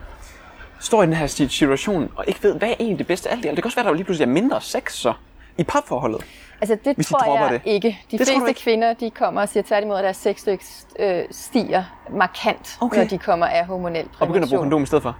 står 0.80 1.02
i 1.02 1.06
den 1.06 1.14
her 1.14 1.26
situation, 1.26 2.10
og 2.16 2.24
ikke 2.28 2.42
ved, 2.42 2.54
hvad 2.58 2.68
er 2.68 2.74
egentlig 2.80 2.98
det 2.98 3.06
bedste 3.06 3.28
af 3.28 3.32
alt 3.34 3.42
det. 3.42 3.50
Det 3.50 3.56
kan 3.56 3.64
også 3.64 3.76
være, 3.76 3.84
at 3.86 3.88
der 3.88 3.94
lige 3.94 4.04
pludselig 4.04 4.26
er 4.28 4.32
mindre 4.32 4.60
sex 4.60 4.92
så 4.92 5.12
i 5.58 5.64
parforholdet. 5.64 6.24
Altså 6.60 6.76
det 6.84 6.96
Hvis 6.96 7.06
de 7.06 7.12
tror 7.14 7.38
jeg 7.38 7.52
det. 7.52 7.60
ikke. 7.64 7.88
De 8.10 8.18
Det 8.18 8.26
fleste 8.26 8.48
ikke? 8.48 8.60
kvinder, 8.60 8.92
de 8.94 9.10
kommer 9.10 9.40
og 9.40 9.48
siger 9.48 9.62
tværtimod, 9.62 9.96
at 9.96 10.04
deres 10.04 10.16
sexlyk 10.16 10.62
øh, 10.98 11.24
stiger 11.30 11.84
markant, 12.10 12.78
Okay. 12.80 12.98
når 12.98 13.04
de 13.04 13.18
kommer 13.18 13.46
af 13.46 13.66
hormonel 13.66 13.92
prævention. 13.94 14.20
Og 14.20 14.26
begynder 14.28 14.46
at 14.46 14.50
bruge 14.50 14.60
kondom 14.60 14.82
i 14.82 14.86
stedet 14.86 15.02
for. 15.02 15.16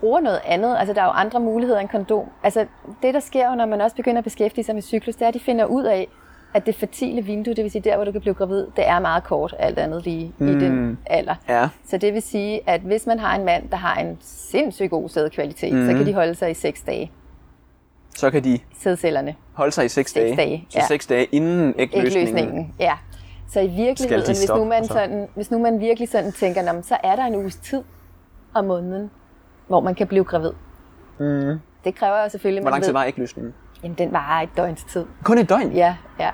bruger 0.00 0.20
noget 0.20 0.40
andet. 0.44 0.76
Altså, 0.78 0.92
der 0.94 1.00
er 1.00 1.04
jo 1.06 1.10
andre 1.10 1.40
muligheder 1.40 1.80
end 1.80 1.88
kondom. 1.88 2.26
Altså, 2.42 2.66
det 3.02 3.14
der 3.14 3.20
sker 3.20 3.48
jo, 3.50 3.54
når 3.54 3.66
man 3.66 3.80
også 3.80 3.96
begynder 3.96 4.18
at 4.18 4.24
beskæftige 4.24 4.64
sig 4.64 4.74
med 4.74 4.82
cyklus, 4.82 5.14
det 5.14 5.22
er, 5.22 5.28
at 5.28 5.34
de 5.34 5.40
finder 5.40 5.64
ud 5.64 5.84
af, 5.84 6.08
at 6.54 6.66
det 6.66 6.74
fertile 6.74 7.22
vindue, 7.22 7.54
det 7.54 7.62
vil 7.62 7.70
sige 7.70 7.82
der, 7.82 7.96
hvor 7.96 8.04
du 8.04 8.12
kan 8.12 8.20
blive 8.20 8.34
gravid, 8.34 8.66
det 8.76 8.88
er 8.88 8.98
meget 8.98 9.24
kort, 9.24 9.54
alt 9.58 9.78
andet 9.78 10.04
lige 10.04 10.32
mm. 10.38 10.48
i 10.48 10.52
den 10.64 10.98
alder. 11.06 11.34
Ja. 11.48 11.68
Så 11.84 11.96
det 11.98 12.14
vil 12.14 12.22
sige, 12.22 12.60
at 12.66 12.80
hvis 12.80 13.06
man 13.06 13.18
har 13.18 13.36
en 13.36 13.44
mand, 13.44 13.68
der 13.70 13.76
har 13.76 13.94
en 14.00 14.18
sindssygt 14.20 14.90
god 14.90 15.08
sædkvalitet, 15.08 15.72
mm. 15.72 15.86
så 15.86 15.92
kan 15.92 16.06
de 16.06 16.14
holde 16.14 16.34
sig 16.34 16.50
i 16.50 16.54
6 16.54 16.82
dage, 16.82 17.10
Så 18.16 18.30
kan 18.30 18.44
de 18.44 18.58
sædcellerne. 18.78 19.34
holde 19.52 19.72
sig 19.72 19.84
i 19.84 19.88
6 19.88 20.12
dage. 20.12 20.36
dage, 20.36 20.66
Så 20.70 20.78
ja. 20.78 20.86
6 20.86 21.06
dage 21.06 21.24
inden 21.24 21.74
ægløsningen. 21.78 22.28
Ægløsningen, 22.28 22.74
ja. 22.80 22.92
Så 23.48 23.60
i 23.60 23.66
virkeligheden, 23.68 24.22
de 24.22 24.26
hvis 24.26 24.48
nu, 24.48 24.64
man 24.64 24.72
altså? 24.72 24.92
sådan, 24.92 25.28
hvis 25.34 25.50
nu 25.50 25.58
man 25.58 25.80
virkelig 25.80 26.08
sådan 26.08 26.32
tænker, 26.32 26.72
"Nå, 26.72 26.82
så 26.82 26.96
er 27.04 27.16
der 27.16 27.24
en 27.24 27.34
uges 27.34 27.56
tid 27.56 27.82
om 28.54 28.64
måneden, 28.64 29.10
hvor 29.68 29.80
man 29.80 29.94
kan 29.94 30.06
blive 30.06 30.24
gravid. 30.24 30.50
Mm. 31.18 31.58
Det 31.84 31.94
kræver 31.94 32.22
jo 32.22 32.28
selvfølgelig, 32.28 32.62
Hvor 32.62 32.70
lang 32.70 32.82
tid 32.84 32.92
var 32.92 33.04
ægløsningen? 33.04 33.54
Jamen, 33.84 33.98
den 33.98 34.12
varer 34.12 34.42
et 34.42 34.48
døgns 34.56 34.84
tid. 34.84 35.04
Kun 35.24 35.38
et 35.38 35.48
døgn? 35.48 35.72
Ja, 35.72 35.94
ja. 36.20 36.30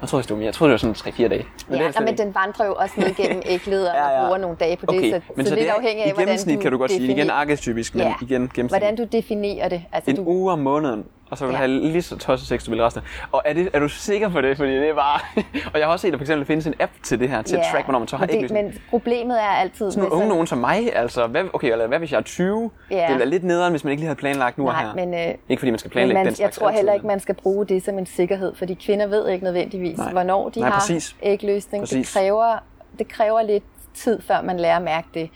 Jeg 0.00 0.08
troede, 0.08 0.22
det 0.22 0.30
var 0.30 0.36
mere. 0.36 0.46
Jeg 0.46 0.54
troede, 0.54 0.72
det 0.74 0.84
var 0.86 0.94
sådan 0.94 1.12
3-4 1.14 1.28
dage. 1.28 1.30
ja 1.70 1.74
det 1.74 1.80
er 1.82 1.86
det 1.86 1.94
nej, 2.00 2.04
men 2.04 2.18
den 2.18 2.34
vandrer 2.34 2.66
jo 2.66 2.74
også 2.74 2.94
ned 2.96 3.14
gennem 3.14 3.42
æglet, 3.54 3.88
og 3.90 3.96
Ja, 3.96 4.08
ja. 4.20 4.24
bruger 4.24 4.38
nogle 4.38 4.56
dage 4.60 4.76
på 4.76 4.86
det. 4.86 4.98
Okay, 4.98 5.10
så, 5.10 5.20
men 5.36 5.46
så, 5.46 5.48
så, 5.50 5.54
lidt 5.54 5.62
det 5.64 5.70
er, 5.70 5.74
afhængig 5.74 6.04
af, 6.04 6.08
i 6.08 6.10
hvordan 6.12 6.26
gennemsnit 6.26 6.56
du 6.56 6.62
kan 6.62 6.72
du 6.72 6.78
godt 6.78 6.90
sige, 6.90 7.02
igen 7.04 7.16
definerer- 7.16 7.32
arketypisk, 7.34 7.94
men 7.94 8.02
Ja, 8.06 8.14
igen 8.22 8.50
gennemsnit. 8.54 8.68
hvordan 8.80 8.96
du 8.96 9.04
definerer 9.12 9.68
det. 9.68 9.84
Altså, 9.92 10.10
En 10.10 10.16
du, 10.16 10.22
uge 10.26 10.52
om 10.52 10.58
måneden, 10.58 11.04
og 11.30 11.38
så 11.38 11.44
vil 11.44 11.52
du 11.52 11.58
Ja. 11.60 11.66
have 11.66 11.80
lige 11.80 12.02
så 12.02 12.18
tosset 12.18 12.48
sex, 12.48 12.64
du 12.64 12.70
vil 12.70 12.82
resten. 12.82 13.02
Og 13.32 13.42
er, 13.44 13.52
det, 13.52 13.68
er 13.72 13.78
du 13.78 13.88
sikker 13.88 14.28
på 14.28 14.40
det? 14.40 14.56
Fordi 14.56 14.70
det 14.76 14.88
er 14.88 14.94
bare... 14.94 15.20
og 15.72 15.78
jeg 15.78 15.86
har 15.86 15.92
også 15.92 16.02
set, 16.06 16.12
at 16.12 16.18
for 16.18 16.22
eksempel 16.22 16.46
findes 16.46 16.66
en 16.66 16.74
app 16.80 16.92
til 17.02 17.20
det 17.20 17.28
her, 17.28 17.42
til 17.42 17.56
at 17.56 17.62
Ja, 17.66 17.70
track, 17.72 17.84
hvornår 17.84 17.98
man 17.98 18.08
så 18.08 18.16
har 18.16 18.28
ægløsning. 18.30 18.64
Men 18.64 18.78
problemet 18.90 19.42
er 19.42 19.46
altid... 19.46 19.90
Sådan 19.90 20.02
nogle 20.02 20.16
unge 20.16 20.28
nogen 20.28 20.46
som 20.46 20.58
mig, 20.58 20.96
altså, 20.96 21.26
hvad, 21.26 21.44
okay, 21.52 21.72
eller 21.72 21.86
hvad 21.86 21.98
hvis 21.98 22.12
jeg 22.12 22.18
er 22.18 22.22
20? 22.22 22.70
Ja. 22.90 23.06
Det 23.10 23.18
være 23.18 23.28
lidt 23.28 23.44
nederen, 23.44 23.70
hvis 23.72 23.84
man 23.84 23.90
ikke 23.90 24.00
lige 24.00 24.08
havde 24.08 24.18
planlagt 24.18 24.58
nu 24.58 24.68
og 24.68 24.76
her. 24.78 24.94
Nej, 24.94 25.04
men, 25.04 25.14
øh, 25.28 25.34
ikke 25.48 25.60
fordi 25.60 25.70
man 25.70 25.78
skal 25.78 25.90
planlægge 25.90 26.14
man, 26.14 26.26
den 26.26 26.30
jeg 26.30 26.36
slags 26.36 26.56
tror 26.56 26.66
altid, 26.68 26.76
heller 26.78 26.92
ikke, 26.92 27.06
man 27.06 27.20
skal 27.20 27.34
bruge 27.34 27.66
det 27.66 27.84
som 27.84 27.98
en 27.98 28.06
sikkerhed, 28.06 28.54
fordi 28.54 28.74
kvinder 28.74 29.06
ved 29.06 29.28
ikke 29.28 29.44
nødvendigvis, 29.44 29.98
Nej. 29.98 30.12
hvornår 30.12 30.48
de 30.48 30.60
Nej, 30.60 30.68
har 30.70 30.78
præcis. 30.78 31.16
ægløsning. 31.22 31.88
Det 31.88 32.06
kræver, 32.14 32.58
det 32.98 33.08
kræver 33.08 33.42
lidt 33.42 33.64
tid, 33.94 34.22
før 34.22 34.42
man 34.42 34.60
lærer 34.60 34.76
at 34.76 34.82
mærke 34.82 35.08
det. 35.14 35.30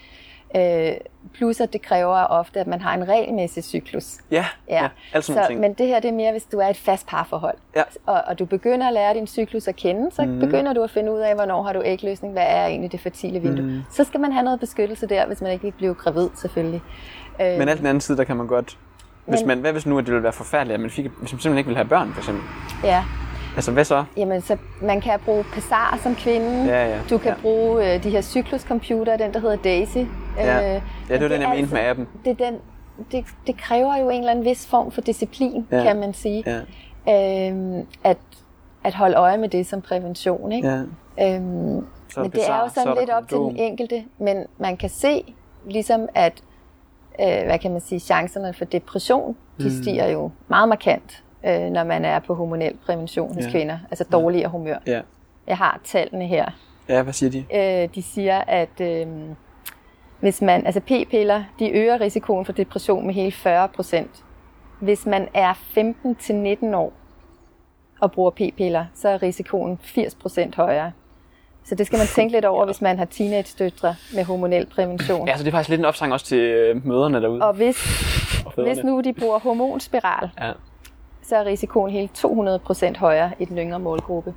Øh, 0.57 0.93
plus 1.35 1.61
at 1.61 1.73
det 1.73 1.83
kræver 1.83 2.25
ofte, 2.25 2.61
at 2.61 2.67
man 2.67 2.81
har 2.81 2.95
en 2.95 3.09
regelmæssig 3.09 3.65
cyklus. 3.65 4.05
Ja, 4.31 4.47
ja, 4.69 4.75
ja 4.83 4.89
alt 5.13 5.25
sådan 5.25 5.37
nogle 5.37 5.45
så, 5.47 5.49
ting. 5.51 5.61
men 5.61 5.73
det 5.75 5.87
her 5.87 6.01
det 6.01 6.09
er 6.09 6.13
mere, 6.13 6.31
hvis 6.33 6.45
du 6.45 6.59
er 6.59 6.67
et 6.69 6.77
fast 6.77 7.07
parforhold, 7.07 7.57
Ja. 7.77 7.83
og, 8.07 8.23
og 8.27 8.39
du 8.39 8.45
begynder 8.45 8.87
at 8.89 8.93
lære 8.93 9.15
din 9.15 9.27
cyklus 9.27 9.69
at 9.69 9.77
kende, 9.77 10.11
så 10.15 10.23
mm. 10.23 10.39
begynder 10.41 10.73
du 10.73 10.83
at 10.83 10.91
finde 10.91 11.13
ud 11.13 11.19
af, 11.19 11.35
hvornår 11.35 11.63
har 11.63 11.73
du 11.73 11.83
ægløsning, 11.85 12.33
hvad 12.33 12.45
er 12.47 12.67
egentlig 12.67 12.93
det 12.93 13.01
fertile 13.01 13.41
vindue. 13.41 13.65
Mm. 13.67 13.81
Så 13.91 14.05
skal 14.05 14.21
man 14.21 14.33
have 14.33 14.45
noget 14.45 14.61
beskyttelse 14.61 15.07
der, 15.07 15.27
hvis 15.27 15.41
man 15.41 15.53
ikke 15.53 15.63
vil 15.63 15.73
blive 15.73 15.95
gravid 15.95 16.29
selvfølgelig. 16.35 16.83
Øh, 17.41 17.59
Men 17.59 17.69
alt 17.69 17.79
den 17.79 17.87
anden 17.87 18.01
side, 18.01 18.19
der 18.19 18.25
kan 18.25 18.37
man 18.37 18.47
godt... 18.47 18.79
Hvis 19.27 19.41
Men- 19.41 19.47
man, 19.49 19.59
hvad 19.59 19.73
hvis 19.73 19.87
nu, 19.87 19.99
at 19.99 20.05
det 20.05 20.13
ville 20.13 20.23
være 20.23 20.33
forfærdeligt, 20.33 20.75
at 20.75 20.81
man, 20.81 20.91
fik, 20.91 21.05
hvis 21.05 21.13
man 21.21 21.27
simpelthen 21.29 21.59
ikke 21.59 21.69
ville 21.69 21.77
have 21.79 21.89
børn, 21.89 22.13
for 22.13 22.21
eksempel? 22.21 22.43
ja. 22.85 23.05
Altså, 23.59 23.73
hvad 23.73 23.85
så? 23.85 24.05
Jamen, 24.17 24.41
så 24.41 24.57
man 24.83 25.01
kan 25.01 25.21
bruge 25.25 25.45
Pessar 25.55 25.99
som 26.03 26.15
kvinde. 26.15 26.65
Ja, 26.65 26.87
ja, 26.89 26.99
Du 27.11 27.19
kan 27.19 27.33
ja. 27.33 27.41
bruge 27.43 27.95
øh, 27.95 28.03
de 28.03 28.11
her 28.11 28.21
cykluscomputer, 28.21 29.17
den 29.17 29.35
der 29.35 29.41
hedder 29.41 29.57
Daisy. 29.57 29.97
Ja, 30.37 30.59
ja 30.61 30.75
det 30.75 30.83
var 31.09 31.19
men 31.19 31.31
den, 31.31 31.41
jeg 31.41 31.51
er 31.51 31.55
mente 31.55 31.75
med 31.75 31.83
appen. 31.83 32.09
Det, 32.25 32.41
er 32.41 32.51
den, 32.51 32.59
det, 33.13 33.25
det 33.47 33.57
kræver 33.57 33.97
jo 33.97 34.09
en 34.11 34.19
eller 34.19 34.31
anden 34.31 34.45
vis 34.45 34.67
form 34.67 34.91
for 34.91 35.01
disciplin, 35.01 35.67
Ja. 35.73 35.83
kan 35.83 35.97
man 36.01 36.15
sige. 36.15 36.45
Ja, 36.47 36.61
Øhm, 37.11 37.87
at, 38.05 38.19
at 38.85 38.95
holde 38.95 39.17
øje 39.17 39.39
med 39.39 39.49
det 39.49 39.67
som 39.67 39.81
prævention. 39.83 40.53
Ikke? 40.53 40.69
ja. 40.69 40.75
Øhm, 41.35 41.87
Så 42.09 42.21
er 42.21 42.25
men 42.25 42.25
det 42.25 42.33
Pessar, 42.33 42.59
er 42.59 42.63
jo 42.63 42.69
så 42.69 42.81
er 42.81 42.85
sådan 42.85 42.99
lidt 43.01 43.11
op 43.11 43.29
til 43.29 43.37
kondom. 43.37 43.55
den 43.55 43.65
enkelte. 43.65 44.05
Men 44.19 44.47
man 44.59 44.77
kan 44.77 44.89
se, 44.91 45.35
ligesom 45.67 46.09
at, 46.15 46.33
øh, 47.21 47.45
hvad 47.47 47.59
kan 47.59 47.71
man 47.73 47.81
sige, 47.81 47.99
chancerne 48.01 48.53
for 48.53 48.65
depression, 48.65 49.37
de 49.59 49.65
Mm. 49.65 49.71
stiger 49.83 50.07
jo 50.09 50.31
meget 50.49 50.69
markant, 50.69 51.25
øh, 51.49 51.71
når 51.71 51.85
man 51.85 52.05
er 52.05 52.19
på 52.19 52.35
hormonel 52.35 52.77
prævention 52.87 53.35
hos 53.35 53.45
Ja. 53.45 53.51
kvinder. 53.51 53.79
Altså 53.91 54.05
dårligere 54.13 54.49
humør. 54.49 54.77
Ja. 54.87 55.01
Jeg 55.47 55.57
har 55.57 55.81
tallene 55.85 56.27
her. 56.27 56.47
ja, 56.89 57.03
hvad 57.03 57.13
siger 57.13 57.31
de? 57.31 57.45
Øh, 57.83 57.89
de 57.95 58.03
siger, 58.03 58.39
at 58.47 58.81
øh, 58.81 59.07
hvis 60.21 60.43
man, 60.43 60.67
altså 60.67 60.81
p-piller, 60.81 61.43
de 61.59 61.71
øger 61.71 62.01
risikoen 62.01 62.45
for 62.45 62.53
depression 62.53 63.07
med 63.07 63.15
hele 63.15 63.33
40 63.33 63.69
procent. 63.69 64.25
Hvis 64.81 65.07
man 65.07 65.29
er 65.35 65.55
15 65.55 66.15
til 66.15 66.35
19 66.35 66.75
år 66.75 66.93
og 68.01 68.13
bruger 68.13 68.31
p-piller, 68.31 68.85
så 68.95 69.09
er 69.09 69.23
risikoen 69.23 69.79
80 69.83 70.15
procent 70.15 70.55
højere. 70.57 70.93
Så 71.65 71.75
det 71.75 71.87
skal 71.87 71.97
man 71.99 72.07
tænke 72.07 72.33
lidt 72.33 72.45
over, 72.45 72.65
hvis 72.65 72.81
man 72.81 72.99
har 72.99 73.05
teenage-døtre 73.05 73.95
med 74.15 74.25
hormonel 74.25 74.67
prævention. 74.67 75.29
Ja, 75.29 75.37
så 75.37 75.43
det 75.43 75.49
er 75.49 75.53
faktisk 75.53 75.69
lidt 75.69 75.79
en 75.79 75.85
opsang 75.85 76.13
også 76.13 76.27
til 76.27 76.39
øh, 76.39 76.87
møderne 76.87 77.21
derude. 77.23 77.43
Og 77.43 77.55
hvis, 77.55 77.77
og 78.47 78.53
fædrene. 78.53 78.75
hvis 78.75 78.85
nu 78.85 79.01
de 79.01 79.13
bruger 79.13 79.39
hormonspiral, 79.39 80.31
Ja. 80.41 80.53
Så 81.29 81.37
er 81.37 81.45
risikoen 81.45 81.91
hele 81.91 82.09
200 82.15 82.59
procent 82.59 82.97
højere 82.97 83.33
i 83.39 83.45
den 83.45 83.59
yngre 83.59 83.79
målgruppe. 83.79 84.35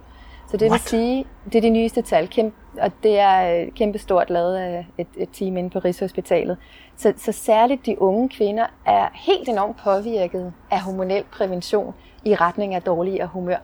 Så 0.48 0.58
det 0.58 0.70
What? 0.70 0.72
vil 0.72 0.90
sige, 0.90 1.26
det 1.46 1.56
er 1.56 1.62
de 1.62 1.70
nyeste 1.70 2.02
tal, 2.02 2.28
kæmpe, 2.28 2.56
og 2.82 2.92
det 3.04 3.20
er 3.20 3.62
øh, 3.62 3.72
kæmpestort 3.72 4.30
lavet 4.30 4.58
af 4.58 4.88
et, 4.98 5.08
et 5.18 5.30
team 5.34 5.58
inde 5.58 5.70
på 5.70 5.80
Rigshospitalet. 5.80 6.58
Så, 6.96 7.14
så 7.18 7.32
særligt 7.32 7.86
de 7.86 8.02
unge 8.02 8.30
kvinder 8.30 8.66
er 8.86 9.08
helt 9.14 9.50
enormt 9.50 9.78
påvirket 9.84 10.54
af 10.72 10.82
hormonel 10.82 11.24
prævention 11.32 11.94
i 12.26 12.36
retning 12.36 12.76
af 12.76 12.82
dårligere 12.82 13.28
humør. 13.28 13.58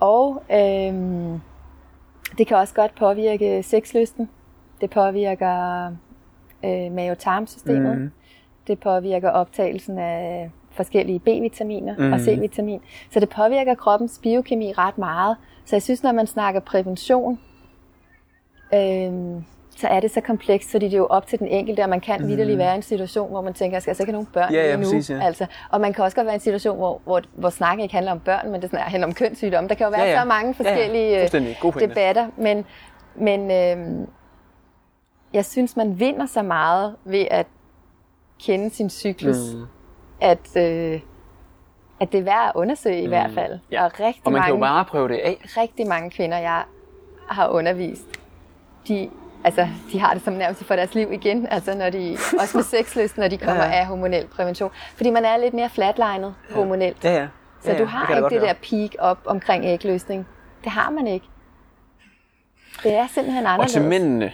Og 0.00 0.42
øhm, 0.50 1.40
det 2.38 2.46
kan 2.46 2.56
også 2.56 2.74
godt 2.74 2.94
påvirke 2.98 3.62
sexlysten. 3.62 4.30
Det 4.80 4.90
påvirker 4.90 5.86
øh, 6.64 6.92
mave-tarmsystemet. 6.92 7.98
Mhm. 7.98 8.12
Det 8.66 8.80
påvirker 8.80 9.30
optagelsen 9.30 9.98
af 9.98 10.50
forskellige 10.76 11.18
B-vitaminer 11.18 11.94
mm. 11.98 12.04
Mhm. 12.04 12.12
og 12.12 12.20
C-vitamin. 12.20 12.80
Så 13.10 13.20
det 13.20 13.28
påvirker 13.28 13.74
kroppens 13.74 14.20
biokemi 14.22 14.72
ret 14.72 14.98
meget. 14.98 15.36
Så 15.64 15.76
jeg 15.76 15.82
synes, 15.82 16.02
når 16.02 16.12
man 16.12 16.26
snakker 16.26 16.60
prævention, 16.60 17.38
øhm, 18.74 19.44
så 19.76 19.88
er 19.88 20.00
det 20.00 20.10
så 20.10 20.20
komplekst, 20.20 20.70
fordi 20.70 20.84
det 20.86 20.92
er 20.94 20.98
jo 20.98 21.06
op 21.06 21.26
til 21.26 21.38
den 21.38 21.48
enkelte, 21.48 21.80
og 21.82 21.88
man 21.88 22.00
kan 22.00 22.22
mm. 22.22 22.28
vidderligt 22.28 22.58
være 22.58 22.72
i 22.72 22.76
en 22.76 22.82
situation, 22.82 23.30
hvor 23.30 23.40
man 23.40 23.54
tænker, 23.54 23.74
jeg 23.76 23.82
skal 23.82 23.90
altså 23.90 24.02
ikke 24.02 24.12
have 24.12 24.16
nogen 24.16 24.28
børn 24.32 24.46
Mhm. 24.48 24.54
Ja, 24.54 24.60
ja, 24.60 24.66
lige 24.66 24.76
nu. 24.76 24.82
præcis, 24.92 25.10
ja. 25.10 25.20
Altså, 25.22 25.46
og 25.70 25.80
man 25.80 25.92
kan 25.92 26.04
også 26.04 26.14
godt 26.16 26.24
være 26.24 26.34
i 26.34 26.36
en 26.36 26.40
situation, 26.40 26.76
hvor, 26.76 27.00
hvor, 27.04 27.22
hvor 27.34 27.50
snakken 27.50 27.82
ikke 27.82 27.94
handler 27.94 28.12
om 28.12 28.20
børn, 28.20 28.50
men 28.50 28.62
det 28.62 28.70
handler 28.78 29.06
om 29.06 29.14
kønssygdomme. 29.14 29.68
Der 29.68 29.74
kan 29.74 29.84
jo 29.86 29.90
være 29.90 30.00
Ja, 30.02 30.10
ja. 30.10 30.20
så 30.20 30.24
mange 30.28 30.54
Ja, 30.60 30.64
ja. 30.70 30.74
forskellige 30.74 31.22
øh, 31.22 31.80
debatter, 31.88 32.26
men, 32.36 32.64
Men 33.14 33.50
øh, 33.50 34.06
jeg 35.32 35.44
synes, 35.44 35.76
man 35.76 36.00
vinder 36.00 36.26
så 36.26 36.42
meget 36.42 36.94
ved 37.04 37.26
at 37.30 37.46
kende 38.44 38.70
sin 38.70 38.90
cyklus, 38.90 39.36
mm. 39.54 39.62
At, 40.20 40.56
øh, 40.56 41.00
at 42.00 42.12
det 42.12 42.18
er 42.20 42.22
værd 42.24 42.46
at 42.48 42.52
undersøge 42.54 43.02
i 43.02 43.06
hvert 43.06 43.30
fald. 43.34 43.58
Ja. 43.70 43.84
Og 43.84 44.00
rigtig 44.00 44.22
Og 44.24 44.32
man 44.32 44.42
kan 44.42 44.50
jo 44.50 44.56
mange, 44.58 44.74
bare 44.74 44.84
prøve 44.84 45.08
det 45.08 45.14
af. 45.18 45.38
rigtig 45.56 45.86
mange 45.86 46.10
kvinder, 46.10 46.38
jeg 46.38 46.62
har 47.28 47.48
undervist, 47.48 48.04
de, 48.88 49.10
altså, 49.44 49.68
de 49.92 50.00
har 50.00 50.14
det 50.14 50.22
som 50.24 50.32
nærmest 50.34 50.64
for 50.64 50.76
deres 50.76 50.94
liv 50.94 51.12
igen, 51.12 51.46
altså 51.50 51.74
når 51.74 51.90
de, 51.90 52.16
også 52.40 52.56
med 52.58 52.64
sexlyst, 52.64 53.18
når 53.18 53.28
de 53.28 53.38
kommer 53.38 53.64
Ja, 53.64 53.70
ja. 53.70 53.76
af 53.80 53.86
hormonel 53.86 54.26
prævention. 54.26 54.70
Fordi 54.96 55.10
man 55.10 55.24
er 55.24 55.36
lidt 55.36 55.54
mere 55.54 55.68
flatlinet 55.70 56.34
hormonelt. 56.54 57.04
Ja, 57.04 57.14
ja. 57.14 57.26
Så 57.60 57.70
ja, 57.72 57.78
du 57.78 57.82
ja. 57.82 57.88
har 57.88 58.06
jeg 58.14 58.16
ikke 58.18 58.40
det 58.40 58.42
der 58.48 58.54
peak 58.70 58.90
op 58.98 59.18
omkring 59.24 59.64
ægløsning. 59.64 60.26
Det 60.64 60.72
har 60.72 60.90
man 60.90 61.06
ikke. 61.06 61.26
Det 62.82 62.94
er 62.94 63.06
simpelthen 63.06 63.46
Og 63.46 63.52
anderledes. 63.52 63.72
til 63.72 63.82
mændene, 63.82 64.32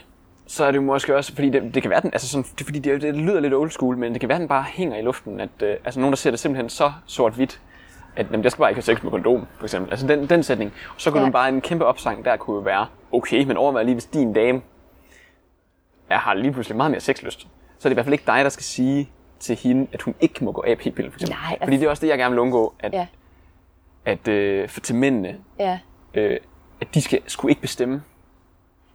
så 0.52 0.64
er 0.64 0.70
det 0.70 0.76
jo 0.76 0.82
måske 0.82 1.16
også, 1.16 1.34
fordi 1.34 1.50
det, 1.50 1.74
det 1.74 1.82
kan 1.82 1.90
være 1.90 2.00
den, 2.00 2.10
altså 2.12 2.28
sådan, 2.28 2.44
det, 2.58 2.66
fordi 2.66 2.78
det, 2.78 3.02
det 3.02 3.16
lyder 3.16 3.40
lidt 3.40 3.54
old 3.54 3.70
school, 3.70 3.96
men 3.98 4.12
det 4.12 4.20
kan 4.20 4.28
være, 4.28 4.38
den 4.38 4.48
bare 4.48 4.62
hænger 4.62 4.96
i 4.96 5.02
luften, 5.02 5.40
at 5.40 5.48
øh, 5.62 5.76
altså 5.84 6.00
nogen, 6.00 6.12
der 6.12 6.16
ser 6.16 6.30
det 6.30 6.38
simpelthen 6.40 6.68
så 6.68 6.92
sort-hvidt, 7.06 7.60
at 8.16 8.26
jamen, 8.30 8.44
jeg 8.44 8.50
skal 8.52 8.62
bare 8.62 8.70
ikke 8.70 8.76
have 8.82 8.96
sex 8.96 9.02
med 9.02 9.10
kondom, 9.10 9.46
for 9.56 9.64
eksempel. 9.64 9.90
Altså 9.90 10.06
den, 10.06 10.28
den 10.28 10.42
sætning. 10.42 10.72
Og 10.94 11.00
så 11.00 11.10
kunne 11.10 11.20
Ja. 11.20 11.26
du 11.26 11.32
bare 11.32 11.48
en 11.48 11.60
kæmpe 11.60 11.84
opsang, 11.84 12.24
der 12.24 12.36
kunne 12.36 12.54
jo 12.56 12.60
være, 12.60 12.86
okay, 13.12 13.44
men 13.44 13.56
overvej 13.56 13.82
lige, 13.82 13.94
hvis 13.94 14.04
din 14.04 14.32
dame 14.32 14.60
er, 16.10 16.18
har 16.18 16.34
lige 16.34 16.52
pludselig 16.52 16.76
meget 16.76 16.90
mere 16.90 17.00
sexlyst, 17.00 17.40
så 17.40 17.48
er 17.78 17.90
det 17.90 17.90
i 17.90 17.94
hvert 17.94 18.06
fald 18.06 18.12
ikke 18.12 18.26
dig, 18.26 18.44
der 18.44 18.50
skal 18.50 18.64
sige 18.64 19.10
til 19.40 19.56
hende, 19.56 19.86
at 19.92 20.02
hun 20.02 20.14
ikke 20.20 20.44
må 20.44 20.52
gå 20.52 20.64
af 20.66 20.78
p-pille, 20.78 21.10
for 21.10 21.16
eksempel. 21.18 21.28
Nej, 21.28 21.50
altså- 21.50 21.64
Fordi 21.64 21.76
det 21.76 21.86
er 21.86 21.90
også 21.90 22.00
det, 22.00 22.08
jeg 22.08 22.18
gerne 22.18 22.30
vil 22.32 22.38
undgå, 22.40 22.74
at, 22.80 22.92
Ja, 22.92 23.06
at 24.04 24.28
øh, 24.28 24.68
for 24.68 24.80
til 24.80 24.94
mændene, 24.94 25.36
ja. 25.58 25.78
øh, 26.14 26.38
at 26.80 26.94
de 26.94 27.02
skal, 27.02 27.20
skulle 27.26 27.50
ikke 27.50 27.62
bestemme. 27.62 28.02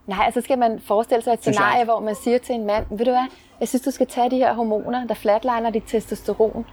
Nej, 0.08 0.22
altså 0.24 0.40
skal 0.40 0.58
man 0.58 0.80
forestille 0.86 1.22
sig 1.24 1.32
et 1.32 1.40
scenarie, 1.40 1.84
hvor 1.84 2.00
man 2.00 2.14
siger 2.14 2.38
til 2.38 2.54
en 2.54 2.66
mand, 2.66 2.84
ved 2.90 3.04
du 3.04 3.10
hvad, 3.10 3.26
jeg 3.60 3.68
synes, 3.68 3.82
du 3.82 3.90
skal 3.90 4.06
tage 4.06 4.30
de 4.30 4.36
her 4.36 4.54
hormoner, 4.54 5.06
der 5.06 5.14
flatliner 5.14 5.70
dit 5.70 5.82
testosteron, 5.86 6.64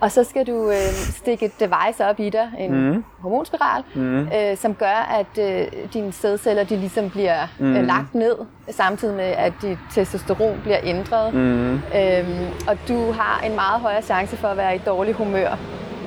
og 0.00 0.10
så 0.12 0.24
skal 0.24 0.46
du 0.46 0.70
øh, 0.70 0.76
stikke 0.92 1.46
et 1.46 1.52
device 1.60 2.06
op 2.06 2.20
i 2.20 2.30
dig, 2.30 2.48
en 2.58 2.70
Mhm. 2.72 2.94
mm. 2.94 3.04
hormonspiral, 3.20 3.82
mm. 3.94 4.20
øh, 4.28 4.56
som 4.56 4.74
gør, 4.74 5.14
at 5.20 5.38
øh, 5.50 5.66
dine 5.92 6.12
sædceller 6.12 6.64
de 6.64 6.76
ligesom 6.76 7.10
bliver 7.10 7.46
mm. 7.58 7.66
Mhm. 7.66 7.76
øh, 7.76 7.86
lagt 7.86 8.14
ned, 8.14 8.36
samtidig 8.70 9.16
med, 9.16 9.24
at 9.24 9.52
dit 9.62 9.78
testosteron 9.94 10.60
bliver 10.62 10.78
ændret. 10.84 11.34
Mhm. 11.34 11.42
Mm. 11.42 11.74
Øhm, 11.74 12.46
og 12.68 12.78
du 12.88 13.12
har 13.12 13.42
en 13.46 13.54
meget 13.54 13.80
højere 13.80 14.02
chance 14.02 14.36
for 14.36 14.48
at 14.48 14.56
være 14.56 14.74
i 14.76 14.78
dårlig 14.78 15.14
humør, 15.14 15.58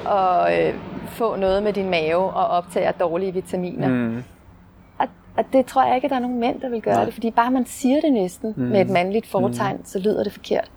og 0.06 0.60
øh, 0.62 0.74
få 1.08 1.36
noget 1.36 1.64
med 1.64 1.74
din 1.74 1.90
mave, 1.90 2.16
og 2.34 2.48
optage 2.48 2.92
dårlige 3.00 3.34
vitaminer. 3.34 3.88
Mm. 3.88 4.24
Og, 5.38 5.46
det 5.54 5.66
tror 5.66 5.86
jeg 5.86 5.96
ikke, 5.96 6.06
at 6.06 6.10
der 6.10 6.16
er 6.16 6.20
nogen 6.22 6.40
mænd, 6.40 6.62
der 6.62 6.70
vil 6.70 6.82
gøre 6.82 6.96
Nej. 6.96 7.06
det, 7.06 7.14
fordi 7.14 7.32
bare 7.32 7.52
man 7.52 7.66
siger 7.66 8.02
det 8.02 8.14
næsten 8.14 8.54
mm. 8.58 8.64
med 8.64 8.82
et 8.82 8.90
mandligt 8.90 9.28
foretegn, 9.28 9.78
mm. 9.78 9.86
så 9.86 10.00
lyder 10.00 10.24
det 10.24 10.34
forkert. 10.34 10.72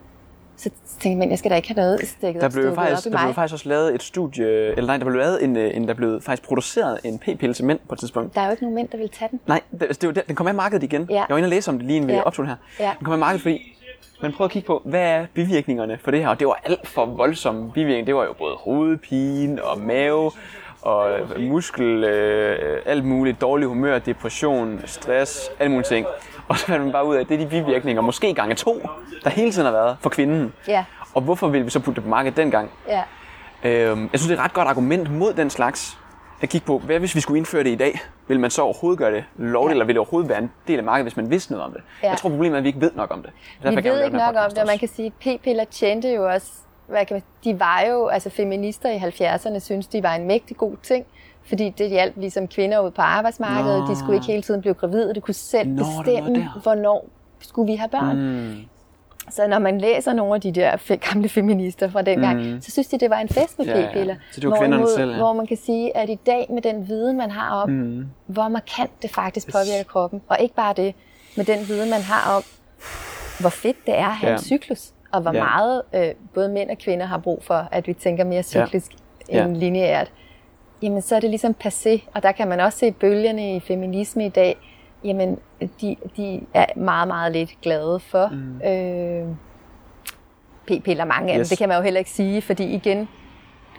Så 0.57 0.71
tænker 1.01 1.19
man, 1.19 1.31
jeg 1.31 1.39
skal 1.39 1.51
da 1.51 1.57
ikke 1.57 1.69
have 1.69 1.77
noget 1.77 2.01
stikket 2.09 2.43
Der 2.43 2.49
blev, 2.49 2.63
stukket 2.63 2.75
faktisk, 2.75 3.07
op 3.07 3.13
der 3.13 3.19
blev 3.25 3.35
faktisk 3.35 3.53
også 3.53 3.69
lavet 3.69 3.95
et 3.95 4.03
studie, 4.03 4.47
eller 4.47 4.87
nej, 4.87 4.97
der 4.97 5.05
blev 5.05 5.17
lavet 5.17 5.45
en, 5.45 5.57
øh, 5.57 5.77
en 5.77 5.89
der 5.89 5.95
blev 5.95 6.21
faktisk 6.21 6.49
produceret 6.49 6.99
en 7.05 7.19
p-pille 7.19 7.55
til 7.55 7.65
mænd 7.65 7.79
på 7.89 7.95
et 7.95 7.99
tidspunkt. 7.99 8.35
Der 8.35 8.41
er 8.41 8.45
jo 8.45 8.51
ikke 8.51 8.63
nogen 8.63 8.75
mænd, 8.75 8.89
der 8.89 8.99
vil 8.99 9.09
tage 9.09 9.29
den. 9.31 9.41
Nej, 9.47 9.61
det, 9.81 10.03
det 10.03 10.23
den 10.27 10.35
kom 10.37 10.47
af 10.47 10.55
markedet 10.55 10.83
igen. 10.83 11.07
Ja. 11.11 11.15
Jeg 11.15 11.27
var 11.29 11.37
inde 11.37 11.47
og 11.47 11.51
læse 11.51 11.71
om 11.71 11.79
det 11.79 11.87
lige 11.87 11.97
inden 11.97 12.09
vi 12.09 12.15
Ja. 12.15 12.23
optog 12.23 12.43
den 12.43 12.49
her. 12.49 12.57
Ja. 12.87 12.93
Den 12.99 13.05
kom 13.05 13.13
af 13.13 13.19
markedet, 13.19 13.43
fordi 13.43 13.75
man 14.23 14.33
prøvede 14.33 14.49
at 14.49 14.53
kigge 14.53 14.67
på, 14.67 14.83
hvad 14.85 15.01
er 15.01 15.27
bivirkningerne 15.35 15.99
for 16.01 16.11
det 16.11 16.21
her? 16.21 16.29
Og 16.29 16.39
det 16.39 16.47
var 16.47 16.61
alt 16.65 16.89
for 16.89 17.07
voldsomme 17.07 17.73
bivirkninger. 17.73 18.05
Det 18.05 18.15
var 18.15 18.25
jo 18.25 18.33
både 18.39 18.55
hovedpine 18.59 19.65
og 19.65 19.79
mave 19.81 20.31
og 20.83 21.11
muskel, 21.39 22.05
øh, 22.05 22.83
alt 22.87 23.05
muligt, 23.05 23.41
dårlig 23.41 23.69
humør, 23.69 23.99
depression, 23.99 24.81
stress, 24.87 25.51
alle 25.59 25.71
mulige 25.71 25.89
ting. 25.89 26.07
Og 26.49 26.59
så 26.59 26.67
fandt 26.67 26.83
man 26.85 26.93
bare 26.93 27.07
ud 27.07 27.17
af, 27.17 27.21
at 27.21 27.29
det 27.29 27.35
er 27.35 27.39
de 27.39 27.47
bivirkninger, 27.47 28.03
måske 28.03 28.35
gange 28.35 28.55
to, 28.55 28.89
der 29.25 29.31
hele 29.31 29.51
tiden 29.53 29.67
har 29.67 29.73
været 29.73 29.97
for 30.01 30.11
kvinden. 30.11 30.53
Ja, 30.69 30.85
Og 31.15 31.23
hvorfor 31.23 31.49
ville 31.49 31.65
vi 31.65 31.71
så 31.71 31.81
putte 31.81 31.97
det 31.97 32.05
på 32.05 32.11
markedet 32.11 32.37
dengang? 32.37 32.71
ja. 32.89 33.03
Øhm, 33.65 34.09
jeg 34.13 34.21
synes, 34.21 34.27
det 34.31 34.39
er 34.39 34.39
et 34.41 34.45
ret 34.45 34.53
godt 34.53 34.69
argument 34.69 35.11
mod 35.11 35.33
den 35.35 35.51
slags. 35.51 35.99
At 36.43 36.49
kigge 36.49 36.67
på, 36.67 36.79
hvad 36.79 36.99
hvis 36.99 37.15
vi 37.15 37.21
skulle 37.21 37.39
indføre 37.39 37.65
det 37.65 37.71
i 37.71 37.75
dag? 37.75 38.01
Vil 38.29 38.41
man 38.41 38.51
så 38.51 38.63
overhovedet 38.63 38.99
gøre 38.99 39.13
det 39.13 39.25
lovligt, 39.37 39.71
Ja. 39.71 39.75
eller 39.75 39.85
vil 39.85 39.95
det 39.95 39.99
overhovedet 39.99 40.29
være 40.31 40.39
en 40.39 40.51
del 40.69 40.79
af 40.79 40.85
markedet, 40.85 41.05
hvis 41.05 41.17
man 41.17 41.31
vidste 41.31 41.53
noget 41.53 41.67
om 41.67 41.73
det? 41.73 41.81
Ja. 42.03 42.09
Jeg 42.09 42.19
tror, 42.19 42.31
problemet 42.31 42.55
er, 42.55 42.59
at 42.59 42.63
vi 42.65 42.69
ikke 42.69 42.81
ved 42.81 42.91
nok 42.95 43.11
om 43.15 43.23
det. 43.23 43.31
Derfor 43.63 43.81
Vi 43.81 43.89
ved 43.89 44.05
ikke 44.05 44.17
nok 44.17 44.35
om 44.45 44.51
det, 44.51 44.59
og 44.59 44.67
man 44.67 44.79
kan 44.79 44.89
sige, 44.89 45.07
at 45.07 45.13
p-piller 45.41 45.65
tjente 45.65 46.09
jo 46.15 46.29
også, 46.29 46.47
hvad 46.89 47.07
kan 47.07 47.15
man, 47.15 47.23
de 47.45 47.61
var 47.61 47.81
jo, 47.91 48.07
altså 48.07 48.31
feminister 48.31 48.91
i 48.91 48.97
70'erne 48.97 49.59
synes, 49.59 49.87
de 49.87 50.03
var 50.03 50.15
en 50.15 50.27
mægtig 50.27 50.57
god 50.57 50.73
ting, 50.83 51.05
fordi 51.45 51.69
det 51.79 51.91
hjalp 51.91 52.15
ligesom 52.17 52.49
kvinder 52.49 52.81
ud 52.81 52.91
på 52.91 53.03
arbejdsmarkedet, 53.03 53.81
Nå. 53.81 53.87
de 53.87 53.99
skulle 53.99 54.15
ikke 54.15 54.27
hele 54.27 54.43
tiden 54.43 54.61
blive 54.61 54.75
gravide, 54.75 55.15
de 55.15 55.21
kunne 55.21 55.35
selv 55.35 55.69
Nå, 55.69 55.85
bestemme, 55.85 56.35
der. 56.35 56.61
hvornår 56.63 57.09
skulle 57.41 57.73
vi 57.73 57.77
have 57.77 57.89
børn. 57.89 58.17
Mm. 58.49 58.57
Så 59.31 59.47
når 59.47 59.59
man 59.59 59.81
læser 59.81 60.13
nogle 60.13 60.35
af 60.35 60.41
de 60.41 60.53
der 60.53 60.97
gamle 61.13 61.29
feminister 61.29 61.91
fra 61.91 62.03
dengang, 62.03 62.53
mm. 62.55 62.61
så 62.61 62.71
synes 62.71 62.87
de, 62.89 62.99
det 62.99 63.11
var 63.11 63.19
en 63.19 63.29
fest 63.29 63.59
med 63.59 63.67
Ja, 63.67 63.79
ja. 63.81 63.87
p-piller. 63.91 64.15
Så 64.33 64.41
det 64.41 64.51
var 64.51 64.57
Hvorimod- 64.57 64.97
selv, 64.97 65.11
ja. 65.11 65.17
Hvor 65.17 65.33
man 65.33 65.47
kan 65.47 65.57
sige, 65.57 65.97
at 65.97 66.09
i 66.11 66.19
dag 66.27 66.47
med 66.51 66.63
den 66.63 66.89
viden, 66.89 67.17
man 67.17 67.31
har 67.31 67.51
om, 67.63 67.71
mm. 67.71 68.07
hvor 68.27 68.49
markant 68.49 68.91
det 69.03 69.11
faktisk 69.11 69.53
påvirker 69.53 69.85
kroppen, 69.89 70.23
og 70.29 70.37
ikke 70.41 70.55
bare 70.55 70.73
det, 70.75 70.95
med 71.37 71.45
den 71.45 71.69
viden, 71.69 71.91
man 71.91 72.01
har 72.03 72.37
om, 72.37 72.43
hvor 73.41 73.51
fedt 73.51 73.77
det 73.87 73.99
er 73.99 74.07
at 74.07 74.15
have 74.17 74.31
Ja. 74.31 74.37
en 74.37 74.43
cyklus, 74.43 74.91
og 75.13 75.21
hvor 75.21 75.33
Ja. 75.33 75.45
meget 75.45 75.83
øh, 75.95 76.09
både 76.35 76.49
mænd 76.49 76.71
og 76.71 76.79
kvinder 76.79 77.07
har 77.07 77.19
brug 77.19 77.43
for, 77.45 77.69
at 77.73 77.87
vi 77.87 77.93
tænker 77.93 78.25
mere 78.25 78.43
cyklisk 78.43 78.93
Ja. 79.33 79.45
end 79.45 79.57
lineært, 79.57 80.13
jamen 80.83 81.03
så 81.03 81.17
er 81.17 81.21
det 81.21 81.31
ligesom 81.31 81.55
passé, 81.65 82.01
og 82.15 82.23
der 82.23 82.33
kan 82.33 82.49
man 82.49 82.61
også 82.61 82.79
se 82.79 82.93
bølgerne 82.93 83.57
i 83.57 83.61
feminisme 83.61 84.27
i 84.27 84.29
dag, 84.29 84.57
jamen 85.05 85.39
de, 85.81 85.97
de 86.17 86.41
er 86.55 86.67
meget, 86.77 87.09
meget 87.09 87.33
lidt 87.33 87.51
glade 87.63 88.01
for 88.01 88.29
mm. 88.29 88.61
øh, 88.69 89.27
p-piller, 90.67 91.05
mange 91.05 91.29
af 91.29 91.35
dem. 91.35 91.41
Yes. 91.41 91.49
Det 91.49 91.59
kan 91.59 91.69
man 91.69 91.77
jo 91.79 91.83
heller 91.83 91.99
ikke 91.99 92.11
sige, 92.11 92.43
fordi 92.43 92.65
igen, 92.65 93.09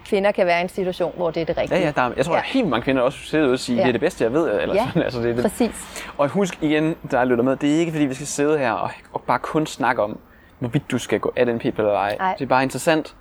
kvinder 0.04 0.32
kan 0.32 0.46
være 0.46 0.58
i 0.58 0.62
en 0.62 0.68
situation, 0.68 1.12
hvor 1.16 1.30
det 1.30 1.40
er 1.40 1.44
det 1.46 1.56
rigtige. 1.58 1.78
Ja, 1.78 1.84
ja, 1.86 1.92
der 1.96 2.02
er, 2.02 2.12
jeg 2.16 2.24
tror, 2.24 2.32
ja. 2.34 2.36
Ja. 2.38 2.42
der 2.42 2.48
er 2.48 2.52
helt 2.52 2.68
mange 2.68 2.84
kvinder, 2.84 3.00
der 3.02 3.06
også 3.06 3.18
sidder 3.18 3.44
ude 3.44 3.52
og 3.52 3.58
sige, 3.58 3.76
Ja. 3.76 3.82
det 3.82 3.88
er 3.88 3.92
det 3.92 4.00
bedste, 4.00 4.24
jeg 4.24 4.32
ved. 4.32 4.60
Eller 4.62 4.74
Ja, 4.74 4.86
sådan. 4.86 5.02
Altså, 5.06 5.20
det 5.22 5.30
er 5.30 5.34
det. 5.34 5.42
præcis. 5.42 6.04
Og 6.18 6.28
husk 6.28 6.62
igen, 6.62 6.96
der 7.10 7.24
lytter 7.24 7.44
med, 7.44 7.56
det 7.56 7.74
er 7.74 7.78
ikke 7.78 7.92
fordi, 7.92 8.04
vi 8.04 8.14
skal 8.14 8.26
sidde 8.26 8.58
her 8.58 8.72
og, 8.72 8.90
og 9.12 9.22
bare 9.26 9.38
kun 9.38 9.66
snakke 9.66 10.02
om, 10.02 10.18
hvorvidt 10.60 10.90
du 10.90 10.98
skal 10.98 11.20
gå 11.20 11.32
af 11.36 11.46
den 11.46 11.58
p-pille 11.58 11.72
eller 11.78 11.92
ej. 11.98 12.16
Nej. 12.18 12.34
Det 12.38 12.44
er 12.44 12.48
bare 12.48 12.62
interessant, 12.62 13.16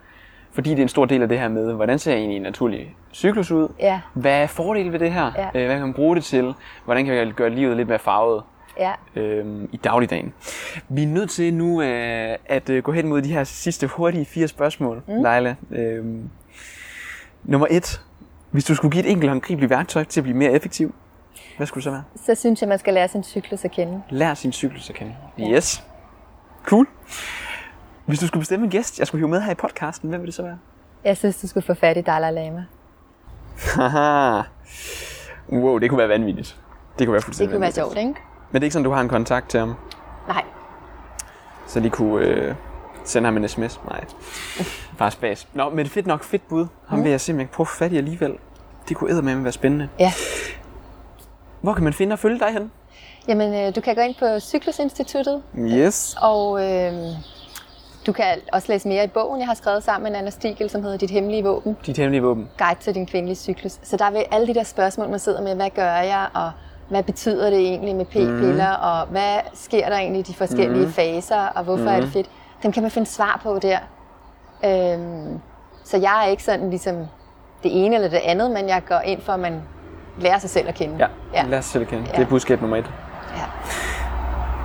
fordi 0.51 0.69
det 0.69 0.77
er 0.79 0.83
en 0.83 0.89
stor 0.89 1.05
del 1.05 1.21
af 1.21 1.29
det 1.29 1.39
her 1.39 1.47
med, 1.47 1.73
hvordan 1.73 1.99
ser 1.99 2.13
egentlig 2.13 2.35
en 2.35 2.41
naturlig 2.41 2.95
cyklus 3.13 3.51
ud? 3.51 3.67
Ja. 3.79 3.99
Hvad 4.13 4.31
er 4.43 4.47
fordelen 4.47 4.91
ved 4.91 4.99
det 4.99 5.11
her? 5.11 5.31
Ja. 5.37 5.45
Øh, 5.59 5.65
Hvad 5.65 5.75
kan 5.75 5.81
man 5.81 5.93
bruge 5.93 6.15
det 6.15 6.23
til? 6.23 6.53
Hvordan 6.85 7.05
kan 7.05 7.27
vi 7.27 7.31
gøre 7.31 7.49
livet 7.49 7.77
lidt 7.77 7.87
mere 7.87 7.99
farvet? 7.99 8.43
Ja. 8.79 8.91
øhm, 9.15 9.69
i 9.71 9.77
dagligdagen. 9.77 10.33
Vi 10.89 11.03
er 11.03 11.07
nødt 11.07 11.29
til 11.29 11.53
nu 11.53 11.81
øh, 11.81 12.35
at 12.45 12.69
øh, 12.69 12.83
gå 12.83 12.91
hen 12.91 13.07
mod 13.07 13.21
de 13.21 13.33
her 13.33 13.43
sidste 13.43 13.87
hurtige 13.87 14.25
fire 14.25 14.47
spørgsmål, 14.47 15.01
mm. 15.07 15.13
Leila. 15.23 15.55
Øhm, 15.71 16.29
nummer 17.43 17.67
et. 17.69 18.01
Hvis 18.51 18.65
du 18.65 18.75
skulle 18.75 18.91
give 18.91 19.03
et 19.05 19.11
enkelt 19.11 19.29
håndgribeligt 19.29 19.69
værktøj 19.69 20.03
til 20.03 20.19
at 20.19 20.23
blive 20.23 20.37
mere 20.37 20.51
effektiv, 20.51 20.95
hvad 21.57 21.67
skulle 21.67 21.81
det 21.81 21.83
så 21.83 21.91
være? 21.91 22.03
Så 22.25 22.35
synes 22.35 22.61
jeg, 22.61 22.69
man 22.69 22.79
skal 22.79 22.93
lære 22.93 23.07
sin 23.07 23.23
cyklus 23.23 23.65
at 23.65 23.71
kende. 23.71 24.01
Lær 24.09 24.33
sin 24.33 24.51
cyklus 24.51 24.89
at 24.89 24.95
kende. 24.95 25.15
Yes. 25.39 25.83
Cool. 26.66 26.88
Hvis 28.05 28.20
du 28.20 28.28
skulle 28.28 28.41
bestemme 28.41 28.66
en 28.66 28.72
gæst, 28.72 28.99
jeg 28.99 29.07
skulle 29.07 29.20
hive 29.20 29.28
med 29.30 29.41
her 29.41 29.51
i 29.51 29.55
podcasten, 29.55 30.10
hvem 30.10 30.22
vil 30.22 30.28
det 30.28 30.34
så 30.36 30.41
være? 30.43 30.57
Jeg 31.03 31.18
synes, 31.18 31.38
du 31.38 31.47
skulle 31.47 31.66
få 31.66 31.74
fat 31.74 31.97
i 31.97 32.01
Dalai 32.01 32.32
Lama. 32.32 32.66
Haha. 33.76 34.41
wow, 35.51 35.78
det 35.78 35.89
kunne 35.89 35.97
være 35.97 36.10
vanvittigt. 36.10 36.57
Det 36.99 37.07
kunne 37.07 37.12
være 37.14 37.18
Det 37.20 37.26
fuldstændig 37.26 37.53
kunne 37.53 37.62
være 37.62 37.72
sjovt, 37.72 37.97
ikke? 37.97 38.07
Men 38.07 38.16
det 38.53 38.60
er 38.60 38.64
ikke 38.64 38.74
sådan, 38.74 38.84
du 38.84 38.91
har 38.91 39.01
en 39.01 39.10
kontakt 39.10 39.49
til 39.49 39.60
ham, 39.60 39.76
Nej. 40.28 40.43
så 41.68 41.80
de 41.80 41.89
kunne 41.89 42.26
øh, 42.26 42.55
sende 43.03 43.28
ham 43.28 43.38
en 43.38 43.47
sms? 43.47 43.80
Nej. 43.86 44.05
Bare 44.97 45.12
spas. 45.12 45.47
Nå, 45.53 45.70
men 45.70 45.80
det 45.80 45.91
fedt 45.91 46.07
nok. 46.07 46.24
Fedt 46.24 46.47
bud. 46.47 46.68
Ham 46.88 47.03
vil 47.03 47.12
jeg 47.12 47.20
kan 47.28 47.47
prøve 47.51 47.68
fat 47.68 47.91
i 47.91 47.97
alligevel. 47.97 48.38
Det 48.89 48.97
kunne 48.97 49.12
eddermame 49.12 49.43
være 49.43 49.51
spændende. 49.53 49.89
Ja. 49.99 50.14
Hvor 51.62 51.74
kan 51.74 51.84
man 51.84 51.93
finde 51.93 52.14
og 52.14 52.20
følge 52.20 52.39
dig 52.39 52.53
hen? 52.53 52.72
Jamen, 53.30 53.53
øh, 53.53 53.75
du 53.75 53.82
kan 53.82 53.95
gå 53.95 54.01
ind 54.01 54.15
på 54.19 54.39
Cyklusinstituttet, 54.39 55.41
Yes. 55.57 56.15
og 56.21 56.65
øh, 56.65 56.93
du 58.07 58.11
kan 58.11 58.25
også 58.53 58.71
læse 58.71 58.88
mere 58.88 59.03
i 59.03 59.07
bogen, 59.07 59.39
jeg 59.39 59.47
har 59.47 59.53
skrevet 59.53 59.84
sammen 59.84 60.11
med 60.11 60.19
Anna 60.19 60.30
Stigel, 60.30 60.69
som 60.69 60.84
hedder 60.84 60.97
Dit 60.97 61.09
Hemmelige 61.11 61.43
Våben. 61.43 61.77
Dit 61.86 61.97
hemmelige 61.97 62.21
våben. 62.23 62.49
Guide 62.57 62.80
til 62.80 62.95
din 62.95 63.05
kvindelige 63.05 63.36
cyklus. 63.36 63.71
Så 63.84 63.97
der 63.97 64.11
vil 64.11 64.23
alle 64.32 64.47
de 64.47 64.53
der 64.53 64.63
spørgsmål, 64.63 65.09
man 65.09 65.19
sidder 65.19 65.41
med, 65.41 65.55
hvad 65.55 65.69
gør 65.69 65.93
jeg, 65.95 66.27
og 66.34 66.51
hvad 66.89 67.03
betyder 67.03 67.49
det 67.49 67.59
egentlig 67.59 67.95
med 67.95 68.05
p-piller, 68.05 68.77
mm. 68.77 68.84
og 68.84 69.05
hvad 69.11 69.38
sker 69.53 69.89
der 69.89 69.97
egentlig 69.97 70.19
i 70.19 70.23
de 70.23 70.34
forskellige 70.34 70.86
mm. 70.86 70.91
faser, 70.91 71.39
og 71.55 71.63
hvorfor 71.63 71.84
mm. 71.84 71.88
er 71.89 71.99
det 71.99 72.09
fedt. 72.09 72.30
Dem 72.63 72.71
kan 72.71 72.82
man 72.84 72.91
finde 72.91 73.09
svar 73.09 73.39
på 73.43 73.59
der. 73.59 73.77
Øhm, 74.65 75.39
så 75.84 75.97
jeg 75.97 76.23
er 76.25 76.30
ikke 76.30 76.43
sådan 76.43 76.69
ligesom 76.69 76.95
det 77.63 77.86
ene 77.86 77.95
eller 77.95 78.09
det 78.09 78.17
andet, 78.23 78.51
men 78.51 78.67
jeg 78.69 78.82
går 78.88 78.99
ind 78.99 79.21
for, 79.21 79.34
at 79.34 79.39
man 79.39 79.61
lærer 80.19 80.39
sig 80.39 80.49
selv 80.49 80.67
at 80.67 80.75
kende. 80.75 80.95
Ja, 80.99 81.07
ja. 81.34 81.43
lad 81.47 81.57
os 81.57 81.65
selv 81.65 81.86
kende. 81.86 82.05
Det 82.05 82.13
Ja. 82.17 82.21
er 82.21 82.25
budskab 82.27 82.61
nummer 82.61 82.77
et. 82.77 82.86
Ja. 83.38 83.45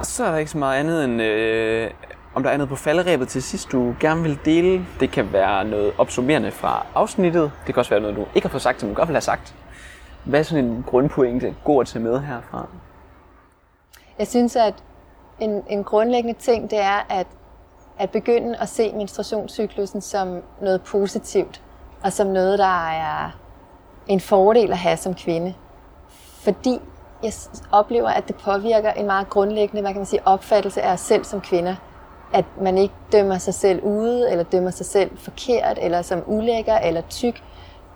Så 0.02 0.24
er 0.24 0.30
der 0.30 0.38
ikke 0.38 0.50
så 0.50 0.58
meget 0.58 0.80
andet 0.80 1.04
end, 1.04 1.22
øh, 1.22 1.90
om 2.34 2.42
der 2.42 2.50
er 2.50 2.56
noget 2.56 2.68
på 2.68 2.76
falderæbet 2.76 3.28
til 3.28 3.42
sidst, 3.42 3.72
du 3.72 3.94
gerne 4.00 4.22
vil 4.22 4.38
dele. 4.44 4.86
Det 5.00 5.10
kan 5.10 5.32
være 5.32 5.64
noget 5.64 5.92
opsummerende 5.98 6.50
fra 6.50 6.86
afsnittet. 6.94 7.52
Det 7.66 7.74
kan 7.74 7.80
også 7.80 7.90
være 7.90 8.00
noget, 8.00 8.16
du 8.16 8.26
ikke 8.34 8.46
har 8.46 8.50
fået 8.50 8.62
sagt, 8.62 8.80
som 8.80 8.88
du 8.88 8.94
godt 8.94 9.08
vil 9.08 9.14
have 9.14 9.20
sagt. 9.20 9.54
Hvad 10.24 10.40
er 10.40 10.44
sådan 10.44 10.64
en 10.64 10.84
grundpointe 10.86 11.54
god 11.64 11.80
at 11.80 11.86
tage 11.86 12.02
med 12.02 12.20
herfra? 12.20 12.66
Jeg 14.18 14.26
synes, 14.26 14.56
at 14.56 14.74
en, 15.40 15.62
en 15.68 15.84
grundlæggende 15.84 16.38
ting, 16.40 16.70
det 16.70 16.80
er 16.80 17.06
at, 17.08 17.26
at 17.98 18.10
begynde 18.10 18.56
at 18.58 18.68
se 18.68 18.92
menstruationscyklusen 18.92 20.00
som 20.00 20.42
noget 20.60 20.82
positivt, 20.82 21.62
og 22.02 22.12
som 22.12 22.26
noget, 22.26 22.58
der 22.58 22.88
er 22.88 23.30
en 24.06 24.20
fordel 24.20 24.70
at 24.70 24.78
have 24.78 24.96
som 24.96 25.14
kvinde. 25.14 25.54
Fordi 26.44 26.80
jeg 27.24 27.32
oplever, 27.72 28.08
at 28.08 28.28
det 28.28 28.36
påvirker 28.36 28.92
en 28.92 29.06
meget 29.06 29.28
grundlæggende 29.30 29.82
hvad 29.82 29.90
kan 29.90 30.00
man 30.00 30.06
sige, 30.06 30.26
opfattelse 30.26 30.82
af 30.82 30.92
os 30.92 31.00
selv 31.00 31.24
som 31.24 31.40
kvinder. 31.40 31.74
At 32.32 32.44
man 32.60 32.78
ikke 32.78 32.94
dømmer 33.12 33.38
sig 33.38 33.54
selv 33.54 33.82
ude, 33.82 34.30
eller 34.30 34.44
dømmer 34.44 34.70
sig 34.70 34.86
selv 34.86 35.10
forkert, 35.18 35.78
eller 35.82 36.02
som 36.02 36.22
ulækker, 36.26 36.78
eller 36.78 37.00
tyk 37.00 37.42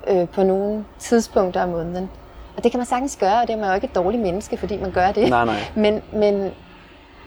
øh, 0.06 0.28
på 0.28 0.42
nogle 0.42 0.84
tidspunkter 0.98 1.60
af 1.60 1.68
måneden. 1.68 2.10
Og 2.56 2.64
det 2.64 2.72
kan 2.72 2.78
man 2.78 2.86
sagtens 2.86 3.16
gøre, 3.16 3.40
og 3.40 3.46
det 3.46 3.54
er 3.54 3.58
man 3.58 3.68
jo 3.68 3.74
ikke 3.74 3.84
et 3.84 3.94
dårligt 3.94 4.22
menneske, 4.22 4.56
fordi 4.56 4.80
man 4.80 4.90
gør 4.90 5.12
det. 5.12 5.30
Nej, 5.30 5.44
nej. 5.44 5.56
Men, 5.74 6.02
men, 6.12 6.50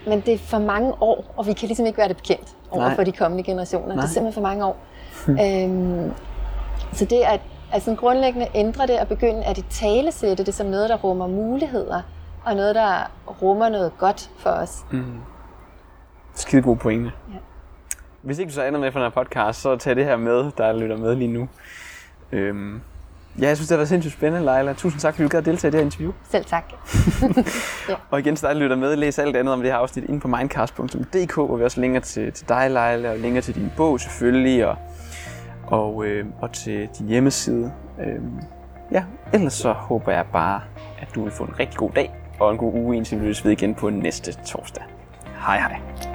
men 0.07 0.21
det 0.21 0.33
er 0.33 0.37
for 0.37 0.59
mange 0.59 0.93
år, 1.01 1.33
og 1.37 1.47
vi 1.47 1.53
kan 1.53 1.67
ligesom 1.67 1.85
ikke 1.85 1.97
være 1.97 2.07
det 2.07 2.17
bekendt 2.17 2.55
over 2.71 2.83
nej. 2.83 2.95
for 2.95 3.03
de 3.03 3.11
kommende 3.11 3.43
generationer. 3.43 3.87
Nej. 3.87 3.95
Det 3.95 4.03
er 4.03 4.07
simpelthen 4.07 4.33
for 4.33 4.49
mange 4.49 4.65
år. 4.65 4.77
øhm, 5.27 6.13
så 6.93 7.05
det 7.05 7.21
at 7.21 7.39
altså 7.73 7.95
grundlæggende 7.95 8.47
ændre 8.55 8.87
det 8.87 8.99
og 8.99 9.07
begynde 9.07 9.43
at 9.43 9.57
i 9.57 9.65
tale 9.69 10.11
sætte 10.11 10.45
det 10.45 10.53
som 10.53 10.67
noget, 10.67 10.89
der 10.89 10.97
rummer 10.97 11.27
muligheder, 11.27 12.01
og 12.45 12.55
noget, 12.55 12.75
der 12.75 13.11
rummer 13.41 13.69
noget 13.69 13.91
godt 13.97 14.31
for 14.37 14.49
os. 14.49 14.85
Mm. 14.91 15.19
Skide 16.35 16.61
god 16.61 16.77
pointe. 16.77 17.11
Ja. 17.33 17.37
Hvis 18.21 18.39
ikke 18.39 18.49
du 18.49 18.53
så 18.53 18.63
ender 18.63 18.79
med 18.79 18.91
for 18.91 18.99
den 18.99 19.11
her 19.11 19.23
podcast, 19.23 19.61
så 19.61 19.75
tag 19.75 19.95
det 19.95 20.05
her 20.05 20.17
med, 20.17 20.51
der 20.57 20.73
lytter 20.73 20.97
med 20.97 21.15
lige 21.15 21.33
nu. 21.33 21.47
Øhm, 22.31 22.81
Ja, 23.39 23.47
jeg 23.47 23.57
synes, 23.57 23.67
det 23.67 23.75
har 23.75 23.77
været 23.77 23.89
sindssygt 23.89 24.13
spændende, 24.13 24.45
Leila. 24.45 24.73
Tusind 24.73 25.01
tak, 25.01 25.13
fordi 25.13 25.23
du 25.23 25.29
gad 25.29 25.41
deltage 25.41 25.69
i 25.69 25.71
det 25.71 25.79
her 25.79 25.85
interview. 25.85 26.11
Selv 26.31 26.45
tak. 26.45 26.63
ja. 27.89 27.95
Og 28.09 28.19
igen 28.19 28.35
til 28.35 28.47
dig, 28.47 28.55
der 28.55 28.61
lytter 28.61 28.75
med, 28.75 28.95
læs 28.95 29.19
alt 29.19 29.35
andet 29.35 29.53
om 29.53 29.61
det 29.61 29.71
her 29.71 29.77
afsnit 29.77 30.05
inde 30.09 30.19
på 30.19 30.27
mindcast.dk, 30.27 31.35
hvor 31.35 31.57
vi 31.57 31.63
også 31.63 31.81
linker 31.81 31.99
til, 31.99 32.31
til 32.31 32.49
dig, 32.49 32.71
Leila, 32.71 33.11
og 33.11 33.17
linker 33.17 33.41
til 33.41 33.55
din 33.55 33.71
bog 33.77 33.99
selvfølgelig, 33.99 34.67
og, 34.67 34.75
og, 35.71 36.05
øh, 36.05 36.25
og 36.41 36.51
til 36.51 36.89
din 36.99 37.07
hjemmeside. 37.07 37.71
Øh, 37.99 38.21
ja, 38.91 39.03
ellers 39.33 39.53
så 39.53 39.73
håber 39.73 40.11
jeg 40.11 40.25
bare, 40.33 40.61
at 41.01 41.07
du 41.15 41.23
vil 41.23 41.31
få 41.31 41.43
en 41.43 41.59
rigtig 41.59 41.77
god 41.77 41.91
dag 41.91 42.11
og 42.39 42.51
en 42.51 42.57
god 42.57 42.73
uge, 42.73 42.97
indtil 42.97 43.19
vi 43.19 43.25
lyttes 43.25 43.45
ved 43.45 43.51
igen 43.51 43.75
på 43.75 43.89
næste 43.89 44.33
torsdag. 44.33 44.83
Hej 45.45 45.59
hej. 45.59 46.10